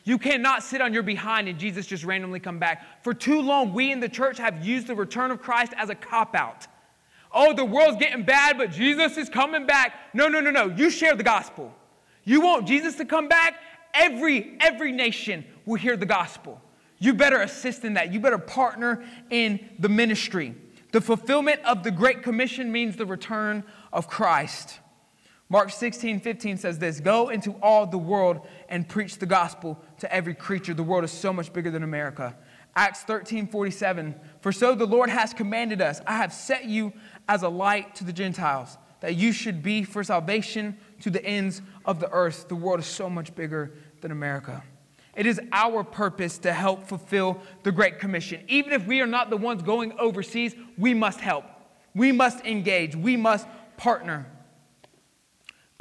You 0.03 0.17
cannot 0.17 0.63
sit 0.63 0.81
on 0.81 0.93
your 0.93 1.03
behind 1.03 1.47
and 1.47 1.57
Jesus 1.57 1.85
just 1.85 2.03
randomly 2.03 2.39
come 2.39 2.59
back. 2.59 3.03
For 3.03 3.13
too 3.13 3.39
long, 3.41 3.73
we 3.73 3.91
in 3.91 3.99
the 3.99 4.09
church 4.09 4.37
have 4.37 4.65
used 4.65 4.87
the 4.87 4.95
return 4.95 5.31
of 5.31 5.41
Christ 5.41 5.73
as 5.77 5.89
a 5.89 5.95
cop 5.95 6.35
out. 6.35 6.67
Oh, 7.31 7.53
the 7.53 7.65
world's 7.65 7.97
getting 7.97 8.23
bad, 8.23 8.57
but 8.57 8.69
Jesus 8.69 9.17
is 9.17 9.29
coming 9.29 9.65
back. 9.65 9.93
No, 10.13 10.27
no, 10.27 10.39
no, 10.39 10.51
no. 10.51 10.67
You 10.67 10.89
share 10.89 11.15
the 11.15 11.23
gospel. 11.23 11.73
You 12.25 12.41
want 12.41 12.67
Jesus 12.67 12.95
to 12.95 13.05
come 13.05 13.27
back? 13.27 13.55
Every 13.93 14.57
every 14.59 14.91
nation 14.91 15.45
will 15.65 15.75
hear 15.75 15.97
the 15.97 16.05
gospel. 16.05 16.61
You 16.99 17.13
better 17.13 17.41
assist 17.41 17.83
in 17.83 17.93
that. 17.95 18.13
You 18.13 18.19
better 18.19 18.37
partner 18.37 19.03
in 19.29 19.69
the 19.79 19.89
ministry. 19.89 20.55
The 20.91 21.01
fulfillment 21.01 21.59
of 21.65 21.83
the 21.83 21.91
Great 21.91 22.23
Commission 22.23 22.71
means 22.71 22.95
the 22.95 23.05
return 23.05 23.63
of 23.91 24.07
Christ. 24.07 24.79
Mark 25.53 25.69
16, 25.69 26.19
15 26.19 26.57
says 26.57 26.79
this 26.79 26.99
Go 26.99 27.29
into 27.29 27.51
all 27.61 27.85
the 27.85 27.95
world 27.95 28.47
and 28.69 28.89
preach 28.89 29.19
the 29.19 29.27
gospel 29.27 29.79
to 29.99 30.11
every 30.11 30.33
creature. 30.33 30.73
The 30.73 30.81
world 30.81 31.03
is 31.03 31.11
so 31.11 31.31
much 31.31 31.53
bigger 31.53 31.69
than 31.69 31.83
America. 31.83 32.35
Acts 32.75 33.03
13 33.03 33.45
47. 33.45 34.15
For 34.41 34.51
so 34.51 34.73
the 34.73 34.87
Lord 34.87 35.11
has 35.11 35.31
commanded 35.31 35.79
us, 35.79 36.01
I 36.07 36.17
have 36.17 36.33
set 36.33 36.65
you 36.65 36.91
as 37.29 37.43
a 37.43 37.49
light 37.49 37.93
to 37.97 38.03
the 38.03 38.11
Gentiles, 38.11 38.79
that 39.01 39.13
you 39.13 39.31
should 39.31 39.61
be 39.61 39.83
for 39.83 40.03
salvation 40.03 40.75
to 41.01 41.11
the 41.11 41.23
ends 41.23 41.61
of 41.85 41.99
the 41.99 42.09
earth. 42.09 42.47
The 42.47 42.55
world 42.55 42.79
is 42.79 42.87
so 42.87 43.07
much 43.07 43.35
bigger 43.35 43.73
than 44.01 44.09
America. 44.09 44.63
It 45.15 45.27
is 45.27 45.39
our 45.51 45.83
purpose 45.83 46.39
to 46.39 46.51
help 46.51 46.83
fulfill 46.87 47.39
the 47.61 47.71
Great 47.71 47.99
Commission. 47.99 48.43
Even 48.47 48.73
if 48.73 48.87
we 48.87 49.01
are 49.01 49.05
not 49.05 49.29
the 49.29 49.37
ones 49.37 49.61
going 49.61 49.93
overseas, 49.99 50.55
we 50.79 50.95
must 50.95 51.19
help. 51.19 51.45
We 51.93 52.11
must 52.11 52.43
engage. 52.43 52.95
We 52.95 53.17
must 53.17 53.45
partner. 53.77 54.32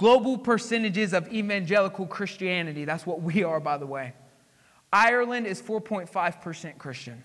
Global 0.03 0.37
percentages 0.37 1.13
of 1.13 1.33
evangelical 1.33 2.09
Christianity, 2.09 2.85
that's 2.85 3.07
what 3.07 3.23
we 3.23 3.45
are, 3.45 3.61
by 3.61 3.77
the 3.77 3.87
way. 3.87 4.15
Ireland 4.93 5.47
is 5.47 5.63
4.5% 5.63 6.77
Christian. 6.77 7.23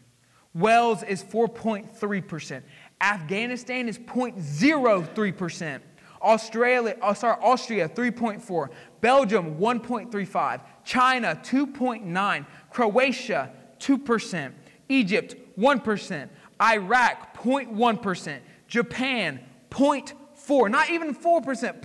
Wales 0.53 1.01
is 1.01 1.23
4.3%. 1.23 2.61
Afghanistan 3.01 3.89
is 3.89 3.97
0.03%. 3.97 5.79
Australia, 6.21 6.95
oh, 7.01 7.13
sorry, 7.13 7.41
Austria 7.41 7.89
3.4, 7.89 8.69
Belgium 9.01 9.57
1.35, 9.57 10.61
China 10.85 11.39
2.9, 11.43 12.45
Croatia 12.69 13.53
2%, 13.79 14.51
Egypt 14.89 15.35
1%, 15.57 16.29
Iraq 16.61 17.37
0.1%, 17.37 18.39
Japan 18.67 19.39
0.4, 19.71 20.69
not 20.69 20.91
even 20.91 21.15
4%, 21.15 21.81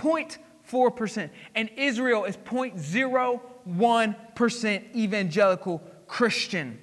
0.4%, 0.73 1.31
and 1.55 1.71
Israel 1.77 2.25
is 2.25 2.37
0.01% 2.39 4.95
evangelical 4.95 5.83
Christian. 6.07 6.79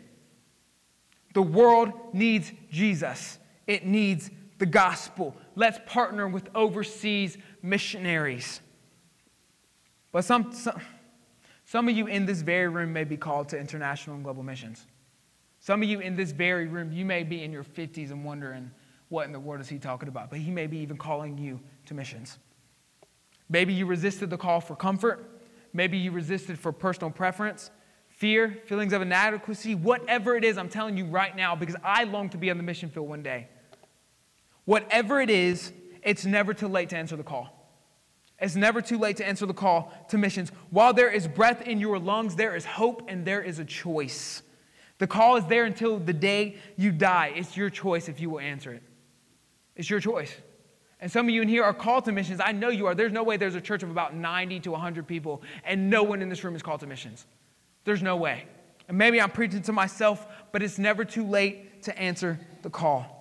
The 1.33 1.41
world 1.41 1.91
needs 2.13 2.51
Jesus. 2.71 3.39
It 3.67 3.85
needs 3.85 4.31
the 4.57 4.65
gospel. 4.65 5.35
Let's 5.55 5.79
partner 5.85 6.27
with 6.27 6.49
overseas 6.55 7.37
missionaries. 7.61 8.61
But 10.11 10.25
some, 10.25 10.51
some, 10.53 10.81
some 11.65 11.87
of 11.87 11.95
you 11.95 12.07
in 12.07 12.25
this 12.25 12.41
very 12.41 12.67
room 12.67 12.91
may 12.91 13.03
be 13.03 13.17
called 13.17 13.49
to 13.49 13.59
international 13.59 14.15
and 14.15 14.23
global 14.23 14.41
missions. 14.43 14.87
Some 15.59 15.83
of 15.83 15.89
you 15.89 15.99
in 15.99 16.15
this 16.15 16.31
very 16.31 16.67
room, 16.67 16.91
you 16.91 17.05
may 17.05 17.23
be 17.23 17.43
in 17.43 17.51
your 17.51 17.63
50s 17.63 18.09
and 18.11 18.25
wondering, 18.25 18.71
what 19.09 19.25
in 19.25 19.31
the 19.31 19.39
world 19.39 19.61
is 19.61 19.69
he 19.69 19.77
talking 19.77 20.07
about? 20.07 20.29
But 20.29 20.39
he 20.39 20.51
may 20.51 20.67
be 20.67 20.77
even 20.77 20.97
calling 20.97 21.37
you 21.37 21.59
to 21.87 21.93
missions. 21.93 22.37
Maybe 23.49 23.73
you 23.73 23.85
resisted 23.85 24.29
the 24.29 24.37
call 24.37 24.61
for 24.61 24.75
comfort. 24.75 25.25
Maybe 25.73 25.97
you 25.97 26.11
resisted 26.11 26.57
for 26.57 26.71
personal 26.71 27.11
preference, 27.11 27.71
fear, 28.07 28.59
feelings 28.65 28.93
of 28.93 29.01
inadequacy, 29.01 29.75
whatever 29.75 30.35
it 30.35 30.43
is, 30.43 30.57
I'm 30.57 30.69
telling 30.69 30.97
you 30.97 31.05
right 31.05 31.35
now, 31.35 31.55
because 31.55 31.75
I 31.83 32.05
long 32.05 32.29
to 32.29 32.37
be 32.37 32.49
on 32.49 32.57
the 32.57 32.63
mission 32.63 32.89
field 32.89 33.07
one 33.07 33.23
day. 33.23 33.47
Whatever 34.65 35.21
it 35.21 35.29
is, 35.29 35.71
it's 36.03 36.25
never 36.25 36.53
too 36.53 36.67
late 36.67 36.89
to 36.89 36.97
answer 36.97 37.15
the 37.15 37.23
call. 37.23 37.55
It's 38.39 38.55
never 38.55 38.81
too 38.81 38.97
late 38.97 39.17
to 39.17 39.27
answer 39.27 39.45
the 39.45 39.53
call 39.53 39.91
to 40.09 40.17
missions. 40.17 40.51
While 40.69 40.93
there 40.93 41.11
is 41.11 41.27
breath 41.27 41.61
in 41.61 41.79
your 41.79 41.99
lungs, 41.99 42.35
there 42.35 42.55
is 42.55 42.65
hope 42.65 43.03
and 43.07 43.25
there 43.25 43.41
is 43.41 43.59
a 43.59 43.65
choice. 43.65 44.41
The 44.97 45.07
call 45.07 45.37
is 45.37 45.45
there 45.45 45.65
until 45.65 45.97
the 45.99 46.13
day 46.13 46.57
you 46.77 46.91
die. 46.91 47.33
It's 47.35 47.57
your 47.57 47.69
choice 47.69 48.07
if 48.07 48.19
you 48.19 48.29
will 48.29 48.39
answer 48.39 48.73
it. 48.73 48.83
It's 49.75 49.89
your 49.89 49.99
choice. 49.99 50.33
And 51.01 51.11
some 51.11 51.27
of 51.27 51.33
you 51.33 51.41
in 51.41 51.47
here 51.47 51.63
are 51.63 51.73
called 51.73 52.05
to 52.05 52.11
missions. 52.11 52.41
I 52.43 52.51
know 52.51 52.69
you 52.69 52.87
are. 52.87 52.95
There's 52.95 53.13
no 53.13 53.23
way 53.23 53.37
there's 53.37 53.55
a 53.55 53.61
church 53.61 53.83
of 53.83 53.89
about 53.89 54.15
90 54.15 54.59
to 54.61 54.71
100 54.71 55.07
people 55.07 55.41
and 55.63 55.89
no 55.89 56.03
one 56.03 56.21
in 56.21 56.29
this 56.29 56.43
room 56.43 56.55
is 56.55 56.61
called 56.61 56.81
to 56.81 56.87
missions. 56.87 57.25
There's 57.85 58.03
no 58.03 58.17
way. 58.17 58.45
And 58.87 58.97
maybe 58.97 59.21
I'm 59.21 59.31
preaching 59.31 59.61
to 59.63 59.71
myself, 59.71 60.27
but 60.51 60.61
it's 60.61 60.77
never 60.77 61.05
too 61.05 61.25
late 61.25 61.83
to 61.83 61.97
answer 61.97 62.39
the 62.63 62.69
call. 62.69 63.15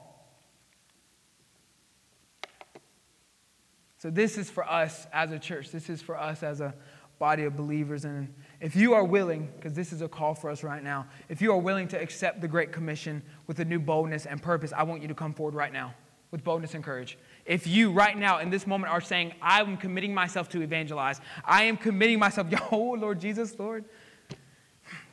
So, 3.98 4.10
this 4.10 4.38
is 4.38 4.48
for 4.48 4.68
us 4.68 5.06
as 5.12 5.32
a 5.32 5.38
church. 5.38 5.70
This 5.70 5.90
is 5.90 6.00
for 6.00 6.16
us 6.16 6.42
as 6.42 6.60
a 6.60 6.72
body 7.18 7.44
of 7.44 7.56
believers. 7.56 8.04
And 8.04 8.32
if 8.60 8.76
you 8.76 8.94
are 8.94 9.04
willing, 9.04 9.50
because 9.56 9.74
this 9.74 9.92
is 9.92 10.02
a 10.02 10.08
call 10.08 10.34
for 10.34 10.50
us 10.50 10.62
right 10.62 10.82
now, 10.82 11.06
if 11.28 11.42
you 11.42 11.52
are 11.52 11.58
willing 11.58 11.88
to 11.88 12.00
accept 12.00 12.40
the 12.40 12.48
Great 12.48 12.72
Commission 12.72 13.22
with 13.46 13.58
a 13.58 13.64
new 13.64 13.80
boldness 13.80 14.24
and 14.24 14.40
purpose, 14.40 14.72
I 14.74 14.84
want 14.84 15.02
you 15.02 15.08
to 15.08 15.14
come 15.14 15.34
forward 15.34 15.54
right 15.54 15.72
now 15.72 15.94
with 16.30 16.44
boldness 16.44 16.74
and 16.74 16.84
courage. 16.84 17.18
If 17.48 17.66
you 17.66 17.90
right 17.90 18.16
now 18.16 18.40
in 18.40 18.50
this 18.50 18.66
moment 18.66 18.92
are 18.92 19.00
saying, 19.00 19.32
I 19.40 19.60
am 19.62 19.78
committing 19.78 20.12
myself 20.12 20.50
to 20.50 20.60
evangelize, 20.60 21.20
I 21.46 21.64
am 21.64 21.78
committing 21.78 22.18
myself, 22.18 22.46
oh 22.70 22.94
Lord 22.98 23.20
Jesus, 23.20 23.58
Lord, 23.58 23.86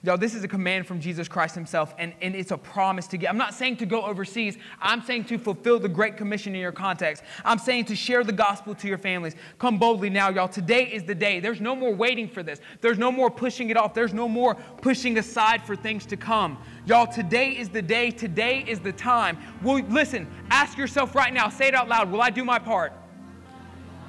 Y'all, 0.05 0.17
this 0.17 0.35
is 0.35 0.43
a 0.43 0.47
command 0.47 0.85
from 0.85 0.99
Jesus 0.99 1.27
Christ 1.27 1.55
himself, 1.55 1.95
and, 1.97 2.13
and 2.21 2.35
it's 2.35 2.51
a 2.51 2.57
promise 2.57 3.07
to 3.07 3.17
get. 3.17 3.27
I'm 3.27 3.39
not 3.39 3.55
saying 3.55 3.77
to 3.77 3.87
go 3.87 4.03
overseas. 4.03 4.55
I'm 4.79 5.01
saying 5.01 5.25
to 5.25 5.39
fulfill 5.39 5.79
the 5.79 5.89
Great 5.89 6.15
Commission 6.15 6.53
in 6.53 6.61
your 6.61 6.71
context. 6.71 7.23
I'm 7.43 7.57
saying 7.57 7.85
to 7.85 7.95
share 7.95 8.23
the 8.23 8.31
gospel 8.31 8.75
to 8.75 8.87
your 8.87 8.99
families. 8.99 9.35
Come 9.57 9.79
boldly 9.79 10.11
now, 10.11 10.29
y'all. 10.29 10.47
Today 10.47 10.83
is 10.83 11.05
the 11.05 11.15
day. 11.15 11.39
There's 11.39 11.59
no 11.59 11.75
more 11.75 11.91
waiting 11.91 12.29
for 12.29 12.43
this. 12.43 12.61
There's 12.81 12.99
no 12.99 13.11
more 13.11 13.31
pushing 13.31 13.71
it 13.71 13.77
off. 13.77 13.95
There's 13.95 14.13
no 14.13 14.27
more 14.27 14.53
pushing 14.53 15.17
aside 15.17 15.65
for 15.65 15.75
things 15.75 16.05
to 16.05 16.17
come. 16.17 16.59
Y'all, 16.85 17.07
today 17.07 17.57
is 17.57 17.69
the 17.69 17.81
day. 17.81 18.11
Today 18.11 18.63
is 18.67 18.79
the 18.79 18.93
time. 18.93 19.39
Well, 19.63 19.83
listen, 19.89 20.27
ask 20.51 20.77
yourself 20.77 21.15
right 21.15 21.33
now. 21.33 21.49
Say 21.49 21.69
it 21.69 21.73
out 21.73 21.89
loud. 21.89 22.11
Will 22.11 22.21
I 22.21 22.29
do 22.29 22.45
my 22.45 22.59
part? 22.59 22.93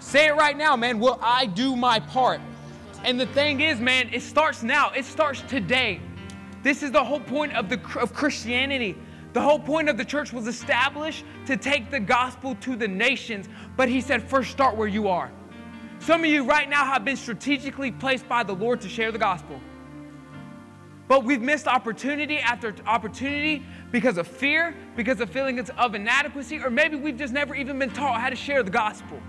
Say 0.00 0.26
it 0.26 0.34
right 0.36 0.58
now, 0.58 0.76
man. 0.76 0.98
Will 0.98 1.18
I 1.22 1.46
do 1.46 1.74
my 1.74 2.00
part? 2.00 2.42
And 3.06 3.20
the 3.20 3.26
thing 3.26 3.60
is, 3.60 3.78
man, 3.78 4.10
it 4.12 4.20
starts 4.20 4.64
now. 4.64 4.90
It 4.90 5.04
starts 5.04 5.40
today. 5.42 6.00
This 6.64 6.82
is 6.82 6.90
the 6.90 7.02
whole 7.02 7.20
point 7.20 7.54
of, 7.54 7.68
the, 7.68 7.80
of 8.00 8.12
Christianity. 8.12 8.98
The 9.32 9.40
whole 9.40 9.60
point 9.60 9.88
of 9.88 9.96
the 9.96 10.04
church 10.04 10.32
was 10.32 10.48
established 10.48 11.24
to 11.46 11.56
take 11.56 11.88
the 11.88 12.00
gospel 12.00 12.56
to 12.56 12.74
the 12.74 12.88
nations. 12.88 13.48
But 13.76 13.88
he 13.88 14.00
said, 14.00 14.28
first 14.28 14.50
start 14.50 14.76
where 14.76 14.88
you 14.88 15.06
are. 15.06 15.30
Some 16.00 16.24
of 16.24 16.26
you 16.26 16.42
right 16.42 16.68
now 16.68 16.84
have 16.84 17.04
been 17.04 17.16
strategically 17.16 17.92
placed 17.92 18.28
by 18.28 18.42
the 18.42 18.54
Lord 18.54 18.80
to 18.80 18.88
share 18.88 19.12
the 19.12 19.18
gospel. 19.18 19.60
But 21.06 21.22
we've 21.22 21.40
missed 21.40 21.68
opportunity 21.68 22.38
after 22.38 22.74
opportunity 22.86 23.64
because 23.92 24.18
of 24.18 24.26
fear, 24.26 24.74
because 24.96 25.20
of 25.20 25.30
feelings 25.30 25.70
of 25.78 25.94
inadequacy, 25.94 26.58
or 26.58 26.70
maybe 26.70 26.96
we've 26.96 27.16
just 27.16 27.32
never 27.32 27.54
even 27.54 27.78
been 27.78 27.90
taught 27.90 28.20
how 28.20 28.30
to 28.30 28.36
share 28.36 28.64
the 28.64 28.70
gospel. 28.70 29.20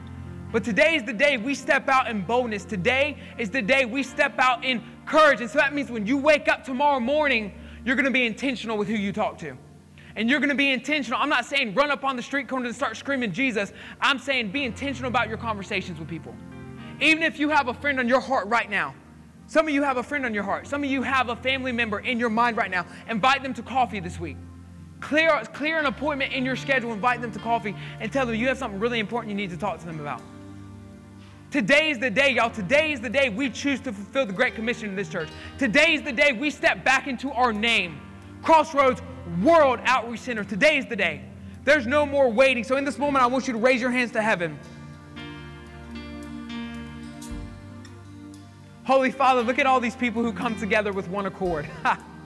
But 0.52 0.64
today 0.64 0.96
is 0.96 1.04
the 1.04 1.14
day 1.14 1.38
we 1.38 1.54
step 1.54 1.90
out 1.90 2.08
in 2.08 2.22
boldness. 2.22 2.64
Today 2.64 3.18
is 3.38 3.50
the 3.50 3.62
day 3.62 3.86
we 3.86 4.02
step 4.02 4.40
out 4.40 4.64
in 4.64 4.82
courage. 5.06 5.42
And 5.42 5.50
so 5.50 5.58
that 5.58 5.74
means 5.74 5.92
when 5.92 6.08
you 6.08 6.18
wake 6.18 6.48
up 6.48 6.64
tomorrow 6.64 7.00
morning, 7.00 7.54
you're 7.84 7.96
going 7.96 8.06
to 8.06 8.12
be 8.12 8.26
intentional 8.26 8.78
with 8.78 8.88
who 8.88 8.96
you 8.96 9.12
talk 9.12 9.38
to. 9.40 9.58
And 10.16 10.30
you're 10.30 10.40
going 10.40 10.50
to 10.50 10.56
be 10.56 10.72
intentional. 10.72 11.20
I'm 11.22 11.30
not 11.30 11.46
saying 11.46 11.76
run 11.76 11.92
up 11.92 12.04
on 12.04 12.16
the 12.16 12.24
street 12.24 12.48
corner 12.48 12.66
and 12.66 12.76
start 12.76 12.96
screaming 12.98 13.34
Jesus. 13.34 13.74
I'm 14.02 14.20
saying 14.20 14.52
be 14.52 14.64
intentional 14.64 15.10
about 15.10 15.28
your 15.28 15.38
conversations 15.38 16.00
with 16.00 16.08
people. 16.08 16.34
Even 17.02 17.24
if 17.24 17.40
you 17.40 17.50
have 17.50 17.68
a 17.68 17.74
friend 17.74 18.00
on 18.00 18.08
your 18.08 18.22
heart 18.22 18.48
right 18.48 18.70
now. 18.70 18.96
Some 19.50 19.68
of 19.68 19.74
you 19.74 19.84
have 19.84 19.98
a 19.98 20.04
friend 20.04 20.26
on 20.26 20.34
your 20.34 20.44
heart. 20.44 20.68
Some 20.68 20.84
of 20.84 20.90
you 20.90 21.04
have 21.04 21.30
a 21.30 21.36
family 21.36 21.72
member 21.72 22.00
in 22.00 22.20
your 22.20 22.30
mind 22.30 22.58
right 22.58 22.72
now. 22.72 22.86
Invite 23.10 23.44
them 23.44 23.54
to 23.54 23.62
coffee 23.62 24.00
this 24.00 24.20
week. 24.20 24.36
Clear, 25.00 25.42
clear 25.54 25.78
an 25.78 25.86
appointment 25.86 26.34
in 26.34 26.44
your 26.44 26.56
schedule, 26.56 26.92
invite 26.92 27.22
them 27.22 27.32
to 27.32 27.40
coffee, 27.40 27.76
and 28.00 28.12
tell 28.12 28.26
them 28.26 28.36
you 28.36 28.48
have 28.48 28.58
something 28.58 28.80
really 28.80 29.00
important 29.00 29.30
you 29.30 29.38
need 29.38 29.52
to 29.52 29.58
talk 29.58 29.80
to 29.80 29.86
them 29.86 30.00
about. 30.00 30.22
Today 31.58 31.90
is 31.90 31.98
the 31.98 32.12
day, 32.12 32.34
y'all. 32.34 32.52
Today 32.52 32.92
is 32.92 33.00
the 33.00 33.10
day 33.10 33.30
we 33.30 33.50
choose 33.50 33.80
to 33.80 33.92
fulfill 33.92 34.28
the 34.28 34.32
Great 34.32 34.54
Commission 34.54 34.90
in 34.90 34.96
this 34.96 35.10
church. 35.10 35.28
Today 35.58 35.96
is 35.96 36.04
the 36.04 36.12
day 36.12 36.32
we 36.32 36.52
step 36.52 36.86
back 36.86 37.08
into 37.08 37.32
our 37.32 37.52
name 37.52 38.00
Crossroads 38.44 39.02
World 39.42 39.80
Outreach 39.86 40.20
Center. 40.20 40.44
Today 40.44 40.78
is 40.78 40.86
the 40.86 40.96
day. 40.96 41.24
There's 41.64 41.88
no 41.88 42.06
more 42.06 42.30
waiting. 42.30 42.64
So, 42.64 42.76
in 42.76 42.86
this 42.86 43.00
moment, 43.00 43.24
I 43.24 43.26
want 43.26 43.48
you 43.48 43.54
to 43.54 43.60
raise 43.60 43.82
your 43.82 43.90
hands 43.90 44.12
to 44.12 44.22
heaven. 44.22 44.60
Holy 48.84 49.10
Father, 49.10 49.42
look 49.42 49.58
at 49.58 49.66
all 49.66 49.80
these 49.80 49.96
people 49.96 50.22
who 50.22 50.34
come 50.34 50.60
together 50.60 50.94
with 50.94 51.10
one 51.10 51.26
accord. 51.26 51.68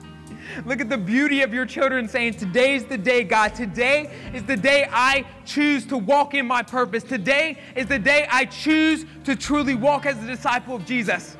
Look 0.64 0.80
at 0.80 0.88
the 0.88 0.98
beauty 0.98 1.42
of 1.42 1.52
your 1.52 1.66
children 1.66 2.08
saying, 2.08 2.34
Today's 2.34 2.84
the 2.84 2.98
day, 2.98 3.24
God. 3.24 3.54
Today 3.54 4.12
is 4.34 4.42
the 4.44 4.56
day 4.56 4.88
I 4.90 5.24
choose 5.44 5.86
to 5.86 5.96
walk 5.96 6.34
in 6.34 6.46
my 6.46 6.62
purpose. 6.62 7.02
Today 7.02 7.58
is 7.76 7.86
the 7.86 7.98
day 7.98 8.26
I 8.30 8.44
choose 8.44 9.04
to 9.24 9.36
truly 9.36 9.74
walk 9.74 10.06
as 10.06 10.22
a 10.22 10.26
disciple 10.26 10.76
of 10.76 10.84
Jesus. 10.84 11.36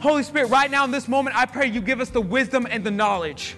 Holy 0.00 0.22
Spirit, 0.22 0.50
right 0.50 0.70
now 0.70 0.84
in 0.84 0.90
this 0.90 1.08
moment, 1.08 1.36
I 1.36 1.46
pray 1.46 1.66
you 1.66 1.80
give 1.80 2.00
us 2.00 2.10
the 2.10 2.20
wisdom 2.20 2.66
and 2.70 2.84
the 2.84 2.90
knowledge. 2.90 3.56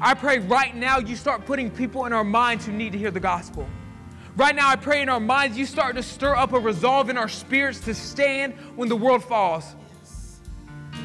I 0.00 0.14
pray 0.14 0.38
right 0.38 0.74
now 0.74 0.98
you 0.98 1.16
start 1.16 1.44
putting 1.44 1.70
people 1.70 2.06
in 2.06 2.12
our 2.12 2.24
minds 2.24 2.66
who 2.66 2.72
need 2.72 2.92
to 2.92 2.98
hear 2.98 3.10
the 3.10 3.20
gospel. 3.20 3.68
Right 4.36 4.54
now, 4.54 4.68
I 4.68 4.76
pray 4.76 5.02
in 5.02 5.08
our 5.08 5.18
minds 5.18 5.58
you 5.58 5.66
start 5.66 5.96
to 5.96 6.02
stir 6.02 6.36
up 6.36 6.52
a 6.52 6.60
resolve 6.60 7.10
in 7.10 7.16
our 7.16 7.28
spirits 7.28 7.80
to 7.80 7.94
stand 7.94 8.54
when 8.76 8.88
the 8.88 8.94
world 8.94 9.24
falls 9.24 9.74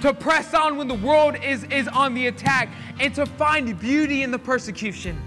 to 0.04 0.14
press 0.14 0.54
on 0.54 0.76
when 0.76 0.90
the 0.90 0.96
world 0.96 1.34
is, 1.42 1.64
is 1.72 1.88
on 1.88 2.14
the 2.14 2.28
attack, 2.28 2.68
and 3.00 3.16
to 3.16 3.26
find 3.26 3.80
beauty 3.80 4.22
in 4.22 4.32
the 4.32 4.38
persecution. 4.38 5.18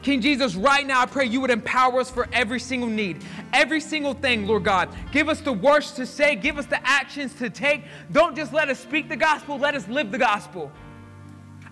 King 0.00 0.22
Jesus, 0.22 0.54
right 0.54 0.86
now 0.86 1.02
I 1.02 1.04
pray 1.04 1.26
you 1.26 1.42
would 1.42 1.50
empower 1.50 2.00
us 2.00 2.10
for 2.10 2.26
every 2.32 2.58
single 2.58 2.88
need, 2.88 3.22
every 3.52 3.82
single 3.82 4.14
thing, 4.14 4.46
Lord 4.46 4.64
God. 4.64 4.88
Give 5.12 5.28
us 5.28 5.42
the 5.42 5.52
words 5.52 5.92
to 5.92 6.06
say, 6.06 6.34
give 6.36 6.56
us 6.56 6.64
the 6.64 6.80
actions 6.88 7.34
to 7.34 7.50
take. 7.50 7.84
Don't 8.12 8.34
just 8.34 8.54
let 8.54 8.70
us 8.70 8.80
speak 8.80 9.10
the 9.10 9.16
gospel, 9.16 9.58
let 9.58 9.74
us 9.74 9.86
live 9.86 10.10
the 10.10 10.16
gospel. 10.16 10.72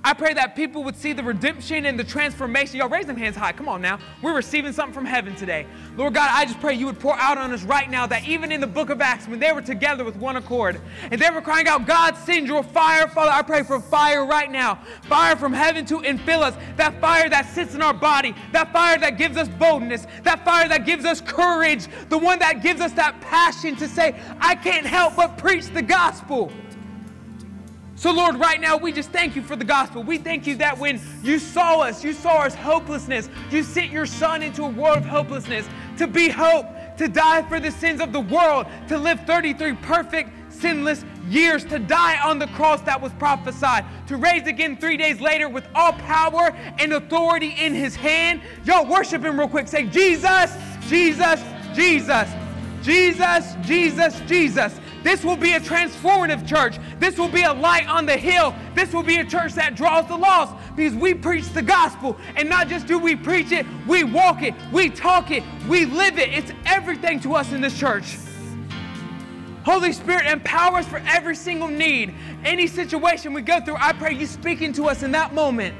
I 0.04 0.14
pray 0.14 0.32
that 0.34 0.54
people 0.54 0.84
would 0.84 0.96
see 0.96 1.12
the 1.12 1.24
redemption 1.24 1.84
and 1.86 1.98
the 1.98 2.04
transformation. 2.04 2.76
Y'all 2.76 2.88
raise 2.88 3.06
them 3.06 3.16
hands 3.16 3.34
high. 3.34 3.52
Come 3.52 3.68
on 3.68 3.82
now. 3.82 3.98
We're 4.22 4.34
receiving 4.34 4.72
something 4.72 4.94
from 4.94 5.04
heaven 5.04 5.34
today. 5.34 5.66
Lord 5.96 6.14
God, 6.14 6.30
I 6.32 6.44
just 6.44 6.60
pray 6.60 6.74
you 6.74 6.86
would 6.86 7.00
pour 7.00 7.18
out 7.18 7.36
on 7.36 7.52
us 7.52 7.64
right 7.64 7.90
now 7.90 8.06
that 8.06 8.26
even 8.26 8.52
in 8.52 8.60
the 8.60 8.66
book 8.66 8.90
of 8.90 9.00
Acts, 9.00 9.26
when 9.26 9.40
they 9.40 9.50
were 9.50 9.60
together 9.60 10.04
with 10.04 10.14
one 10.16 10.36
accord 10.36 10.80
and 11.10 11.20
they 11.20 11.28
were 11.30 11.40
crying 11.40 11.66
out, 11.66 11.84
God, 11.86 12.16
send 12.16 12.46
your 12.46 12.62
fire. 12.62 13.08
Father, 13.08 13.32
I 13.32 13.42
pray 13.42 13.64
for 13.64 13.80
fire 13.80 14.24
right 14.24 14.50
now. 14.50 14.76
Fire 15.02 15.34
from 15.34 15.52
heaven 15.52 15.84
to 15.86 15.98
infill 15.98 16.42
us. 16.42 16.54
That 16.76 17.00
fire 17.00 17.28
that 17.28 17.46
sits 17.46 17.74
in 17.74 17.82
our 17.82 17.94
body. 17.94 18.36
That 18.52 18.72
fire 18.72 18.98
that 18.98 19.18
gives 19.18 19.36
us 19.36 19.48
boldness. 19.48 20.06
That 20.22 20.44
fire 20.44 20.68
that 20.68 20.86
gives 20.86 21.04
us 21.04 21.20
courage. 21.20 21.88
The 22.08 22.18
one 22.18 22.38
that 22.38 22.62
gives 22.62 22.80
us 22.80 22.92
that 22.92 23.20
passion 23.20 23.74
to 23.76 23.88
say, 23.88 24.14
I 24.40 24.54
can't 24.54 24.86
help 24.86 25.16
but 25.16 25.38
preach 25.38 25.66
the 25.66 25.82
gospel. 25.82 26.52
So, 27.98 28.12
Lord, 28.12 28.36
right 28.36 28.60
now, 28.60 28.76
we 28.76 28.92
just 28.92 29.10
thank 29.10 29.34
you 29.34 29.42
for 29.42 29.56
the 29.56 29.64
gospel. 29.64 30.04
We 30.04 30.18
thank 30.18 30.46
you 30.46 30.54
that 30.58 30.78
when 30.78 31.00
you 31.20 31.40
saw 31.40 31.80
us, 31.80 32.04
you 32.04 32.12
saw 32.12 32.36
our 32.36 32.48
hopelessness, 32.48 33.28
you 33.50 33.64
sent 33.64 33.90
your 33.90 34.06
son 34.06 34.40
into 34.40 34.62
a 34.62 34.68
world 34.68 34.98
of 34.98 35.04
hopelessness 35.04 35.68
to 35.96 36.06
be 36.06 36.28
hope, 36.28 36.66
to 36.98 37.08
die 37.08 37.42
for 37.48 37.58
the 37.58 37.72
sins 37.72 38.00
of 38.00 38.12
the 38.12 38.20
world, 38.20 38.66
to 38.86 38.96
live 38.96 39.18
33 39.26 39.72
perfect, 39.82 40.30
sinless 40.48 41.04
years, 41.28 41.64
to 41.64 41.80
die 41.80 42.20
on 42.20 42.38
the 42.38 42.46
cross 42.48 42.80
that 42.82 43.00
was 43.00 43.12
prophesied, 43.14 43.84
to 44.06 44.16
raise 44.16 44.46
again 44.46 44.76
three 44.76 44.96
days 44.96 45.20
later 45.20 45.48
with 45.48 45.66
all 45.74 45.92
power 45.94 46.54
and 46.78 46.92
authority 46.92 47.56
in 47.58 47.74
his 47.74 47.96
hand. 47.96 48.40
Yo, 48.64 48.84
worship 48.84 49.24
him 49.24 49.36
real 49.36 49.48
quick. 49.48 49.66
Say, 49.66 49.88
Jesus, 49.88 50.52
Jesus, 50.86 51.42
Jesus, 51.74 52.28
Jesus, 52.80 53.56
Jesus, 53.66 54.20
Jesus. 54.20 54.80
This 55.02 55.24
will 55.24 55.36
be 55.36 55.52
a 55.52 55.60
transformative 55.60 56.46
church. 56.46 56.78
This 56.98 57.18
will 57.18 57.28
be 57.28 57.42
a 57.42 57.52
light 57.52 57.88
on 57.88 58.06
the 58.06 58.16
hill. 58.16 58.54
This 58.74 58.92
will 58.92 59.02
be 59.02 59.16
a 59.16 59.24
church 59.24 59.54
that 59.54 59.74
draws 59.74 60.06
the 60.06 60.16
lost 60.16 60.54
because 60.76 60.94
we 60.94 61.14
preach 61.14 61.48
the 61.50 61.62
gospel. 61.62 62.16
And 62.36 62.48
not 62.48 62.68
just 62.68 62.86
do 62.86 62.98
we 62.98 63.14
preach 63.16 63.52
it, 63.52 63.66
we 63.86 64.04
walk 64.04 64.42
it, 64.42 64.54
we 64.72 64.90
talk 64.90 65.30
it, 65.30 65.42
we 65.68 65.84
live 65.84 66.18
it. 66.18 66.30
It's 66.30 66.52
everything 66.66 67.20
to 67.20 67.34
us 67.34 67.52
in 67.52 67.60
this 67.60 67.78
church. 67.78 68.18
Holy 69.64 69.92
Spirit, 69.92 70.26
empower 70.26 70.78
us 70.78 70.86
for 70.86 71.02
every 71.06 71.36
single 71.36 71.68
need. 71.68 72.14
Any 72.44 72.66
situation 72.66 73.34
we 73.34 73.42
go 73.42 73.60
through, 73.60 73.76
I 73.78 73.92
pray 73.92 74.14
you 74.14 74.26
speaking 74.26 74.72
to 74.74 74.88
us 74.88 75.02
in 75.02 75.12
that 75.12 75.34
moment. 75.34 75.74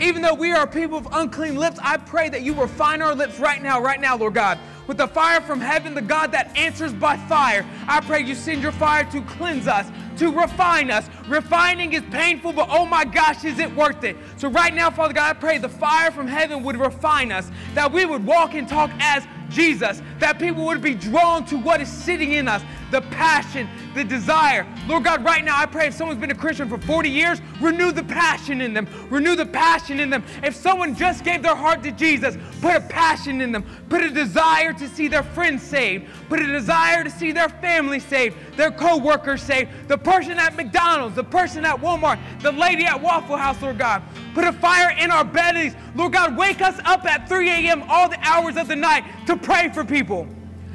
Even 0.00 0.22
though 0.22 0.34
we 0.34 0.52
are 0.52 0.66
people 0.66 0.98
of 0.98 1.06
unclean 1.12 1.56
lips, 1.56 1.78
I 1.82 1.96
pray 1.96 2.28
that 2.28 2.42
you 2.42 2.54
refine 2.54 3.00
our 3.00 3.14
lips 3.14 3.38
right 3.38 3.62
now, 3.62 3.80
right 3.80 4.00
now, 4.00 4.16
Lord 4.16 4.34
God. 4.34 4.58
With 4.86 4.98
the 4.98 5.06
fire 5.06 5.40
from 5.40 5.60
heaven, 5.60 5.94
the 5.94 6.02
God 6.02 6.32
that 6.32 6.54
answers 6.56 6.92
by 6.92 7.16
fire, 7.16 7.64
I 7.86 8.00
pray 8.00 8.22
you 8.22 8.34
send 8.34 8.60
your 8.60 8.72
fire 8.72 9.04
to 9.12 9.22
cleanse 9.22 9.66
us, 9.66 9.86
to 10.18 10.30
refine 10.30 10.90
us. 10.90 11.08
Refining 11.26 11.92
is 11.92 12.02
painful, 12.10 12.52
but 12.52 12.68
oh 12.70 12.84
my 12.84 13.04
gosh, 13.04 13.44
is 13.44 13.58
it 13.58 13.74
worth 13.74 14.04
it? 14.04 14.16
So, 14.36 14.48
right 14.48 14.74
now, 14.74 14.90
Father 14.90 15.14
God, 15.14 15.36
I 15.36 15.38
pray 15.38 15.58
the 15.58 15.68
fire 15.68 16.10
from 16.10 16.26
heaven 16.26 16.62
would 16.64 16.76
refine 16.76 17.32
us, 17.32 17.50
that 17.74 17.90
we 17.90 18.04
would 18.04 18.26
walk 18.26 18.54
and 18.54 18.68
talk 18.68 18.90
as 18.98 19.24
Jesus, 19.54 20.02
that 20.18 20.38
people 20.38 20.64
would 20.64 20.82
be 20.82 20.94
drawn 20.94 21.44
to 21.46 21.56
what 21.56 21.80
is 21.80 21.88
sitting 21.88 22.32
in 22.32 22.48
us, 22.48 22.62
the 22.90 23.00
passion, 23.02 23.68
the 23.94 24.04
desire. 24.04 24.66
Lord 24.86 25.04
God, 25.04 25.24
right 25.24 25.44
now 25.44 25.56
I 25.56 25.66
pray 25.66 25.86
if 25.86 25.94
someone's 25.94 26.20
been 26.20 26.30
a 26.30 26.34
Christian 26.34 26.68
for 26.68 26.78
40 26.78 27.08
years, 27.08 27.40
renew 27.60 27.92
the 27.92 28.04
passion 28.04 28.60
in 28.60 28.74
them. 28.74 28.88
Renew 29.10 29.36
the 29.36 29.46
passion 29.46 30.00
in 30.00 30.10
them. 30.10 30.24
If 30.42 30.54
someone 30.54 30.94
just 30.94 31.24
gave 31.24 31.42
their 31.42 31.54
heart 31.54 31.82
to 31.84 31.92
Jesus, 31.92 32.36
put 32.60 32.76
a 32.76 32.80
passion 32.80 33.40
in 33.40 33.52
them. 33.52 33.64
Put 33.88 34.02
a 34.02 34.10
desire 34.10 34.72
to 34.72 34.88
see 34.88 35.08
their 35.08 35.22
friends 35.22 35.62
saved. 35.62 36.06
Put 36.28 36.40
a 36.40 36.46
desire 36.46 37.04
to 37.04 37.10
see 37.10 37.32
their 37.32 37.48
family 37.48 38.00
saved, 38.00 38.36
their 38.56 38.70
co-workers 38.70 39.42
saved, 39.42 39.70
the 39.88 39.98
person 39.98 40.32
at 40.32 40.56
McDonald's, 40.56 41.14
the 41.14 41.24
person 41.24 41.64
at 41.64 41.76
Walmart, 41.76 42.18
the 42.42 42.52
lady 42.52 42.84
at 42.84 43.00
Waffle 43.00 43.36
House, 43.36 43.60
Lord 43.62 43.78
God. 43.78 44.02
Put 44.34 44.44
a 44.44 44.52
fire 44.52 44.96
in 44.98 45.10
our 45.10 45.24
bellies. 45.24 45.74
Lord 45.94 46.12
God, 46.12 46.36
wake 46.36 46.60
us 46.60 46.78
up 46.84 47.04
at 47.04 47.28
3 47.28 47.48
a.m. 47.48 47.84
all 47.88 48.08
the 48.08 48.18
hours 48.20 48.56
of 48.56 48.68
the 48.68 48.76
night 48.76 49.04
to 49.26 49.36
pray 49.36 49.70
for 49.72 49.84
people. 49.84 50.26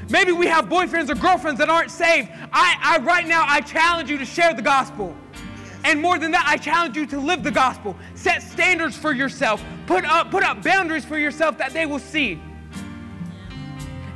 Maybe 0.10 0.32
we 0.32 0.48
have 0.48 0.66
boyfriends 0.66 1.10
or 1.10 1.16
girlfriends 1.16 1.60
that 1.60 1.70
aren't 1.70 1.92
saved. 1.92 2.30
I, 2.52 2.78
I 2.82 2.98
right 3.04 3.28
now 3.28 3.44
I 3.46 3.62
challenge 3.62 4.10
you 4.10 4.18
to 4.18 4.26
share 4.26 4.54
the 4.54 4.62
gospel. 4.62 5.16
And 5.84 6.02
more 6.02 6.18
than 6.18 6.32
that, 6.32 6.46
I 6.48 6.58
challenge 6.58 6.96
you 6.96 7.06
to 7.08 7.20
live 7.20 7.44
the 7.44 7.52
gospel. 7.52 7.96
Set 8.16 8.42
standards 8.42 8.98
for 8.98 9.14
yourself. 9.14 9.64
Put 9.88 10.06
up, 10.06 10.32
put 10.32 10.44
up 10.44 10.64
boundaries 10.64 11.06
for 11.06 11.18
yourself 11.18 11.58
that 11.58 11.74
they 11.74 11.86
will 11.86 12.00
see. 12.00 12.42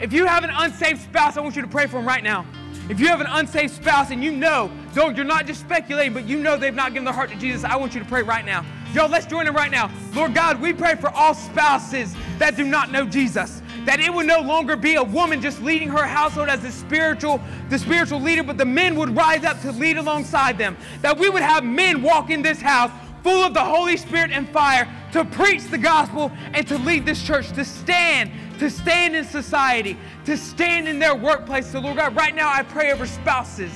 If 0.02 0.12
you 0.12 0.26
have 0.26 0.44
an 0.44 0.50
unsaved 0.54 1.02
spouse, 1.02 1.38
I 1.38 1.42
want 1.42 1.56
you 1.56 1.62
to 1.62 1.68
pray 1.68 1.86
for 1.86 1.98
them 1.98 2.08
right 2.08 2.24
now. 2.24 2.46
If 2.90 3.00
you 3.00 3.08
have 3.08 3.22
an 3.22 3.28
unsaved 3.30 3.74
spouse 3.74 4.12
and 4.12 4.22
you 4.22 4.32
know, 4.32 4.70
though 4.94 5.10
you're 5.10 5.24
not 5.24 5.48
just 5.48 5.62
speculating, 5.62 6.14
but 6.14 6.26
you 6.26 6.38
know 6.40 6.58
they've 6.58 6.74
not 6.74 6.92
given 6.92 7.06
their 7.06 7.14
heart 7.14 7.30
to 7.30 7.38
Jesus, 7.38 7.64
I 7.64 7.78
want 7.78 7.94
you 7.94 8.02
to 8.02 8.06
pray 8.06 8.24
right 8.24 8.46
now. 8.46 8.66
Yo, 8.94 9.08
let's 9.08 9.26
join 9.26 9.46
them 9.46 9.56
right 9.56 9.72
now. 9.72 9.90
Lord 10.14 10.36
God, 10.36 10.62
we 10.62 10.72
pray 10.72 10.94
for 10.94 11.10
all 11.10 11.34
spouses 11.34 12.16
that 12.38 12.56
do 12.56 12.64
not 12.64 12.92
know 12.92 13.06
Jesus. 13.06 13.64
That 13.86 14.00
it 14.00 14.14
would 14.14 14.28
no 14.28 14.40
longer 14.40 14.76
be 14.76 14.96
a 14.96 15.04
woman 15.04 15.42
just 15.42 15.62
leading 15.64 15.90
her 15.90 16.06
household 16.06 16.48
as 16.48 16.62
the 16.62 16.72
spiritual, 16.72 17.42
the 17.70 17.80
spiritual 17.80 18.22
leader, 18.22 18.44
but 18.44 18.58
the 18.58 18.66
men 18.66 18.96
would 18.96 19.16
rise 19.16 19.44
up 19.44 19.60
to 19.62 19.72
lead 19.72 19.98
alongside 19.98 20.60
them. 20.60 20.78
That 21.02 21.18
we 21.18 21.28
would 21.28 21.42
have 21.42 21.64
men 21.64 22.04
walk 22.04 22.30
in 22.30 22.44
this 22.44 22.62
house 22.62 22.92
full 23.24 23.44
of 23.44 23.56
the 23.56 23.64
Holy 23.64 23.98
Spirit 23.98 24.32
and 24.32 24.48
fire 24.50 24.88
to 25.14 25.26
preach 25.26 25.64
the 25.72 25.78
gospel 25.78 26.32
and 26.54 26.68
to 26.68 26.78
lead 26.78 27.06
this 27.06 27.24
church, 27.24 27.52
to 27.54 27.66
stand, 27.66 28.32
to 28.60 28.70
stand 28.70 29.16
in 29.16 29.26
society, 29.26 29.98
to 30.26 30.38
stand 30.38 30.88
in 30.88 31.00
their 31.00 31.16
workplace. 31.16 31.66
So, 31.66 31.80
Lord 31.80 31.98
God, 31.98 32.16
right 32.16 32.36
now 32.36 32.52
I 32.54 32.62
pray 32.62 32.92
over 32.92 33.08
spouses. 33.08 33.72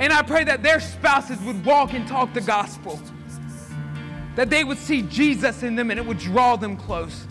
And 0.00 0.10
I 0.10 0.22
pray 0.22 0.44
that 0.44 0.62
their 0.62 0.80
spouses 0.80 1.38
would 1.42 1.64
walk 1.66 1.92
and 1.92 2.08
talk 2.08 2.32
the 2.32 2.40
gospel. 2.40 2.98
That 4.38 4.50
they 4.50 4.62
would 4.62 4.78
see 4.78 5.02
Jesus 5.02 5.64
in 5.64 5.74
them 5.74 5.90
and 5.90 5.98
it 5.98 6.06
would 6.06 6.20
draw 6.20 6.54
them 6.54 6.76
close. 6.76 7.26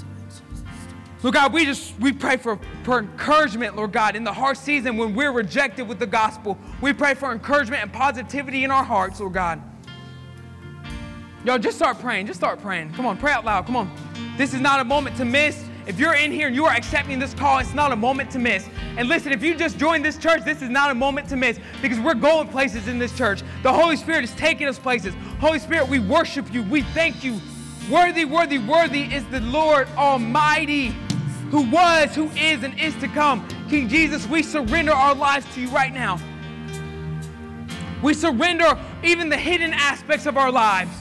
Lord 1.23 1.35
God, 1.35 1.53
we 1.53 1.63
just 1.63 1.97
we 2.01 2.11
pray 2.11 2.35
for, 2.35 2.59
for 2.83 2.99
encouragement, 2.99 3.77
Lord 3.77 3.93
God, 3.93 4.17
in 4.17 4.25
the 4.25 4.33
hard 4.33 4.57
season 4.57 4.97
when 4.97 5.15
we're 5.15 5.31
rejected 5.31 5.87
with 5.87 5.99
the 5.99 6.05
gospel. 6.05 6.57
We 6.81 6.91
pray 6.91 7.13
for 7.13 7.31
encouragement 7.31 7.81
and 7.81 7.93
positivity 7.93 8.65
in 8.65 8.71
our 8.71 8.83
hearts, 8.83 9.21
Lord 9.21 9.31
God. 9.31 9.61
Yo, 11.45 11.57
just 11.57 11.77
start 11.77 11.97
praying. 11.99 12.27
Just 12.27 12.41
start 12.41 12.61
praying. 12.61 12.91
Come 12.91 13.05
on, 13.05 13.15
pray 13.15 13.31
out 13.31 13.45
loud. 13.45 13.65
Come 13.67 13.77
on. 13.77 13.89
This 14.35 14.53
is 14.53 14.59
not 14.59 14.81
a 14.81 14.83
moment 14.83 15.15
to 15.15 15.23
miss. 15.23 15.63
If 15.87 15.99
you're 15.99 16.15
in 16.15 16.33
here 16.33 16.47
and 16.47 16.55
you 16.55 16.65
are 16.65 16.75
accepting 16.75 17.17
this 17.17 17.33
call, 17.33 17.59
it's 17.59 17.73
not 17.73 17.93
a 17.93 17.95
moment 17.95 18.29
to 18.31 18.39
miss. 18.39 18.67
And 18.97 19.07
listen, 19.07 19.31
if 19.31 19.41
you 19.41 19.55
just 19.55 19.79
joined 19.79 20.03
this 20.03 20.17
church, 20.17 20.43
this 20.43 20.61
is 20.61 20.69
not 20.69 20.91
a 20.91 20.95
moment 20.95 21.29
to 21.29 21.37
miss 21.37 21.59
because 21.81 21.99
we're 21.99 22.13
going 22.13 22.49
places 22.49 22.89
in 22.89 22.99
this 22.99 23.17
church. 23.17 23.41
The 23.63 23.71
Holy 23.71 23.95
Spirit 23.95 24.25
is 24.25 24.31
taking 24.35 24.67
us 24.67 24.77
places. 24.77 25.15
Holy 25.39 25.59
Spirit, 25.59 25.87
we 25.87 25.99
worship 25.99 26.53
you. 26.53 26.63
We 26.63 26.81
thank 26.81 27.23
you. 27.23 27.39
Worthy, 27.89 28.25
worthy, 28.25 28.57
worthy 28.57 29.03
is 29.03 29.25
the 29.27 29.39
Lord 29.39 29.87
Almighty 29.95 30.93
who 31.51 31.61
was, 31.71 32.13
who 32.13 32.27
is, 32.31 32.63
and 32.63 32.77
is 32.79 32.93
to 32.95 33.07
come. 33.07 33.47
King 33.69 33.87
Jesus, 33.87 34.27
we 34.27 34.43
surrender 34.43 34.91
our 34.91 35.15
lives 35.15 35.45
to 35.55 35.61
you 35.61 35.69
right 35.69 35.93
now. 35.93 36.19
We 38.03 38.13
surrender 38.13 38.77
even 39.03 39.29
the 39.29 39.37
hidden 39.37 39.73
aspects 39.73 40.25
of 40.25 40.37
our 40.37 40.51
lives. 40.51 40.91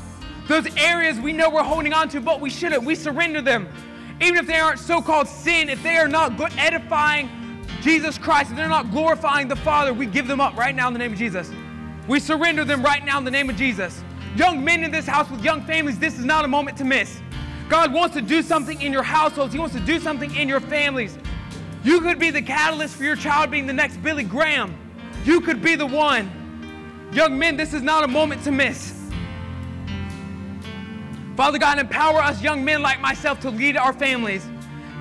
Those 0.46 0.66
areas 0.76 1.18
we 1.18 1.32
know 1.32 1.50
we're 1.50 1.64
holding 1.64 1.92
on 1.92 2.08
to, 2.10 2.20
but 2.20 2.40
we 2.40 2.50
shouldn't. 2.50 2.84
We 2.84 2.94
surrender 2.94 3.42
them. 3.42 3.68
Even 4.20 4.36
if 4.36 4.46
they 4.46 4.58
aren't 4.58 4.78
so 4.78 5.00
called 5.00 5.28
sin, 5.28 5.68
if 5.68 5.82
they 5.82 5.96
are 5.96 6.08
not 6.08 6.36
good, 6.36 6.52
edifying 6.56 7.28
Jesus 7.82 8.18
Christ, 8.18 8.50
if 8.50 8.56
they're 8.56 8.68
not 8.68 8.90
glorifying 8.90 9.48
the 9.48 9.56
Father, 9.56 9.92
we 9.92 10.06
give 10.06 10.26
them 10.26 10.40
up 10.40 10.56
right 10.56 10.74
now 10.74 10.86
in 10.88 10.92
the 10.92 10.98
name 10.98 11.12
of 11.12 11.18
Jesus. 11.18 11.50
We 12.08 12.20
surrender 12.20 12.64
them 12.64 12.82
right 12.82 13.04
now 13.04 13.18
in 13.18 13.24
the 13.24 13.30
name 13.30 13.50
of 13.50 13.56
Jesus. 13.56 14.02
Young 14.36 14.64
men 14.64 14.84
in 14.84 14.90
this 14.90 15.06
house 15.06 15.30
with 15.30 15.42
young 15.42 15.62
families, 15.64 15.98
this 15.98 16.18
is 16.18 16.24
not 16.24 16.44
a 16.44 16.48
moment 16.48 16.76
to 16.78 16.84
miss. 16.84 17.20
God 17.68 17.92
wants 17.92 18.14
to 18.14 18.22
do 18.22 18.42
something 18.42 18.80
in 18.80 18.92
your 18.92 19.02
households, 19.02 19.52
He 19.52 19.58
wants 19.58 19.74
to 19.74 19.80
do 19.80 19.98
something 19.98 20.34
in 20.34 20.48
your 20.48 20.60
families. 20.60 21.18
You 21.84 22.00
could 22.00 22.18
be 22.18 22.30
the 22.30 22.42
catalyst 22.42 22.96
for 22.96 23.04
your 23.04 23.16
child 23.16 23.50
being 23.50 23.66
the 23.66 23.72
next 23.72 23.98
Billy 23.98 24.24
Graham. 24.24 24.76
You 25.24 25.40
could 25.40 25.62
be 25.62 25.74
the 25.74 25.86
one. 25.86 26.30
Young 27.12 27.38
men, 27.38 27.56
this 27.56 27.74
is 27.74 27.82
not 27.82 28.04
a 28.04 28.08
moment 28.08 28.42
to 28.44 28.50
miss. 28.50 29.05
Father 31.36 31.58
God, 31.58 31.78
empower 31.78 32.18
us 32.18 32.40
young 32.40 32.64
men 32.64 32.80
like 32.80 32.98
myself 33.00 33.40
to 33.40 33.50
lead 33.50 33.76
our 33.76 33.92
families, 33.92 34.46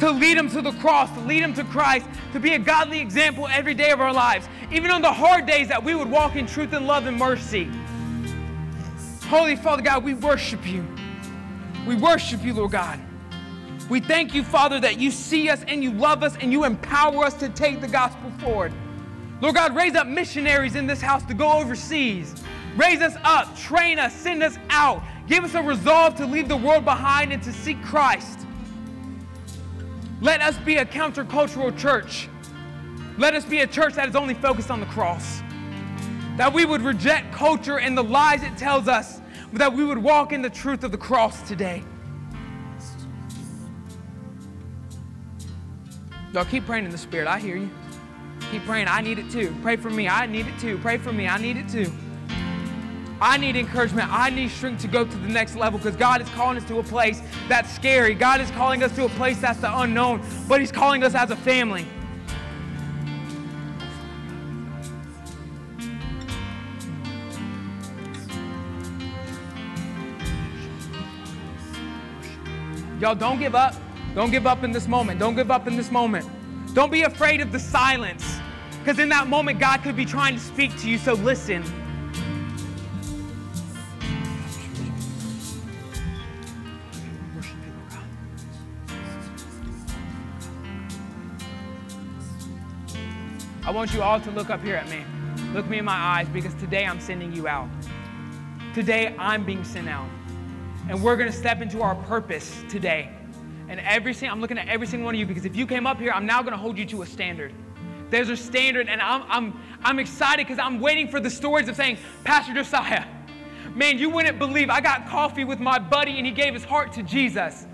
to 0.01 0.11
lead 0.11 0.37
them 0.37 0.49
to 0.49 0.61
the 0.61 0.73
cross, 0.73 1.09
to 1.13 1.21
lead 1.21 1.41
them 1.41 1.53
to 1.53 1.63
Christ, 1.63 2.05
to 2.33 2.41
be 2.41 2.53
a 2.53 2.59
godly 2.59 2.99
example 2.99 3.47
every 3.47 3.73
day 3.73 3.91
of 3.91 4.01
our 4.01 4.11
lives. 4.11 4.49
Even 4.69 4.91
on 4.91 5.01
the 5.01 5.11
hard 5.11 5.45
days 5.45 5.69
that 5.69 5.81
we 5.81 5.95
would 5.95 6.11
walk 6.11 6.35
in 6.35 6.45
truth 6.45 6.73
and 6.73 6.85
love 6.85 7.05
and 7.05 7.17
mercy. 7.17 7.71
Holy 9.27 9.55
Father 9.55 9.81
God, 9.81 10.03
we 10.03 10.13
worship 10.13 10.67
you. 10.67 10.85
We 11.87 11.95
worship 11.95 12.43
you, 12.43 12.53
Lord 12.53 12.71
God. 12.71 12.99
We 13.89 14.01
thank 14.01 14.33
you, 14.33 14.43
Father, 14.43 14.79
that 14.81 14.99
you 14.99 15.11
see 15.11 15.49
us 15.49 15.63
and 15.67 15.81
you 15.81 15.91
love 15.91 16.21
us 16.21 16.35
and 16.41 16.51
you 16.51 16.65
empower 16.65 17.23
us 17.23 17.33
to 17.35 17.47
take 17.47 17.79
the 17.79 17.87
gospel 17.87 18.29
forward. 18.39 18.73
Lord 19.41 19.55
God, 19.55 19.73
raise 19.73 19.95
up 19.95 20.07
missionaries 20.07 20.75
in 20.75 20.85
this 20.85 20.99
house 20.99 21.23
to 21.25 21.33
go 21.33 21.53
overseas. 21.53 22.35
Raise 22.75 23.01
us 23.01 23.15
up, 23.23 23.55
train 23.55 23.99
us, 23.99 24.13
send 24.13 24.43
us 24.43 24.57
out. 24.69 25.01
Give 25.27 25.43
us 25.43 25.56
a 25.56 25.61
resolve 25.61 26.15
to 26.15 26.26
leave 26.26 26.47
the 26.47 26.57
world 26.57 26.85
behind 26.85 27.34
and 27.34 27.41
to 27.43 27.52
seek 27.52 27.81
Christ. 27.84 28.39
Let 30.22 30.41
us 30.41 30.57
be 30.60 30.77
a 30.77 30.85
countercultural 30.85 31.77
church. 31.77 32.30
Let 33.18 33.34
us 33.34 33.45
be 33.45 33.61
a 33.61 33.68
church 33.68 33.95
that 33.95 34.07
is 34.07 34.15
only 34.15 34.34
focused 34.34 34.69
on 34.69 34.80
the 34.80 34.85
cross. 34.88 35.41
That 36.38 36.53
we 36.53 36.65
would 36.65 36.81
reject 36.81 37.34
culture 37.34 37.80
and 37.80 37.97
the 37.97 38.03
lies 38.03 38.43
it 38.43 38.57
tells 38.57 38.88
us 38.88 39.22
that 39.53 39.73
we 39.73 39.85
would 39.85 39.97
walk 39.97 40.31
in 40.34 40.41
the 40.41 40.49
truth 40.49 40.84
of 40.84 40.91
the 40.91 40.97
cross 40.97 41.47
today. 41.47 41.84
Y'all 46.34 46.45
keep 46.45 46.65
praying 46.65 46.85
in 46.85 46.91
the 46.91 46.97
Spirit. 46.97 47.27
I 47.27 47.39
hear 47.39 47.56
you. 47.56 47.69
Keep 48.52 48.65
praying. 48.65 48.88
I 48.89 49.02
need 49.02 49.18
it 49.19 49.31
too. 49.31 49.56
Pray 49.61 49.77
for 49.77 49.89
me. 49.89 50.10
I 50.10 50.26
need 50.26 50.47
it 50.47 50.60
too. 50.60 50.77
Pray 50.80 50.97
for 50.97 51.14
me. 51.14 51.27
I 51.27 51.38
need 51.38 51.56
it 51.57 51.69
too. 51.69 51.91
I 53.21 53.37
need 53.37 53.55
encouragement. 53.55 54.11
I 54.11 54.29
need 54.29 54.49
strength 54.51 54.81
to 54.81 54.87
go 54.87 55.05
to 55.05 55.17
the 55.17 55.27
next 55.27 55.55
level 55.55 55.79
because 55.79 55.95
God 55.95 56.21
is 56.21 56.29
calling 56.29 56.57
us 56.57 56.65
to 56.65 56.79
a 56.79 56.83
place 56.83 57.21
that's 57.47 57.73
scary. 57.73 58.13
God 58.13 58.41
is 58.41 58.51
calling 58.51 58.83
us 58.83 58.93
to 58.95 59.05
a 59.05 59.09
place 59.09 59.39
that's 59.39 59.59
the 59.59 59.79
unknown, 59.79 60.21
but 60.47 60.59
He's 60.59 60.71
calling 60.71 61.03
us 61.03 61.15
as 61.15 61.31
a 61.31 61.35
family. 61.35 61.87
Y'all 72.99 73.15
don't 73.15 73.39
give 73.39 73.55
up. 73.55 73.75
Don't 74.13 74.31
give 74.31 74.47
up 74.47 74.63
in 74.63 74.71
this 74.71 74.87
moment. 74.87 75.19
Don't 75.19 75.35
give 75.35 75.51
up 75.51 75.67
in 75.67 75.75
this 75.75 75.91
moment. 75.91 76.27
Don't 76.73 76.91
be 76.91 77.03
afraid 77.03 77.41
of 77.41 77.51
the 77.51 77.59
silence 77.59 78.39
because 78.79 78.99
in 78.99 79.09
that 79.09 79.27
moment, 79.27 79.59
God 79.59 79.83
could 79.83 79.95
be 79.95 80.05
trying 80.05 80.35
to 80.35 80.39
speak 80.39 80.77
to 80.79 80.89
you, 80.89 80.97
so 80.97 81.13
listen. 81.13 81.63
I 93.65 93.71
want 93.71 93.95
you 93.95 94.03
all 94.03 94.21
to 94.21 94.29
look 94.29 94.51
up 94.51 94.63
here 94.63 94.75
at 94.75 94.87
me. 94.89 95.03
Look 95.51 95.65
me 95.65 95.79
in 95.79 95.85
my 95.85 95.95
eyes 95.95 96.29
because 96.29 96.53
today 96.53 96.85
I'm 96.85 96.99
sending 96.99 97.33
you 97.33 97.47
out. 97.47 97.67
Today 98.75 99.15
I'm 99.17 99.43
being 99.43 99.63
sent 99.63 99.89
out. 99.89 100.07
And 100.87 101.01
we're 101.01 101.17
going 101.17 101.31
to 101.31 101.35
step 101.35 101.61
into 101.61 101.81
our 101.81 101.95
purpose 101.95 102.63
today. 102.69 103.09
And 103.67 103.79
every 103.79 104.13
single, 104.13 104.35
I'm 104.35 104.39
looking 104.39 104.59
at 104.59 104.67
every 104.67 104.85
single 104.85 105.05
one 105.05 105.15
of 105.15 105.19
you 105.19 105.25
because 105.25 105.45
if 105.45 105.55
you 105.55 105.65
came 105.65 105.87
up 105.87 105.99
here, 105.99 106.11
I'm 106.11 106.27
now 106.27 106.43
going 106.43 106.51
to 106.51 106.59
hold 106.59 106.77
you 106.77 106.85
to 106.85 107.01
a 107.01 107.07
standard. 107.07 107.53
There's 108.11 108.29
a 108.29 108.37
standard, 108.37 108.87
and 108.87 109.01
I'm, 109.01 109.23
I'm, 109.27 109.59
I'm 109.83 109.97
excited 109.97 110.45
because 110.45 110.59
I'm 110.59 110.79
waiting 110.79 111.07
for 111.07 111.19
the 111.19 111.31
stories 111.31 111.67
of 111.67 111.75
saying, 111.75 111.97
Pastor 112.23 112.53
Josiah, 112.53 113.07
man, 113.73 113.97
you 113.97 114.11
wouldn't 114.11 114.37
believe 114.37 114.69
I 114.69 114.79
got 114.79 115.07
coffee 115.07 115.43
with 115.43 115.59
my 115.59 115.79
buddy 115.79 116.17
and 116.17 116.25
he 116.27 116.31
gave 116.31 116.53
his 116.53 116.63
heart 116.63 116.93
to 116.93 117.01
Jesus. 117.01 117.65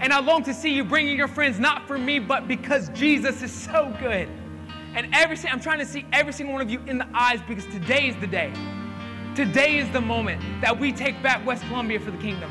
And 0.00 0.10
I 0.10 0.20
long 0.20 0.42
to 0.44 0.54
see 0.54 0.72
you 0.72 0.84
bringing 0.84 1.18
your 1.18 1.28
friends, 1.28 1.60
not 1.60 1.86
for 1.86 1.98
me, 1.98 2.18
but 2.18 2.48
because 2.48 2.88
Jesus 2.94 3.42
is 3.42 3.52
so 3.52 3.94
good. 4.00 4.26
And 4.94 5.08
every 5.12 5.36
I'm 5.48 5.60
trying 5.60 5.80
to 5.80 5.86
see 5.86 6.06
every 6.12 6.32
single 6.32 6.52
one 6.52 6.62
of 6.62 6.70
you 6.70 6.80
in 6.86 6.98
the 6.98 7.08
eyes 7.14 7.40
because 7.48 7.66
today 7.66 8.08
is 8.08 8.16
the 8.16 8.28
day. 8.28 8.52
Today 9.34 9.78
is 9.78 9.90
the 9.90 10.00
moment 10.00 10.40
that 10.60 10.78
we 10.78 10.92
take 10.92 11.20
back 11.20 11.44
West 11.44 11.64
Columbia 11.64 11.98
for 11.98 12.12
the 12.12 12.18
kingdom. 12.18 12.50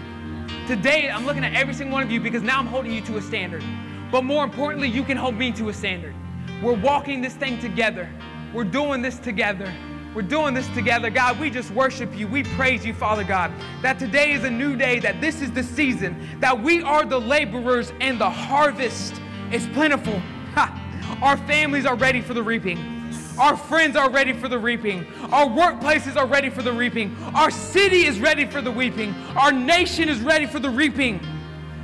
Today, 0.68 1.10
I'm 1.10 1.26
looking 1.26 1.46
at 1.46 1.54
every 1.54 1.74
single 1.74 1.94
one 1.94 2.04
of 2.04 2.12
you 2.12 2.20
because 2.20 2.44
now 2.44 2.60
I'm 2.60 2.68
holding 2.68 2.92
you 2.92 3.02
to 3.02 3.18
a 3.18 3.22
standard. 3.22 3.64
But 4.12 4.26
more 4.26 4.44
importantly, 4.44 4.90
you 4.90 5.04
can 5.04 5.16
hold 5.16 5.36
me 5.36 5.54
to 5.54 5.70
a 5.70 5.74
standard. 5.74 6.14
We're 6.62 6.80
walking 6.80 7.22
this 7.22 7.34
thing 7.34 7.60
together. 7.60 8.10
We're 8.54 8.66
doing 8.66 9.02
this 9.02 9.20
together. 9.20 9.74
We're 10.14 10.22
doing 10.22 10.54
this 10.54 10.68
together. 10.70 11.10
God, 11.10 11.40
we 11.40 11.50
just 11.50 11.72
worship 11.72 12.14
you. 12.16 12.28
We 12.28 12.44
praise 12.44 12.86
you, 12.86 12.94
Father 12.94 13.24
God, 13.24 13.52
that 13.82 14.00
today 14.00 14.34
is 14.34 14.44
a 14.44 14.52
new 14.52 14.76
day, 14.76 15.00
that 15.00 15.22
this 15.22 15.42
is 15.42 15.52
the 15.52 15.64
season, 15.64 16.40
that 16.42 16.62
we 16.62 16.82
are 16.84 17.06
the 17.06 17.20
laborers 17.20 17.94
and 18.02 18.20
the 18.20 18.30
harvest 18.30 19.16
is 19.52 19.66
plentiful. 19.68 20.22
Ha! 20.56 20.83
Our 21.22 21.38
families 21.38 21.86
are 21.86 21.96
ready 21.96 22.22
for 22.22 22.34
the 22.34 22.44
reaping. 22.44 23.04
Our 23.40 23.58
friends 23.58 23.96
are 23.96 24.10
ready 24.10 24.34
for 24.34 24.48
the 24.48 24.60
reaping. 24.60 25.08
Our 25.32 25.48
workplaces 25.48 26.16
are 26.16 26.28
ready 26.28 26.50
for 26.50 26.62
the 26.62 26.72
reaping. 26.72 27.16
Our 27.34 27.50
city 27.50 28.06
is 28.06 28.20
ready 28.20 28.46
for 28.46 28.62
the 28.62 28.72
weeping. 28.72 29.14
Our 29.36 29.52
nation 29.52 30.08
is 30.08 30.20
ready 30.20 30.46
for 30.46 30.60
the 30.60 30.70
reaping. 30.70 31.20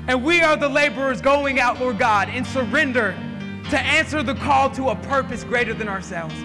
And 0.07 0.23
we 0.23 0.41
are 0.41 0.56
the 0.56 0.69
laborers 0.69 1.22
going 1.22 1.60
out, 1.60 1.80
Lord 1.80 1.97
God, 1.97 2.30
in 2.30 2.45
surrender 2.45 3.14
to 3.69 3.80
answer 3.80 4.23
the 4.23 4.35
call 4.35 4.69
to 4.72 4.89
a 4.89 4.95
purpose 4.95 5.43
greater 5.43 5.73
than 5.73 5.88
ourselves. 5.88 6.35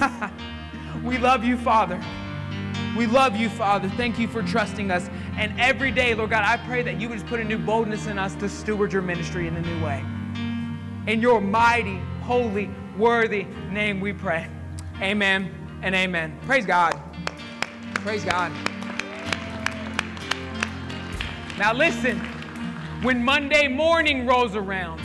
we 1.02 1.18
love 1.18 1.44
you, 1.44 1.56
Father. 1.56 2.02
We 2.96 3.06
love 3.06 3.36
you, 3.36 3.48
Father. 3.48 3.88
Thank 3.90 4.18
you 4.18 4.28
for 4.28 4.42
trusting 4.42 4.90
us. 4.90 5.08
And 5.36 5.58
every 5.58 5.90
day, 5.90 6.14
Lord 6.14 6.30
God, 6.30 6.44
I 6.44 6.58
pray 6.66 6.82
that 6.82 7.00
you 7.00 7.08
would 7.08 7.18
just 7.18 7.26
put 7.26 7.40
a 7.40 7.44
new 7.44 7.58
boldness 7.58 8.06
in 8.06 8.18
us 8.18 8.34
to 8.36 8.48
steward 8.48 8.92
your 8.92 9.02
ministry 9.02 9.46
in 9.46 9.56
a 9.56 9.62
new 9.62 9.84
way. 9.84 10.04
In 11.06 11.20
your 11.20 11.40
mighty, 11.40 11.96
holy, 12.22 12.70
worthy 12.96 13.44
name 13.70 14.00
we 14.00 14.12
pray. 14.12 14.46
Amen 15.00 15.52
and 15.82 15.96
amen. 15.96 16.38
Praise 16.42 16.64
God. 16.64 16.98
Praise 17.94 18.24
God. 18.24 18.52
Now 21.58 21.72
listen, 21.72 22.18
when 23.02 23.24
Monday 23.24 23.66
morning 23.66 24.26
rolls 24.26 24.54
around, 24.54 25.00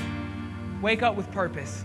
wake 0.84 1.02
up 1.02 1.16
with 1.16 1.32
purpose. 1.32 1.84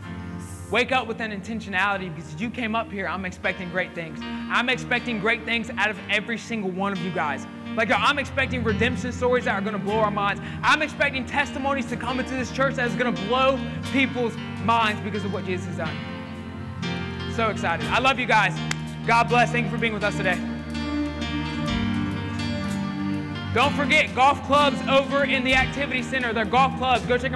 Wake 0.71 0.93
up 0.93 1.07
with 1.07 1.21
an 1.21 1.33
intentionality 1.33 2.15
because 2.15 2.41
you 2.41 2.51
came 2.51 2.75
up 2.75 2.91
here, 2.91 3.07
I'm 3.07 3.25
expecting 3.25 3.71
great 3.71 3.95
things. 3.95 4.21
I'm 4.23 4.69
expecting 4.69 5.21
great 5.21 5.45
things 5.45 5.71
out 5.79 5.91
of 5.91 5.99
every 6.11 6.37
single 6.37 6.71
one 6.71 6.93
of 6.93 6.99
you 7.03 7.11
guys. 7.13 7.47
Like, 7.77 7.91
I'm 7.91 8.19
expecting 8.19 8.63
redemption 8.63 9.13
stories 9.13 9.47
that 9.47 9.55
are 9.55 9.61
going 9.61 9.73
to 9.73 9.79
blow 9.79 9.99
our 9.99 10.11
minds. 10.11 10.43
I'm 10.63 10.83
expecting 10.83 11.25
testimonies 11.25 11.87
to 11.87 11.97
come 11.97 12.21
into 12.21 12.35
this 12.35 12.53
church 12.53 12.75
that 12.75 12.87
is 12.87 12.95
going 12.97 13.15
to 13.15 13.23
blow 13.23 13.59
people's 13.93 14.37
minds 14.65 15.01
because 15.01 15.25
of 15.25 15.33
what 15.33 15.47
Jesus 15.47 15.67
has 15.67 15.77
done. 15.79 17.33
So 17.35 17.49
excited. 17.49 17.87
I 17.87 17.99
love 17.99 18.19
you 18.19 18.27
guys. 18.27 18.59
God 19.07 19.29
bless. 19.29 19.51
Thank 19.53 19.67
you 19.67 19.71
for 19.71 19.79
being 19.79 19.95
with 19.95 20.05
us 20.05 20.17
today. 20.17 20.39
Don't 23.55 23.75
forget, 23.75 24.15
golf 24.15 24.43
clubs 24.45 24.81
over 24.89 25.25
in 25.25 25.45
the 25.45 25.55
activity 25.55 26.03
center. 26.03 26.33
They're 26.33 26.45
golf 26.47 26.77
clubs. 26.79 27.05
Go 27.05 27.17
check 27.17 27.23
them 27.23 27.31